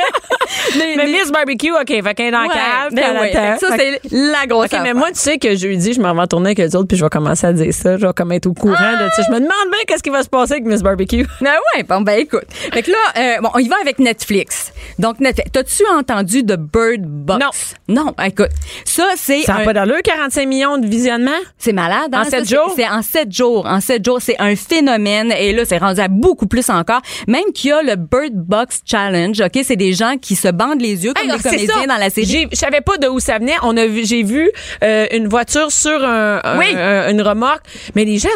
Mais- 0.77 0.95
mais- 0.97 1.05
Miss 1.07 1.31
Barbecue, 1.31 1.71
OK, 1.71 1.87
fait 1.87 2.13
qu'elle 2.15 2.27
est 2.27 2.31
dans 2.31 2.41
ouais, 2.41 2.47
cave, 2.49 2.93
ben 2.93 3.19
ouais. 3.19 3.31
Ça 3.59 3.75
c'est 3.77 3.99
la 4.11 4.45
grosse 4.47 4.65
OK, 4.73 4.79
mais 4.83 4.93
moi, 4.93 5.09
tu 5.09 5.19
sais 5.19 5.37
que 5.37 5.55
jeudi, 5.55 5.93
je 5.93 6.01
m'en 6.01 6.13
vais 6.13 6.21
en 6.21 6.27
tourner 6.27 6.51
avec 6.51 6.59
eux 6.59 6.77
autres, 6.77 6.87
puis 6.87 6.97
je 6.97 7.03
vais 7.03 7.09
commencer 7.09 7.47
à 7.47 7.53
dire 7.53 7.73
ça. 7.73 7.97
Je 7.97 8.05
vais 8.05 8.13
comme 8.13 8.31
être 8.31 8.45
au 8.47 8.53
courant 8.53 8.73
de 8.73 9.09
ça. 9.15 9.23
Je 9.27 9.31
me 9.31 9.37
demande 9.39 9.49
bien 9.71 9.79
qu'est-ce 9.87 10.03
qui 10.03 10.09
va 10.09 10.23
se 10.23 10.29
passer 10.29 10.53
avec 10.53 10.65
Miss 10.65 10.81
Barbecue. 10.81 11.25
Ben 11.41 11.55
ouais, 11.75 11.83
bon 11.83 12.01
ben 12.01 12.19
écoute. 12.19 12.45
Fait 12.73 12.81
que 12.83 12.91
là, 12.91 12.97
euh, 13.17 13.41
bon, 13.41 13.49
on 13.53 13.59
y 13.59 13.67
va 13.67 13.75
avec 13.81 13.99
Netflix. 13.99 14.71
Donc 14.99 15.19
Netflix, 15.19 15.49
t'as-tu 15.51 15.83
entendu 15.97 16.43
de 16.43 16.55
Bird 16.55 17.01
Box? 17.01 17.39
Non. 17.87 18.05
Non, 18.05 18.13
écoute, 18.25 18.49
ça 18.85 19.07
c'est 19.15 19.41
Ça 19.43 19.53
n'a 19.53 19.59
un- 19.61 19.65
pas 19.65 19.73
d'allure, 19.73 20.01
45 20.03 20.47
millions 20.47 20.77
de 20.77 20.87
visionnements? 20.87 21.31
C'est 21.57 21.73
malade. 21.73 22.13
En 22.13 22.19
hein, 22.19 22.23
ça, 22.25 22.39
c'est- 22.43 22.55
jours? 22.55 22.73
C'est 22.75 22.87
en 22.87 23.01
sept 23.01 23.31
jours. 23.31 23.65
En 23.65 23.79
sept 23.81 24.03
jours, 24.05 24.19
c'est 24.21 24.35
un 24.39 24.55
phénomène. 24.55 25.31
Et 25.37 25.53
là, 25.53 25.63
c'est 25.65 25.77
rendu 25.77 25.99
à 25.99 26.07
beaucoup 26.07 26.47
plus 26.47 26.69
encore. 26.69 27.01
Même 27.27 27.45
qu'il 27.53 27.69
y 27.69 27.73
a 27.73 27.81
le 27.81 27.95
Bird 27.95 28.33
Box 28.33 28.81
Challenge. 28.85 29.39
Ok, 29.41 29.61
c'est 29.63 29.75
des 29.75 29.93
gens 29.93 30.15
qui 30.21 30.35
se 30.35 30.47
bandent 30.49 30.81
les 30.81 31.05
yeux 31.05 31.13
comme 31.13 31.29
Hey, 31.29 31.35
des 31.37 31.41
comédiens 31.43 31.75
ça. 31.81 31.87
dans 31.87 31.97
la 31.97 32.09
série. 32.09 32.47
Je 32.51 32.57
savais 32.57 32.81
pas 32.81 32.97
de 32.97 33.07
où 33.07 33.19
ça 33.19 33.37
venait. 33.39 33.48
On 33.63 33.75
a 33.77 33.85
vu, 33.85 34.05
j'ai 34.05 34.23
vu 34.23 34.49
euh, 34.83 35.07
une 35.13 35.27
voiture 35.27 35.71
sur 35.71 36.03
un, 36.03 36.39
un- 36.43 36.57
Oui. 36.59 36.65
un- 36.75 37.09
une 37.11 37.21
remorque. 37.21 37.63
Mais 37.95 38.05
les 38.05 38.17
gens, 38.17 38.29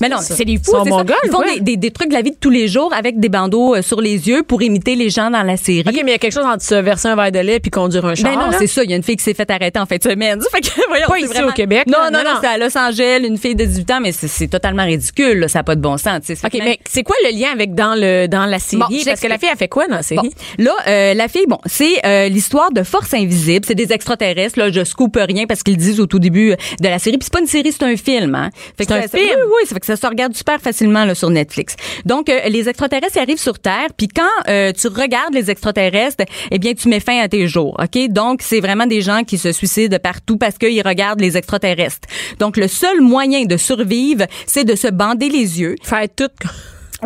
Mais 0.00 0.08
non, 0.08 0.18
c'est 0.20 0.44
des 0.44 0.56
fous. 0.56 0.62
Ils 0.68 0.70
sont 0.70 0.84
c'est 0.84 0.90
ça. 0.90 0.96
mongols, 0.96 1.16
Ils 1.24 1.30
font 1.30 1.42
des, 1.42 1.60
des, 1.60 1.76
des 1.76 1.90
trucs 1.90 2.08
de 2.08 2.14
la 2.14 2.22
vie 2.22 2.30
de 2.32 2.36
tous 2.40 2.50
les 2.50 2.68
jours 2.68 2.92
avec 2.94 3.18
des 3.20 3.28
bandeaux 3.28 3.74
euh, 3.76 3.82
sur 3.82 4.00
les 4.00 4.28
yeux 4.28 4.42
pour 4.42 4.62
imiter 4.62 4.94
les 4.94 5.10
gens 5.10 5.30
dans 5.30 5.42
la 5.42 5.56
série. 5.56 5.84
OK, 5.86 5.92
mais 5.94 6.00
il 6.02 6.10
y 6.10 6.14
a 6.14 6.18
quelque 6.18 6.32
chose 6.34 6.44
entre 6.44 6.62
se 6.64 6.74
verser 6.74 7.08
un 7.08 7.16
verre 7.16 7.32
de 7.32 7.38
lait 7.40 7.60
puis 7.60 7.70
conduire 7.70 8.04
un 8.06 8.14
char. 8.14 8.30
Ben 8.32 8.38
non, 8.38 8.50
c'est 8.58 8.66
ça. 8.66 8.82
Il 8.84 8.90
y 8.90 8.92
a 8.92 8.96
une 8.96 9.02
fille 9.02 9.16
qui 9.16 9.24
s'est 9.24 9.34
fait 9.34 9.50
arrêter 9.50 9.78
en 9.78 9.86
fin 9.86 9.96
de 9.96 10.02
semaine. 10.02 10.40
Fait 10.52 10.60
que, 10.60 10.68
voyons, 10.88 11.06
Pas 11.06 11.18
ici 11.18 11.26
vraiment- 11.28 11.48
au 11.48 11.52
Québec, 11.52 11.84
Non, 11.86 11.98
non, 12.04 12.10
non, 12.18 12.24
non, 12.24 12.34
non. 12.34 12.38
c'est 12.40 12.46
à 12.48 12.58
Los 12.58 12.76
Angeles, 12.78 13.26
une 13.26 13.38
fille 13.38 13.54
de 13.54 13.64
18 13.64 13.90
ans, 13.90 14.00
mais 14.00 14.12
c'est- 14.12 14.48
totalement 14.48 14.84
ridicule. 14.84 15.40
là. 15.40 15.48
Ça 15.48 15.60
n'a 15.60 15.62
pas 15.64 15.74
de 15.74 15.80
bon 15.80 15.96
sens. 15.96 16.20
OK, 16.30 16.58
mais 16.62 16.78
c'est 16.88 17.02
quoi 17.02 17.16
le 17.24 17.38
lien 17.38 17.48
avec 17.52 17.74
dans 17.74 17.94
le 17.94 18.26
dans 18.28 18.46
la 18.46 18.58
série? 18.58 18.80
Bon, 18.80 18.86
Parce 19.04 19.20
que 19.20 19.26
la 19.26 19.38
fille, 19.38 19.48
elle 19.52 19.58
fait 19.58 19.68
quoi 19.68 19.86
dans 19.88 19.96
la 19.96 20.02
série? 20.02 20.30
Bon, 20.58 20.64
là, 20.64 20.72
euh, 20.86 21.14
la 21.14 21.28
fille, 21.28 21.46
bon, 21.46 21.58
c'est 21.66 22.04
euh, 22.06 22.28
l'histoire 22.28 22.70
de 22.72 22.82
forces 22.82 23.14
invisibles. 23.14 23.64
C'est 23.66 23.74
des 23.74 23.92
extraterrestres. 23.92 24.57
Là, 24.58 24.70
je 24.70 24.84
scoop 24.84 25.16
rien 25.16 25.46
parce 25.46 25.62
qu'ils 25.62 25.76
disent 25.76 26.00
au 26.00 26.06
tout 26.06 26.18
début 26.18 26.54
de 26.80 26.88
la 26.88 26.98
série. 26.98 27.16
Puis 27.16 27.26
c'est 27.26 27.32
pas 27.32 27.40
une 27.40 27.46
série, 27.46 27.72
c'est 27.72 27.84
un 27.84 27.96
film. 27.96 28.34
Hein. 28.34 28.50
Fait 28.76 28.84
C'est 28.84 28.92
un 28.92 29.02
film? 29.02 29.38
Oui, 29.38 29.52
oui, 29.60 29.66
ça 29.66 29.74
fait 29.74 29.80
que 29.80 29.86
ça 29.86 29.96
se 29.96 30.06
regarde 30.06 30.34
super 30.34 30.60
facilement 30.60 31.04
là, 31.04 31.14
sur 31.14 31.30
Netflix. 31.30 31.76
Donc, 32.04 32.28
euh, 32.28 32.40
les 32.48 32.68
extraterrestres 32.68 33.18
arrivent 33.18 33.38
sur 33.38 33.58
Terre. 33.58 33.88
Puis 33.96 34.08
quand 34.08 34.22
euh, 34.48 34.72
tu 34.72 34.88
regardes 34.88 35.32
les 35.32 35.50
extraterrestres, 35.50 36.24
eh 36.50 36.58
bien, 36.58 36.74
tu 36.74 36.88
mets 36.88 37.00
fin 37.00 37.20
à 37.20 37.28
tes 37.28 37.46
jours. 37.46 37.76
Ok, 37.80 38.08
donc 38.08 38.40
c'est 38.42 38.60
vraiment 38.60 38.86
des 38.86 39.00
gens 39.00 39.22
qui 39.24 39.38
se 39.38 39.52
suicident 39.52 39.98
partout 40.02 40.36
parce 40.36 40.58
qu'ils 40.58 40.82
regardent 40.82 41.20
les 41.20 41.36
extraterrestres. 41.36 42.08
Donc, 42.40 42.56
le 42.56 42.66
seul 42.66 43.00
moyen 43.00 43.44
de 43.44 43.56
survivre, 43.56 44.26
c'est 44.46 44.64
de 44.64 44.74
se 44.74 44.88
bander 44.88 45.28
les 45.28 45.60
yeux. 45.60 45.76
Faire 45.82 46.06
tout. 46.14 46.26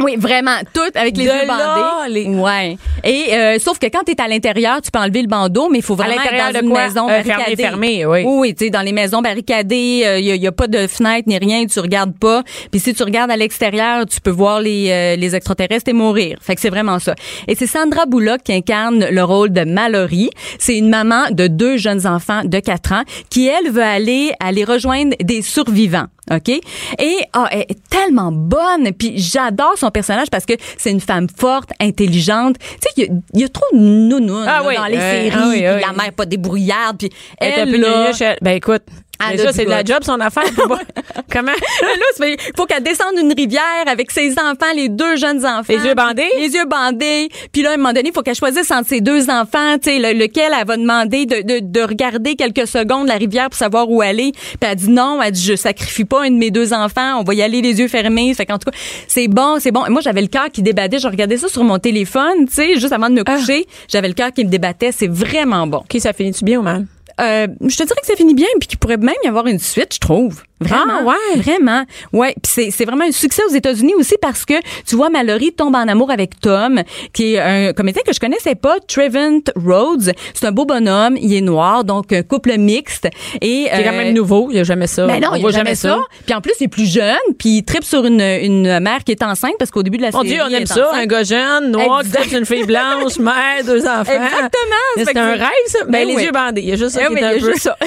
Oui, 0.02 0.16
vraiment, 0.16 0.56
tout 0.72 0.80
avec 0.94 1.16
les 1.18 1.24
De 1.26 1.28
yeux 1.30 1.46
là, 1.46 1.74
bandés. 2.06 2.14
les- 2.14 2.28
Ouais. 2.28 2.78
Et 3.04 3.34
euh, 3.34 3.58
sauf 3.58 3.78
que 3.78 3.86
quand 3.86 4.00
tu 4.06 4.12
es 4.12 4.20
à 4.20 4.26
l'intérieur, 4.28 4.80
tu 4.80 4.90
peux 4.90 4.98
enlever 4.98 5.20
le 5.22 5.28
bandeau, 5.28 5.68
mais 5.70 5.78
il 5.78 5.84
faut 5.84 5.94
vraiment 5.94 6.14
l'intérieur 6.16 6.46
être 6.48 6.54
dans 6.54 6.60
de 6.60 6.64
une 6.64 6.70
quoi? 6.72 6.82
maison 6.84 7.08
Euh, 7.10 7.22
fermé, 7.22 7.28
barricadée. 7.36 7.62
fermé, 7.62 8.06
oui. 8.06 8.22
Oui, 8.24 8.54
tu 8.54 8.64
sais, 8.64 8.70
dans 8.70 8.80
les 8.80 8.92
maisons 8.92 9.20
barricadées, 9.20 10.16
il 10.18 10.24
y, 10.24 10.30
a, 10.30 10.36
y 10.36 10.46
a 10.46 10.52
pas 10.52 10.66
de 10.66 10.86
fenêtre 10.86 11.24
ni 11.28 11.36
rien, 11.36 11.66
tu 11.66 11.78
regardes 11.80 12.18
pas. 12.18 12.42
Puis 12.70 12.80
si 12.80 12.94
tu 12.94 13.02
regardes 13.02 13.30
à 13.30 13.36
l'extérieur, 13.36 14.06
tu 14.06 14.20
peux 14.20 14.30
voir 14.30 14.60
les 14.60 14.88
euh, 14.90 15.16
les 15.16 15.34
extraterrestres 15.36 15.90
et 15.90 15.92
mourir. 15.92 16.38
Fait 16.40 16.54
que 16.54 16.60
c'est 16.60 16.70
vraiment 16.70 16.98
ça. 16.98 17.14
Et 17.46 17.54
c'est 17.54 17.66
Sandra 17.66 18.06
Bullock 18.06 18.42
qui 18.44 18.52
incarne 18.54 19.04
le 19.10 19.22
rôle 19.24 19.50
de 19.52 19.64
Mallory. 19.64 20.30
C'est 20.58 20.78
une 20.78 20.88
maman 20.88 21.24
de 21.30 21.48
deux 21.48 21.76
jeunes 21.76 22.06
enfants 22.06 22.42
de 22.44 22.58
4 22.60 22.92
ans 22.92 23.02
qui 23.28 23.46
elle 23.48 23.70
veut 23.70 23.82
aller 23.82 24.32
aller 24.40 24.64
rejoindre 24.64 25.14
des 25.22 25.42
survivants. 25.42 26.06
OK? 26.30 26.48
Et 26.48 27.16
ah, 27.32 27.48
elle 27.50 27.62
est 27.68 27.88
tellement 27.90 28.30
bonne. 28.30 28.92
Puis 28.96 29.14
j'adore 29.16 29.76
son 29.76 29.90
personnage 29.90 30.30
parce 30.30 30.46
que 30.46 30.52
c'est 30.78 30.90
une 30.92 31.00
femme 31.00 31.26
forte, 31.36 31.70
intelligente. 31.80 32.56
Tu 32.60 32.66
sais, 32.80 32.88
il 32.96 33.02
y 33.04 33.06
a- 33.06 33.12
il 33.34 33.40
y, 33.40 33.44
a 33.44 33.48
trop 33.48 33.64
de 33.72 33.78
nounounes 33.78 34.44
Ah 34.46 34.62
oui, 34.66 34.76
dans 34.76 34.84
les 34.86 34.96
euh, 34.96 35.00
séries. 35.00 35.30
ah 35.34 35.46
oui, 35.48 35.66
ah 35.66 35.74
oui. 35.76 35.82
la 35.84 35.92
mère 35.92 36.12
pas 36.12 36.24
débrouillarde. 36.24 36.98
Puis 36.98 37.10
Elle 37.38 37.48
est 37.50 37.54
un 37.54 37.62
elle, 37.66 37.70
peu 37.72 37.76
là, 37.80 38.12
elle- 38.20 38.36
Ben 38.40 38.52
écoute, 38.52 38.82
Elle 39.30 39.36
déjà, 39.36 39.50
a 39.50 39.52
c'est 39.52 39.64
de 39.64 39.70
la 39.70 39.84
job 39.84 39.98
son 40.02 40.18
affaire. 40.20 40.42
Comment? 41.30 41.52
là, 41.52 42.26
il 42.26 42.36
faut 42.56 42.66
qu'elle 42.66 42.82
descende 42.82 43.14
une 43.20 43.32
rivière 43.32 43.62
avec 43.86 44.10
ses 44.10 44.32
enfants, 44.32 44.72
les 44.74 44.88
deux 44.88 45.16
jeunes 45.16 45.44
enfants. 45.46 45.64
Les 45.68 45.76
yeux 45.78 45.94
bandés? 45.94 46.28
Les 46.38 46.48
yeux 46.52 46.64
bandés. 46.66 47.28
Puis 47.52 47.62
là, 47.62 47.70
à 47.70 47.74
un 47.74 47.76
moment 47.76 47.92
donné, 47.92 48.08
il 48.08 48.12
faut 48.12 48.22
qu'elle 48.22 48.34
choisisse 48.34 48.70
entre 48.70 48.88
ses 48.88 49.00
deux 49.00 49.30
enfants, 49.30 49.78
tu 49.80 49.90
sais, 49.90 49.98
le- 49.98 50.18
lequel 50.18 50.52
elle 50.58 50.66
va 50.66 50.76
demander 50.76 51.26
de, 51.26 51.42
de, 51.42 51.60
de 51.62 51.80
regarder 51.82 52.34
quelques 52.34 52.66
secondes 52.66 53.06
la 53.06 53.14
rivière 53.14 53.48
pour 53.48 53.58
savoir 53.58 53.88
où 53.88 54.02
aller. 54.02 54.32
Puis 54.32 54.56
elle 54.62 54.74
dit 54.76 54.90
non, 54.90 55.20
elle 55.22 55.32
dit 55.32 55.42
je 55.44 55.54
sacrifie 55.54 56.04
pas 56.04 56.24
un 56.24 56.30
de 56.30 56.36
mes 56.36 56.50
deux 56.50 56.72
enfants, 56.72 57.20
on 57.20 57.22
va 57.22 57.34
y 57.34 57.42
aller 57.42 57.62
les 57.62 57.78
yeux 57.78 57.88
fermés. 57.88 58.34
Fait 58.34 58.46
qu'en 58.46 58.58
tout 58.58 58.70
cas, 58.70 58.76
c'est 59.06 59.28
bon, 59.28 59.58
c'est 59.60 59.70
bon. 59.70 59.86
Et 59.86 59.90
moi, 59.90 60.00
j'avais 60.00 60.22
le 60.22 60.26
cœur 60.28 60.50
qui 60.52 60.62
débattait. 60.62 60.98
Je 60.98 61.06
regardais 61.08 61.36
ça 61.36 61.48
sur 61.48 61.62
mon 61.62 61.78
téléphone, 61.78 62.46
tu 62.48 62.54
sais, 62.54 62.74
juste 62.74 62.92
avant 62.92 63.08
de 63.08 63.14
me 63.14 63.22
Ah. 63.26 63.36
coucher. 63.36 63.66
J'avais 63.88 64.08
le 64.08 64.14
cœur 64.14 64.32
qui 64.32 64.44
me 64.44 64.50
débattait. 64.50 64.90
C'est 64.90 65.08
vraiment 65.10 65.66
bon. 65.66 65.78
OK, 65.78 65.96
ça 66.00 66.12
finit-tu 66.12 66.44
bien 66.44 66.58
ou 66.58 66.62
mal? 66.62 66.86
Euh, 67.20 67.46
je 67.60 67.76
te 67.76 67.82
dirais 67.82 68.00
que 68.00 68.06
ça 68.06 68.16
finit 68.16 68.34
bien 68.34 68.46
puis 68.60 68.68
qu'il 68.68 68.78
pourrait 68.78 68.96
même 68.96 69.14
y 69.24 69.28
avoir 69.28 69.46
une 69.46 69.58
suite, 69.58 69.94
je 69.94 70.00
trouve. 70.00 70.42
Vraiment? 70.62 71.00
Ah, 71.00 71.04
ouais. 71.04 71.40
Vraiment? 71.40 71.84
Ouais. 72.12 72.34
Puis 72.42 72.52
c'est, 72.54 72.70
c'est 72.70 72.84
vraiment 72.84 73.04
un 73.04 73.12
succès 73.12 73.42
aux 73.48 73.52
États-Unis 73.54 73.94
aussi 73.96 74.14
parce 74.20 74.44
que, 74.44 74.54
tu 74.86 74.96
vois, 74.96 75.10
Mallory 75.10 75.52
tombe 75.52 75.74
en 75.74 75.88
amour 75.88 76.10
avec 76.10 76.40
Tom, 76.40 76.82
qui 77.12 77.34
est 77.34 77.40
un 77.40 77.72
comédien 77.72 78.02
que 78.06 78.12
je 78.12 78.20
connaissais 78.20 78.54
pas, 78.54 78.76
Trevant 78.86 79.40
Rhodes. 79.56 80.12
C'est 80.34 80.46
un 80.46 80.52
beau 80.52 80.64
bonhomme. 80.64 81.16
Il 81.20 81.34
est 81.34 81.40
noir, 81.40 81.84
donc 81.84 82.12
un 82.12 82.22
couple 82.22 82.56
mixte. 82.58 83.08
Et, 83.40 83.68
C'est 83.72 83.82
quand 83.84 83.90
euh, 83.92 83.96
même 83.98 84.14
nouveau. 84.14 84.48
Il 84.50 84.54
n'y 84.54 84.60
a 84.60 84.64
jamais 84.64 84.86
ça. 84.86 85.06
ben 85.06 85.20
non, 85.20 85.28
On 85.32 85.36
il 85.36 85.40
voit 85.42 85.50
a 85.50 85.54
jamais 85.54 85.74
ça. 85.74 85.98
Puis 86.26 86.34
en 86.34 86.40
plus, 86.40 86.52
il 86.60 86.64
est 86.64 86.68
plus 86.68 86.90
jeune, 86.90 87.16
puis 87.38 87.48
il 87.58 87.62
tripe 87.64 87.84
sur 87.84 88.04
une, 88.04 88.20
une 88.20 88.80
mère 88.80 89.04
qui 89.04 89.12
est 89.12 89.22
enceinte 89.22 89.54
parce 89.58 89.70
qu'au 89.70 89.82
début 89.82 89.98
de 89.98 90.02
la 90.02 90.10
Mon 90.10 90.22
série, 90.22 90.34
Dieu, 90.34 90.42
on 90.44 90.48
aime 90.50 90.66
ça. 90.66 90.88
enceinte. 90.88 91.02
Un 91.02 91.06
gars 91.06 91.22
jeune, 91.22 91.70
noir, 91.70 92.00
qui 92.02 92.06
Exact. 92.08 92.22
tape 92.30 92.32
une 92.40 92.46
fille 92.46 92.64
blanche, 92.66 93.16
mère, 93.18 93.64
deux 93.64 93.86
enfants. 93.86 94.12
Exactement. 94.12 94.82
Mais 94.96 95.04
C'est 95.04 95.16
un 95.16 95.32
rêve, 95.32 95.48
ça. 95.66 95.78
Ben, 95.84 95.90
Ben 95.92 96.08
les 96.08 96.16
oui. 96.16 96.24
yeux 96.24 96.32
bandés. 96.32 96.60
Il 96.62 96.68
y 96.68 96.72
a 96.72 96.76
juste 96.76 96.90
ça 96.90 97.00
Eh 97.02 97.06
qui 97.08 97.14
oui, 97.14 97.20
est 97.20 97.24
un 97.24 97.32
y 97.32 97.40
peu. 97.40 97.54
ça. 97.56 97.76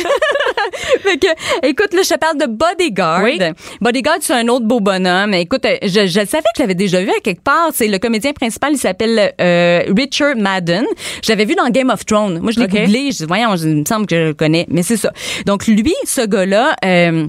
fait 1.03 1.17
que, 1.17 1.27
écoute, 1.67 1.93
là, 1.93 2.01
je 2.03 2.09
te 2.09 2.17
parle 2.19 2.38
de 2.38 2.45
Bodyguard. 2.69 3.23
Oui. 3.23 3.39
Bodyguard, 3.82 4.17
c'est 4.21 4.34
un 4.34 4.47
autre 4.47 4.65
beau 4.65 4.80
bonhomme. 4.80 5.34
Écoute, 5.34 5.65
euh, 5.65 5.78
je, 5.84 6.08
je 6.08 6.19
le 6.21 6.25
savais 6.25 6.43
que 6.43 6.58
je 6.58 6.62
l'avais 6.62 6.75
déjà 6.75 7.01
vu 7.01 7.10
à 7.10 7.19
quelque 7.21 7.43
part. 7.43 7.69
C'est 7.73 7.88
le 7.88 7.97
comédien 7.99 8.34
principal, 8.34 8.73
il 8.73 8.78
s'appelle 8.78 9.34
euh, 9.39 9.84
Richard 9.95 10.36
Madden. 10.38 10.86
Je 11.23 11.32
l'avais 11.32 11.45
vu 11.45 11.56
dans 11.56 11.69
Game 11.69 11.89
of 11.89 12.06
Thrones. 12.06 12.39
Moi, 12.39 12.51
je 12.51 12.60
l'ai 12.60 12.65
OK. 12.65 12.71
googlé. 12.71 13.12
Je 13.12 13.17
dis, 13.17 13.25
voyons, 13.25 13.56
il 13.56 13.78
me 13.78 13.86
semble 13.86 14.08
que 14.08 14.15
je 14.15 14.28
le 14.28 14.34
connais. 14.34 14.65
Mais 14.69 14.84
c'est 14.84 14.97
ça. 14.97 15.12
Donc, 15.45 15.67
lui, 15.67 15.93
ce 16.06 16.25
gars-là... 16.25 16.75
Euh, 16.84 17.28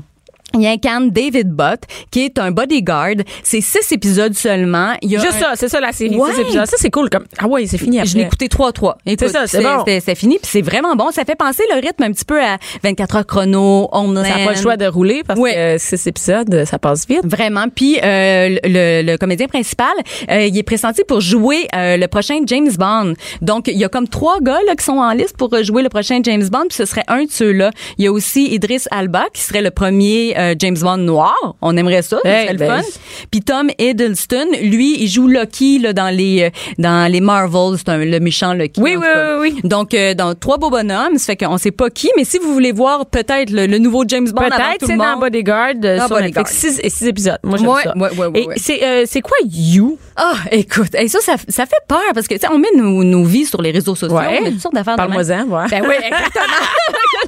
il 0.60 0.66
incarne 0.66 1.10
David 1.10 1.50
Butt, 1.50 1.80
qui 2.10 2.24
est 2.24 2.38
un 2.38 2.50
bodyguard. 2.50 3.14
C'est 3.42 3.60
six 3.60 3.90
épisodes 3.92 4.34
seulement. 4.34 4.94
Il 5.02 5.10
y 5.10 5.16
a 5.16 5.20
Juste 5.20 5.36
un- 5.36 5.40
ça, 5.40 5.52
c'est 5.54 5.68
ça 5.68 5.80
la 5.80 5.92
série. 5.92 6.16
Ouais. 6.16 6.32
six 6.34 6.40
épisodes. 6.40 6.66
Ça, 6.66 6.76
c'est 6.78 6.90
cool. 6.90 7.10
Comme... 7.10 7.24
Ah 7.38 7.46
ouais, 7.46 7.66
c'est 7.66 7.78
fini 7.78 7.98
après. 7.98 8.10
je 8.10 8.16
l'ai 8.16 8.24
écouté 8.24 8.48
3-3. 8.48 8.96
Écoute, 9.06 9.18
C'est 9.26 9.28
ça, 9.28 9.46
c'est 9.46 9.62
bon. 9.62 9.84
C'est 9.86 10.14
fini, 10.14 10.38
puis 10.40 10.50
c'est 10.50 10.62
vraiment 10.62 10.94
bon. 10.96 11.10
Ça 11.10 11.24
fait 11.24 11.34
penser 11.36 11.62
le 11.72 11.76
rythme 11.80 12.02
un 12.02 12.12
petit 12.12 12.24
peu 12.24 12.40
à 12.42 12.58
24 12.82 13.16
heures 13.16 13.26
chrono, 13.26 13.88
Homeland. 13.92 14.24
Ça 14.24 14.38
n'a 14.38 14.44
pas 14.44 14.52
le 14.52 14.60
choix 14.60 14.76
de 14.76 14.86
rouler 14.86 15.22
parce 15.26 15.38
Ouais. 15.40 15.52
que 15.54 15.58
euh, 15.58 15.78
six 15.78 16.06
épisodes, 16.06 16.64
ça 16.64 16.78
passe 16.78 17.06
vite. 17.08 17.20
Vraiment. 17.24 17.66
Puis 17.74 17.98
euh, 18.02 18.56
le, 18.64 19.02
le 19.02 19.16
comédien 19.16 19.46
principal, 19.46 19.86
euh, 20.30 20.46
il 20.46 20.56
est 20.56 20.62
pressenti 20.62 21.02
pour 21.06 21.20
jouer 21.20 21.66
euh, 21.74 21.96
le 21.96 22.06
prochain 22.08 22.40
James 22.46 22.70
Bond. 22.78 23.14
Donc, 23.42 23.68
il 23.68 23.76
y 23.76 23.84
a 23.84 23.88
comme 23.88 24.08
trois 24.08 24.40
gars 24.40 24.58
là, 24.66 24.74
qui 24.76 24.84
sont 24.84 24.98
en 24.98 25.12
liste 25.12 25.36
pour 25.36 25.52
euh, 25.54 25.62
jouer 25.62 25.82
le 25.82 25.88
prochain 25.88 26.20
James 26.22 26.46
Bond, 26.48 26.66
puis 26.68 26.76
ce 26.76 26.84
serait 26.84 27.04
un 27.08 27.24
de 27.24 27.30
ceux-là. 27.30 27.70
Il 27.98 28.04
y 28.04 28.08
a 28.08 28.12
aussi 28.12 28.46
Idris 28.46 28.84
Alba, 28.90 29.24
qui 29.32 29.42
serait 29.42 29.62
le 29.62 29.70
premier 29.70 30.34
euh, 30.50 30.54
James 30.58 30.76
Bond 30.80 30.96
noir. 30.98 31.36
On 31.62 31.76
aimerait 31.76 32.02
ça, 32.02 32.18
Hey, 32.24 32.44
serait 32.44 32.52
le 32.54 32.58
ben, 32.58 32.82
fun. 32.82 32.88
Puis 33.30 33.40
Tom 33.42 33.70
Hiddleston, 33.78 34.46
lui, 34.62 34.96
il 35.02 35.08
joue 35.08 35.28
Loki 35.28 35.78
là, 35.78 35.92
dans 35.92 36.08
les 36.14 36.42
euh, 36.44 36.50
dans 36.78 37.10
les 37.10 37.20
Marvels, 37.20 37.78
c'est 37.78 37.88
un- 37.88 37.98
le 38.04 38.20
méchant 38.20 38.52
Loki. 38.54 38.80
Oui, 38.80 38.96
oui, 38.96 39.06
oui, 39.40 39.52
oui. 39.54 39.60
Donc, 39.64 39.94
euh, 39.94 40.14
dans 40.14 40.34
trois 40.34 40.58
beaux 40.58 40.70
bonhommes, 40.70 41.18
ça 41.18 41.26
fait 41.26 41.36
qu'on 41.36 41.58
sait 41.58 41.70
pas 41.70 41.90
qui, 41.90 42.10
mais 42.16 42.24
si 42.24 42.38
vous 42.38 42.52
voulez 42.52 42.72
voir 42.72 43.06
peut-être 43.06 43.50
le, 43.50 43.66
le 43.66 43.78
nouveau 43.78 44.04
James 44.08 44.28
Bond 44.30 44.42
Peut-être 44.42 44.86
c'est 44.86 44.96
dans 44.96 45.18
Bodyguard 45.18 45.74
euh, 45.84 45.98
sur 45.98 46.08
Bodyguard. 46.08 46.44
Netflix. 46.44 46.78
Six, 46.88 47.06
épisodes. 47.06 47.38
Moi, 47.42 47.58
j'aime 47.58 47.68
Ouais, 47.68 47.82
ça. 47.82 47.96
ouais, 47.96 48.10
ouais, 48.16 48.26
ouais, 48.26 48.54
Et 48.56 48.58
c'est 48.58 49.06
c'est 49.06 49.20
quoi 49.20 49.36
You? 49.44 49.98
Ah, 50.16 50.34
écoute, 50.50 50.94
et 50.98 51.08
ça, 51.08 51.18
ça, 51.20 51.34
ça 51.48 51.66
fait 51.66 51.76
peur 51.88 52.00
parce 52.14 52.26
que, 52.26 52.34
tu 52.34 52.40
sais, 52.40 52.48
on 52.50 52.58
met 52.58 52.68
nos, 52.74 53.04
nos 53.04 53.24
vies 53.24 53.44
sur 53.44 53.60
les 53.60 53.70
réseaux 53.70 53.94
sociaux. 53.94 54.16
On 54.16 54.42
met 54.42 54.50
toutes 54.52 54.60
sortes 54.60 54.74
d'affaires. 54.74 54.96
Parle-moi-en, 54.96 55.44
ouais. 55.48 55.66
Ben 55.70 55.82
oui, 55.86 55.94
exactement. 56.06 56.56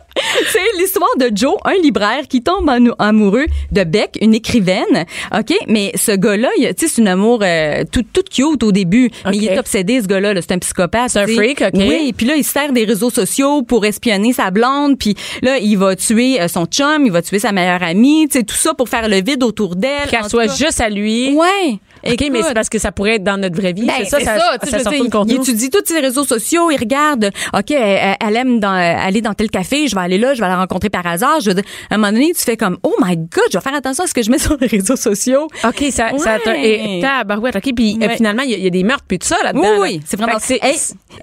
C'est 0.51 0.59
l'histoire 0.79 1.09
de 1.19 1.29
Joe, 1.33 1.55
un 1.65 1.75
libraire 1.81 2.27
qui 2.27 2.41
tombe 2.43 2.67
en- 2.69 2.84
amoureux 2.99 3.45
de 3.71 3.83
Beck, 3.83 4.17
une 4.21 4.33
écrivaine. 4.33 5.05
OK? 5.33 5.53
Mais 5.67 5.91
ce 5.95 6.11
gars-là, 6.11 6.49
tu 6.57 6.63
sais, 6.77 6.87
c'est 6.87 7.01
un 7.01 7.07
amour 7.07 7.39
euh, 7.43 7.83
tout, 7.91 8.03
tout 8.13 8.23
cute 8.29 8.63
au 8.63 8.71
début. 8.71 9.09
Mais 9.25 9.37
il 9.37 9.45
est 9.47 9.57
obsédé, 9.59 10.01
ce 10.01 10.07
gars-là. 10.07 10.33
là. 10.33 10.41
C'est 10.41 10.53
un 10.53 10.59
psychopathe. 10.59 11.09
C'est 11.09 11.19
un 11.19 11.27
freak, 11.27 11.61
OK. 11.61 11.73
Oui, 11.75 12.13
puis 12.15 12.25
là, 12.25 12.35
il 12.35 12.43
se 12.43 12.51
sert 12.51 12.71
des 12.71 12.85
réseaux 12.85 13.09
sociaux 13.09 13.63
pour 13.63 13.85
espionner 13.85 14.33
sa 14.33 14.51
blonde. 14.51 14.97
Puis 14.97 15.15
là, 15.41 15.57
il 15.57 15.77
va 15.77 15.95
tuer 15.95 16.41
euh, 16.41 16.47
son 16.47 16.65
chum, 16.65 17.05
il 17.05 17.11
va 17.11 17.21
tuer 17.21 17.39
sa 17.39 17.51
meilleure 17.51 17.83
amie. 17.83 18.27
Tu 18.29 18.39
sais, 18.39 18.43
tout 18.43 18.55
ça 18.55 18.73
pour 18.73 18.89
faire 18.89 19.07
le 19.07 19.21
vide 19.21 19.43
autour 19.43 19.75
d'elle. 19.75 20.09
Qu'elle 20.09 20.29
soit 20.29 20.47
cas. 20.47 20.55
juste 20.55 20.81
à 20.81 20.89
lui. 20.89 21.33
Ouais. 21.35 21.79
OK, 22.13 22.29
mais 22.31 22.41
c'est 22.43 22.53
parce 22.53 22.69
que 22.69 22.79
ça 22.79 22.91
pourrait 22.91 23.15
être 23.15 23.23
dans 23.23 23.37
notre 23.37 23.55
vraie 23.55 23.73
vie. 23.73 23.85
Ben, 23.85 23.93
c'est 24.03 24.09
ça, 24.09 24.19
ça, 24.61 24.67
ça 24.83 24.89
dire, 24.89 25.09
contenu. 25.09 25.33
Il 25.35 25.41
étudie 25.41 25.69
tous 25.69 25.81
ses 25.85 25.99
réseaux 25.99 26.23
sociaux, 26.25 26.69
il 26.71 26.77
regarde, 26.77 27.31
OK, 27.53 27.71
elle, 27.71 28.15
elle 28.25 28.35
aime 28.35 28.59
dans, 28.59 28.69
aller 28.71 29.21
dans 29.21 29.33
tel 29.33 29.49
café, 29.49 29.87
je 29.87 29.95
vais 29.95 30.01
aller 30.01 30.17
là, 30.17 30.33
je 30.33 30.41
vais 30.41 30.47
la 30.47 30.57
rencontrer 30.57 30.89
par 30.89 31.05
hasard. 31.07 31.39
Je 31.41 31.49
veux 31.49 31.55
dire, 31.55 31.63
à 31.89 31.95
un 31.95 31.97
moment 31.97 32.11
donné, 32.11 32.31
tu 32.35 32.43
fais 32.43 32.57
comme, 32.57 32.77
oh 32.83 32.93
my 33.03 33.15
God, 33.17 33.43
je 33.51 33.57
vais 33.57 33.61
faire 33.63 33.73
attention 33.75 34.03
à 34.03 34.07
ce 34.07 34.13
que 34.13 34.21
je 34.23 34.31
mets 34.31 34.37
sur 34.39 34.57
les 34.59 34.67
réseaux 34.67 34.95
sociaux. 34.95 35.47
OK, 35.67 35.83
ça, 35.91 36.09
ça 36.19 36.37
et 36.57 36.99
tabarouette, 37.01 37.55
OK, 37.55 37.73
puis 37.75 37.97
euh, 38.01 38.09
finalement, 38.15 38.43
il 38.43 38.51
y, 38.51 38.53
a- 38.53 38.57
il 38.57 38.63
y 38.63 38.67
a 38.67 38.71
des 38.71 38.83
meurtres 38.83 39.05
puis 39.07 39.19
tout 39.19 39.27
ça 39.27 39.37
là-dedans. 39.43 39.61
Oui, 39.79 39.95
oui, 39.95 40.01
c'est 40.05 40.17
vraiment. 40.17 40.37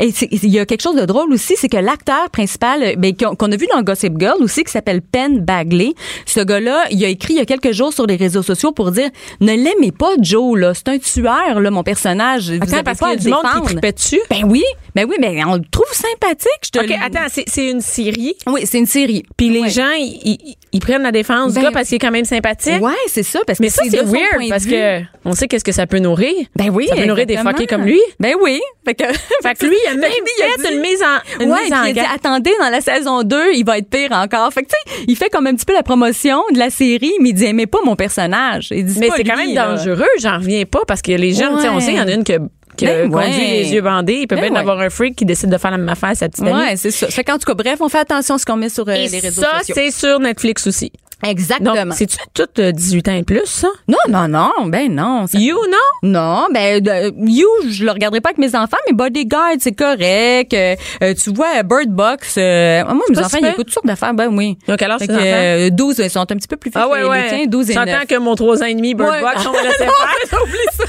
Il 0.01 0.51
y 0.51 0.59
a 0.59 0.67
quelque 0.67 0.83
chose 0.83 0.97
de 0.97 1.05
drôle 1.05 1.33
aussi, 1.33 1.55
c'est 1.57 1.69
que 1.69 1.77
l'acteur 1.77 2.29
principal, 2.31 2.83
euh, 2.83 2.95
ben, 2.97 3.15
qu'on 3.17 3.35
qu'on 3.35 3.51
a 3.53 3.57
vu 3.57 3.67
dans 3.73 3.83
Gossip 3.83 4.19
Girl 4.19 4.43
aussi, 4.43 4.65
qui 4.65 4.71
s'appelle 4.73 5.03
Penn 5.03 5.41
Bagley, 5.41 5.93
ce 6.27 6.41
gars-là, 6.41 6.85
il 6.91 7.05
a 7.05 7.09
écrit 7.09 7.35
il 7.35 7.39
y 7.39 7.41
a 7.41 7.45
quelques 7.45 7.73
jours 7.73 7.93
sur 7.93 8.07
les 8.07 8.17
réseaux 8.17 8.43
sociaux 8.43 8.73
pour 8.73 8.91
dire, 8.91 9.09
ne 9.41 9.53
l'aimez 9.55 9.93
pas, 9.93 10.11
Joe, 10.21 10.59
là. 10.59 10.72
C'est 10.75 10.89
un 10.89 10.99
tueur, 10.99 11.61
là, 11.61 11.71
mon 11.71 11.83
personnage. 11.83 12.51
Vous 12.51 12.57
Attends, 12.63 12.73
avez 12.75 12.83
parce 12.83 12.99
pas 12.99 13.11
qu'il 13.17 13.19
y 13.19 13.21
a 13.21 13.25
du 13.25 13.31
monde 13.31 13.55
qui 13.61 13.63
tripait 13.73 13.93
dessus? 13.93 14.21
Ben 14.31 14.43
oui, 14.47 14.63
Ben 14.95 15.07
oui, 15.09 15.17
mais 15.21 15.43
on 15.47 15.55
le 15.55 15.63
trouve 15.71 15.87
sympathique. 15.93 16.49
Je 16.67 16.71
te 16.71 16.79
OK, 16.81 16.89
le- 16.89 16.95
attends, 17.05 17.27
c'est 17.31 17.45
c'est 17.49 17.71
une 17.71 17.81
série? 17.81 18.35
Oui, 18.47 18.63
c'est 18.67 18.79
une 18.79 18.87
série. 18.87 19.23
Puis 19.37 19.49
les 19.49 19.61
Ouais. 19.63 19.71
gens, 19.71 19.91
ils, 19.99 20.21
ils- 20.25 20.57
ils 20.75 20.81
prennent 20.81 21.03
la 21.03 21.13
défense 21.13 21.53
du 21.53 21.59
Ben, 21.59 21.65
gars 21.65 21.71
parce 21.71 21.89
qu'il 21.89 21.97
est 21.97 21.99
quand 21.99 22.11
même 22.11 22.25
sympathique? 22.27 22.83
Ouais, 22.83 22.93
c'est 23.07 23.23
ça. 23.23 23.41
Parce 23.47 23.59
Mais 23.61 23.69
que 23.69 23.73
ça, 23.75 23.83
c'est 23.85 23.91
de 23.91 23.97
son 24.05 24.11
point 24.13 24.19
weird 24.33 24.45
de 24.45 24.49
parce 24.51 24.65
vue. 24.65 24.73
que 24.73 25.01
on 25.25 25.33
sait 25.35 25.49
qu'est-ce 25.49 25.65
que 25.65 25.73
ça 25.73 25.87
peut 25.87 25.99
nourrir. 25.99 26.35
Ben 26.57 26.69
oui. 26.71 26.89
Ça 26.89 26.97
peut 26.97 27.05
nourrir 27.07 27.25
des 27.27 27.35
exactement. 27.35 27.57
fuckés 27.57 27.67
comme 27.67 27.85
lui. 27.85 28.01
Ben 28.21 28.35
oui. 28.43 28.61
Fait 28.85 28.95
que, 28.95 29.05
Fait 29.43 29.55
que 29.55 29.67
lui, 29.67 29.77
il 29.85 29.89
a 29.89 29.95
même 29.97 30.11
il 30.11 30.43
a 30.43 30.47
fait 30.63 30.69
dit- 30.69 30.75
une 30.75 30.81
mise 30.83 31.03
en, 31.03 31.43
une 31.45 31.53
ouais, 31.53 31.61
mise 31.61 31.71
puis 31.71 31.79
en 31.79 31.83
il 31.85 31.89
a 31.91 31.93
dit, 31.93 31.95
garde. 31.95 32.09
attendez, 32.17 32.53
dans 32.61 32.69
la 32.71 32.81
saison 32.83 33.23
2, 33.23 33.55
il 33.55 33.65
va 33.65 33.79
être 33.79 33.89
pire 33.89 34.13
encore. 34.13 34.53
Fait 34.53 34.63
que, 34.63 34.69
tu 34.69 34.93
sais, 34.95 35.05
il 35.09 35.17
fait 35.17 35.31
comme 35.31 35.47
un 35.47 35.55
petit 35.55 35.65
peu 35.65 35.73
la 35.75 35.83
promotion 35.83 36.43
de 36.53 36.59
la 36.59 36.69
série, 36.71 37.13
mais 37.21 37.31
il 37.31 37.35
dit, 37.35 37.45
aimez 37.47 37.67
pas 37.67 37.79
mon 37.85 37.97
personnage. 37.97 38.69
Il 38.73 38.85
dit, 38.85 38.99
Mais 38.99 39.09
pas 39.09 39.15
c'est 39.17 39.25
quand 39.25 39.37
lui, 39.37 39.47
même 39.49 39.55
là. 39.55 39.75
dangereux, 39.77 40.05
j'en 40.21 40.37
reviens 40.39 40.62
pas 40.67 40.81
parce 40.87 41.03
que 41.03 41.13
les 41.13 41.33
jeunes, 41.35 41.57
tu 41.57 41.63
sais, 41.63 41.69
on 41.69 41.75
Ouais. 41.77 41.81
sait, 41.81 41.93
il 41.93 41.99
y 41.99 42.01
en 42.01 42.09
a 42.09 42.13
une 42.13 42.25
que 42.25 42.39
qui 42.77 42.87
a 42.87 43.03
Ben 43.03 43.11
conduit 43.11 43.29
ouais. 43.31 43.63
les 43.63 43.73
yeux 43.75 43.83
bandés, 43.83 44.21
il 44.23 44.27
peut 44.27 44.35
Ben 44.37 44.43
bien 44.45 44.53
ouais. 44.53 44.59
avoir 44.59 44.81
un 44.81 44.89
freak 44.89 45.15
qui 45.15 45.27
décide 45.27 45.51
de 45.51 45.59
faire 45.59 45.71
la 45.71 45.77
même 45.77 45.89
affaire 45.91 46.09
à 46.11 46.15
sa 46.15 46.29
petite 46.31 46.43
amie. 46.47 46.53
Ouais, 46.59 46.77
c'est 46.77 46.91
ça. 46.91 47.07
Fait 47.09 47.23
qu'en 47.23 47.35
tout 47.39 47.45
cas, 47.45 47.53
bref, 47.55 47.77
on 47.81 47.89
fait 47.91 47.99
attention 47.99 48.37
à 48.37 48.39
ce 48.39 48.47
qu'on 48.47 48.57
met 48.57 48.71
sur 48.71 48.89
euh, 48.89 48.95
les 48.95 49.19
réseaux 49.19 49.43
ça, 49.43 49.59
sociaux. 49.59 49.75
c'est 49.77 49.91
sur 49.91 50.19
Netflix 50.21 50.67
aussi. 50.67 50.91
Exactement. 51.25 51.75
Donc, 51.85 51.95
c'est-tu 51.95 52.17
tout 52.35 52.47
euh, 52.59 52.73
18 52.73 53.09
ans 53.09 53.15
et 53.17 53.23
plus, 53.23 53.43
ça? 53.47 53.69
Non, 53.89 53.97
non, 54.09 54.29
non, 54.29 54.53
ben 54.67 54.93
non. 54.93 55.27
ça- 55.27 55.39
You, 55.39 55.57
non? 55.71 56.09
Non, 56.11 56.47
ben 56.53 56.81
de- 56.81 57.13
You, 57.31 57.47
je 57.71 57.85
le 57.85 57.91
regarderai 57.93 58.21
pas 58.21 58.31
avec 58.31 58.39
mes 58.39 58.55
enfants, 58.57 58.77
mais 58.87 58.93
Bodyguard, 58.95 59.55
c'est 59.61 59.73
correct. 59.73 60.53
Euh, 60.55 60.75
euh, 61.03 61.15
tu 61.15 61.33
vois, 61.33 61.63
Bird 61.63 61.89
Box, 61.89 62.35
euh, 62.39 62.85
moi, 62.85 63.05
mes 63.09 63.19
enfants, 63.19 63.39
ils 63.41 63.47
écoutent 63.47 63.67
toutes 63.67 63.75
sortes 63.75 63.87
d'affaires, 63.87 64.15
ben 64.15 64.29
oui. 64.37 64.59
Que, 64.67 64.73
enfants? 64.73 65.05
euh, 65.11 65.71
12, 65.71 65.99
ils 65.99 66.11
sont 66.11 66.21
un 66.21 66.27
petit 66.27 66.49
peu 66.49 66.57
plus 66.57 66.71
Ah 66.75 66.89
faibles 66.89 67.05
ouais, 67.05 67.09
ouais. 67.09 67.27
tiens, 67.29 67.47
12 67.47 67.71
et 67.71 67.75
9. 67.75 67.89
J'entends 67.89 68.07
que 68.09 68.19
mon 68.19 68.35
3 68.35 68.63
ans 68.63 68.67
et 68.67 68.75
demi, 68.75 68.95
Bird 68.95 69.11
Ouais. 69.11 69.21
Box, 69.21 69.47
on 69.47 69.53
va 69.53 69.63
laisser 69.63 69.77
faire. 69.85 70.43
Oublie 70.43 70.59
ça. 70.77 70.85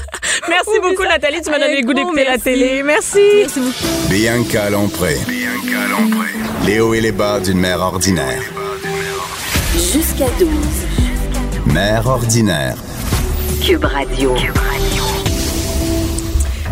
Merci 0.48 0.68
Oublie 0.70 0.80
beaucoup, 0.90 1.02
ça. 1.04 1.08
Nathalie. 1.10 1.40
Tu 1.42 1.50
m'as 1.50 1.58
donné 1.58 1.80
le 1.80 1.86
goût 1.86 1.94
d'écouter 1.94 2.24
la 2.24 2.38
télé. 2.38 2.82
Merci. 2.82 3.18
Merci 3.36 3.60
beaucoup. 3.60 4.08
Bianca 4.10 4.70
Lompré. 4.70 5.16
Les 6.66 6.80
hauts 6.80 6.94
et 6.94 7.00
les 7.00 7.12
bas 7.12 7.40
d'une 7.40 7.58
mère 7.58 7.80
ordinaire. 7.80 8.42
Jusqu'à 9.74 10.26
12. 10.38 10.48
Mère 11.72 12.06
ordinaire. 12.06 12.76
Cube 13.64 13.84
Radio. 13.84 14.34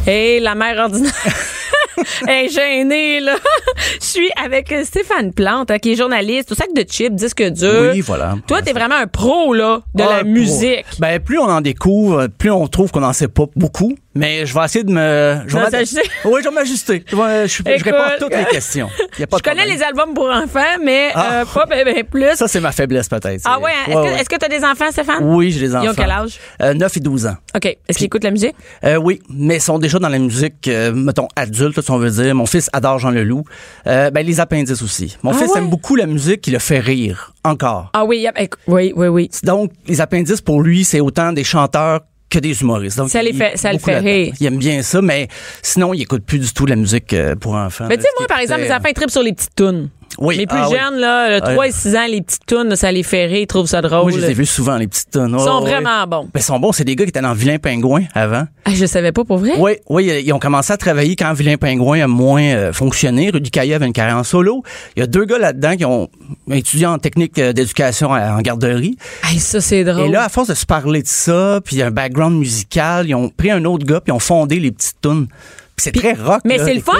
Hey, 0.06 0.40
la 0.40 0.54
mère 0.54 0.78
ordinaire. 0.78 1.12
Elle 2.26 2.46
est 2.46 2.48
gênée, 2.48 3.20
là. 3.20 3.34
Je 4.00 4.04
suis 4.06 4.30
avec 4.42 4.74
Stéphane 4.84 5.32
Plante, 5.32 5.70
hein, 5.70 5.78
qui 5.78 5.92
est 5.92 5.96
journaliste 5.96 6.52
au 6.52 6.54
sac 6.54 6.68
de 6.74 6.82
chips, 6.82 7.14
disque 7.14 7.42
dur. 7.42 7.90
Oui, 7.92 8.00
voilà. 8.00 8.36
Toi, 8.46 8.62
t'es 8.62 8.72
vraiment 8.72 8.96
un 8.96 9.06
pro, 9.06 9.52
là, 9.54 9.82
de 9.94 10.02
Ah, 10.02 10.18
la 10.18 10.24
musique. 10.24 10.84
Ben, 10.98 11.20
plus 11.20 11.38
on 11.38 11.44
en 11.48 11.60
découvre, 11.60 12.26
plus 12.38 12.50
on 12.50 12.66
trouve 12.68 12.90
qu'on 12.90 13.00
n'en 13.00 13.12
sait 13.12 13.28
pas 13.28 13.44
beaucoup. 13.56 13.96
Mais 14.14 14.44
je 14.44 14.54
vais 14.54 14.64
essayer 14.64 14.84
de 14.84 14.92
me. 14.92 15.38
Je 15.46 15.56
vais 15.56 15.70
s'ajuster. 15.70 16.02
Oui, 16.24 16.40
je 16.44 16.48
vais 16.48 16.54
m'ajuster. 16.54 17.04
Je, 17.06 17.16
vais- 17.16 17.48
je, 17.48 17.84
réponds 17.84 17.98
à 18.02 18.18
toutes 18.18 18.34
les 18.34 18.44
questions. 18.44 18.88
Y 19.18 19.22
a 19.22 19.26
pas 19.26 19.36
Je 19.38 19.42
de 19.42 19.48
connais 19.48 19.62
problème. 19.62 19.78
les 19.78 19.82
albums 19.82 20.14
pour 20.14 20.28
enfants, 20.30 20.78
mais 20.84 21.10
Ah. 21.14 21.40
euh, 21.40 21.44
pas 21.44 21.66
ben, 21.66 21.84
ben 21.84 22.04
plus. 22.04 22.34
Ça, 22.36 22.48
c'est 22.48 22.60
ma 22.60 22.72
faiblesse, 22.72 23.08
peut-être. 23.08 23.42
ah 23.44 23.58
ouais, 23.58 23.70
hein? 23.70 23.84
est-ce 23.90 23.96
Ouais, 23.98 24.06
que 24.08 24.14
ouais. 24.18 24.24
que 24.24 24.36
t'as 24.36 24.48
des 24.48 24.64
enfants, 24.64 24.90
Stéphane? 24.90 25.18
Oui, 25.22 25.50
j'ai 25.50 25.60
des 25.60 25.74
enfants. 25.74 25.84
Ils 25.84 25.90
ont 25.90 25.94
quel 25.94 26.10
âge? 26.10 26.38
Euh, 26.62 26.74
9 26.74 26.96
et 26.96 27.00
12 27.00 27.26
ans. 27.26 27.36
OK. 27.54 27.64
Est-ce 27.66 27.98
qu'ils 27.98 28.06
écoutent 28.06 28.24
la 28.24 28.30
musique? 28.30 28.54
Euh, 28.84 28.96
oui, 28.96 29.20
mais 29.30 29.56
ils 29.56 29.60
sont 29.62 29.78
déjà 29.78 29.98
dans 29.98 30.08
la 30.08 30.18
musique, 30.18 30.66
euh, 30.68 30.92
mettons, 30.92 31.28
adulte, 31.36 31.80
si 31.80 31.90
on 31.90 31.98
veut 31.98 32.10
dire. 32.10 32.34
Mon 32.34 32.46
fils 32.46 32.68
adore 32.72 32.98
Jean 32.98 33.10
Leloup. 33.10 33.44
Euh, 33.86 34.10
ben, 34.10 34.26
les 34.26 34.40
appendices 34.40 34.82
aussi. 34.82 35.16
Mon 35.22 35.32
Ah 35.32 35.34
fils 35.38 35.50
ouais? 35.52 35.58
aime 35.58 35.68
beaucoup 35.68 35.96
la 35.96 36.06
musique 36.06 36.40
qui 36.42 36.50
le 36.50 36.58
fait 36.58 36.80
rire, 36.80 37.32
encore. 37.44 37.90
Ah 37.94 38.04
oui, 38.04 38.26
oui, 38.66 38.92
oui, 38.96 39.06
oui. 39.08 39.30
Donc, 39.42 39.72
les 39.86 40.00
appendices, 40.00 40.40
pour 40.40 40.62
lui, 40.62 40.84
c'est 40.84 41.00
autant 41.00 41.32
des 41.32 41.44
chanteurs 41.44 42.00
que 42.32 42.38
des 42.38 42.62
humoristes. 42.62 42.96
Donc, 42.96 43.10
Ça 43.10 43.22
les 43.22 43.34
fait- 43.34 43.56
ça 43.58 43.72
le 43.72 43.78
fait 43.78 43.98
rire. 43.98 44.34
Il 44.40 44.46
aime 44.46 44.56
bien 44.56 44.80
ça, 44.82 45.02
mais 45.02 45.28
sinon, 45.60 45.92
il 45.92 46.00
écoute 46.02 46.24
plus 46.24 46.38
du 46.38 46.50
tout 46.52 46.64
la 46.64 46.76
musique 46.76 47.12
euh, 47.12 47.36
pour 47.36 47.54
enfants. 47.54 47.84
Mais 47.88 47.96
tu 47.96 48.02
sais, 48.02 48.08
moi, 48.18 48.26
par 48.26 48.38
exemple, 48.38 48.62
mes 48.62 48.72
enfants, 48.72 48.88
ils 48.88 48.94
trippent 48.94 49.10
sur 49.10 49.22
les 49.22 49.32
petites 49.34 49.54
tunes. 49.54 49.90
Oui. 50.18 50.36
Les 50.36 50.46
plus 50.46 50.58
ah 50.60 50.68
oui. 50.68 50.76
jeunes, 50.78 51.00
là, 51.00 51.30
le 51.30 51.40
3 51.40 51.54
Ouais. 51.54 51.68
et 51.68 51.72
6 51.72 51.96
ans, 51.96 52.06
les 52.08 52.22
petites 52.22 52.46
tunes, 52.46 52.76
ça 52.76 52.92
les 52.92 53.02
fait 53.02 53.26
rire, 53.26 53.40
ils 53.42 53.46
trouvent 53.46 53.66
ça 53.66 53.80
drôle. 53.80 54.02
Moi, 54.02 54.12
je 54.12 54.18
les 54.18 54.30
ai 54.30 54.34
vus 54.34 54.46
souvent, 54.46 54.76
les 54.76 54.86
petites 54.86 55.10
tonnes. 55.10 55.36
Ils 55.38 55.44
sont 55.44 55.60
vraiment 55.60 56.06
bons. 56.06 56.24
Ben, 56.24 56.40
ils 56.40 56.42
sont 56.42 56.58
bons. 56.58 56.72
C'est 56.72 56.84
des 56.84 56.96
gars 56.96 57.04
qui 57.04 57.10
étaient 57.10 57.20
dans 57.20 57.32
Vilain 57.32 57.58
Pingouin 57.58 58.02
avant. 58.14 58.44
Ah, 58.64 58.70
je 58.74 58.86
savais 58.86 59.12
pas 59.12 59.24
pour 59.24 59.38
vrai? 59.38 59.52
Oui, 59.58 59.72
oui, 59.88 60.22
ils 60.24 60.32
ont 60.32 60.38
commencé 60.38 60.72
à 60.72 60.76
travailler 60.76 61.16
quand 61.16 61.32
Vilain 61.32 61.56
Pingouin 61.56 62.00
a 62.02 62.06
moins 62.06 62.42
euh, 62.42 62.72
fonctionné. 62.72 63.30
Rudy 63.30 63.50
Caillat 63.50 63.76
avait 63.76 63.86
une 63.86 63.92
carrière 63.92 64.16
en 64.16 64.24
solo. 64.24 64.62
Il 64.96 65.00
y 65.00 65.02
a 65.02 65.06
deux 65.06 65.24
gars 65.24 65.38
là-dedans 65.38 65.76
qui 65.76 65.84
ont 65.84 66.08
étudié 66.50 66.86
en 66.86 66.98
technique 66.98 67.38
euh, 67.38 67.52
d'éducation 67.52 68.10
en 68.10 68.40
garderie. 68.40 68.96
Hey, 69.28 69.38
ça, 69.38 69.60
c'est 69.60 69.84
drôle. 69.84 70.06
Et 70.06 70.08
là, 70.10 70.24
à 70.24 70.28
force 70.28 70.48
de 70.48 70.54
se 70.54 70.66
parler 70.66 71.02
de 71.02 71.08
ça, 71.08 71.60
puis 71.64 71.82
un 71.82 71.90
background 71.90 72.38
musical, 72.38 73.08
ils 73.08 73.14
ont 73.14 73.28
pris 73.28 73.50
un 73.50 73.64
autre 73.64 73.86
gars 73.86 74.00
puis 74.00 74.12
ils 74.12 74.16
ont 74.16 74.20
fondé 74.20 74.60
les 74.60 74.70
petites 74.70 75.00
tunes. 75.00 75.26
C'est 75.76 75.92
très 75.92 76.12
rock. 76.12 76.40
Mais 76.44 76.58
c'est 76.58 76.74
le 76.74 76.80
fun, 76.80 76.92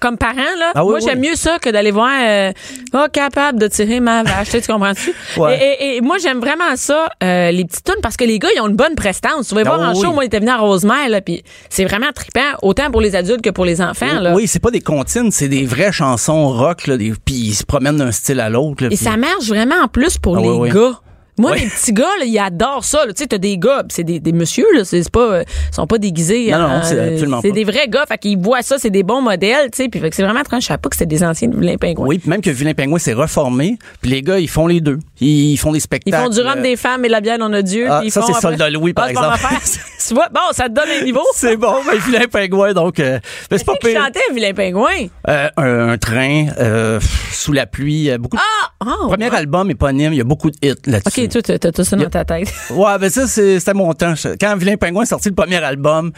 comme 0.00 0.18
parent, 0.18 0.34
là. 0.58 0.72
Ah 0.74 0.84
oui, 0.84 0.90
moi, 0.90 0.98
oui. 1.00 1.06
j'aime 1.08 1.20
mieux 1.20 1.36
ça 1.36 1.58
que 1.58 1.70
d'aller 1.70 1.90
voir, 1.90 2.10
euh, 2.22 2.52
pas 2.92 3.08
capable 3.08 3.58
de 3.58 3.66
tirer 3.66 4.00
ma 4.00 4.24
vache. 4.24 4.46
Tu 4.46 4.50
sais, 4.50 4.60
tu 4.60 4.70
comprends-tu? 4.72 5.14
Ouais. 5.38 5.56
Et, 5.58 5.84
et- 5.84 5.96
et 5.96 6.00
moi, 6.02 6.16
j'aime 6.18 6.38
vraiment 6.40 6.76
ça, 6.76 7.06
euh, 7.22 7.50
les 7.50 7.64
petites 7.64 7.84
tunes, 7.84 8.00
parce 8.02 8.16
que 8.16 8.24
les 8.24 8.38
gars, 8.38 8.48
ils 8.54 8.60
ont 8.60 8.68
une 8.68 8.76
bonne 8.76 8.94
prestance. 8.94 9.48
Tu 9.48 9.54
vas 9.54 9.62
voir 9.62 9.80
Ah 9.82 9.90
en 9.90 9.94
oui, 9.94 10.02
show, 10.04 10.12
moi, 10.12 10.24
ils 10.24 10.26
étaient 10.26 10.40
venus 10.40 10.52
à 10.52 10.58
Rosemère, 10.58 11.08
là, 11.08 11.20
puis 11.22 11.42
c'est 11.70 11.84
vraiment 11.84 12.10
trippant, 12.14 12.40
autant 12.62 12.90
pour 12.90 13.00
les 13.00 13.16
adultes 13.16 13.42
que 13.42 13.50
pour 13.50 13.64
les 13.64 13.80
enfants, 13.80 14.20
là. 14.20 14.34
Oui, 14.34 14.46
c'est 14.46 14.60
pas 14.60 14.70
des 14.70 14.80
comptines, 14.82 15.30
c'est 15.30 15.48
des 15.48 15.64
vraies 15.64 15.92
chansons 15.92 16.48
rock, 16.48 16.88
là, 16.88 16.96
puis 16.98 17.34
ils 17.34 17.54
se 17.54 17.64
promènent 17.64 17.96
d'un 17.96 18.12
style 18.12 18.40
à 18.40 18.50
l'autre. 18.50 18.84
Et 18.84 18.88
puis- 18.88 18.96
ça 18.96 19.16
marche 19.16 19.46
vraiment 19.48 19.76
en 19.82 19.88
plus 19.88 20.18
pour 20.18 20.36
Ah 20.36 20.40
les 20.64 20.70
gars. 20.70 21.00
Moi, 21.38 21.54
les 21.56 21.66
petits 21.66 21.92
gars, 21.92 22.04
là, 22.18 22.24
ils 22.24 22.38
adorent 22.38 22.84
ça. 22.84 23.00
Tu 23.08 23.12
sais, 23.16 23.26
t'as 23.26 23.38
des 23.38 23.58
gars, 23.58 23.82
pis 23.88 23.94
c'est 23.94 24.04
des, 24.04 24.20
des 24.20 24.32
messieurs, 24.32 24.66
là, 24.74 24.84
c'est 24.84 25.08
pas, 25.10 25.20
euh, 25.20 25.44
ils 25.70 25.74
sont 25.74 25.86
pas 25.86 25.98
déguisés. 25.98 26.50
Non, 26.50 26.58
non, 26.58 26.64
hein, 26.66 26.82
c'est 26.82 26.98
euh, 26.98 27.12
absolument 27.12 27.40
C'est 27.42 27.48
pas. 27.50 27.54
des 27.54 27.64
vrais 27.64 27.88
gars, 27.88 28.04
fait 28.06 28.18
qu'ils 28.18 28.38
voient 28.38 28.62
ça, 28.62 28.76
c'est 28.78 28.90
des 28.90 29.02
bons 29.02 29.20
modèles, 29.20 29.70
tu 29.70 29.82
sais, 29.82 29.88
puis 29.88 30.00
fait 30.00 30.10
que 30.10 30.16
c'est 30.16 30.22
vraiment 30.22 30.40
un 30.50 30.60
chapeau 30.60 30.88
que 30.88 30.96
c'est 30.96 31.06
des 31.06 31.22
anciens 31.24 31.50
vilains 31.50 31.76
pingouins. 31.76 32.06
Oui, 32.06 32.18
puis 32.18 32.30
même 32.30 32.40
que 32.40 32.50
Vilain 32.50 32.72
Pingouin 32.74 32.98
s'est 32.98 33.12
reformé, 33.12 33.78
puis 34.00 34.10
les 34.10 34.22
gars, 34.22 34.38
ils 34.38 34.48
font 34.48 34.66
les 34.66 34.80
deux. 34.80 34.98
Ils 35.20 35.56
font 35.56 35.72
des 35.72 35.78
Ils 35.78 35.80
spectacles. 35.82 36.16
font 36.24 36.28
du 36.30 36.40
rhum 36.40 36.58
euh, 36.58 36.62
des 36.62 36.76
femmes 36.76 37.04
et 37.04 37.08
la 37.08 37.20
bière 37.20 37.38
on 37.40 37.52
a 37.52 37.62
Dieu. 37.62 37.86
Ah, 37.90 38.00
ils 38.04 38.10
ça, 38.10 38.20
font 38.20 38.28
c'est 38.28 38.32
après- 38.34 38.48
Soldat 38.50 38.70
Louis, 38.70 38.92
par 38.94 39.04
Ah, 39.06 39.10
exemple. 39.10 39.38
tu 40.08 40.14
vois, 40.14 40.28
bon, 40.32 40.40
ça 40.52 40.68
te 40.68 40.74
donne 40.74 40.88
un 41.00 41.04
niveau. 41.04 41.20
C'est 41.34 41.56
bon, 41.56 41.74
mais 41.90 41.98
Vilain 41.98 42.26
Pingouin, 42.30 42.72
donc, 42.72 42.98
euh, 43.00 43.18
mais 43.50 43.58
c'est 43.58 43.64
pas 43.66 43.74
pire. 43.80 44.00
chantait 44.02 44.20
vilain 44.32 44.52
pingouin? 44.54 45.06
Euh, 45.28 45.48
un, 45.56 45.88
un 45.90 45.98
train, 45.98 46.46
euh, 46.58 46.98
sous 47.32 47.52
la 47.52 47.66
pluie, 47.66 48.10
euh, 48.10 48.18
beaucoup 48.18 48.36
de... 48.36 48.42
Ah! 48.42 48.70
Oh, 48.86 49.08
Premier 49.08 49.28
ouais. 49.30 49.36
album 49.36 49.70
éponyme, 49.70 50.12
il 50.12 50.16
y 50.18 50.20
a 50.20 50.24
beaucoup 50.24 50.50
de 50.50 50.56
hits 50.62 50.74
là-dessus. 50.86 51.25
OK, 51.26 51.42
toi, 51.42 51.58
t'as 51.58 51.72
tout 51.72 51.84
ça 51.84 51.96
dans 51.96 52.08
ta 52.10 52.24
tête. 52.24 52.52
Ouais, 52.70 52.98
ben 52.98 53.08
ça, 53.10 53.26
c'est- 53.26 53.58
c'était 53.60 53.74
mon 53.74 53.92
temps. 53.92 54.14
Quand 54.40 54.56
Vilain 54.56 54.76
Pingouin 54.76 55.02
a 55.02 55.06
sorti 55.06 55.28
le 55.28 55.34
premier 55.34 55.56
album, 55.62 56.12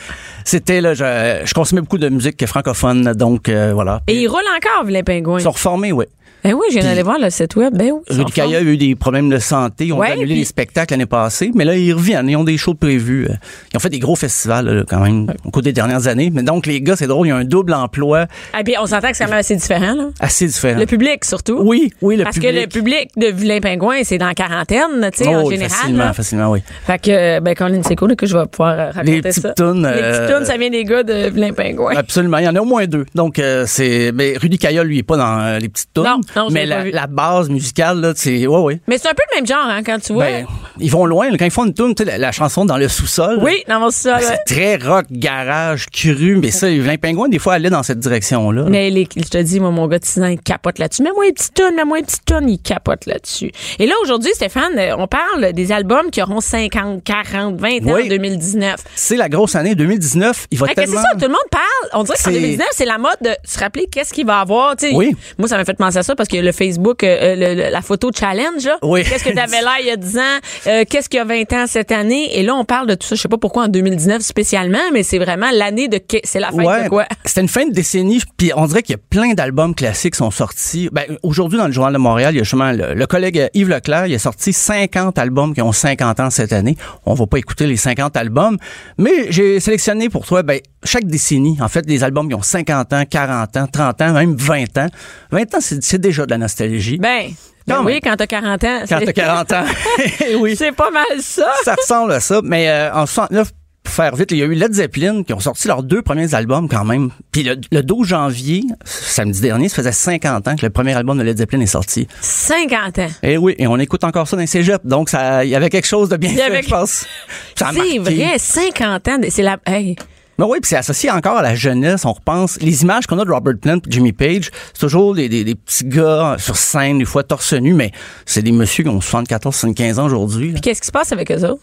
c'était, 0.44 0.80
là, 0.80 0.94
je, 0.94 1.42
je 1.44 1.54
consommais 1.54 1.80
beaucoup 1.82 1.98
de 1.98 2.08
musique 2.08 2.44
francophone, 2.46 3.12
donc, 3.14 3.48
euh, 3.48 3.72
voilà. 3.74 4.00
Et 4.06 4.20
il 4.22 4.28
roule 4.28 4.40
encore, 4.56 4.84
vilain 4.84 5.02
pingouin. 5.02 5.38
Ils 5.38 5.42
sont 5.42 5.50
reformés, 5.50 5.92
oui. 5.92 6.04
Ben 6.48 6.54
oui, 6.54 6.62
je 6.68 6.72
viens 6.74 6.80
Puis- 6.80 6.88
d'aller 6.88 7.02
voir 7.02 7.18
le 7.18 7.28
site 7.28 7.56
web. 7.56 7.76
Ben 7.76 7.90
oui. 7.92 8.00
Rudy 8.08 8.32
Caillat 8.32 8.58
a 8.58 8.62
eu 8.62 8.78
des 8.78 8.94
problèmes 8.94 9.28
de 9.28 9.38
santé. 9.38 9.84
Ils 9.86 9.92
ont 9.92 9.98
Ouais, 9.98 10.12
annulé 10.12 10.26
puis- 10.28 10.34
les 10.36 10.44
spectacles 10.46 10.94
l'année 10.94 11.04
passée, 11.04 11.50
mais 11.54 11.66
là, 11.66 11.76
ils 11.76 11.92
reviennent. 11.92 12.26
Ils 12.30 12.36
ont 12.36 12.44
des 12.44 12.56
shows 12.56 12.72
prévus. 12.72 13.26
Euh, 13.28 13.34
Ils 13.72 13.76
ont 13.76 13.80
fait 13.80 13.90
des 13.90 13.98
gros 13.98 14.16
festivals, 14.16 14.64
là, 14.66 14.82
quand 14.88 15.00
même, 15.00 15.30
au 15.44 15.50
cours 15.50 15.60
des 15.60 15.74
dernières 15.74 16.06
années. 16.08 16.30
Mais 16.32 16.42
donc, 16.42 16.64
les 16.64 16.80
gars, 16.80 16.96
c'est 16.96 17.06
drôle, 17.06 17.26
il 17.26 17.30
y 17.30 17.32
a 17.32 17.36
un 17.36 17.44
double 17.44 17.74
emploi 17.74 18.24
Ah, 18.54 18.62
puis 18.64 18.76
on 18.80 18.86
s'entend 18.86 19.10
que 19.10 19.16
c'est 19.18 19.24
quand 19.24 19.30
même 19.30 19.40
assez 19.40 19.56
différent, 19.56 19.92
là. 19.94 20.04
assez 20.20 20.46
différent. 20.46 20.78
Le 20.80 20.86
public, 20.86 21.22
surtout. 21.26 21.58
Oui, 21.62 21.92
oui, 22.00 22.16
le 22.16 22.24
Parce 22.24 22.36
public. 22.36 22.54
que 22.54 22.60
le 22.62 22.66
public 22.66 23.10
de 23.18 23.26
Vilain 23.26 23.60
Pingouin, 23.60 23.96
c'est 24.04 24.16
dans 24.16 24.26
la 24.28 24.34
quarantaine, 24.34 25.10
tu 25.12 25.24
sais, 25.24 25.28
en 25.28 25.42
Oh, 25.44 25.50
général. 25.50 25.68
facilement, 25.70 26.04
là. 26.04 26.12
facilement, 26.14 26.50
oui. 26.50 26.60
Fait 26.86 26.98
que, 26.98 27.40
ben, 27.40 27.54
Colin, 27.54 27.82
c'est 27.86 27.96
cool 27.96 28.16
que 28.16 28.24
je 28.26 28.34
vais 28.38 28.46
pouvoir 28.46 28.72
euh, 28.78 28.86
raconter 28.92 29.12
Les 29.16 29.20
petites 29.22 29.42
ça. 29.42 29.52
tounes, 29.52 29.86
Les 29.86 29.92
petites 30.00 30.04
euh, 30.30 30.38
tunes, 30.38 30.46
ça 30.46 30.56
vient 30.56 30.70
des 30.70 30.84
gars 30.84 31.02
de 31.02 31.28
Vilain 31.28 31.52
Pingouin. 31.52 31.94
Absolument. 31.94 32.38
Il 32.38 32.44
y 32.46 32.48
en 32.48 32.54
a 32.56 32.60
au 32.60 32.64
moins 32.64 32.86
deux. 32.86 33.04
Donc, 33.14 33.38
euh, 33.38 33.64
c'est. 33.66 34.12
Mais 34.14 34.34
Rudy 34.40 34.56
Caillat, 34.56 34.84
lui, 34.84 34.98
est 34.98 35.02
pas 35.02 35.16
dans 35.18 35.40
euh, 35.40 35.58
les 35.58 35.68
petites 35.68 35.92
tunes. 35.92 36.04
Non, 36.04 36.20
non, 36.38 36.48
je 36.48 36.54
mais 36.54 36.64
l'ai 36.66 36.70
pas 36.72 36.78
la, 36.78 36.84
vu. 36.84 36.90
la 36.92 37.06
base 37.06 37.48
musicale, 37.50 38.00
là, 38.00 38.12
c'est. 38.16 38.46
Ouais, 38.46 38.60
ouais. 38.60 38.80
Mais 38.86 38.98
c'est 38.98 39.08
un 39.08 39.14
peu 39.14 39.22
le 39.32 39.36
même 39.36 39.46
genre, 39.46 39.66
hein, 39.66 39.82
quand 39.84 39.98
tu 40.00 40.12
vois. 40.12 40.24
Ben, 40.26 40.46
ils 40.80 40.90
vont 40.90 41.06
loin. 41.06 41.30
là. 41.30 41.36
Quand 41.38 41.44
ils 41.44 41.50
font 41.50 41.64
une 41.66 41.74
tune, 41.74 41.94
tu 41.94 42.04
sais, 42.04 42.10
la, 42.10 42.18
la 42.18 42.32
chanson 42.32 42.64
dans 42.64 42.76
le 42.76 42.88
sous-sol. 42.88 43.38
oui, 43.42 43.62
dans 43.68 43.80
mon 43.80 43.90
sol. 43.90 44.16
Ben, 44.20 44.26
C'est 44.46 44.54
très 44.54 44.76
rock, 44.76 45.06
garage, 45.10 45.86
cru, 45.92 46.36
mais 46.36 46.50
ça, 46.50 46.68
les 46.68 46.98
pingouins, 46.98 47.28
des 47.28 47.38
fois, 47.38 47.54
allaient 47.54 47.70
dans 47.70 47.82
cette 47.82 47.98
direction-là. 47.98 48.64
Mais 48.68 48.90
les, 48.90 49.08
je 49.16 49.22
te 49.28 49.38
dis, 49.38 49.60
moi, 49.60 49.70
mon 49.70 49.86
gars 49.88 49.98
de 49.98 50.04
6 50.04 50.22
ans, 50.22 50.26
il 50.26 50.40
capote 50.40 50.78
là-dessus. 50.78 51.02
Mets-moi 51.02 51.26
une 51.26 51.34
petite 51.34 51.54
tonne, 51.54 51.74
mets-moi 51.74 51.98
une 51.98 52.04
petite 52.04 52.24
tonne, 52.24 52.48
il 52.48 52.58
capote 52.60 53.06
là-dessus. 53.06 53.50
Et 53.78 53.86
là, 53.86 53.94
aujourd'hui, 54.02 54.30
Stéphane, 54.34 54.78
euh, 54.78 54.94
on 54.98 55.06
parle 55.08 55.52
des 55.52 55.72
albums 55.72 56.10
qui 56.10 56.22
auront 56.22 56.40
50, 56.40 57.02
40, 57.02 57.56
20 57.60 57.68
ans 57.68 57.80
Oui. 57.94 58.04
en 58.04 58.08
2019. 58.08 58.76
C'est 58.94 59.16
la 59.16 59.28
grosse 59.28 59.54
année 59.56 59.74
2019. 59.74 60.46
Il 60.50 60.58
va 60.58 60.68
tellement... 60.68 60.96
c'est 60.96 61.02
ça? 61.02 61.08
Tout 61.14 61.20
le 61.22 61.28
monde 61.28 61.38
parle. 61.50 61.64
On 62.00 62.04
dirait 62.04 62.16
qu'en 62.16 62.24
C'est- 62.30 62.32
2019, 62.32 62.66
c'est 62.72 62.84
la 62.84 62.98
mode 62.98 63.16
de 63.20 63.30
se 63.44 63.58
rappeler 63.58 63.86
qu'est-ce 63.90 64.12
qu'il 64.12 64.26
va 64.26 64.40
avoir. 64.40 64.76
tu 64.76 64.88
sais. 64.88 64.94
Oui. 64.94 65.16
Moi, 65.38 65.48
ça 65.48 65.56
m'a 65.56 65.64
fait 65.64 65.74
penser 65.76 65.98
à 65.98 66.02
ça. 66.02 66.14
Parce 66.18 66.28
que 66.28 66.36
le 66.36 66.52
Facebook, 66.52 67.02
euh, 67.02 67.34
le- 67.34 67.54
le- 67.54 67.70
la 67.70 67.80
photo 67.80 68.10
challenge, 68.14 68.64
là. 68.66 68.76
Oui. 68.82 69.04
Qu'est-ce 69.04 69.24
que 69.24 69.30
t'avais 69.34 69.60
l'air 69.60 69.76
il 69.80 69.86
y 69.86 69.90
a 69.90 69.96
10 69.96 70.18
ans? 70.18 70.38
Euh, 70.66 70.84
Qu'est-ce 70.88 71.08
qu'il 71.08 71.16
y 71.18 71.20
a 71.20 71.24
20 71.24 71.50
ans 71.54 71.64
cette 71.66 71.92
année? 71.92 72.38
Et 72.38 72.42
là, 72.42 72.54
on 72.54 72.64
parle 72.64 72.86
de 72.88 72.94
tout 72.94 73.06
ça. 73.06 73.14
Je 73.14 73.22
sais 73.22 73.28
pas 73.28 73.38
pourquoi 73.38 73.64
en 73.64 73.68
2019 73.68 74.20
spécialement, 74.22 74.78
mais 74.92 75.02
c'est 75.02 75.18
vraiment 75.18 75.48
l'année 75.52 75.88
de, 75.88 75.98
c'est 76.24 76.40
la 76.40 76.48
fête 76.48 76.84
de 76.84 76.88
quoi? 76.88 77.06
C'était 77.24 77.40
une 77.40 77.48
fin 77.48 77.64
de 77.66 77.72
décennie, 77.72 78.20
puis 78.36 78.50
on 78.56 78.66
dirait 78.66 78.82
qu'il 78.82 78.94
y 78.94 78.98
a 78.98 79.02
plein 79.08 79.32
d'albums 79.34 79.74
classiques 79.74 80.12
qui 80.14 80.18
sont 80.18 80.30
sortis. 80.30 80.88
Ben, 80.92 81.04
aujourd'hui, 81.22 81.58
dans 81.58 81.66
le 81.66 81.72
Journal 81.72 81.92
de 81.94 81.98
Montréal, 81.98 82.34
il 82.34 82.38
y 82.38 82.40
a 82.40 82.44
justement 82.44 82.72
le, 82.72 82.94
le 82.94 83.06
collègue 83.06 83.48
Yves 83.54 83.68
Leclerc, 83.68 84.06
il 84.08 84.14
a 84.14 84.18
sorti 84.18 84.52
50 84.52 85.18
albums 85.18 85.54
qui 85.54 85.62
ont 85.62 85.72
50 85.72 86.20
ans 86.20 86.30
cette 86.30 86.52
année. 86.52 86.76
On 87.06 87.14
va 87.14 87.26
pas 87.26 87.38
écouter 87.38 87.66
les 87.66 87.76
50 87.76 88.16
albums, 88.16 88.56
mais 88.98 89.30
j'ai 89.30 89.60
sélectionné 89.60 90.08
pour 90.08 90.26
toi, 90.26 90.42
ben, 90.42 90.60
chaque 90.84 91.04
décennie, 91.06 91.56
en 91.60 91.68
fait, 91.68 91.82
des 91.86 92.02
albums 92.04 92.28
qui 92.28 92.34
ont 92.34 92.42
50 92.42 92.92
ans, 92.92 93.02
40 93.08 93.56
ans, 93.56 93.66
30 93.70 94.00
ans, 94.02 94.12
même 94.12 94.34
20 94.36 94.78
ans. 94.78 94.86
20 95.30 95.54
ans, 95.54 95.58
c'est 95.60 95.82
c'est 95.82 95.98
déjà 96.08 96.26
de 96.26 96.30
la 96.30 96.38
nostalgie. 96.38 96.98
Ben, 96.98 97.28
ben 97.66 97.76
Quand 97.76 97.84
oui, 97.84 98.00
quand 98.02 98.16
t'as 98.16 98.26
40 98.26 98.64
ans. 98.64 98.80
Quand 98.88 99.00
t'as 99.04 99.12
40 99.12 99.52
ans. 99.52 99.64
oui. 100.40 100.56
C'est 100.56 100.72
pas 100.72 100.90
mal 100.90 101.04
ça. 101.20 101.50
ça 101.64 101.74
ressemble 101.74 102.12
à 102.12 102.20
ça. 102.20 102.40
Mais 102.42 102.68
euh, 102.68 102.92
en 102.94 103.06
69, 103.06 103.52
pour 103.84 103.94
faire 103.94 104.14
vite, 104.16 104.30
il 104.32 104.38
y 104.38 104.42
a 104.42 104.46
eu 104.46 104.54
Led 104.54 104.72
Zeppelin 104.74 105.22
qui 105.22 105.32
ont 105.32 105.40
sorti 105.40 105.66
leurs 105.68 105.82
deux 105.82 106.02
premiers 106.02 106.34
albums 106.34 106.68
quand 106.68 106.84
même. 106.84 107.10
Puis 107.32 107.42
le, 107.42 107.56
le 107.72 107.82
12 107.82 108.06
janvier, 108.06 108.62
samedi 108.84 109.40
dernier, 109.40 109.68
ça 109.68 109.76
faisait 109.76 109.92
50 109.92 110.48
ans 110.48 110.56
que 110.56 110.64
le 110.66 110.70
premier 110.70 110.94
album 110.94 111.16
de 111.18 111.22
Led 111.22 111.38
Zeppelin 111.38 111.60
est 111.60 111.66
sorti. 111.66 112.06
50 112.20 112.98
ans. 112.98 113.06
Et 113.22 113.36
oui, 113.38 113.54
et 113.58 113.66
on 113.66 113.78
écoute 113.78 114.04
encore 114.04 114.28
ça 114.28 114.36
dans 114.36 114.40
les 114.40 114.46
cégeps. 114.46 114.84
Donc 114.84 115.08
ça, 115.10 115.44
il 115.44 115.50
y 115.50 115.54
avait 115.54 115.70
quelque 115.70 115.86
chose 115.86 116.08
de 116.10 116.16
bien 116.16 116.30
fait, 116.34 116.42
avait- 116.42 116.62
je 116.62 116.68
pense. 116.68 117.06
C'est 117.54 117.64
marqué. 117.64 117.98
vrai, 117.98 118.38
50 118.38 119.08
ans. 119.08 119.16
C'est 119.30 119.42
la, 119.42 119.58
hey. 119.66 119.96
Mais 120.38 120.44
oui, 120.44 120.58
puis 120.60 120.68
c'est 120.68 120.76
associé 120.76 121.10
encore 121.10 121.38
à 121.38 121.42
la 121.42 121.54
jeunesse. 121.54 122.04
On 122.04 122.12
repense 122.12 122.60
les 122.60 122.82
images 122.82 123.06
qu'on 123.06 123.18
a 123.18 123.24
de 123.24 123.30
Robert 123.30 123.54
Plant, 123.60 123.80
Jimmy 123.88 124.12
Page. 124.12 124.50
C'est 124.72 124.80
toujours 124.80 125.14
des, 125.14 125.28
des, 125.28 125.42
des 125.42 125.54
petits 125.56 125.84
gars 125.84 126.36
sur 126.38 126.56
scène, 126.56 126.98
des 126.98 127.04
fois 127.04 127.24
torse 127.24 127.52
nu, 127.54 127.74
mais 127.74 127.90
c'est 128.24 128.42
des 128.42 128.52
messieurs 128.52 128.84
qui 128.84 128.90
ont 128.90 129.00
74, 129.00 129.54
75 129.54 129.98
ans 129.98 130.06
aujourd'hui. 130.06 130.52
là. 130.52 130.60
Qu'est-ce 130.60 130.80
qui 130.80 130.86
se 130.86 130.92
passe 130.92 131.10
avec 131.12 131.30
eux? 131.32 131.58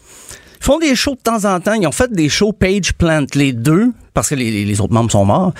Ils 0.60 0.64
font 0.64 0.78
des 0.78 0.94
shows 0.94 1.14
de 1.14 1.20
temps 1.20 1.44
en 1.44 1.60
temps. 1.60 1.74
Ils 1.74 1.86
ont 1.86 1.92
fait 1.92 2.10
des 2.12 2.28
shows 2.28 2.52
Page 2.52 2.92
Plant, 2.94 3.24
les 3.34 3.52
deux, 3.52 3.92
parce 4.14 4.28
que 4.30 4.34
les, 4.34 4.64
les- 4.64 4.80
autres 4.80 4.92
membres 4.92 5.10
sont 5.10 5.24
morts. 5.24 5.52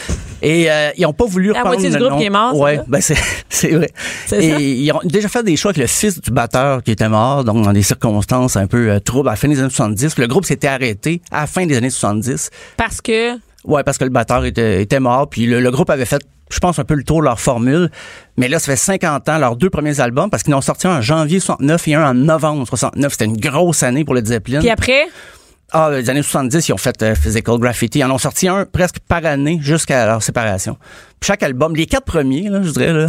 Et 0.42 0.70
euh, 0.70 0.90
ils 0.96 1.06
ont 1.06 1.12
pas 1.12 1.26
voulu 1.26 1.52
La 1.52 1.64
moitié 1.64 1.88
du 1.90 1.94
le 1.94 2.00
groupe 2.00 2.12
nom. 2.12 2.18
qui 2.18 2.24
est 2.24 2.30
mort, 2.30 2.56
ça? 2.56 2.84
ben 2.88 3.00
c'est 3.00 3.16
c'est 3.48 3.68
vrai. 3.70 3.90
C'est 4.26 4.44
Et 4.44 4.50
ça? 4.50 4.60
ils 4.60 4.92
ont 4.92 5.00
déjà 5.04 5.28
fait 5.28 5.42
des 5.42 5.56
shows 5.56 5.68
avec 5.68 5.78
le 5.78 5.86
fils 5.86 6.20
du 6.20 6.30
batteur 6.30 6.82
qui 6.82 6.90
était 6.90 7.08
mort, 7.08 7.44
donc 7.44 7.64
dans 7.64 7.72
des 7.72 7.82
circonstances 7.82 8.56
un 8.56 8.66
peu 8.66 8.90
euh, 8.90 9.00
troubles 9.00 9.28
à 9.28 9.32
la 9.32 9.36
fin 9.36 9.48
des 9.48 9.58
années 9.60 9.70
70. 9.70 10.18
Le 10.18 10.26
groupe 10.26 10.44
s'était 10.44 10.68
arrêté 10.68 11.20
à 11.30 11.42
la 11.42 11.46
fin 11.46 11.66
des 11.66 11.76
années 11.76 11.90
70. 11.90 12.50
Parce 12.76 13.00
que 13.00 13.34
Ouais, 13.64 13.82
parce 13.82 13.98
que 13.98 14.04
le 14.04 14.10
batteur 14.10 14.44
était, 14.44 14.80
était 14.80 15.00
mort, 15.00 15.28
puis 15.28 15.44
le, 15.46 15.58
le 15.58 15.70
groupe 15.72 15.90
avait 15.90 16.04
fait, 16.04 16.22
je 16.50 16.58
pense, 16.58 16.78
un 16.78 16.84
peu 16.84 16.94
le 16.94 17.02
tour 17.04 17.20
de 17.20 17.24
leur 17.24 17.40
formule. 17.40 17.90
Mais 18.36 18.48
là, 18.48 18.58
ça 18.58 18.66
fait 18.66 18.76
50 18.76 19.28
ans, 19.28 19.38
leurs 19.38 19.56
deux 19.56 19.70
premiers 19.70 20.00
albums, 20.00 20.30
parce 20.30 20.42
qu'ils 20.42 20.54
en 20.54 20.58
ont 20.58 20.62
sorti 20.62 20.86
un 20.86 20.98
en 20.98 21.00
janvier 21.00 21.40
69 21.40 21.88
et 21.88 21.94
un 21.94 22.10
en 22.10 22.14
novembre 22.14 22.66
69. 22.66 23.12
C'était 23.12 23.24
une 23.24 23.36
grosse 23.36 23.82
année 23.82 24.04
pour 24.04 24.14
les 24.14 24.24
Zeppelin. 24.24 24.60
Puis 24.60 24.70
après, 24.70 25.06
Ah, 25.72 25.90
les 25.90 26.08
années 26.08 26.22
70, 26.22 26.68
ils 26.68 26.72
ont 26.72 26.76
fait 26.76 27.02
euh, 27.02 27.14
Physical 27.16 27.58
Graffiti. 27.58 27.98
Ils 27.98 28.04
en 28.04 28.10
ont 28.12 28.18
sorti 28.18 28.46
un 28.46 28.64
presque 28.64 29.00
par 29.00 29.24
année 29.26 29.58
jusqu'à 29.60 30.06
leur 30.06 30.22
séparation. 30.22 30.76
Chaque 31.24 31.42
album, 31.42 31.74
les 31.74 31.86
quatre 31.86 32.04
premiers, 32.04 32.48
là, 32.50 32.60
je 32.62 32.70
dirais, 32.70 32.92
là, 32.92 33.06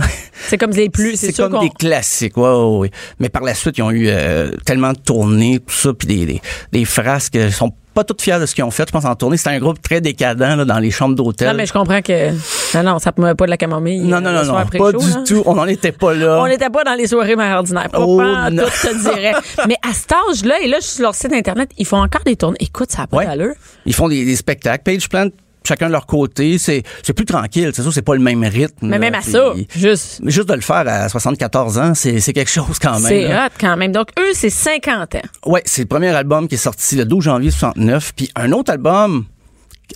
c'est 0.48 0.58
comme 0.58 0.72
les 0.72 0.90
plus. 0.90 1.16
C'est 1.20 1.36
comme 1.36 1.60
des 1.60 1.70
classiques. 1.70 2.38
Ouais, 2.38 2.50
ouais, 2.50 2.78
ouais. 2.78 2.92
Mais 3.20 3.30
par 3.30 3.44
la 3.44 3.54
suite, 3.54 3.78
ils 3.78 3.82
ont 3.84 3.92
eu 3.92 4.08
euh, 4.08 4.52
tellement 4.66 4.94
de 4.94 4.98
tournées, 5.00 5.60
tout 5.60 5.74
ça, 5.76 5.94
puis 5.94 6.08
des, 6.08 6.26
des, 6.26 6.42
des 6.72 6.86
frasques. 6.86 7.36
Ils 7.36 7.52
sont 7.52 7.74
pas 7.94 8.04
toutes 8.06 8.22
fiers 8.22 8.40
de 8.40 8.46
ce 8.46 8.56
qu'ils 8.56 8.64
ont 8.64 8.72
fait, 8.72 8.86
je 8.88 8.92
pense, 8.94 9.04
en 9.06 9.14
tournée. 9.16 9.36
C'était 9.38 9.50
un 9.52 9.60
groupe 9.60 9.82
très 9.82 10.00
décadent 10.02 10.40
là, 10.40 10.64
dans 10.66 10.80
les 10.80 10.90
chambres 10.90 11.16
d'hôtel. 11.16 11.50
Non, 11.50 11.54
mais 11.56 11.66
je 11.66 11.74
comprends 11.74 12.02
que. 12.02 12.32
Non, 12.78 12.84
non, 12.84 13.00
ça 13.00 13.12
ne 13.18 13.34
pas 13.34 13.46
de 13.46 13.50
la 13.50 13.58
camomille. 13.58 14.00
Non, 14.00 14.18
euh, 14.18 14.22
non, 14.22 14.32
le 14.32 14.38
non, 14.48 14.54
non, 14.60 14.66
pas 14.66 14.92
du 14.94 15.24
tout. 15.26 15.44
On 15.46 15.56
n'en 15.56 15.66
était 15.68 15.92
pas 15.92 16.14
là. 16.14 16.40
On 16.42 16.48
n'était 16.48 16.70
pas 16.70 16.84
dans 16.86 16.94
les 16.96 17.08
soirées 17.08 17.36
ordinaires. 17.36 17.90
Pas 17.90 18.00
Oh, 18.00 18.22
non. 18.22 18.64
tout, 18.64 18.70
je 18.84 18.88
te 18.88 19.02
dirais. 19.04 19.34
Mais 19.68 19.76
à 19.88 19.94
cet 19.94 20.14
âge-là, 20.14 20.62
et 20.62 20.68
là, 20.68 20.78
je 20.80 20.86
suis 20.86 20.96
sur 20.96 21.04
leur 21.04 21.16
site 21.16 21.34
Internet, 21.34 21.70
ils 21.78 21.86
font 21.86 22.02
encore 22.02 22.24
des 22.26 22.36
tournées. 22.38 22.58
Écoute, 22.62 22.90
ça 22.92 23.00
n'a 23.02 23.08
pas 23.08 23.18
Ouais. 23.18 23.26
d'allure. 23.26 23.54
Ils 23.86 23.94
font 23.94 24.08
des, 24.08 24.24
des 24.24 24.36
spectacles. 24.38 24.84
Page 24.84 25.10
Plant, 25.10 25.28
chacun 25.68 25.88
de 25.88 25.92
leur 25.92 26.06
côté. 26.06 26.58
C'est, 26.58 26.84
c'est 27.04 27.14
plus 27.14 27.26
tranquille. 27.26 27.72
C'est 27.74 27.82
sûr, 27.82 27.94
c'est 27.94 28.02
pas 28.02 28.16
le 28.16 28.22
même 28.22 28.44
rythme. 28.44 28.74
Mais 28.88 28.92
là. 28.92 29.00
même 29.00 29.16
à 29.16 29.22
ça, 29.22 29.54
juste. 29.76 30.20
Mais 30.24 30.32
juste 30.32 30.48
de 30.50 30.54
le 30.54 30.62
faire 30.62 30.84
à 30.88 31.10
74 31.10 31.78
ans, 31.78 31.94
c'est, 31.94 32.20
c'est 32.20 32.34
quelque 32.34 32.50
chose 32.52 32.80
quand 32.82 32.94
même. 33.00 33.02
C'est 33.08 33.34
hot 33.34 33.50
quand 33.60 33.78
même. 33.78 33.92
Donc, 33.92 34.10
eux, 34.20 34.32
c'est 34.34 34.50
50 34.50 35.16
ans. 35.16 35.22
Ouais, 35.46 35.62
c'est 35.66 35.82
le 35.84 35.88
premier 35.88 36.10
album 36.10 36.48
qui 36.48 36.56
est 36.56 36.58
sorti 36.60 36.96
le 36.96 37.06
12 37.06 37.24
janvier 37.24 37.52
69. 37.52 38.14
Puis 38.16 38.30
un 38.36 38.52
autre 38.52 38.72
album, 38.72 39.26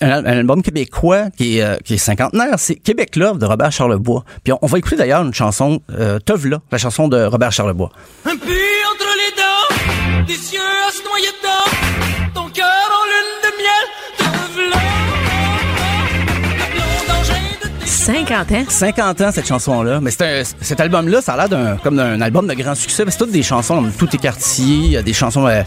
un, 0.01 0.09
al- 0.09 0.27
un 0.27 0.37
album 0.39 0.61
québécois 0.61 1.29
qui 1.37 1.57
est, 1.57 1.63
euh, 1.63 1.77
qui 1.83 1.95
est 1.95 1.97
cinquantenaire, 1.97 2.55
c'est 2.57 2.75
Québec 2.75 3.15
Love 3.15 3.37
de 3.39 3.45
Robert 3.45 3.71
Charlebois. 3.71 4.23
Puis 4.43 4.53
on, 4.53 4.59
on 4.61 4.67
va 4.67 4.77
écouter 4.77 4.95
d'ailleurs 4.95 5.21
une 5.23 5.33
chanson, 5.33 5.81
euh, 5.97 6.19
Teuvla, 6.19 6.61
la 6.71 6.77
chanson 6.77 7.07
de 7.07 7.23
Robert 7.25 7.51
Charlebois. 7.51 7.89
Un 8.25 8.35
puits 8.37 8.53
entre 8.93 9.05
les 9.17 9.35
dents, 9.41 10.25
des 10.27 10.33
cieux 10.33 10.59
à 10.87 10.91
se 10.91 11.03
noyer 11.03 11.27
dedans, 11.41 12.31
ton 12.33 12.49
cœur 12.49 12.65
en 12.65 13.05
lune 13.05 13.41
de 13.43 13.57
miel, 13.57 13.85
50 18.05 18.51
ans. 18.53 18.63
50 18.67 19.21
ans 19.21 19.31
cette 19.31 19.47
chanson-là. 19.47 19.99
Mais 20.01 20.09
c'est 20.09 20.23
un- 20.23 20.43
cet 20.61 20.79
album-là, 20.79 21.21
ça 21.21 21.33
a 21.33 21.37
l'air 21.37 21.49
d'un 21.49 21.77
comme 21.77 21.95
d'un 21.97 22.19
album 22.19 22.47
de 22.47 22.53
grand 22.55 22.73
succès. 22.73 23.03
C'est 23.07 23.17
toutes 23.17 23.31
des 23.31 23.43
chansons 23.43 23.85
Tout 23.95 24.09
écartier, 24.15 24.65
il 24.75 24.91
y 24.91 24.97
a 24.97 25.03
des 25.03 25.13
chansons 25.13 25.45
euh, 25.47 25.61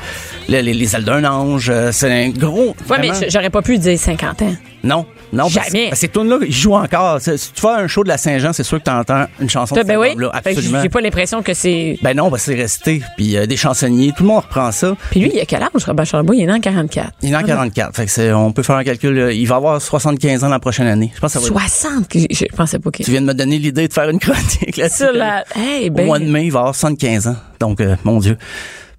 les, 0.48 0.60
les, 0.62 0.74
les 0.74 0.96
ailes 0.96 1.04
d'un 1.04 1.24
ange. 1.24 1.70
euh, 1.70 1.90
C'est 1.92 2.10
un 2.10 2.30
gros. 2.30 2.74
Ouais, 2.90 2.98
mais 3.00 3.08
vraiment- 3.10 3.26
j'aurais 3.28 3.50
pas 3.50 3.62
pu 3.62 3.78
dire 3.78 3.96
50 3.96 4.42
ans. 4.42 4.56
non, 4.82 5.06
non. 5.34 5.48
Jamais. 5.48 5.88
Parce 5.88 6.00
ces 6.00 6.08
tunes-là, 6.08 6.38
ils 6.46 6.52
jouent 6.52 6.74
encore. 6.74 7.20
C'est- 7.20 7.36
Si 7.36 7.52
tu 7.52 7.60
fais 7.60 7.68
un 7.68 7.86
show 7.86 8.02
de 8.04 8.08
la 8.08 8.16
Saint-Jean, 8.18 8.52
c'est 8.52 8.62
sûr 8.62 8.78
que 8.78 8.84
tu 8.84 8.90
entends 8.90 9.26
une 9.40 9.50
chanson 9.50 9.74
de 9.74 9.82
ben 9.82 9.96
oui. 9.98 10.10
Fait 10.10 10.16
que 10.16 10.48
Absolument. 10.48 10.82
J'ai 10.82 10.88
pas 10.88 11.00
l'impression 11.00 11.42
que 11.42 11.52
c'est. 11.54 11.98
Ben 12.02 12.16
non, 12.16 12.30
ben 12.30 12.38
c'est 12.38 12.54
resté. 12.54 13.02
Puis 13.16 13.36
euh, 13.36 13.46
des 13.46 13.56
chansonniers, 13.56 14.12
tout 14.16 14.22
le 14.22 14.28
monde 14.28 14.42
reprend 14.44 14.70
ça. 14.72 14.96
Puis 15.10 15.20
lui, 15.20 15.30
il 15.34 15.40
a 15.40 15.44
quel 15.44 15.62
âge, 15.62 15.70
Robert 15.86 16.06
Charlebois? 16.06 16.36
Il 16.36 16.42
est 16.42 16.46
né 16.46 16.52
en 16.52 16.60
44. 16.60 17.12
Il 17.22 17.32
est 17.32 17.36
en 17.36 17.42
44. 17.42 17.94
Fait 17.96 18.06
que 18.06 18.10
c'est- 18.10 18.32
on 18.32 18.52
peut 18.52 18.62
faire 18.62 18.76
un 18.76 18.84
calcul. 18.84 19.18
euh, 19.18 19.32
Il 19.32 19.46
va 19.46 19.56
avoir 19.56 19.80
75 19.82 20.44
ans 20.44 20.48
la 20.48 20.58
prochaine 20.60 20.86
année. 20.86 21.12
Je 21.14 21.20
pense 21.20 21.32
que 21.34 21.40
ça 21.40 21.40
va 21.40 21.46
être- 21.64 21.70
60, 21.70 22.08
que 22.08 22.18
je 22.30 22.44
pensais 22.56 22.78
pas 22.78 22.90
qu'il. 22.90 23.04
Tu 23.04 23.10
viens 23.10 23.20
de 23.20 23.26
me 23.26 23.34
donner 23.34 23.58
l'idée 23.58 23.88
de 23.88 23.92
faire 23.92 24.08
une 24.08 24.18
chronique 24.20 24.76
là-dessus. 24.76 25.04
Sur 25.04 25.12
la. 25.12 25.44
Hey, 25.56 25.90
ben. 25.90 26.02
Au 26.04 26.06
mois 26.06 26.18
de 26.18 26.24
mai, 26.26 26.44
il 26.46 26.52
va 26.52 26.60
avoir 26.60 26.74
75 26.74 27.26
ans. 27.28 27.36
Donc, 27.60 27.80
euh, 27.80 27.96
mon 28.04 28.18
Dieu. 28.20 28.36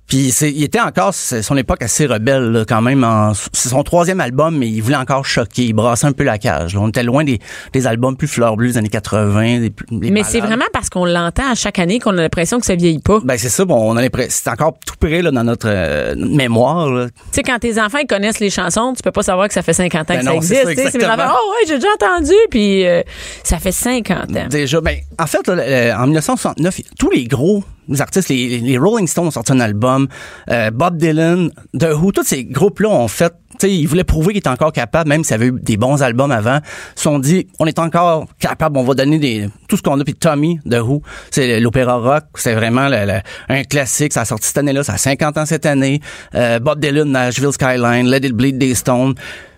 Puis 0.08 0.32
c'est, 0.32 0.52
il 0.52 0.64
était 0.64 0.80
encore, 0.80 1.14
c'est 1.14 1.42
son 1.42 1.58
époque 1.58 1.82
assez 1.82 2.06
rebelle 2.06 2.52
là, 2.52 2.66
quand 2.68 2.82
même. 2.82 3.04
en- 3.04 3.34
c'est 3.54 3.70
son 3.70 3.82
troisième 3.84 4.22
album, 4.22 4.56
mais 4.58 4.68
il 4.68 4.82
voulait 4.82 4.96
encore 4.96 5.26
choquer. 5.26 5.64
Il 5.64 5.74
brassait 5.74 6.06
un 6.06 6.12
peu 6.12 6.24
la 6.24 6.38
cage. 6.38 6.76
là. 6.76 6.82
On 6.82 6.90
était 6.90 7.04
loin 7.04 7.24
des, 7.24 7.40
des 7.74 7.88
albums 7.88 8.16
plus 8.16 8.28
fleur 8.28 8.56
bleus 8.56 8.68
des 8.74 8.78
années 8.78 8.90
80. 8.90 9.60
Des, 9.62 9.72
Mais 10.12 10.24
c'est 10.24 10.42
vraiment 10.42 10.66
parce 10.74 10.90
qu'on 10.90 11.06
l'entend 11.06 11.52
à 11.52 11.56
chaque 11.56 11.80
année 11.80 12.00
qu'on 12.00 12.18
a 12.18 12.22
l'impression 12.22 12.60
que 12.60 12.66
ça 12.66 12.76
vieillit 12.76 13.00
pas. 13.00 13.20
Ben 13.24 13.38
c'est 13.38 13.50
ça. 13.50 13.66
Bon, 13.66 13.78
on 13.92 13.98
a 13.98 14.02
l'impression, 14.02 14.30
c'est 14.32 14.50
encore 14.50 14.78
tout 14.86 14.96
près 15.00 15.22
là, 15.24 15.32
dans 15.32 15.44
notre, 15.44 15.68
euh, 15.70 16.14
mémoire. 16.16 17.08
Tu 17.08 17.12
sais, 17.32 17.44
quand 17.44 17.58
tes 17.60 17.80
enfants 17.82 17.98
ils 18.00 18.08
connaissent 18.08 18.40
les 18.40 18.50
chansons, 18.52 18.94
tu 18.96 19.02
peux 19.02 19.12
pas 19.12 19.24
savoir 19.24 19.48
que 19.48 19.54
ça 19.54 19.62
fait 19.64 19.74
50 19.74 20.02
ans 20.02 20.14
Ben 20.14 20.20
que 20.20 20.26
non, 20.26 20.32
ça 20.32 20.36
existe. 20.38 20.64
ça, 20.64 20.70
tu 20.70 20.76
sais. 20.76 20.92
C'est 20.92 21.06
oh 21.06 21.10
ouais, 21.10 21.68
j'ai 21.68 21.76
déjà 21.76 21.88
entendu, 22.00 22.34
puis 22.52 22.86
euh, 22.86 23.02
ça 23.44 23.58
fait 23.58 23.72
50 23.72 24.18
ans. 24.38 24.48
Déjà, 24.50 24.82
ben, 24.82 24.98
en 25.20 25.26
fait, 25.28 25.48
là, 25.48 25.98
en 26.00 26.04
1969, 26.06 26.82
tous 27.00 27.10
les 27.10 27.26
gros 27.26 27.64
artistes, 28.00 28.30
les, 28.30 28.60
les 28.60 28.78
Rolling 28.78 29.08
Stones 29.08 29.28
ont 29.28 29.32
sorti 29.32 29.52
un 29.52 29.60
album, 29.60 30.08
euh, 30.50 30.72
Bob 30.72 30.98
Dylan, 30.98 31.50
The 31.78 31.90
Who, 31.94 32.12
tous 32.12 32.24
ces 32.24 32.44
groupes-là 32.46 32.90
ont 32.90 33.08
fait, 33.08 33.34
tu 33.60 33.68
sais, 33.68 33.74
ils 33.74 33.86
voulaient 33.88 34.04
prouver 34.04 34.34
qu'ils 34.34 34.40
étaient 34.40 34.50
encore 34.50 34.74
capables, 34.74 35.08
même 35.10 35.24
s'il 35.24 35.32
y 35.32 35.36
avait 35.36 35.48
eu 35.48 35.54
des 35.62 35.78
bons 35.78 36.04
albums 36.04 36.32
avant. 36.32 36.58
Ils 36.58 36.98
se 36.98 37.04
sont 37.04 37.20
dit, 37.20 37.48
on 37.60 37.66
est 37.66 37.80
encore 37.80 38.26
capable, 38.40 38.78
on 38.78 38.84
va 38.84 38.94
donner 38.96 39.18
des, 39.18 39.48
tout 39.70 39.78
ce 39.78 39.82
qu'on 39.82 40.00
a. 40.00 40.04
Puis 40.04 40.14
Tommy, 40.16 40.60
The 40.70 40.82
Who, 40.82 41.02
c'est 41.32 41.60
l'opéra 41.60 41.96
rock, 41.98 42.24
c'est 42.36 42.54
vraiment 42.54 42.90
le- 42.90 43.06
le- 43.06 43.22
un 43.50 43.64
classique. 43.64 44.12
Ça 44.14 44.22
a 44.22 44.26
sorti 44.26 44.48
cette 44.48 44.58
année-là, 44.58 44.84
ça 44.84 44.94
a 44.94 44.98
50 44.98 45.38
ans 45.38 45.46
cette 45.46 45.66
année. 45.66 46.02
Euh, 46.34 46.60
Bob 46.60 46.80
Dylan, 46.80 47.10
Nashville 47.12 47.54
Skyline, 47.54 48.08
Let 48.10 48.28
It 48.28 48.34
Bleed, 48.34 48.58
des 48.58 48.76
Stones. 48.76 49.16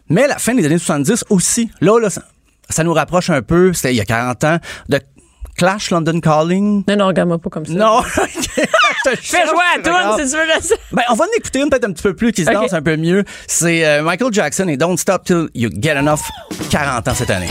Mais 0.10 0.24
à 0.24 0.28
la 0.28 0.38
fin 0.38 0.54
des 0.54 0.66
années 0.66 0.78
70 0.78 1.26
aussi, 1.30 1.70
là, 1.82 2.00
là, 2.00 2.10
ça, 2.10 2.22
ça 2.70 2.84
nous 2.84 2.94
rapproche 2.94 3.30
un 3.30 3.42
peu, 3.42 3.74
c'était 3.74 3.94
il 3.94 3.98
y 3.98 4.02
a 4.02 4.06
40 4.06 4.44
ans, 4.44 4.58
de 4.90 5.00
Clash 5.58 5.90
London 5.90 6.20
Calling? 6.20 6.84
Non, 6.88 6.96
non, 6.96 7.08
regarde-moi 7.08 7.40
pas 7.40 7.50
comme 7.50 7.66
ça. 7.66 7.74
Non, 7.74 8.04
Fais 8.04 9.48
jouer 9.48 9.66
à 9.76 9.82
toi, 9.82 10.18
si 10.20 10.30
tu 10.32 10.38
veux 10.38 10.62
ça. 10.62 10.76
Ben, 10.92 11.02
on 11.10 11.16
va 11.16 11.26
en 11.26 11.28
écouter 11.36 11.62
une 11.62 11.70
peut-être 11.70 11.86
un 11.86 11.94
petit 11.94 12.04
peu 12.04 12.14
plus 12.16 12.32
qui 12.32 12.46
se 12.46 12.52
danse 12.52 12.74
un 12.74 12.82
peu 12.84 12.96
mieux. 12.96 13.24
C'est 13.48 13.84
euh, 13.84 14.04
Michael 14.04 14.32
Jackson 14.32 14.68
et 14.68 14.78
Don't 14.78 14.98
Stop 14.98 15.24
Till 15.24 15.48
You 15.56 15.70
Get 15.74 15.98
Enough, 15.98 16.20
40 16.70 17.08
ans 17.08 17.14
cette 17.16 17.32
année. 17.32 17.50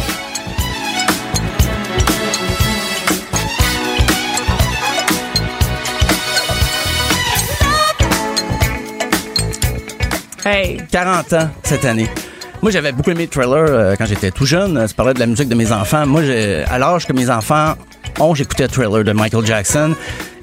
Hey. 10.45 10.81
40 10.93 11.33
ans 11.33 11.51
cette 11.65 11.85
année. 11.85 12.09
Moi, 12.63 12.71
j'avais 12.71 12.93
beaucoup 12.93 13.11
aimé 13.11 13.25
le 13.25 13.29
trailer 13.29 13.67
euh, 13.69 13.95
quand 13.99 14.07
j'étais 14.07 14.31
tout 14.31 14.47
jeune. 14.47 14.87
Ça 14.87 14.95
parlait 14.95 15.15
de 15.15 15.19
la 15.19 15.27
musique 15.27 15.49
de 15.49 15.57
mes 15.57 15.73
enfants. 15.73 16.07
Moi, 16.07 16.23
à 16.69 16.79
l'âge 16.79 17.05
que 17.07 17.13
mes 17.13 17.29
enfants 17.31 17.75
ont, 18.21 18.35
j'écoutais 18.35 18.65
le 18.65 18.69
trailer 18.69 19.05
de 19.05 19.13
Michael 19.13 19.45
Jackson. 19.45 19.95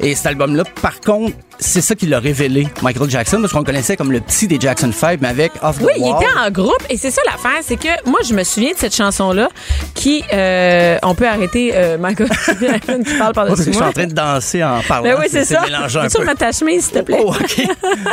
Et 0.04 0.16
cet 0.16 0.26
album-là, 0.28 0.64
par 0.82 0.99
contre, 0.99 1.34
c'est 1.60 1.80
ça 1.80 1.95
qui 1.95 2.08
l'a 2.08 2.20
révélé, 2.20 2.68
Michael 2.82 3.10
Jackson, 3.10 3.39
parce 3.39 3.54
qu'on 3.54 3.64
connaissait 3.64 3.95
comme 3.95 4.12
le 4.12 4.20
petit 4.20 4.47
des 4.47 4.60
Jackson 4.60 4.91
5, 4.91 5.22
mais 5.22 5.30
avec 5.30 5.54
Off 5.62 5.80
the 5.80 5.84
Oui, 5.84 5.91
il 5.95 6.08
était 6.08 6.38
en 6.38 6.51
groupe 6.51 6.84
et 6.89 6.97
c'est 6.97 7.12
ça 7.12 7.22
l'affaire, 7.26 7.62
c'est 7.62 7.78
que 7.78 7.88
moi 8.10 8.20
je 8.28 8.34
me 8.34 8.43
souviens 8.43 8.72
de 8.74 8.78
cette 8.78 8.93
chanson 8.95 9.32
là 9.32 9.47
qui 9.93 10.24
euh, 10.34 10.97
on 11.04 11.16
peut 11.16 11.28
arrêter 11.28 11.72
euh, 11.74 11.97
Michael 11.97 12.28
Jackson 12.60 13.01
qui 13.06 13.18
parle 13.18 13.34
par-dessus 13.34 13.58
que 13.58 13.64
je 13.68 13.72
suis 13.72 13.80
moi. 13.80 13.89
en 13.89 13.93
train 13.93 14.08
de 14.08 14.14
danser 14.14 14.64
en 14.64 14.82
parlant. 14.82 15.04
Ben 15.04 15.18
oui, 15.20 15.28
c'est 15.30 15.45
ça. 15.45 15.62
peu. 15.62 16.20
remettre 16.20 16.39
ta 16.39 16.51
chemise, 16.51 16.86
s'il 16.86 16.93
te 16.93 16.99
plaît? 16.99 17.20
Oh, 17.24 17.30
OK. 17.34 17.62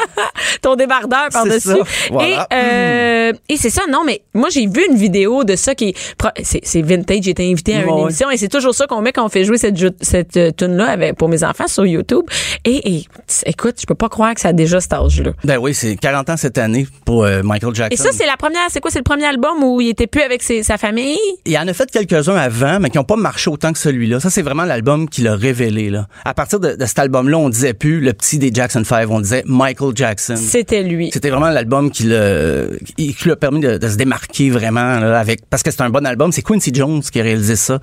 Ton 0.63 0.77
débardeur 0.77 1.29
par-dessus. 1.33 1.71
Voilà. 2.11 2.47
Et, 2.53 2.55
euh, 2.55 3.33
et 3.49 3.57
c'est 3.57 3.71
ça, 3.71 3.83
non, 3.91 4.03
mais 4.05 4.23
moi, 4.35 4.49
j'ai 4.51 4.67
vu 4.67 4.87
une 4.89 4.97
vidéo 4.97 5.43
de 5.45 5.57
ça 5.57 5.75
qui 5.75 5.95
c'est, 6.43 6.61
c'est 6.63 6.83
vintage. 6.83 7.23
J'ai 7.23 7.31
été 7.31 7.51
invité 7.51 7.75
à 7.75 7.83
une 7.83 7.99
émission 7.99 8.31
et 8.31 8.37
c'est 8.37 8.49
toujours 8.49 8.75
ça 8.75 8.87
qu'on 8.87 9.01
met 9.01 9.13
quand 9.13 9.25
on 9.25 9.29
fait 9.29 9.45
jouer 9.45 9.59
cette, 9.59 9.77
cette 10.03 10.37
euh, 10.37 10.51
tune-là 10.53 11.15
pour 11.15 11.29
mes 11.29 11.43
enfants 11.43 11.67
sur 11.81 11.87
YouTube. 11.87 12.25
Et, 12.65 12.97
et 12.97 13.05
écoute, 13.47 13.77
je 13.81 13.87
peux 13.87 13.95
pas 13.95 14.09
croire 14.09 14.35
que 14.35 14.41
ça 14.41 14.49
a 14.49 14.53
déjà 14.53 14.81
cet 14.81 14.93
âge-là. 14.93 15.33
Ben 15.45 15.59
oui, 15.59 15.73
c'est 15.75 15.97
40 15.97 16.29
ans 16.31 16.37
cette 16.37 16.59
année 16.59 16.87
pour 17.05 17.25
euh, 17.25 17.43
Michael 17.43 17.75
Jackson. 17.75 17.95
Et 17.95 17.97
ça, 17.97 18.11
c'est 18.13 18.27
la 18.27 18.37
première, 18.37 18.61
c'est 18.71 18.81
quoi? 18.81 18.91
C'est 18.91 18.99
le 18.99 19.05
premier 19.05 19.25
album 19.25 19.63
où 19.63 19.81
il 19.81 19.89
était 19.89 20.07
plus 20.07 20.21
avec 20.23 20.43
ses- 20.43 20.63
sa 20.63 20.77
famille? 20.77 21.17
Il 21.47 21.57
en 21.57 21.67
a 21.67 21.73
fait 21.73 21.91
quelques-uns 21.91 22.37
avant, 22.37 22.79
mais 22.81 22.91
qui 22.91 22.99
n'ont 22.99 23.05
pas 23.05 23.17
marché 23.17 23.49
autant 23.51 23.73
que 23.73 23.79
celui-là. 23.79 24.21
Ça, 24.21 24.29
c'est 24.31 24.43
vraiment 24.43 24.65
l'album 24.65 25.09
qui 25.09 25.23
l'a 25.23 25.35
révélé. 25.35 25.89
Là. 25.91 26.07
À 26.25 26.35
partir 26.35 26.61
de, 26.61 26.75
de 26.75 26.87
cet 26.87 26.99
album-là, 26.99 27.39
on 27.39 27.49
disait 27.49 27.73
plus 27.75 28.01
le 28.01 28.13
petit 28.13 28.39
des 28.39 28.51
Jackson 28.53 28.83
5, 28.85 29.09
on 29.11 29.21
disait 29.21 29.43
Michael 29.47 29.93
Jackson. 29.97 30.37
C'était 30.37 30.83
lui. 30.83 31.11
C'était 31.13 31.31
vraiment 31.31 31.49
l'album 31.51 31.91
qui 31.91 32.05
l'a 32.05 32.65
qui 32.97 33.15
qui 33.15 33.25
lui 33.25 33.33
a 33.33 33.37
permis 33.37 33.61
de, 33.61 33.79
de 33.79 33.89
se 33.89 33.97
démarquer 33.97 34.51
vraiment 34.51 34.99
là, 35.01 35.19
avec 35.19 35.41
parce 35.49 35.63
que 35.63 35.71
c'est 35.71 35.81
un 35.83 35.91
bon 35.91 36.05
album. 36.07 36.33
C'est 36.33 36.43
Quincy 36.43 36.73
Jones 36.75 37.01
qui 37.03 37.21
a 37.21 37.23
réalisé 37.23 37.57
ça, 37.57 37.79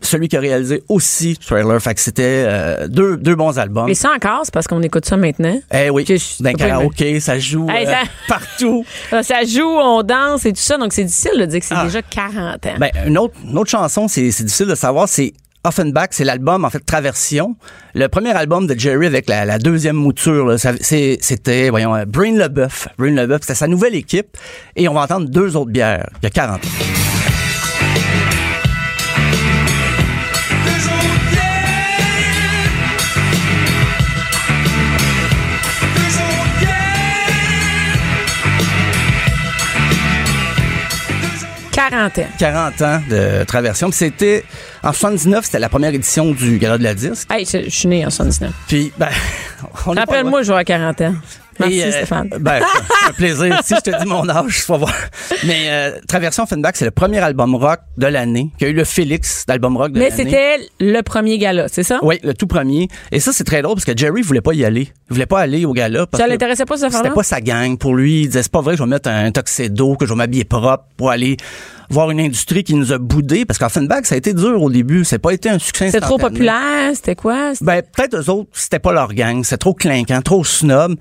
celui 0.00 0.28
qui 0.28 0.36
a 0.36 0.40
réalisé 0.40 0.82
aussi 0.88 1.36
Trailer. 1.36 1.80
Fait 1.80 1.94
que 1.94 2.00
c'était 2.00 2.44
euh, 2.46 2.88
deux 2.88 3.16
deux 3.26 3.34
bons 3.34 3.58
albums. 3.58 3.88
Et 3.88 3.94
ça 3.94 4.10
encore, 4.14 4.42
c'est 4.44 4.54
parce 4.54 4.68
qu'on 4.68 4.82
écoute 4.82 5.04
ça 5.04 5.16
maintenant. 5.16 5.58
Eh 5.74 5.90
oui, 5.90 6.06
d'un 6.40 6.52
karaoké, 6.52 7.18
ça 7.18 7.38
joue 7.40 7.68
Hey, 7.68 7.86
euh, 7.86 7.92
partout. 8.28 8.84
Ça 9.22 9.44
joue, 9.44 9.66
on 9.66 10.02
danse 10.02 10.46
et 10.46 10.52
tout 10.52 10.60
ça, 10.60 10.78
donc 10.78 10.92
c'est 10.92 11.02
difficile 11.04 11.38
de 11.40 11.44
dire 11.46 11.58
que 11.60 11.66
c'est 11.66 11.74
Ah. 11.76 11.84
déjà 11.84 12.02
40 12.02 12.66
ans. 12.66 12.74
Ben, 12.78 12.90
une 13.06 13.18
autre, 13.18 13.34
une 13.44 13.58
autre 13.58 13.70
chanson, 13.70 14.06
c'est 14.08 14.22
difficile 14.22 14.66
de 14.66 14.74
savoir, 14.76 15.08
c'est 15.08 15.32
Offenbach, 15.64 16.08
c'est 16.12 16.22
l'album, 16.22 16.64
en 16.64 16.70
fait, 16.70 16.78
Traversion. 16.78 17.56
Le 17.94 18.06
premier 18.06 18.30
album 18.30 18.68
de 18.68 18.78
Jerry 18.78 19.06
avec 19.06 19.28
la, 19.28 19.44
la 19.44 19.58
deuxième 19.58 19.96
mouture, 19.96 20.54
c'était, 20.58 21.70
voyons, 21.70 21.96
euh, 21.96 22.04
Brain 22.06 22.36
LeBeuf. 22.36 22.86
Brain 22.98 23.10
LeBeuf, 23.10 23.40
c'était 23.42 23.54
sa 23.54 23.66
nouvelle 23.66 23.96
équipe. 23.96 24.36
Et 24.76 24.88
on 24.88 24.94
va 24.94 25.00
entendre 25.02 25.28
deux 25.28 25.56
autres 25.56 25.70
bières, 25.72 26.08
il 26.22 26.24
y 26.24 26.26
a 26.26 26.30
40 26.30 26.64
ans.– 26.64 26.68
40 41.90 42.18
ans. 42.18 42.26
40 42.38 42.82
ans 42.82 43.00
de 43.08 43.44
Traversion. 43.44 43.88
Puis 43.90 43.98
c'était, 43.98 44.44
en 44.82 44.92
79, 44.92 45.44
c'était 45.44 45.58
la 45.58 45.68
première 45.68 45.94
édition 45.94 46.32
du 46.32 46.58
Gala 46.58 46.78
de 46.78 46.82
la 46.82 46.94
Disque. 46.94 47.30
Hey, 47.30 47.44
je, 47.44 47.64
je 47.64 47.70
suis 47.70 47.88
né 47.88 48.04
en 48.04 48.10
79. 48.10 48.52
Puis, 48.68 48.92
ben, 48.98 49.08
on 49.86 49.92
Rappelle-moi, 49.92 50.42
je 50.42 50.52
vais 50.52 50.58
à 50.58 50.64
40 50.64 51.00
ans. 51.02 51.14
Merci, 51.58 51.82
euh, 51.82 51.90
Stéphane. 51.90 52.28
Ben, 52.38 52.60
c'est 52.60 53.08
un 53.08 53.12
plaisir. 53.12 53.60
si 53.64 53.74
je 53.74 53.80
te 53.80 53.98
dis 54.02 54.06
mon 54.06 54.28
âge, 54.28 54.64
vas 54.68 54.76
voir. 54.76 54.94
Mais 55.44 55.68
euh, 55.68 55.98
Traversion 56.06 56.42
Offenbach, 56.42 56.72
c'est 56.74 56.84
le 56.84 56.90
premier 56.90 57.18
album 57.18 57.54
rock 57.54 57.80
de 57.96 58.06
l'année, 58.06 58.50
qui 58.58 58.66
a 58.66 58.68
eu 58.68 58.72
le 58.72 58.84
Félix 58.84 59.44
d'album 59.46 59.76
rock 59.76 59.92
de 59.92 59.98
Mais 59.98 60.10
l'année. 60.10 60.24
c'était 60.24 60.58
le 60.80 61.00
premier 61.02 61.38
gala, 61.38 61.68
c'est 61.68 61.82
ça? 61.82 61.98
Oui, 62.02 62.18
le 62.22 62.34
tout 62.34 62.46
premier. 62.46 62.88
Et 63.10 63.20
ça, 63.20 63.32
c'est 63.32 63.44
très 63.44 63.62
drôle 63.62 63.76
parce 63.76 63.84
que 63.84 63.96
Jerry 63.96 64.22
voulait 64.22 64.40
pas 64.40 64.52
y 64.52 64.64
aller. 64.64 64.92
Il 65.10 65.14
voulait 65.14 65.26
pas 65.26 65.40
aller 65.40 65.64
au 65.64 65.72
gala. 65.72 66.06
Parce 66.06 66.20
Ça 66.20 66.26
que 66.26 66.32
l'intéressait 66.32 66.66
pas, 66.66 66.74
affaire-là? 66.74 66.96
C'était 66.98 67.14
pas 67.14 67.22
sa 67.22 67.40
gang. 67.40 67.78
Pour 67.78 67.94
lui, 67.94 68.22
il 68.22 68.26
disait, 68.26 68.42
c'est 68.42 68.52
pas 68.52 68.60
vrai, 68.60 68.76
je 68.76 68.82
vais 68.82 68.88
mettre 68.88 69.08
un 69.08 69.30
tuxedo, 69.32 69.96
que 69.96 70.04
je 70.04 70.10
vais 70.10 70.16
m'habiller 70.16 70.44
propre 70.44 70.84
pour 70.96 71.10
aller 71.10 71.36
voir 71.90 72.10
une 72.10 72.20
industrie 72.20 72.64
qui 72.64 72.74
nous 72.74 72.92
a 72.92 72.98
boudé. 72.98 73.44
Parce 73.44 73.58
qu'Offenbach, 73.58 74.04
ça 74.04 74.14
a 74.14 74.18
été 74.18 74.32
dur 74.34 74.62
au 74.62 74.70
début. 74.70 75.04
Ça 75.04 75.16
n'a 75.16 75.20
pas 75.20 75.32
été 75.32 75.48
un 75.48 75.58
succès 75.58 75.86
C'était 75.86 76.00
trop 76.00 76.18
populaire, 76.18 76.92
c'était 76.94 77.14
quoi? 77.14 77.52
Ben, 77.60 77.82
peut-être 77.82 78.16
eux 78.16 78.30
autres, 78.30 78.50
c'était 78.52 78.78
pas 78.78 78.92
leur 78.92 79.12
gang. 79.14 79.42
C'était 79.44 79.56
trop 79.58 79.74
clinquant, 79.74 80.20
trop 80.22 80.44
snob. 80.44 80.96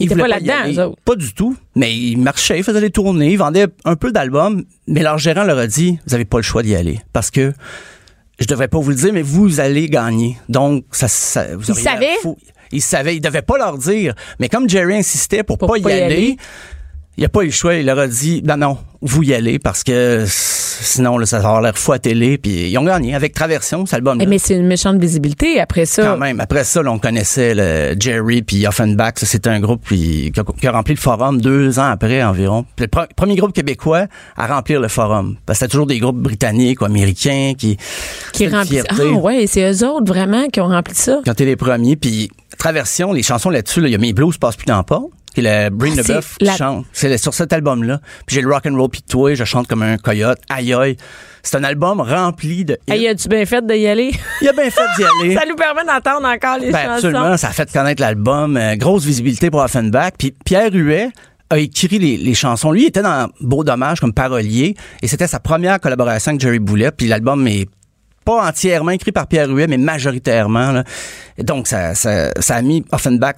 Ils 0.00 0.06
étaient 0.06 0.14
voulaient 0.14 0.22
pas 0.22 0.28
là-dedans, 0.28 0.54
aller. 0.62 0.76
eux 0.76 0.84
autres. 0.84 1.02
Pas 1.04 1.16
du 1.16 1.34
tout. 1.34 1.56
Mais 1.74 1.92
ils 1.96 2.16
marchaient, 2.16 2.58
ils 2.58 2.64
faisaient 2.64 2.80
des 2.80 2.90
tournées, 2.90 3.32
ils 3.32 3.36
vendaient 3.38 3.66
un 3.84 3.96
peu 3.96 4.12
d'albums. 4.12 4.64
Mais 4.86 5.02
leur 5.02 5.18
gérant 5.18 5.42
leur 5.42 5.58
a 5.58 5.66
dit, 5.66 5.98
vous 6.06 6.14
avez 6.14 6.24
pas 6.24 6.38
le 6.38 6.44
choix 6.44 6.62
d'y 6.62 6.76
aller. 6.76 7.00
Parce 7.12 7.32
que, 7.32 7.52
je 8.38 8.46
devrais 8.46 8.68
pas 8.68 8.78
vous 8.78 8.90
le 8.90 8.94
dire, 8.96 9.12
mais 9.12 9.22
vous 9.22 9.58
allez 9.58 9.88
gagner. 9.88 10.38
Donc, 10.48 10.84
ça, 10.92 11.08
ça 11.08 11.46
vous 11.56 11.64
Ils 11.72 11.74
savaient? 11.74 12.16
fou. 12.22 12.36
Ils 12.70 12.82
savaient, 12.82 13.16
ils 13.16 13.20
devaient 13.20 13.42
pas 13.42 13.58
leur 13.58 13.76
dire. 13.76 14.14
Mais 14.38 14.48
comme 14.48 14.68
Jerry 14.68 14.98
insistait 14.98 15.42
pour, 15.42 15.58
Pour 15.58 15.68
pas 15.68 15.78
y 15.78 15.82
pas 15.82 15.90
y 15.90 15.92
aller, 15.94 16.02
aller. 16.04 16.36
Il 17.18 17.24
a 17.24 17.28
pas 17.28 17.42
eu 17.42 17.46
le 17.46 17.52
choix. 17.52 17.74
Il 17.74 17.84
leur 17.86 17.98
a 17.98 18.06
dit, 18.06 18.42
non, 18.46 18.56
non, 18.56 18.78
vous 19.02 19.22
y 19.24 19.34
allez 19.34 19.58
parce 19.58 19.82
que 19.82 20.24
sinon, 20.28 21.18
là, 21.18 21.26
ça 21.26 21.40
va 21.40 21.48
avoir 21.48 21.60
l'air 21.62 21.76
fou 21.76 21.92
à 21.92 21.98
télé. 21.98 22.38
Puis 22.38 22.70
ils 22.70 22.78
ont 22.78 22.84
gagné 22.84 23.14
avec 23.14 23.34
Traversion, 23.34 23.84
cet 23.86 23.94
album 23.94 24.18
Eh, 24.22 24.26
mais 24.26 24.38
c'est 24.38 24.54
une 24.54 24.66
méchante 24.66 24.98
visibilité 25.00 25.60
après 25.60 25.84
ça. 25.84 26.02
quand 26.04 26.16
même. 26.16 26.38
Après 26.40 26.62
ça, 26.64 26.82
là, 26.82 26.92
on 26.92 26.98
connaissait 26.98 27.54
le 27.54 27.96
Jerry 27.98 28.42
puis 28.42 28.66
Offenbach. 28.66 29.14
Ça, 29.16 29.26
C'était 29.26 29.50
un 29.50 29.60
groupe 29.60 29.82
qui, 29.88 30.30
qui 30.32 30.40
a, 30.40 30.44
qui 30.44 30.66
a 30.66 30.72
rempli 30.72 30.94
le 30.94 31.00
forum 31.00 31.40
deux 31.40 31.78
ans 31.78 31.90
après 31.90 32.22
environ. 32.22 32.64
Puis 32.76 32.86
le 32.86 32.98
pre- 32.98 33.08
premier 33.14 33.34
groupe 33.36 33.52
québécois 33.52 34.06
à 34.36 34.46
remplir 34.46 34.80
le 34.80 34.88
forum. 34.88 35.36
Parce 35.44 35.58
que 35.58 35.64
c'était 35.64 35.72
toujours 35.72 35.86
des 35.86 35.98
groupes 35.98 36.18
britanniques 36.18 36.80
ou 36.80 36.84
américains 36.84 37.52
qui 37.58 37.76
qui 38.32 38.46
remplit. 38.48 38.78
Ah 38.88 39.04
ouais, 39.04 39.46
c'est 39.48 39.68
eux 39.70 39.86
autres 39.88 40.06
vraiment 40.06 40.46
qui 40.48 40.60
ont 40.60 40.68
rempli 40.68 40.94
ça. 40.94 41.20
Quand 41.24 41.34
t'es 41.34 41.44
les 41.44 41.56
premiers, 41.56 41.96
puis 41.96 42.30
Traversion, 42.58 43.12
les 43.12 43.22
chansons 43.22 43.50
là-dessus, 43.50 43.80
là, 43.80 43.88
il 43.88 43.92
y 43.92 43.94
a 43.94 43.98
Mes 43.98 44.12
Blues 44.12 44.36
passent 44.38 44.56
plus 44.56 44.66
dans 44.66 44.78
le 44.78 44.82
port, 44.82 45.08
qui 45.40 45.46
est 45.46 45.64
le 45.64 45.70
Bring 45.70 45.94
Ah, 45.98 46.02
the 46.02 46.06
c'est 46.06 46.14
Buff 46.14 46.36
qui 46.38 46.50
chante. 46.56 46.86
C'est 46.92 47.16
sur 47.18 47.34
cet 47.34 47.52
album-là. 47.52 48.00
Puis 48.26 48.36
j'ai 48.36 48.42
le 48.42 48.48
Rock 48.52 48.66
and 48.66 48.76
Roll 48.76 48.88
puis 48.90 49.02
toi, 49.02 49.34
je 49.34 49.44
chante 49.44 49.66
comme 49.66 49.82
un 49.82 49.96
coyote. 49.98 50.38
Aïe 50.48 50.72
aïe. 50.74 50.96
C'est 51.42 51.56
un 51.56 51.64
album 51.64 52.00
rempli 52.00 52.64
de 52.64 52.74
hits. 52.88 52.92
Hey, 52.92 53.08
as-tu 53.08 53.28
bien 53.28 53.44
fait 53.46 53.64
d'y 53.66 53.86
aller? 53.86 54.12
Il 54.42 54.48
a 54.48 54.52
bien 54.52 54.70
fait 54.70 54.82
d'y 54.98 55.04
aller. 55.04 55.34
ça 55.34 55.42
nous 55.48 55.56
permet 55.56 55.84
d'entendre 55.84 56.26
encore 56.28 56.58
les 56.58 56.70
Ben, 56.70 56.78
chansons. 56.80 56.92
absolument, 56.94 57.36
ça 57.36 57.48
a 57.48 57.52
fait 57.52 57.72
connaître 57.72 58.02
l'album, 58.02 58.56
euh, 58.56 58.74
grosse 58.76 59.04
visibilité 59.04 59.50
pour 59.50 59.60
Offenbach. 59.60 60.12
Puis 60.18 60.34
Pierre 60.44 60.70
Huet 60.72 61.10
a 61.50 61.58
écrit 61.58 61.98
les, 61.98 62.16
les 62.18 62.34
chansons. 62.34 62.72
Lui 62.72 62.82
il 62.82 62.86
était 62.88 63.00
dans 63.02 63.30
Beau 63.40 63.64
Dommage 63.64 64.00
comme 64.00 64.12
parolier 64.12 64.74
et 65.00 65.08
c'était 65.08 65.26
sa 65.26 65.40
première 65.40 65.80
collaboration 65.80 66.30
avec 66.30 66.40
Jerry 66.42 66.58
Boulet. 66.58 66.90
Puis 66.90 67.06
l'album 67.06 67.46
est 67.46 67.68
pas 68.28 68.46
entièrement 68.46 68.90
écrit 68.90 69.10
par 69.10 69.26
Pierre 69.26 69.48
Huet, 69.48 69.66
mais 69.68 69.78
majoritairement. 69.78 70.72
Là. 70.72 70.84
Et 71.38 71.44
donc, 71.44 71.66
ça, 71.66 71.94
ça, 71.94 72.30
ça 72.38 72.56
a 72.56 72.62
mis 72.62 72.84
Offenbach 72.92 73.36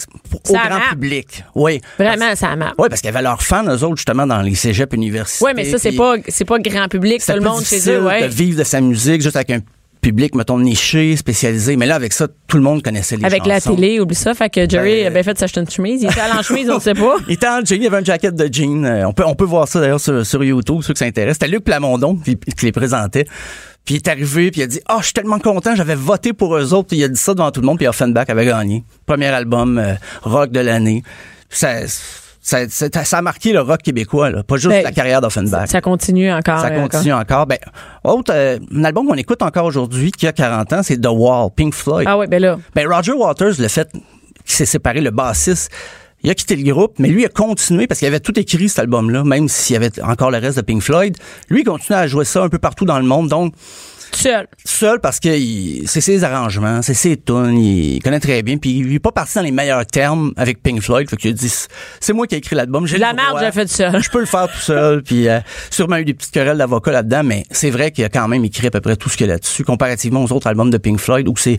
au 0.48 0.52
grand 0.52 0.80
public. 0.90 1.44
Oui. 1.54 1.80
Vraiment, 1.96 2.34
ça 2.34 2.56
marche. 2.56 2.74
Oui, 2.76 2.88
parce 2.88 3.00
qu'il 3.00 3.08
y 3.08 3.14
avait 3.14 3.22
leurs 3.22 3.40
fans, 3.40 3.64
eux 3.68 3.84
autres, 3.84 3.98
justement, 3.98 4.26
dans 4.26 4.42
les 4.42 4.56
cégeps 4.56 4.92
universités. 4.92 5.44
Ouais, 5.44 5.54
mais 5.54 5.64
ça, 5.64 5.78
c'est 5.78 5.92
pas, 5.92 6.14
c'est 6.26 6.44
pas 6.44 6.58
grand 6.58 6.88
public, 6.88 7.24
tout 7.24 7.32
le 7.32 7.40
monde 7.40 7.62
chez 7.62 7.88
eux, 7.88 8.02
ouais. 8.02 8.22
de 8.22 8.34
vivre 8.34 8.58
de 8.58 8.64
sa 8.64 8.80
musique 8.80 9.22
juste 9.22 9.36
avec 9.36 9.50
un 9.50 9.60
public, 10.00 10.34
mettons, 10.34 10.58
niché, 10.58 11.14
spécialisé. 11.14 11.76
Mais 11.76 11.86
là, 11.86 11.94
avec 11.94 12.12
ça, 12.12 12.26
tout 12.48 12.56
le 12.56 12.62
monde 12.62 12.82
connaissait 12.82 13.16
les 13.16 13.24
Avec 13.24 13.46
la 13.46 13.60
chansons. 13.60 13.76
télé, 13.76 14.00
oublie 14.00 14.16
ça. 14.16 14.34
Fait 14.34 14.50
que 14.50 14.68
Jerry 14.68 15.02
Ben, 15.02 15.06
a 15.06 15.10
bien 15.10 15.22
fait 15.22 15.34
de 15.34 15.38
s'acheter 15.38 15.60
une 15.60 15.70
chemise. 15.70 16.02
Il 16.02 16.10
était 16.10 16.20
en 16.36 16.42
chemise, 16.42 16.68
on 16.70 16.76
ne 16.76 16.80
sait 16.80 16.94
pas. 16.94 17.16
Il 17.28 17.34
était 17.34 17.46
en 17.46 17.64
jean, 17.64 17.80
il 17.80 17.86
avait 17.86 17.98
un 17.98 18.04
jacket 18.04 18.34
de 18.34 18.48
jean. 18.52 18.84
Euh, 18.84 19.06
on 19.06 19.12
peut, 19.12 19.24
on 19.26 19.34
peut 19.34 19.44
voir 19.44 19.68
ça 19.68 19.80
d'ailleurs 19.80 20.00
sur, 20.00 20.24
sur 20.24 20.42
YouTube, 20.42 20.80
ceux 20.82 20.94
que 20.94 20.98
ça 20.98 21.04
intéresse. 21.04 21.34
C'était 21.34 21.48
Luc 21.48 21.64
Plamondon 21.64 22.16
qui, 22.16 22.36
qui 22.36 22.64
les 22.66 22.72
présentait. 22.72 23.26
Puis 23.90 23.96
il 23.96 24.08
est 24.08 24.08
arrivé, 24.08 24.52
puis 24.52 24.60
il 24.60 24.62
a 24.62 24.66
dit 24.68 24.80
«Ah, 24.86 24.98
je 25.00 25.06
suis 25.06 25.12
tellement 25.14 25.40
content, 25.40 25.74
j'avais 25.74 25.96
voté 25.96 26.32
pour 26.32 26.56
eux 26.56 26.72
autres.» 26.74 26.86
Puis 26.90 26.98
Il 26.98 27.02
a 27.02 27.08
dit 27.08 27.16
ça 27.18 27.34
devant 27.34 27.50
tout 27.50 27.60
le 27.60 27.66
monde, 27.66 27.76
puis 27.76 27.88
Offenbach 27.88 28.30
avait 28.30 28.46
gagné. 28.46 28.84
Premier 29.04 29.26
album 29.26 29.78
euh, 29.78 29.94
rock 30.22 30.52
de 30.52 30.60
l'année. 30.60 31.02
Ça, 31.48 31.88
ça, 32.40 32.68
ça, 32.68 32.88
ça 33.04 33.18
a 33.18 33.20
marqué 33.20 33.52
le 33.52 33.62
rock 33.62 33.82
québécois, 33.82 34.30
là, 34.30 34.44
pas 34.44 34.58
juste 34.58 34.68
Ben, 34.68 34.84
la 34.84 34.92
carrière 34.92 35.20
d'Offenbach. 35.20 35.68
Ça 35.68 35.80
continue 35.80 36.30
encore. 36.30 36.60
Ça 36.60 36.68
encore. 36.68 36.88
continue 36.88 37.12
encore. 37.14 37.46
Ben, 37.48 37.58
autre, 38.04 38.32
euh, 38.32 38.60
un 38.72 38.84
album 38.84 39.08
qu'on 39.08 39.14
écoute 39.14 39.42
encore 39.42 39.64
aujourd'hui, 39.64 40.12
qui 40.12 40.28
a 40.28 40.32
40 40.32 40.72
ans, 40.72 40.82
c'est 40.84 41.00
The 41.00 41.08
Wall, 41.10 41.50
Pink 41.56 41.74
Floyd. 41.74 42.06
Ah 42.08 42.16
oui, 42.16 42.28
ben 42.28 42.40
là. 42.40 42.60
Ben 42.76 42.86
Roger 42.86 43.14
Waters, 43.14 43.54
le 43.58 43.66
fait 43.66 43.90
qu'il 43.90 44.02
s'est 44.54 44.66
séparé, 44.66 45.00
le 45.00 45.10
bassiste, 45.10 45.68
il 46.22 46.30
a 46.30 46.34
quitté 46.34 46.56
le 46.56 46.70
groupe, 46.70 46.94
mais 46.98 47.08
lui 47.08 47.24
a 47.24 47.28
continué 47.28 47.86
parce 47.86 47.98
qu'il 47.98 48.08
avait 48.08 48.20
tout 48.20 48.38
écrit 48.38 48.68
cet 48.68 48.80
album-là, 48.80 49.24
même 49.24 49.48
s'il 49.48 49.74
y 49.74 49.76
avait 49.76 50.02
encore 50.02 50.30
le 50.30 50.38
reste 50.38 50.56
de 50.58 50.62
Pink 50.62 50.82
Floyd. 50.82 51.16
Lui, 51.48 51.60
il 51.60 51.64
continue 51.64 51.96
à 51.96 52.06
jouer 52.06 52.24
ça 52.24 52.42
un 52.42 52.48
peu 52.48 52.58
partout 52.58 52.84
dans 52.84 52.98
le 52.98 53.06
monde, 53.06 53.28
donc 53.28 53.54
seul. 54.12 54.46
seul 54.64 55.00
parce 55.00 55.20
que 55.20 55.28
c'est 55.86 56.00
ses 56.00 56.24
arrangements, 56.24 56.82
c'est 56.82 56.94
ses 56.94 57.16
tunes, 57.16 57.58
il 57.58 58.02
connaît 58.02 58.20
très 58.20 58.42
bien, 58.42 58.58
puis 58.58 58.78
il 58.78 58.94
est 58.94 58.98
pas 58.98 59.12
parti 59.12 59.34
dans 59.36 59.42
les 59.42 59.50
meilleurs 59.50 59.86
termes 59.86 60.32
avec 60.36 60.62
Pink 60.62 60.80
Floyd, 60.80 61.08
fait 61.08 61.16
qu'il 61.16 61.30
a 61.30 61.32
dit 61.32 61.52
c'est 62.00 62.12
moi 62.12 62.26
qui 62.26 62.34
ai 62.34 62.38
écrit 62.38 62.56
l'album, 62.56 62.86
j'ai 62.86 62.98
La 62.98 63.12
merde, 63.12 63.38
j'ai 63.40 63.52
fait 63.52 63.68
seul. 63.68 64.02
Je 64.02 64.10
peux 64.10 64.20
le 64.20 64.26
faire 64.26 64.48
tout 64.48 64.60
seul, 64.60 65.02
puis 65.04 65.28
euh, 65.28 65.40
sûrement 65.70 65.96
eu 65.96 66.04
des 66.04 66.14
petites 66.14 66.32
querelles 66.32 66.58
d'avocats 66.58 66.92
là-dedans, 66.92 67.22
mais 67.24 67.44
c'est 67.50 67.70
vrai 67.70 67.90
qu'il 67.92 68.04
a 68.04 68.08
quand 68.08 68.28
même 68.28 68.44
écrit 68.44 68.66
à 68.66 68.70
peu 68.70 68.80
près 68.80 68.96
tout 68.96 69.08
ce 69.08 69.16
qu'il 69.16 69.26
y 69.26 69.30
a 69.30 69.34
là-dessus, 69.34 69.64
comparativement 69.64 70.22
aux 70.22 70.32
autres 70.32 70.46
albums 70.46 70.70
de 70.70 70.78
Pink 70.78 70.98
Floyd 70.98 71.28
où 71.28 71.36
c'est 71.36 71.58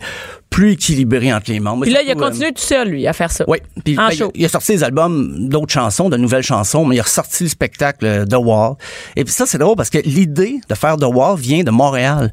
plus 0.52 0.74
équilibré 0.74 1.34
entre 1.34 1.50
les 1.50 1.60
membres. 1.60 1.84
Puis 1.84 1.94
là, 1.94 2.04
il 2.04 2.10
a 2.10 2.12
euh, 2.12 2.16
continué 2.16 2.52
tout 2.52 2.62
seul, 2.62 2.90
lui, 2.90 3.08
à 3.08 3.14
faire 3.14 3.32
ça. 3.32 3.46
oui, 3.48 3.60
puis 3.84 3.98
En 3.98 4.08
ben, 4.08 4.10
il, 4.12 4.14
a, 4.14 4.26
show. 4.26 4.32
il 4.36 4.46
a 4.46 4.50
sorti 4.50 4.74
des 4.74 4.84
albums 4.84 5.48
d'autres 5.48 5.72
chansons, 5.72 6.10
de 6.10 6.18
nouvelles 6.18 6.44
chansons, 6.44 6.86
mais 6.86 6.98
il 6.98 7.00
a 7.00 7.04
ressorti 7.04 7.44
le 7.44 7.50
spectacle 7.50 8.06
euh, 8.06 8.26
The 8.26 8.36
Wall. 8.36 8.76
Et 9.16 9.24
puis 9.24 9.34
ça, 9.34 9.46
c'est 9.46 9.58
drôle 9.58 9.78
parce 9.78 9.90
que 9.90 9.98
l'idée 10.00 10.60
de 10.70 10.76
faire 10.76 10.98
The 10.98 11.06
Wall 11.06 11.40
vient 11.40 11.64
de 11.64 11.72
Montréal. 11.72 12.32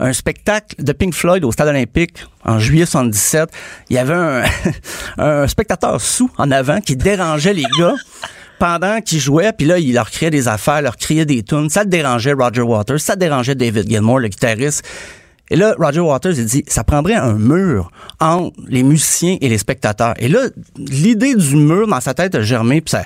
Un 0.00 0.12
spectacle 0.12 0.82
de 0.82 0.92
Pink 0.92 1.14
Floyd 1.14 1.44
au 1.44 1.52
Stade 1.52 1.68
olympique 1.68 2.24
en 2.44 2.58
juillet 2.58 2.86
77. 2.86 3.50
Il 3.88 3.96
y 3.96 3.98
avait 3.98 4.14
un, 4.14 4.42
un 5.18 5.46
spectateur 5.46 6.00
sous 6.00 6.30
en 6.38 6.50
avant 6.50 6.80
qui 6.80 6.96
dérangeait 6.96 7.54
les 7.54 7.66
gars 7.78 7.94
pendant 8.58 9.00
qu'ils 9.00 9.20
jouaient, 9.20 9.52
puis 9.52 9.66
là, 9.66 9.78
il 9.78 9.94
leur 9.94 10.10
criait 10.10 10.30
des 10.30 10.48
affaires, 10.48 10.82
leur 10.82 10.96
criait 10.96 11.24
des 11.24 11.42
tunes. 11.42 11.70
Ça 11.70 11.84
dérangeait 11.84 12.32
Roger 12.32 12.62
Waters, 12.62 13.00
ça 13.00 13.14
dérangeait 13.14 13.54
David 13.54 13.88
Gilmour, 13.88 14.18
le 14.18 14.28
guitariste. 14.28 14.84
Et 15.50 15.56
là, 15.56 15.74
Roger 15.78 16.00
Waters, 16.00 16.34
il 16.38 16.46
dit, 16.46 16.64
ça 16.68 16.84
prendrait 16.84 17.14
un 17.14 17.34
mur 17.34 17.90
entre 18.20 18.56
les 18.68 18.82
musiciens 18.82 19.36
et 19.40 19.48
les 19.48 19.58
spectateurs. 19.58 20.14
Et 20.18 20.28
là, 20.28 20.48
l'idée 20.76 21.34
du 21.34 21.56
mur 21.56 21.88
dans 21.88 22.00
sa 22.00 22.14
tête 22.14 22.34
a 22.34 22.42
germé, 22.42 22.80
puis 22.80 22.92
ça, 22.92 23.02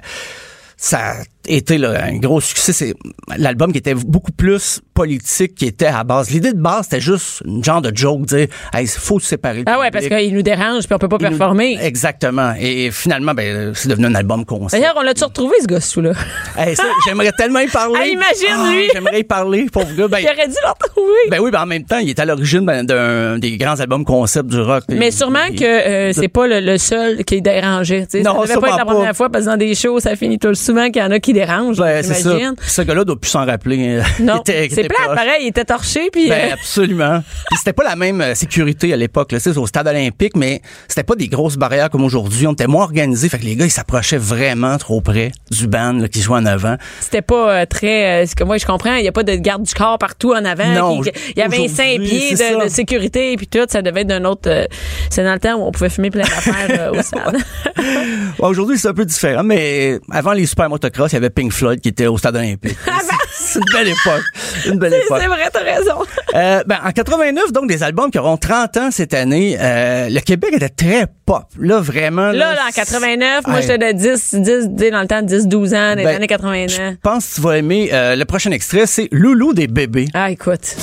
ça 0.76 1.14
été 1.46 1.78
là, 1.78 2.04
un 2.04 2.16
gros 2.18 2.40
succès. 2.40 2.72
C'est 2.72 2.94
l'album 3.36 3.72
qui 3.72 3.78
était 3.78 3.94
beaucoup 3.94 4.32
plus 4.32 4.80
politique, 4.94 5.54
qui 5.54 5.66
était 5.66 5.86
à 5.86 6.04
base. 6.04 6.30
L'idée 6.30 6.52
de 6.52 6.60
base, 6.60 6.84
c'était 6.84 7.00
juste 7.00 7.42
une 7.44 7.62
genre 7.64 7.82
de 7.82 7.90
joke, 7.94 8.22
dire, 8.26 8.46
hey, 8.72 8.84
il 8.84 8.88
faut 8.88 9.18
se 9.18 9.26
séparer. 9.26 9.58
le 9.58 9.64
Ah 9.66 9.78
ouais, 9.80 9.90
parce 9.90 10.06
qu'il 10.06 10.34
nous 10.34 10.42
dérange 10.42 10.84
puis 10.84 10.94
on 10.94 10.98
peut 10.98 11.08
pas 11.08 11.16
Il 11.20 11.24
nous- 11.24 11.30
performer. 11.30 11.76
Exactement. 11.80 12.54
Et 12.60 12.90
finalement, 12.92 13.34
ben, 13.34 13.72
c'est 13.74 13.88
devenu 13.88 14.06
un 14.06 14.14
album 14.14 14.44
concept. 14.44 14.80
D'ailleurs, 14.80 14.96
on 14.98 15.02
l'a-tu 15.02 15.24
retrouvé, 15.24 15.54
ce 15.60 15.66
gosse-là? 15.66 16.12
Hey, 16.56 16.76
ça, 16.76 16.84
j'aimerais 17.06 17.32
tellement 17.36 17.60
y 17.60 17.68
parler. 17.68 17.94
Ah, 18.04 18.06
imagine, 18.06 18.46
Ah, 18.50 18.70
lui. 18.72 18.88
J'aimerais 18.92 19.20
y 19.20 19.24
parler, 19.24 19.66
pauvre 19.72 19.94
gars. 19.96 20.08
Ben, 20.08 20.18
Il 20.20 20.26
aurait 20.26 20.48
dû 20.48 20.54
le 20.62 20.68
retrouver. 20.68 21.30
ben 21.30 21.40
oui, 21.40 21.50
ben 21.50 21.62
en 21.62 21.66
même 21.66 21.84
temps, 21.84 21.98
il 21.98 22.10
est 22.10 22.18
à 22.18 22.24
l'origine 22.24 22.64
ben, 22.64 22.84
d'un 22.84 23.38
des 23.38 23.56
grands 23.56 23.78
albums 23.80 24.04
concept 24.04 24.48
du 24.48 24.60
rock. 24.60 24.84
Mais 24.88 25.10
sûrement 25.10 25.48
que 25.56 25.64
euh, 25.64 26.12
c'est 26.12 26.28
pas 26.28 26.46
le, 26.46 26.60
le 26.60 26.78
seul 26.78 27.24
qui 27.24 27.36
est 27.36 27.40
dérangé. 27.40 28.06
Non, 28.24 28.44
ça 28.46 28.54
devait 28.54 28.60
pas 28.60 28.68
être 28.70 28.78
la 28.78 28.84
première 28.84 29.08
pas. 29.08 29.14
fois 29.14 29.30
parce 29.30 29.44
que 29.44 29.50
dans 29.50 29.56
des 29.56 29.74
shows, 29.74 30.00
ça 30.00 30.16
finit 30.16 30.38
tout 30.38 30.54
souvent 30.54 30.86
qu'il 30.90 31.02
y 31.02 31.04
en 31.04 31.10
a 31.10 31.18
qui 31.20 31.32
dérangent. 31.34 31.78
Ben, 31.78 32.02
c'est 32.02 32.14
ça. 32.14 32.36
Ce 32.66 32.82
gars-là 32.82 33.04
doit 33.04 33.20
plus 33.20 33.30
s'en 33.30 33.44
rappeler. 33.44 34.00
Non, 34.20 34.42
c'est 34.46 34.68
plat, 34.68 35.14
pareil, 35.14 35.42
il 35.42 35.48
était 35.48 35.64
torché 35.64 36.08
puis 36.10 36.28
Ben, 36.28 36.50
euh, 36.50 36.52
absolument. 36.54 37.22
Puis 37.48 37.58
c'était 37.58 37.72
pas 37.72 37.84
la 37.84 37.96
même 37.96 38.20
euh, 38.20 38.34
sécurité 38.34 38.92
à 38.92 38.96
l'époque, 38.96 39.34
sais, 39.38 39.56
au 39.58 39.66
stade 39.66 39.86
olympique, 39.86 40.36
mais 40.36 40.62
c'était 40.88 41.02
pas 41.02 41.16
des 41.16 41.28
grosses 41.28 41.56
barrières 41.56 41.90
comme 41.90 42.04
aujourd'hui. 42.04 42.46
On 42.46 42.52
était 42.52 42.66
moins 42.66 42.84
organisés, 42.84 43.28
fait 43.28 43.38
que 43.38 43.44
les 43.44 43.56
gars, 43.56 43.66
ils 43.66 43.70
s'approchaient 43.70 44.18
vraiment 44.18 44.78
trop 44.78 45.00
près 45.00 45.32
du 45.50 45.66
band 45.66 45.92
là, 45.92 46.08
qui 46.08 46.20
jouait 46.20 46.38
en 46.38 46.46
avant. 46.46 46.76
c'était 47.00 47.22
pas 47.22 47.50
euh, 47.50 47.66
très 47.66 48.22
euh, 48.22 48.26
ce 48.26 48.34
que 48.34 48.44
moi 48.44 48.56
je 48.56 48.66
comprends, 48.66 48.94
il 48.94 49.04
y 49.04 49.08
a 49.08 49.12
pas 49.12 49.22
de 49.22 49.34
garde 49.34 49.62
du 49.62 49.74
corps 49.74 49.98
partout 49.98 50.32
en 50.32 50.44
avant, 50.44 50.68
Non, 50.68 51.00
puis 51.00 51.10
il 51.36 51.38
y 51.38 51.42
avait 51.42 51.64
un 51.64 51.68
cinq 51.68 52.00
pieds 52.00 52.36
c'est 52.36 52.56
de, 52.56 52.64
de 52.64 52.68
sécurité 52.68 53.36
puis 53.36 53.46
tout, 53.46 53.66
ça 53.68 53.82
devait 53.82 54.02
être 54.02 54.08
d'un 54.08 54.24
autre 54.24 54.48
euh, 54.48 54.64
c'est 55.10 55.24
dans 55.24 55.32
le 55.32 55.40
temps 55.40 55.54
où 55.56 55.66
on 55.66 55.72
pouvait 55.72 55.90
fumer 55.90 56.10
plein 56.10 56.22
d'affaires 56.24 56.92
au 56.92 57.02
stade. 57.02 57.36
Ouais, 57.76 58.48
aujourd'hui, 58.48 58.78
c'est 58.78 58.88
un 58.88 58.94
peu 58.94 59.04
différent, 59.04 59.42
mais 59.42 59.98
avant 60.10 60.32
les 60.32 60.46
super 60.46 60.68
motocross, 60.68 61.12
il 61.12 61.14
y 61.14 61.18
avait 61.18 61.23
Pink 61.28 61.52
Floyd 61.52 61.80
qui 61.80 61.88
était 61.88 62.06
au 62.06 62.18
stade 62.18 62.36
olympique. 62.36 62.76
c'est 63.32 63.58
une 63.58 63.64
belle 63.72 63.88
époque. 63.88 64.22
Une 64.66 64.78
belle 64.78 64.94
époque. 64.94 65.18
c'est 65.20 65.26
vrai, 65.28 65.48
t'as 65.52 65.62
raison. 65.62 66.02
Euh, 66.34 66.62
ben, 66.66 66.78
en 66.84 66.90
89, 66.90 67.52
donc, 67.52 67.68
des 67.68 67.82
albums 67.82 68.10
qui 68.10 68.18
auront 68.18 68.36
30 68.36 68.76
ans 68.76 68.90
cette 68.90 69.14
année, 69.14 69.56
euh, 69.60 70.08
le 70.08 70.20
Québec 70.20 70.52
était 70.54 70.68
très 70.68 71.06
pop. 71.26 71.44
Là, 71.58 71.80
vraiment. 71.80 72.32
Là, 72.32 72.54
là, 72.54 72.62
en 72.68 72.72
89, 72.72 73.46
moi 73.46 73.60
j'étais 73.60 73.92
de 73.92 73.98
10 73.98 74.34
10 74.34 74.42
tu 74.42 74.84
sais, 74.84 74.90
dans 74.90 75.00
le 75.00 75.06
temps 75.06 75.22
10 75.22 75.46
12 75.48 75.74
ans, 75.74 75.94
des 75.96 76.04
Ben, 76.04 76.16
années 76.16 76.26
80. 76.26 76.66
Je 76.68 76.96
pense 77.02 77.28
que 77.28 77.34
tu 77.36 77.40
vas 77.40 77.58
aimer 77.58 77.90
euh, 77.92 78.16
le 78.16 78.24
prochain 78.24 78.50
extrait, 78.50 78.86
c'est 78.86 79.08
Loulou 79.12 79.54
des 79.54 79.66
bébés. 79.66 80.08
Ah, 80.14 80.30
écoute. 80.30 80.76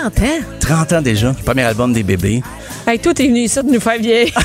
30 0.00 0.20
ans. 0.20 0.40
30 0.60 0.92
ans 0.94 1.02
déjà, 1.02 1.34
premier 1.44 1.62
album 1.62 1.92
des 1.92 2.02
bébés. 2.02 2.42
Hey, 2.90 2.98
tout 2.98 3.22
est 3.22 3.26
venu 3.28 3.40
ici 3.42 3.56
de 3.62 3.70
nous 3.70 3.78
faire 3.78 4.00
vieillir. 4.00 4.34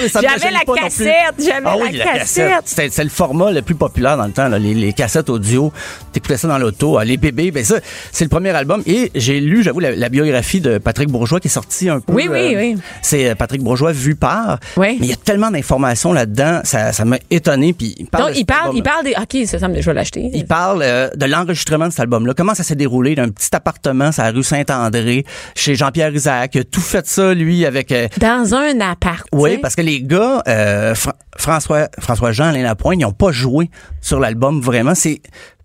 Me 0.00 0.08
J'avais 0.08 0.50
la 0.52 0.60
cassette, 0.82 1.34
j'avais 1.38 1.60
Ah 1.66 1.74
oui, 1.78 1.92
la 1.92 2.04
la 2.04 2.18
cassette. 2.20 2.62
c'est 2.64 3.04
le 3.04 3.10
format 3.10 3.50
le 3.50 3.60
plus 3.60 3.74
populaire 3.74 4.16
dans 4.16 4.24
le 4.24 4.32
temps, 4.32 4.48
là, 4.48 4.58
les, 4.58 4.72
les 4.72 4.92
cassettes 4.94 5.28
audio. 5.28 5.72
T'écoutais 6.12 6.36
ça 6.38 6.48
dans 6.48 6.56
l'auto. 6.58 6.96
Ah, 6.96 7.04
Les 7.04 7.16
bébés, 7.18 7.50
ben 7.50 7.62
ça, 7.64 7.74
c'est 8.12 8.24
le 8.24 8.30
premier 8.30 8.50
album. 8.50 8.82
Et 8.86 9.10
j'ai 9.14 9.40
lu, 9.40 9.62
j'avoue, 9.62 9.80
la, 9.80 9.90
la 9.94 10.08
biographie 10.08 10.60
de 10.60 10.78
Patrick 10.78 11.10
Bourgeois 11.10 11.40
qui 11.40 11.48
est 11.48 11.50
sortie 11.50 11.88
un 11.90 12.00
peu. 12.00 12.12
Oui, 12.14 12.28
oui, 12.30 12.54
oui. 12.56 12.76
C'est 13.02 13.28
euh, 13.30 13.34
Patrick 13.34 13.62
Bourgeois 13.62 13.92
vu 13.92 14.14
par. 14.14 14.58
Oui. 14.76 14.96
Mais 15.00 15.06
il 15.06 15.10
y 15.10 15.12
a 15.12 15.16
tellement 15.16 15.50
d'informations 15.50 16.12
là-dedans, 16.12 16.60
ça, 16.64 16.92
ça 16.92 17.04
m'a 17.04 17.18
étonné. 17.30 17.72
Puis 17.74 17.94
il 17.98 18.06
parle 18.06 18.24
Donc, 18.26 18.30
de 18.32 18.36
il 18.36 18.38
cet 18.38 18.46
parle, 18.46 18.60
album. 18.68 18.76
il 18.76 18.82
parle 18.82 19.04
des. 19.04 19.14
OK, 19.42 19.46
ça, 19.48 19.58
je 19.58 19.86
vais 19.86 19.94
l'acheter. 19.94 20.30
Il 20.32 20.46
parle 20.46 20.82
euh, 20.82 21.10
de 21.14 21.26
l'enregistrement 21.26 21.86
de 21.88 21.90
cet 21.90 22.00
album-là. 22.00 22.32
Comment 22.34 22.54
ça 22.54 22.62
s'est 22.62 22.76
déroulé? 22.76 23.16
D'un 23.16 23.28
petit 23.28 23.50
appartement 23.52 24.12
sur 24.12 24.22
la 24.22 24.30
rue 24.30 24.44
Saint-André 24.44 25.24
chez 25.56 25.74
Jean-Pierre 25.74 26.14
Isaac. 26.14 26.54
Il 26.54 26.60
a 26.60 26.64
tout 26.64 26.80
fait 26.80 27.06
ça, 27.06 27.34
lui, 27.34 27.49
avec... 27.66 27.92
euh, 27.92 28.08
Dans 28.18 28.54
un 28.54 28.80
appart. 28.80 29.26
oui, 29.32 29.58
parce 29.58 29.74
que 29.74 29.82
les 29.82 30.02
gars, 30.02 30.42
euh, 30.48 30.94
Fra- 30.94 31.16
François, 31.36 31.88
François 31.98 32.32
Jean, 32.32 32.46
Alain 32.46 32.62
Lapointe, 32.62 32.98
ils 33.00 33.02
n'ont 33.04 33.12
pas 33.12 33.32
joué 33.32 33.70
sur 34.00 34.20
l'album 34.20 34.60
vraiment. 34.60 34.94
C'est 34.94 35.20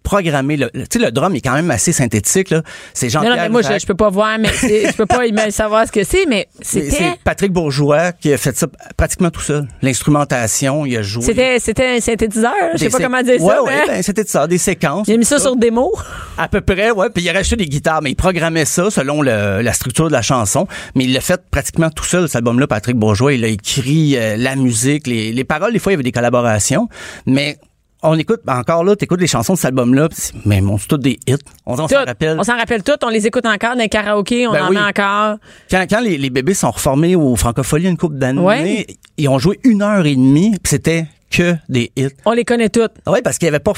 programmé. 0.06 0.56
Le, 0.56 0.70
le- 0.74 0.88
tu 0.88 1.00
sais, 1.00 1.06
le 1.06 1.12
drum 1.12 1.36
est 1.36 1.42
quand 1.42 1.54
même 1.54 1.70
assez 1.72 1.92
synthétique. 1.92 2.50
là. 2.52 2.62
C'est 2.94 3.08
Non, 3.08 3.12
Jean-Pierre 3.12 3.36
non, 3.36 3.42
mais 3.42 3.50
moi, 3.50 3.62
je, 3.62 3.86
peux 3.86 3.94
pas 3.96 4.10
voir, 4.10 4.38
mais 4.40 4.48
je 4.50 4.96
peux 4.96 5.06
pas 5.06 5.24
savoir 5.50 5.86
ce 5.86 5.92
que 5.92 6.04
c'est, 6.06 6.26
mais 6.28 6.48
c'était. 6.62 6.90
C'est 6.92 7.20
Patrick 7.26 7.52
Bourgeois 7.52 8.14
qui 8.14 8.32
a 8.32 8.38
fait 8.38 8.56
ça 8.56 8.68
pratiquement 8.96 9.30
tout 9.32 9.42
seul. 9.42 9.68
L'instrumentation, 9.82 10.86
il 10.86 10.96
a 10.98 11.02
joué. 11.02 11.24
C'était, 11.24 11.60
c'était 11.60 11.98
un 11.98 12.00
synthétiseur. 12.00 12.54
Je 12.74 12.78
sais 12.78 12.86
Des 12.86 12.92
pas 12.92 13.00
comment 13.00 13.22
dire 13.22 13.42
ouais, 13.44 13.54
ça. 13.54 13.64
Ouais, 13.64 13.72
mais 13.88 13.94
ben, 13.96 14.04
c'était 14.04 14.24
ça, 14.24 14.48
des 14.48 14.58
séquences. 14.58 15.08
Il 15.08 15.14
a 15.16 15.18
mis 15.18 15.26
ça 15.26 15.40
sur 15.40 15.56
démo. 15.56 15.92
À 16.38 16.48
peu 16.48 16.62
près, 16.62 16.92
ouais. 16.92 17.10
Puis 17.10 17.24
il 17.24 17.30
a 17.30 17.34
rajouté 17.34 17.56
des 17.58 17.66
guitares, 17.66 18.02
mais 18.02 18.12
il 18.12 18.16
programmait 18.16 18.66
ça 18.66 18.90
selon 18.90 19.22
le- 19.22 19.62
la 19.62 19.74
structure 19.74 20.08
de 20.08 20.14
la 20.14 20.22
chanson. 20.22 20.68
Mais 20.96 21.06
il 21.06 21.14
l'a 21.14 21.22
fait 21.22 21.42
pratiquement 21.50 21.90
tout 21.90 22.04
seul, 22.06 22.28
cet 22.28 22.38
album-là, 22.38 22.68
Patrick 22.68 22.96
Bourgeois. 22.96 23.34
Il 23.34 23.44
a 23.44 23.48
écrit 23.48 24.16
euh, 24.18 24.38
la 24.38 24.56
musique, 24.56 25.08
les, 25.08 25.32
les 25.34 25.44
paroles. 25.44 25.74
Des 25.74 25.80
fois, 25.80 25.92
il 25.92 25.96
y 25.96 25.98
avait 25.98 26.04
des 26.04 26.12
collaborations. 26.12 26.88
Mais 27.26 27.58
on 28.06 28.16
écoute, 28.18 28.42
ben, 28.46 28.58
encore 28.60 28.84
là, 28.84 28.96
t'écoutes 28.96 29.20
les 29.22 29.28
chansons 29.28 29.54
de 29.54 29.58
cet 29.58 29.66
album-là. 29.68 30.10
Mais 30.46 30.62
bon, 30.62 30.78
c'est 30.78 30.88
tous 30.88 30.98
des 30.98 31.20
hits. 31.28 31.36
On, 31.66 31.74
on 31.74 31.88
s'en 31.88 32.06
rappelle. 32.06 32.38
On 32.40 32.44
s'en 32.44 32.58
rappelle 32.58 32.84
tout. 32.84 32.94
On 33.04 33.10
les 33.10 33.26
écoute 33.28 33.46
encore 33.46 33.76
dans 33.76 33.82
les 33.82 33.90
karaokés. 33.90 34.48
On 34.48 34.52
Ben 34.52 34.66
en 34.66 34.70
oui. 34.70 34.76
met 34.76 34.82
encore. 34.82 35.38
Quand, 35.70 35.86
quand 35.90 36.00
les, 36.02 36.18
les 36.18 36.30
bébés 36.30 36.54
sont 36.54 36.72
reformés 36.72 37.16
au 37.16 37.36
Francophonie 37.36 37.86
une 37.88 37.98
couple 37.98 38.18
d'années, 38.18 38.42
Ouais. 38.42 38.88
ils 39.18 39.28
ont 39.30 39.40
joué 39.40 39.60
une 39.64 39.82
heure 39.82 40.06
et 40.06 40.16
demie, 40.16 40.52
puis 40.52 40.70
c'était 40.72 41.06
que 41.30 41.56
des 41.68 41.92
hits. 41.96 42.10
On 42.26 42.32
les 42.32 42.46
connaît 42.46 42.70
toutes. 42.70 42.94
Oui, 43.08 43.20
parce 43.24 43.38
qu'ils 43.38 43.48
n'avaient 43.48 43.60
pas 43.60 43.74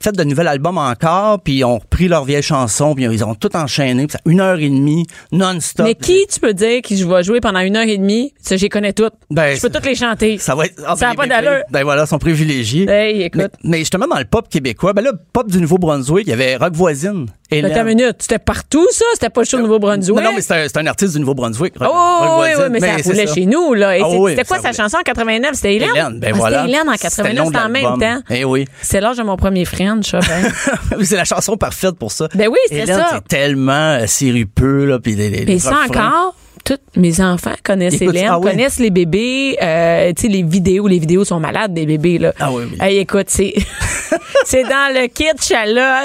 fait 0.00 0.12
de 0.12 0.22
nouvel 0.24 0.46
album 0.46 0.78
encore, 0.78 1.40
puis 1.40 1.54
ils 1.58 1.64
ont 1.64 1.78
repris 1.78 2.06
leurs 2.08 2.24
vieilles 2.24 2.42
chansons, 2.42 2.94
puis 2.94 3.04
ils 3.04 3.24
ont 3.24 3.34
tout 3.34 3.54
enchaîné, 3.56 4.06
puis 4.06 4.12
ça, 4.12 4.20
une 4.26 4.40
heure 4.40 4.58
et 4.58 4.68
demie, 4.68 5.06
non-stop. 5.32 5.86
Mais 5.86 5.94
qui 5.94 6.26
tu 6.32 6.38
peux 6.38 6.52
dire 6.54 6.82
qui 6.82 7.02
va 7.02 7.22
jouer 7.22 7.40
pendant 7.40 7.60
une 7.60 7.76
heure 7.76 7.88
et 7.88 7.96
demie? 7.98 8.32
Ça, 8.40 8.56
j'y 8.56 8.68
connais 8.68 8.92
toutes. 8.92 9.14
Ben, 9.30 9.56
je 9.56 9.60
peux 9.62 9.70
toutes 9.70 9.86
les 9.86 9.94
chanter. 9.94 10.38
Ça 10.38 10.54
va 10.54 10.66
être. 10.66 10.80
ah, 10.86 10.94
Ça 10.96 11.06
ben, 11.06 11.12
a 11.12 11.14
pas 11.14 11.26
d'allure. 11.26 11.50
bébés, 11.50 11.64
Ben 11.70 11.82
voilà, 11.84 12.06
sont 12.06 12.18
privilégiés. 12.18 12.88
Hey, 12.88 13.22
écoute. 13.22 13.40
Mais, 13.40 13.70
mais 13.70 13.78
justement, 13.78 14.06
dans 14.06 14.18
le 14.18 14.24
pop 14.26 14.48
québécois, 14.48 14.92
ben 14.92 15.02
là, 15.02 15.12
pop 15.32 15.50
du 15.50 15.60
Nouveau-Brunswick, 15.60 16.26
il 16.26 16.30
y 16.30 16.34
avait 16.34 16.56
Rock 16.56 16.74
Voisine. 16.74 17.26
Hélène. 17.50 17.72
Attends 17.72 17.80
une 17.82 17.96
minute. 17.96 18.16
C'était 18.20 18.38
partout, 18.38 18.86
ça? 18.90 19.04
C'était 19.14 19.30
pas 19.30 19.40
le 19.40 19.46
show 19.46 19.56
de 19.56 19.62
Nouveau-Brunswick? 19.62 20.16
Non, 20.16 20.22
non, 20.22 20.30
mais 20.34 20.40
c'est 20.40 20.76
un, 20.76 20.86
artiste 20.86 21.14
du 21.14 21.20
Nouveau-Brunswick. 21.20 21.74
Rock- 21.78 21.90
Oh, 21.92 22.18
Rock 22.20 22.42
oui, 22.42 22.48
oui, 22.56 22.64
mais, 22.70 22.80
ça 22.80 22.96
roulait 23.10 23.26
chez 23.26 23.46
nous, 23.46 23.74
là. 23.74 23.94
Ah 24.00 24.08
oui, 24.08 24.32
c'était 24.32 24.44
quoi 24.44 24.60
sa 24.60 24.72
chanson 24.72 24.98
en 24.98 25.02
89? 25.02 25.54
C'était 25.54 25.74
Hélène? 25.76 25.90
Hélène, 25.94 26.20
ben 26.20 26.30
Ah, 26.34 26.36
voilà. 26.36 26.58
C'était 26.62 26.70
Hélène 26.72 26.88
en 26.88 26.92
C'était 26.92 27.22
le 27.22 27.28
89, 27.28 27.44
nom 27.44 27.50
de 27.50 27.56
c'était 27.56 27.64
en 27.64 27.68
même 27.68 27.98
temps. 27.98 28.22
Eh 28.30 28.44
oui. 28.44 28.66
C'est 28.82 29.00
l'âge 29.00 29.16
de 29.16 29.22
mon 29.22 29.36
premier 29.36 29.64
French. 29.64 30.12
Ben. 30.12 30.52
c'est 31.02 31.16
la 31.16 31.24
chanson 31.24 31.56
parfaite 31.56 31.96
pour 31.96 32.12
ça. 32.12 32.28
Ben 32.34 32.48
oui, 32.48 32.58
c'est 32.68 32.86
ça. 32.86 33.10
c'est 33.14 33.28
tellement 33.28 33.72
euh, 33.98 34.06
sirupeux, 34.06 34.84
là, 34.86 34.98
puis 35.00 35.14
les, 35.14 35.30
les, 35.30 35.52
Et 35.52 35.58
ça 35.58 35.76
encore, 35.88 36.34
tous 36.76 37.00
mes 37.00 37.20
enfants 37.20 37.54
connaissent 37.64 37.94
Écoute, 38.00 38.14
Hélène, 38.14 38.28
ah 38.30 38.38
oui. 38.38 38.50
connaissent 38.50 38.78
les 38.78 38.90
bébés, 38.90 39.56
euh, 39.62 40.12
tu 40.16 40.22
sais, 40.22 40.28
les 40.28 40.42
vidéos, 40.42 40.86
les 40.86 40.98
vidéos 40.98 41.24
sont 41.24 41.40
malades 41.40 41.74
des 41.74 41.86
bébés, 41.86 42.18
là. 42.18 42.32
Ah 42.38 42.50
oui, 42.52 42.64
oui. 42.70 42.78
Hey, 42.80 42.98
écoute, 42.98 43.26
c'est, 43.28 43.54
c'est 44.44 44.62
dans 44.62 44.92
le 44.94 45.06
kitsch, 45.08 45.50
là. 45.50 46.04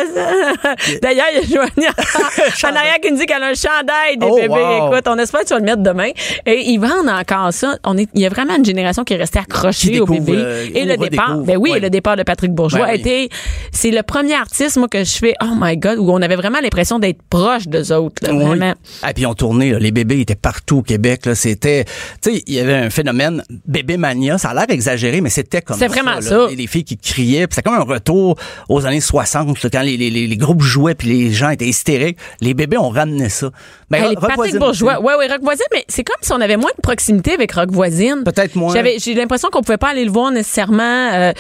D'ailleurs, 1.01 1.25
il 1.33 1.49
y 1.49 1.53
a 1.53 1.55
Joanie 1.55 1.87
en 2.63 2.75
arrière 2.75 2.99
qui 3.01 3.11
nous 3.11 3.17
dit 3.19 3.25
qu'elle 3.25 3.43
a 3.43 3.47
un 3.47 3.53
chandail 3.53 4.17
des 4.17 4.25
Oh, 4.29 4.35
bébés. 4.35 4.47
wow. 4.49 4.91
Écoute, 4.93 5.07
on 5.07 5.17
espère 5.17 5.41
que 5.41 5.45
tu 5.47 5.53
vas 5.53 5.59
le 5.59 5.65
mettre 5.65 5.83
demain. 5.83 6.09
Et 6.45 6.61
ils 6.69 6.77
vendent 6.79 7.09
encore 7.09 7.53
ça. 7.53 7.77
On 7.85 7.97
est, 7.97 8.07
il 8.15 8.21
y 8.21 8.25
a 8.25 8.29
vraiment 8.29 8.55
une 8.55 8.65
génération 8.65 9.03
qui 9.03 9.13
est 9.13 9.17
restée 9.17 9.39
accrochée 9.39 9.99
aux 9.99 10.05
bébés. 10.05 10.33
euh, 10.35 10.65
et 10.73 10.85
le 10.85 10.97
départ, 10.97 11.37
ben 11.39 11.57
oui, 11.57 11.71
Ouais. 11.71 11.77
et 11.77 11.81
le 11.81 11.89
départ 11.89 12.15
de 12.17 12.23
Patrick 12.23 12.51
Bourgeois 12.53 12.85
Ben 12.85 12.91
a 12.91 12.95
été, 12.95 13.29
c'est 13.71 13.91
le 13.91 14.01
premier 14.03 14.33
artiste, 14.35 14.77
moi, 14.77 14.87
que 14.87 15.03
je 15.03 15.11
fais, 15.17 15.33
oh 15.43 15.53
my 15.59 15.77
God, 15.77 15.99
où 15.99 16.09
on 16.11 16.21
avait 16.21 16.35
vraiment 16.35 16.59
l'impression 16.61 16.99
d'être 16.99 17.21
proche 17.29 17.67
d'eux 17.67 17.91
autres, 17.91 18.15
là, 18.25 18.33
vraiment. 18.33 18.73
Ah, 19.03 19.13
puis 19.13 19.25
ont 19.25 19.33
tourné, 19.33 19.71
là. 19.71 19.79
les 19.79 19.91
bébés 19.91 20.19
étaient 20.21 20.35
partout 20.35 20.54
au 20.71 20.81
Québec. 20.81 21.25
Là. 21.25 21.35
C'était, 21.35 21.85
tu 22.21 22.33
sais, 22.33 22.43
il 22.47 22.53
y 22.53 22.59
avait 22.59 22.73
un 22.75 22.89
phénomène 22.89 23.43
bébé 23.65 23.97
mania. 23.97 24.37
Ça 24.37 24.49
a 24.49 24.53
l'air 24.53 24.65
exagéré, 24.69 25.21
mais 25.21 25.29
c'était 25.29 25.61
comme 25.61 25.77
C'était 25.77 25.87
vraiment 25.91 26.15
là. 26.15 26.21
ça. 26.21 26.47
Les, 26.49 26.55
les 26.55 26.67
filles 26.67 26.83
qui 26.83 26.97
criaient, 26.97 27.47
puis 27.47 27.55
c'était 27.55 27.69
comme 27.69 27.79
un 27.79 27.83
retour 27.83 28.37
aux 28.69 28.85
années 28.85 29.01
60, 29.01 29.61
là, 29.63 29.69
quand 29.71 29.81
les, 29.81 29.97
les, 29.97 30.09
les, 30.09 30.27
les 30.27 30.37
groupes 30.37 30.61
jouaient 30.61 30.95
puis 30.95 31.07
les 31.09 31.31
gens 31.31 31.49
étaient 31.49 31.67
hystériques. 31.67 32.17
Les 32.41 32.53
bébés 32.53 32.77
ont 32.77 32.89
ramené 32.89 33.29
ça. 33.29 33.49
Ben, 33.89 34.15
Patrick 34.19 34.57
Bourgeois. 34.57 34.99
Ouais, 34.99 35.15
ouais, 35.15 35.27
Rock 35.27 35.41
Voisine, 35.43 35.65
mais 35.71 35.85
c'est 35.87 36.03
comme 36.03 36.15
si 36.21 36.31
on 36.33 36.41
avait 36.41 36.57
moins 36.57 36.71
de 36.75 36.81
proximité 36.81 37.33
avec 37.33 37.51
Rock 37.51 37.71
Voisine. 37.71 38.23
Peut-être 38.25 38.55
moins. 38.55 38.73
J'avais, 38.73 38.97
j'ai 38.99 39.13
l'impression 39.13 39.49
qu'on 39.51 39.61
pouvait 39.61 39.77
pas 39.77 39.89
aller 39.89 40.05
le 40.05 40.11
voir 40.11 40.31
nécessairement. 40.31 41.11
euh, 41.13 41.31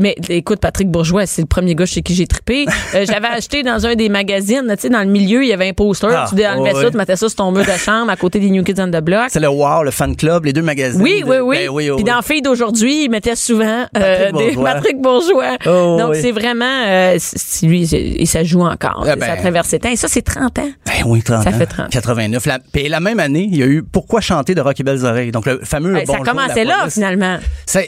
mais 0.00 0.16
écoute, 0.28 0.60
Patrick 0.60 0.88
Bourgeois, 0.90 1.26
c'est 1.26 1.42
le 1.42 1.46
premier 1.46 1.74
gars 1.74 1.86
chez 1.86 2.02
qui 2.02 2.14
j'ai 2.14 2.26
trippé. 2.26 2.66
Euh, 2.94 3.04
j'avais 3.08 3.28
acheté 3.28 3.62
dans 3.62 3.86
un 3.86 3.94
des 3.94 4.08
magazines, 4.08 4.64
tu 4.70 4.82
sais, 4.82 4.88
dans 4.88 5.00
le 5.00 5.06
milieu, 5.10 5.42
il 5.44 5.48
y 5.48 5.52
avait 5.52 5.68
un 5.68 5.72
poster. 5.72 6.08
Ah, 6.12 6.26
tu 6.28 6.44
enlevais 6.44 6.74
ouais, 6.74 6.82
ça, 6.82 6.90
tu 6.90 6.96
mettais 6.96 7.16
ça 7.16 7.28
sur 7.28 7.36
ton 7.36 7.52
mur 7.52 7.64
de 7.64 7.70
chambre 7.78 8.10
à 8.10 8.16
côté 8.16 8.40
des 8.40 8.50
New 8.50 8.61
Kids 8.64 8.80
on 8.80 8.88
the 8.90 9.00
Block. 9.02 9.26
C'est 9.28 9.40
le 9.40 9.48
Wow, 9.48 9.82
le 9.84 9.90
fan 9.90 10.16
club, 10.16 10.44
les 10.44 10.52
deux 10.52 10.62
magazines. 10.62 11.00
Oui, 11.00 11.20
de- 11.20 11.26
oui, 11.26 11.36
oui. 11.42 11.56
Ben 11.66 11.68
oui, 11.70 11.90
Puis 11.96 12.04
dans 12.04 12.22
Filles 12.22 12.42
d'aujourd'hui, 12.42 13.04
ils 13.04 13.10
mettaient 13.10 13.36
souvent 13.36 13.86
euh, 13.96 14.32
des. 14.32 14.54
Patrick 14.56 15.00
Bourgeois. 15.00 15.56
Oh, 15.66 15.96
Donc 15.98 16.12
oui. 16.12 16.18
c'est 16.22 16.32
vraiment, 16.32 16.64
euh, 16.86 17.18
lui, 17.62 17.88
et 17.94 18.26
ça 18.26 18.44
joue 18.44 18.62
encore. 18.62 19.04
Ah 19.08 19.16
ben. 19.16 19.26
ça 19.26 19.36
traverse 19.36 19.70
les 19.72 19.78
temps. 19.78 19.90
Et 19.90 19.96
ça, 19.96 20.08
c'est 20.08 20.22
30 20.22 20.58
ans. 20.58 20.68
Ben 20.86 20.92
oui, 21.06 21.22
30 21.22 21.42
Ça 21.44 21.50
ans. 21.50 21.52
fait 21.52 21.66
30. 21.66 21.90
89. 21.90 22.46
La, 22.46 22.58
puis 22.58 22.88
la 22.88 23.00
même 23.00 23.20
année, 23.20 23.48
il 23.50 23.56
y 23.58 23.62
a 23.62 23.66
eu 23.66 23.82
Pourquoi 23.82 24.20
chanter 24.20 24.54
de 24.54 24.60
Rock 24.60 24.78
et 24.80 24.82
Belles 24.82 25.04
Oreilles. 25.04 25.32
Donc, 25.32 25.46
le 25.46 25.60
fameux 25.64 25.96
Hey, 25.96 26.06
ça 26.06 26.18
commençait 26.18 26.64
là, 26.64 26.78
police. 26.80 26.94
finalement. 26.94 27.38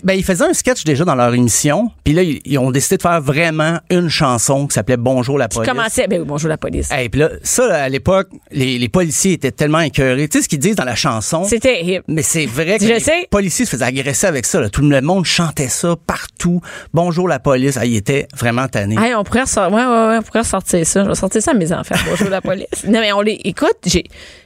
Ben, 0.05 0.15
ils 0.15 0.25
faisaient 0.25 0.45
un 0.45 0.53
sketch 0.53 0.85
déjà 0.85 1.05
dans 1.05 1.15
leur 1.15 1.33
émission. 1.35 1.91
Puis 2.05 2.15
là, 2.15 2.23
ils, 2.23 2.41
ils 2.45 2.59
ont 2.59 2.71
décidé 2.71 2.97
de 2.97 3.03
faire 3.03 3.21
vraiment 3.21 3.79
une 3.91 4.09
chanson 4.09 4.67
qui 4.67 4.75
s'appelait 4.75 4.97
Bonjour 4.97 5.39
la 5.39 5.49
Qui 5.49 5.57
police. 5.59 5.71
commençait, 5.71 6.07
ben 6.07 6.23
bonjour 6.23 6.49
la 6.49 6.57
police. 6.57 6.91
Hey, 6.91 7.09
puis 7.09 7.21
là, 7.21 7.31
ça, 7.43 7.83
à 7.85 7.89
l'époque, 7.89 8.29
les, 8.51 8.79
les 8.79 8.89
policiers 8.89 9.33
étaient 9.33 9.51
tellement 9.51 9.81
écœurés. 9.81 10.29
Tu 10.29 10.39
sais 10.39 10.45
ce 10.45 10.49
qu'ils 10.55 10.61
disent 10.61 10.77
dans 10.77 10.85
la 10.85 10.95
chanson? 10.95 11.45
C'était 11.45 11.85
hip. 11.85 12.03
Mais 12.09 12.23
c'est 12.23 12.47
vrai 12.47 12.79
que 12.79 12.85
Je 12.85 12.93
les 12.93 13.01
sais. 13.01 13.27
policiers 13.31 13.65
se 13.65 13.71
faisaient 13.73 13.85
agresser 13.85 14.27
avec 14.27 14.47
ça. 14.47 14.61
là. 14.61 14.69
Tout 14.71 14.83
le 14.83 15.01
monde 15.01 15.25
chantait 15.25 15.69
ça 15.69 15.95
partout. 16.07 16.61
Bonjour 16.93 17.29
la 17.29 17.39
police. 17.39 17.77
Ah, 17.77 17.85
ils 17.87 17.97
étaient 17.97 18.27
vraiment 18.37 18.69
tannés. 18.69 18.97
Hey, 18.99 19.15
on 19.15 19.25
pourrait 19.25 19.43
ressor- 19.45 19.69
ouais, 19.71 19.85
ouais, 19.85 20.09
ouais, 20.13 20.19
on 20.19 20.23
pourrait 20.23 20.41
ressortir 20.41 20.87
ça. 20.87 21.05
Je 21.05 21.09
vais 21.09 21.15
sortir 21.15 21.43
ça 21.43 21.51
à 21.51 21.55
mes 21.55 21.73
enfants. 21.73 21.95
Bonjour 22.09 22.29
la 22.29 22.41
police. 22.41 22.67
Non, 22.87 23.01
mais 23.01 23.13
on 23.13 23.21
les, 23.23 23.41
écoute, 23.45 23.77
j'ai, 23.87 24.05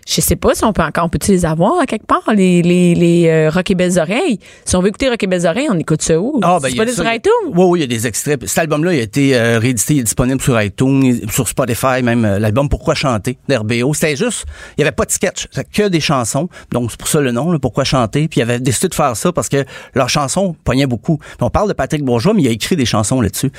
je 0.08 0.20
sais 0.20 0.36
pas 0.36 0.54
si 0.54 0.64
on 0.64 0.72
peut 0.72 0.82
encore, 0.82 1.04
on 1.04 1.08
peut-tu 1.08 1.32
les 1.32 1.44
avoir 1.44 1.78
à 1.80 1.86
quelque 1.86 2.06
part, 2.06 2.22
les, 2.34 2.62
les, 2.62 2.94
les, 2.94 3.28
euh, 3.28 3.50
Rock 3.50 3.70
et 3.70 3.74
Belles 3.74 3.98
Oreilles? 3.98 4.38
Si 4.64 4.74
on 4.76 4.80
veut 4.80 4.88
écouter 4.88 5.08
Rock 5.08 5.22
et 5.22 5.26
Belles 5.26 5.46
Oreilles, 5.46 5.68
on 5.70 5.78
écoute 5.78 6.02
ça 6.02 6.18
où? 6.18 6.38
Ah, 6.42 6.58
ben, 6.62 6.68
c'est 6.68 6.70
il 6.70 6.74
y 6.74 6.76
pas 6.76 6.82
a 6.82 6.86
des 6.86 6.92
ça, 6.92 7.02
sur 7.02 7.12
il 7.12 7.16
iTunes? 7.16 7.52
Oui, 7.54 7.64
oui, 7.68 7.78
il 7.80 7.82
y 7.82 7.84
a 7.84 7.86
des 7.88 8.06
extraits. 8.06 8.46
Cet 8.46 8.58
album-là, 8.58 8.94
il 8.94 9.00
a 9.00 9.02
été 9.02 9.36
euh, 9.36 9.58
réédité, 9.58 9.94
il 9.94 10.00
est 10.00 10.04
disponible 10.04 10.40
sur 10.40 10.60
iTunes, 10.62 11.20
sur 11.30 11.46
Spotify, 11.48 12.02
même 12.02 12.24
euh, 12.24 12.38
l'album 12.38 12.68
Pourquoi 12.68 12.94
chanter 12.94 13.38
d'RBO. 13.48 13.92
C'était 13.92 14.16
juste, 14.16 14.44
il 14.76 14.80
y 14.80 14.84
avait 14.84 14.92
pas 14.94 15.04
de 15.04 15.10
sketch, 15.10 15.46
que 15.74 15.88
des 15.88 15.97
chansons. 16.00 16.48
Donc, 16.72 16.90
c'est 16.90 16.98
pour 16.98 17.08
ça 17.08 17.20
le 17.20 17.32
nom, 17.32 17.52
là, 17.52 17.58
Pourquoi 17.58 17.84
chanter. 17.84 18.28
Puis, 18.28 18.40
il 18.40 18.42
avait 18.42 18.60
décidé 18.60 18.88
de 18.88 18.94
faire 18.94 19.16
ça 19.16 19.32
parce 19.32 19.48
que 19.48 19.64
leurs 19.94 20.08
chansons 20.08 20.54
pognaient 20.64 20.86
beaucoup. 20.86 21.18
Puis 21.18 21.36
on 21.40 21.50
parle 21.50 21.68
de 21.68 21.74
Patrick 21.74 22.04
Bourgeois, 22.04 22.34
mais 22.34 22.42
il 22.42 22.48
a 22.48 22.52
écrit 22.52 22.76
des 22.76 22.86
chansons 22.86 23.20
là-dessus. 23.20 23.50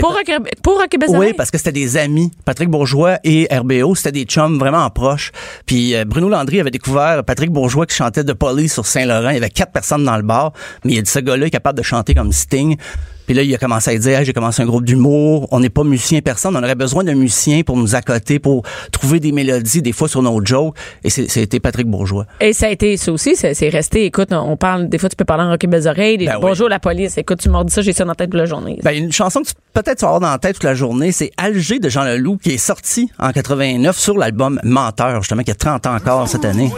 Pour 0.00 0.10
Rock, 0.12 0.30
pour 0.62 0.78
oui, 1.08 1.16
Oreilles? 1.16 1.32
parce 1.32 1.50
que 1.50 1.56
c'était 1.56 1.72
des 1.72 1.96
amis. 1.96 2.30
Patrick 2.44 2.68
Bourgeois 2.68 3.18
et 3.24 3.48
RBO, 3.50 3.94
c'était 3.94 4.12
des 4.12 4.24
chums 4.24 4.58
vraiment 4.58 4.88
proches. 4.90 5.32
Puis 5.64 5.94
euh, 5.94 6.04
Bruno 6.04 6.28
Landry 6.28 6.60
avait 6.60 6.70
découvert 6.70 7.24
Patrick 7.24 7.50
Bourgeois 7.50 7.86
qui 7.86 7.96
chantait 7.96 8.22
de 8.22 8.34
Police 8.34 8.74
sur 8.74 8.84
Saint-Laurent. 8.84 9.30
Il 9.30 9.34
y 9.34 9.38
avait 9.38 9.48
quatre 9.48 9.72
personnes 9.72 10.04
dans 10.04 10.16
le 10.16 10.22
bar, 10.22 10.52
mais 10.84 10.92
il 10.92 10.98
a 10.98 11.02
dit 11.02 11.10
ce 11.10 11.20
gars-là 11.20 11.46
est 11.46 11.50
capable 11.50 11.78
de 11.78 11.82
chanter 11.82 12.14
comme 12.14 12.32
Sting. 12.32 12.76
Puis 13.28 13.34
là, 13.36 13.42
il 13.42 13.54
a 13.54 13.58
commencé 13.58 13.90
à 13.90 13.98
dire, 13.98 14.18
Hey, 14.18 14.24
j'ai 14.24 14.32
commencé 14.32 14.62
un 14.62 14.64
groupe 14.66 14.84
d'humour. 14.86 15.48
On 15.50 15.60
n'est 15.60 15.68
pas 15.68 15.84
musicien 15.84 16.20
personne. 16.22 16.56
On 16.56 16.62
aurait 16.62 16.74
besoin 16.74 17.04
d'un 17.04 17.14
musicien 17.14 17.60
pour 17.62 17.76
nous 17.76 17.94
accoter, 17.94 18.38
pour 18.38 18.62
trouver 18.90 19.20
des 19.20 19.32
mélodies, 19.32 19.82
des 19.82 19.92
fois 19.92 20.08
sur 20.08 20.22
nos 20.22 20.42
jokes. 20.42 20.74
Et 21.04 21.10
c'était 21.10 21.60
Patrick 21.60 21.86
Bourgeois. 21.86 22.24
Et 22.40 22.54
ça 22.54 22.68
a 22.68 22.70
été, 22.70 22.96
ça 22.96 23.12
aussi, 23.12 23.36
c'est 23.36 23.68
resté, 23.68 24.06
écoute, 24.06 24.28
on 24.32 24.56
parle, 24.56 24.88
des 24.88 24.96
fois 24.96 25.10
tu 25.10 25.16
peux 25.16 25.26
parler 25.26 25.44
en 25.44 25.50
Rock 25.50 25.62
et 25.62 25.66
Belles 25.66 25.86
Oreilles, 25.86 26.16
des- 26.16 26.24
Ben 26.24 26.36
oui. 26.36 26.40
bonjour 26.40 26.70
la 26.70 26.78
police, 26.80 27.18
écoute, 27.18 27.38
tu 27.40 27.50
m'as 27.50 27.62
dit 27.64 27.72
ça, 27.72 27.82
j'ai 27.82 27.92
ça 27.92 28.04
dans 28.04 28.12
la 28.12 28.14
tête 28.14 28.30
toute 28.30 28.40
la 28.40 28.46
journée. 28.46 28.78
Ben, 28.82 28.92
une 28.92 29.12
chanson 29.12 29.42
que 29.42 29.48
tu 29.48 29.52
peut-être 29.74 30.02
avoir 30.04 30.20
dans 30.20 30.30
la 30.30 30.38
tête 30.38 30.54
toute 30.54 30.64
la 30.64 30.74
journée, 30.74 31.12
c'est 31.12 31.30
Alger 31.36 31.78
de 31.80 31.90
Jean 31.90 32.04
Leloup 32.04 32.38
qui 32.38 32.52
est 32.52 32.56
sorti 32.58 33.10
en 33.18 33.30
89 33.30 33.98
sur 33.98 34.16
l'album 34.16 34.58
Menteur, 34.64 35.20
justement, 35.22 35.42
qui 35.42 35.50
a 35.50 35.54
30 35.54 35.86
ans 35.86 35.94
encore 35.94 36.26
cette 36.28 36.46
année. 36.46 36.70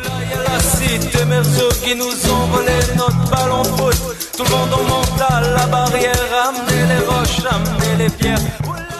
Cité 0.76 1.24
Merceau 1.24 1.68
qui 1.82 1.94
nous 1.94 2.06
ont 2.06 2.46
volé 2.52 2.72
notre 2.96 3.30
ballon 3.30 3.62
de 3.62 3.68
foot. 3.68 3.96
Tout 4.36 4.44
le 4.44 4.50
monde 4.50 4.72
en 4.72 4.82
monte 4.84 5.20
à 5.28 5.40
la 5.40 5.66
barrière, 5.66 6.14
amenez 6.48 6.86
les 6.88 7.06
roches, 7.06 7.40
amenez 7.50 8.04
les 8.04 8.10
pierres. 8.10 8.38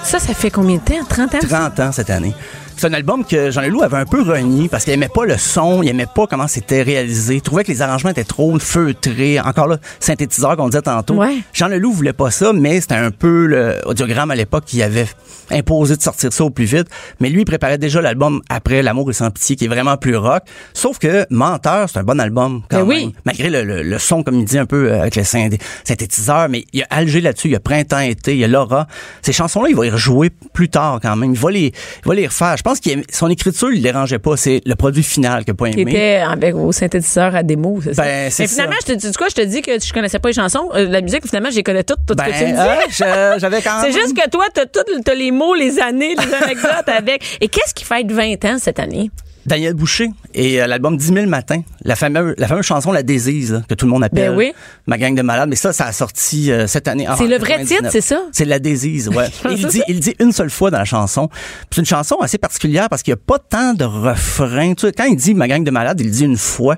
Ça, 0.04 0.18
ça 0.18 0.34
fait 0.34 0.50
combien 0.50 0.76
de 0.76 0.82
temps? 0.82 1.04
30 1.08 1.34
ans? 1.36 1.38
30 1.48 1.80
ans 1.80 1.92
cette 1.92 2.10
année. 2.10 2.34
C'est 2.80 2.86
un 2.86 2.94
album 2.94 3.26
que 3.26 3.50
Jean 3.50 3.60
Leloup 3.60 3.82
avait 3.82 3.98
un 3.98 4.06
peu 4.06 4.22
renié 4.22 4.70
parce 4.70 4.84
qu'il 4.84 4.94
aimait 4.94 5.10
pas 5.14 5.26
le 5.26 5.36
son, 5.36 5.82
il 5.82 5.90
aimait 5.90 6.06
pas 6.14 6.26
comment 6.26 6.48
c'était 6.48 6.80
réalisé. 6.80 7.34
Il 7.34 7.42
trouvait 7.42 7.62
que 7.62 7.70
les 7.70 7.82
arrangements 7.82 8.08
étaient 8.08 8.24
trop 8.24 8.58
feutrés. 8.58 9.38
Encore 9.38 9.66
là, 9.68 9.76
synthétiseur 9.98 10.56
qu'on 10.56 10.68
disait 10.70 10.80
tantôt. 10.80 11.16
Ouais. 11.16 11.40
Jean 11.52 11.68
Leloup 11.68 11.92
voulait 11.92 12.14
pas 12.14 12.30
ça, 12.30 12.54
mais 12.54 12.80
c'était 12.80 12.94
un 12.94 13.10
peu 13.10 13.44
le 13.44 13.76
audiogramme 13.84 14.30
à 14.30 14.34
l'époque 14.34 14.64
qui 14.64 14.82
avait 14.82 15.06
imposé 15.50 15.94
de 15.96 16.00
sortir 16.00 16.32
ça 16.32 16.42
au 16.42 16.48
plus 16.48 16.64
vite. 16.64 16.86
Mais 17.20 17.28
lui, 17.28 17.42
il 17.42 17.44
préparait 17.44 17.76
déjà 17.76 18.00
l'album 18.00 18.40
après 18.48 18.82
L'amour 18.82 19.10
et 19.10 19.12
sans 19.12 19.30
pitié, 19.30 19.56
qui 19.56 19.66
est 19.66 19.68
vraiment 19.68 19.98
plus 19.98 20.16
rock. 20.16 20.44
Sauf 20.72 20.98
que 20.98 21.26
Menteur, 21.28 21.86
c'est 21.92 21.98
un 21.98 22.02
bon 22.02 22.18
album 22.18 22.62
quand 22.70 22.78
Ben 22.78 22.86
même. 22.86 22.96
oui. 23.08 23.14
Malgré 23.26 23.50
le, 23.50 23.62
le- 23.62 23.82
le 23.82 23.98
son, 23.98 24.22
comme 24.22 24.36
il 24.36 24.46
dit, 24.46 24.56
un 24.56 24.64
peu 24.64 24.90
euh, 24.90 25.00
avec 25.02 25.16
les 25.16 25.24
synth- 25.24 25.60
synthétiseurs. 25.84 26.48
Mais 26.48 26.64
il 26.72 26.80
y 26.80 26.82
a 26.82 26.86
Alger 26.88 27.20
là-dessus, 27.20 27.48
il 27.48 27.52
y 27.52 27.56
a 27.56 27.60
Printemps-été, 27.60 28.32
il 28.32 28.38
y 28.38 28.44
a 28.44 28.48
Laura. 28.48 28.86
Ces 29.20 29.34
chansons-là, 29.34 29.68
il 29.68 29.76
va 29.76 29.84
y 29.84 29.90
rejouer 29.90 30.30
plus 30.54 30.70
tard 30.70 30.98
quand 31.02 31.14
même. 31.16 31.34
Il 31.34 31.38
va 31.38 31.50
les, 31.50 31.66
il 32.04 32.08
va 32.08 32.14
les 32.14 32.26
refaire. 32.26 32.56
Je 32.56 32.62
pense 32.70 32.80
que 32.80 32.90
son 33.12 33.28
écriture, 33.28 33.70
il 33.72 33.76
le 33.76 33.82
dérangeait 33.82 34.18
pas. 34.18 34.36
C'est 34.36 34.60
le 34.64 34.74
produit 34.74 35.02
final 35.02 35.44
n'a 35.46 35.54
pas 35.54 35.70
Qui 35.70 35.80
aimé. 35.80 35.90
était 35.92 36.16
avec 36.26 36.54
au 36.54 36.72
synthétiseur 36.72 37.34
à 37.34 37.42
démo, 37.42 37.80
c'est 37.82 37.94
ça? 37.94 38.02
Ben, 38.02 38.30
c'est 38.30 38.46
finalement, 38.46 38.72
ça. 38.74 38.78
je 38.88 38.92
te 38.94 38.98
dis 39.06 39.12
quoi? 39.12 39.26
Je 39.28 39.34
te 39.34 39.40
dis 39.42 39.62
que 39.62 39.72
je 39.78 39.92
connaissais 39.92 40.18
pas 40.18 40.28
les 40.28 40.34
chansons, 40.34 40.68
euh, 40.74 40.86
la 40.88 41.00
musique, 41.00 41.26
finalement, 41.26 41.50
je 41.50 41.56
les 41.56 41.62
connais 41.62 41.84
toutes, 41.84 41.98
tout 42.06 42.14
ce 42.18 42.24
que 42.24 42.30
tu 42.38 42.44
me 42.44 42.52
Ben, 42.52 42.54
dis. 42.54 43.02
hein, 43.02 43.34
je- 43.36 43.40
j'avais 43.40 43.62
quand 43.62 43.78
C'est 43.82 43.88
même... 43.92 44.00
juste 44.00 44.16
que 44.16 44.28
toi, 44.30 44.46
t'as 44.54 44.66
tout, 44.66 44.80
t'as 45.04 45.14
les 45.14 45.30
mots, 45.30 45.54
les 45.54 45.78
années, 45.80 46.14
les 46.14 46.34
anecdotes 46.44 46.88
avec. 46.88 47.38
Et 47.40 47.48
qu'est-ce 47.48 47.74
qui 47.74 47.84
fête 47.84 48.10
20 48.10 48.44
ans 48.44 48.56
cette 48.58 48.78
année? 48.78 49.10
Daniel 49.46 49.74
Boucher 49.74 50.10
et 50.34 50.60
euh, 50.62 50.66
l'album 50.66 50.96
10 50.96 51.12
000 51.14 51.26
matins, 51.26 51.62
la 51.82 51.96
fameuse, 51.96 52.34
la 52.38 52.46
fameuse 52.46 52.64
chanson 52.64 52.92
La 52.92 53.02
Désise 53.02 53.52
là, 53.52 53.62
que 53.68 53.74
tout 53.74 53.86
le 53.86 53.90
monde 53.92 54.04
appelle. 54.04 54.30
Ben 54.30 54.36
oui. 54.36 54.52
Ma 54.86 54.98
gang 54.98 55.14
de 55.14 55.22
malades. 55.22 55.48
Mais 55.48 55.56
ça, 55.56 55.72
ça 55.72 55.86
a 55.86 55.92
sorti 55.92 56.52
euh, 56.52 56.66
cette 56.66 56.88
année. 56.88 57.08
en 57.08 57.16
C'est 57.16 57.26
le 57.26 57.38
vrai 57.38 57.58
99. 57.58 57.78
titre, 57.78 57.90
c'est 57.90 58.00
ça? 58.00 58.22
C'est 58.32 58.44
La 58.44 58.58
Désise, 58.58 59.08
ouais. 59.08 59.26
Il 59.50 59.66
dit, 59.66 59.82
il 59.88 60.00
dit 60.00 60.14
une 60.20 60.32
seule 60.32 60.50
fois 60.50 60.70
dans 60.70 60.78
la 60.78 60.84
chanson. 60.84 61.28
C'est 61.70 61.80
une 61.80 61.86
chanson 61.86 62.16
assez 62.16 62.38
particulière 62.38 62.88
parce 62.88 63.02
qu'il 63.02 63.12
n'y 63.12 63.20
a 63.20 63.24
pas 63.24 63.38
tant 63.38 63.74
de 63.74 63.84
refrains. 63.84 64.74
Tu 64.74 64.86
sais, 64.86 64.92
quand 64.92 65.04
il 65.04 65.16
dit 65.16 65.34
Ma 65.34 65.48
gang 65.48 65.64
de 65.64 65.70
malades, 65.70 66.00
il 66.00 66.10
dit 66.10 66.24
une 66.24 66.36
fois. 66.36 66.76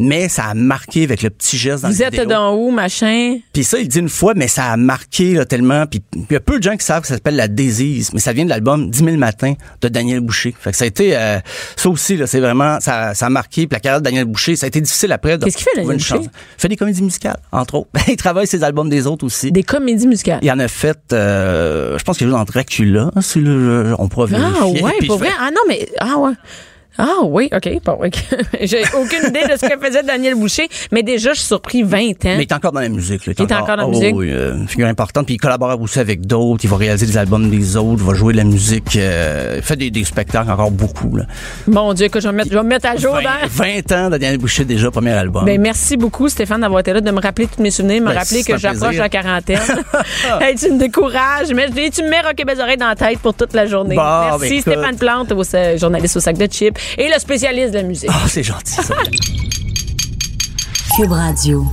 Mais 0.00 0.28
ça 0.28 0.44
a 0.44 0.54
marqué 0.54 1.04
avec 1.04 1.22
le 1.22 1.28
petit 1.30 1.58
geste 1.58 1.82
dans 1.82 1.90
Vous 1.90 2.02
êtes 2.02 2.20
dans 2.26 2.54
où, 2.54 2.70
machin? 2.70 3.38
Puis 3.52 3.64
ça, 3.64 3.78
il 3.78 3.86
dit 3.86 3.98
une 3.98 4.08
fois, 4.08 4.32
mais 4.34 4.48
ça 4.48 4.64
a 4.66 4.76
marqué 4.76 5.34
là, 5.34 5.44
tellement. 5.44 5.86
Puis 5.86 6.02
il 6.14 6.32
y 6.32 6.36
a 6.36 6.40
peu 6.40 6.58
de 6.58 6.62
gens 6.62 6.76
qui 6.76 6.84
savent 6.84 7.02
que 7.02 7.08
ça 7.08 7.14
s'appelle 7.14 7.36
La 7.36 7.48
Désise, 7.48 8.12
mais 8.14 8.20
ça 8.20 8.32
vient 8.32 8.44
de 8.44 8.50
l'album 8.50 8.90
10 8.90 9.04
000 9.04 9.16
matins 9.16 9.54
de 9.82 9.88
Daniel 9.88 10.20
Boucher. 10.20 10.54
Fait 10.58 10.70
que 10.70 10.76
ça 10.76 10.84
a 10.84 10.86
été, 10.86 11.16
euh, 11.16 11.38
ça 11.76 11.90
aussi, 11.90 12.16
là, 12.16 12.26
c'est 12.26 12.40
vraiment, 12.40 12.80
ça, 12.80 13.14
ça 13.14 13.26
a 13.26 13.30
marqué. 13.30 13.66
Puis 13.66 13.76
la 13.76 13.80
carrière 13.80 14.00
de 14.00 14.04
Daniel 14.04 14.24
Boucher, 14.24 14.56
ça 14.56 14.66
a 14.66 14.68
été 14.68 14.80
difficile 14.80 15.12
après. 15.12 15.36
de 15.36 15.44
Qu'est-ce 15.44 15.58
qu'il 15.58 15.64
fait, 15.64 15.76
Daniel 15.76 15.96
Boucher? 15.98 16.14
chance. 16.16 16.26
Il 16.26 16.60
fait 16.60 16.68
des 16.68 16.76
comédies 16.76 17.02
musicales, 17.02 17.38
entre 17.52 17.74
autres. 17.74 17.90
il 18.08 18.16
travaille 18.16 18.46
ses 18.46 18.64
albums 18.64 18.88
des 18.88 19.06
autres 19.06 19.26
aussi. 19.26 19.52
Des 19.52 19.62
comédies 19.62 20.06
musicales? 20.06 20.40
Il 20.42 20.50
en 20.50 20.58
a 20.58 20.68
fait, 20.68 20.98
euh, 21.12 21.98
je 21.98 22.04
pense 22.04 22.16
qu'il 22.16 22.26
joue 22.26 22.32
dans 22.32 22.44
Dracula, 22.44 23.10
si 23.20 23.40
le, 23.40 23.94
on 23.98 24.08
pourra 24.08 24.26
vérifier. 24.26 24.52
Ah 24.60 24.66
ouais, 24.66 24.92
pour 25.06 25.18
vrai? 25.18 25.30
Ah 25.38 25.50
non, 25.50 25.60
mais 25.68 25.88
ah 25.98 26.16
ouais. 26.18 26.32
Ah 26.98 27.18
oui, 27.24 27.48
OK. 27.54 27.68
Bon, 27.84 27.92
ok. 28.04 28.14
J'ai 28.62 28.82
aucune 28.94 29.28
idée 29.28 29.42
de 29.48 29.56
ce 29.56 29.66
que 29.66 29.78
faisait 29.80 30.02
Daniel 30.02 30.34
Boucher, 30.34 30.68
mais 30.92 31.02
déjà, 31.02 31.32
je 31.32 31.38
suis 31.38 31.46
surpris 31.46 31.82
20 31.82 31.98
ans. 31.98 32.14
Mais 32.24 32.36
il 32.36 32.40
est 32.42 32.52
encore 32.52 32.72
dans 32.72 32.80
la 32.80 32.88
musique. 32.88 33.26
là. 33.26 33.32
Il 33.38 33.42
est 33.42 33.52
encore 33.52 33.66
dans 33.68 33.76
la 33.76 33.86
oh, 33.86 33.90
musique? 33.90 34.14
Oui, 34.14 34.30
euh, 34.30 34.54
une 34.56 34.68
figure 34.68 34.86
importante. 34.88 35.26
Puis 35.26 35.34
il 35.36 35.38
collabore 35.38 35.80
aussi 35.80 35.98
avec 35.98 36.26
d'autres. 36.26 36.64
Il 36.64 36.70
va 36.70 36.76
réaliser 36.76 37.06
des 37.06 37.16
albums 37.16 37.48
des 37.50 37.76
autres. 37.76 38.00
Il 38.00 38.06
va 38.06 38.14
jouer 38.14 38.32
de 38.32 38.38
la 38.38 38.44
musique. 38.44 38.96
euh, 38.96 39.54
il 39.56 39.62
fait 39.62 39.76
des, 39.76 39.90
des 39.90 40.04
spectacles 40.04 40.50
encore 40.50 40.70
beaucoup. 40.70 41.16
Là. 41.16 41.24
Mon 41.66 41.94
Dieu, 41.94 42.08
que 42.08 42.20
je 42.20 42.26
vais 42.28 42.32
me 42.32 42.38
mettre, 42.38 42.50
je 42.50 42.56
vais 42.56 42.62
me 42.62 42.68
mettre 42.68 42.86
à 42.88 42.96
jour. 42.96 43.14
20, 43.14 43.20
hein? 43.20 43.46
20 43.48 43.92
ans 43.92 44.10
de 44.10 44.18
Daniel 44.18 44.38
Boucher 44.38 44.64
déjà, 44.64 44.90
premier 44.90 45.12
album. 45.12 45.44
Ben, 45.44 45.60
merci 45.60 45.96
beaucoup, 45.96 46.28
Stéphane, 46.28 46.60
d'avoir 46.60 46.80
été 46.80 46.92
là, 46.92 47.00
de 47.00 47.10
me 47.10 47.20
rappeler 47.20 47.46
tous 47.46 47.62
mes 47.62 47.70
souvenirs, 47.70 48.02
me 48.02 48.08
Ben, 48.08 48.18
rappeler 48.18 48.42
que 48.44 48.56
j'approche 48.56 48.96
la 48.96 49.08
quarantaine. 49.08 49.58
hey, 50.40 50.54
tu 50.56 50.70
me 50.70 50.78
décourages, 50.78 51.52
mais 51.54 51.68
tu 51.90 52.02
me 52.02 52.10
mets 52.10 52.20
Rocket 52.20 52.58
Oreilles 52.58 52.76
dans 52.76 52.88
la 52.88 52.96
tête 52.96 53.18
pour 53.20 53.34
toute 53.34 53.54
la 53.54 53.66
journée. 53.66 53.94
Bon, 53.96 54.38
merci, 54.38 54.62
ben. 54.64 54.72
Stéphane 54.72 54.96
Plante, 54.96 55.32
au- 55.32 55.78
journaliste 55.78 56.16
au 56.16 56.20
sac 56.20 56.36
de 56.36 56.46
chips, 56.46 56.76
et 56.98 57.08
le 57.08 57.18
spécialiste 57.18 57.72
de 57.72 57.78
la 57.78 57.82
musique. 57.84 58.10
Ah, 58.12 58.26
c'est 58.28 58.42
gentil, 58.42 58.74
ça. 58.74 58.94
Cube 60.96 61.12
Radio. 61.12 61.66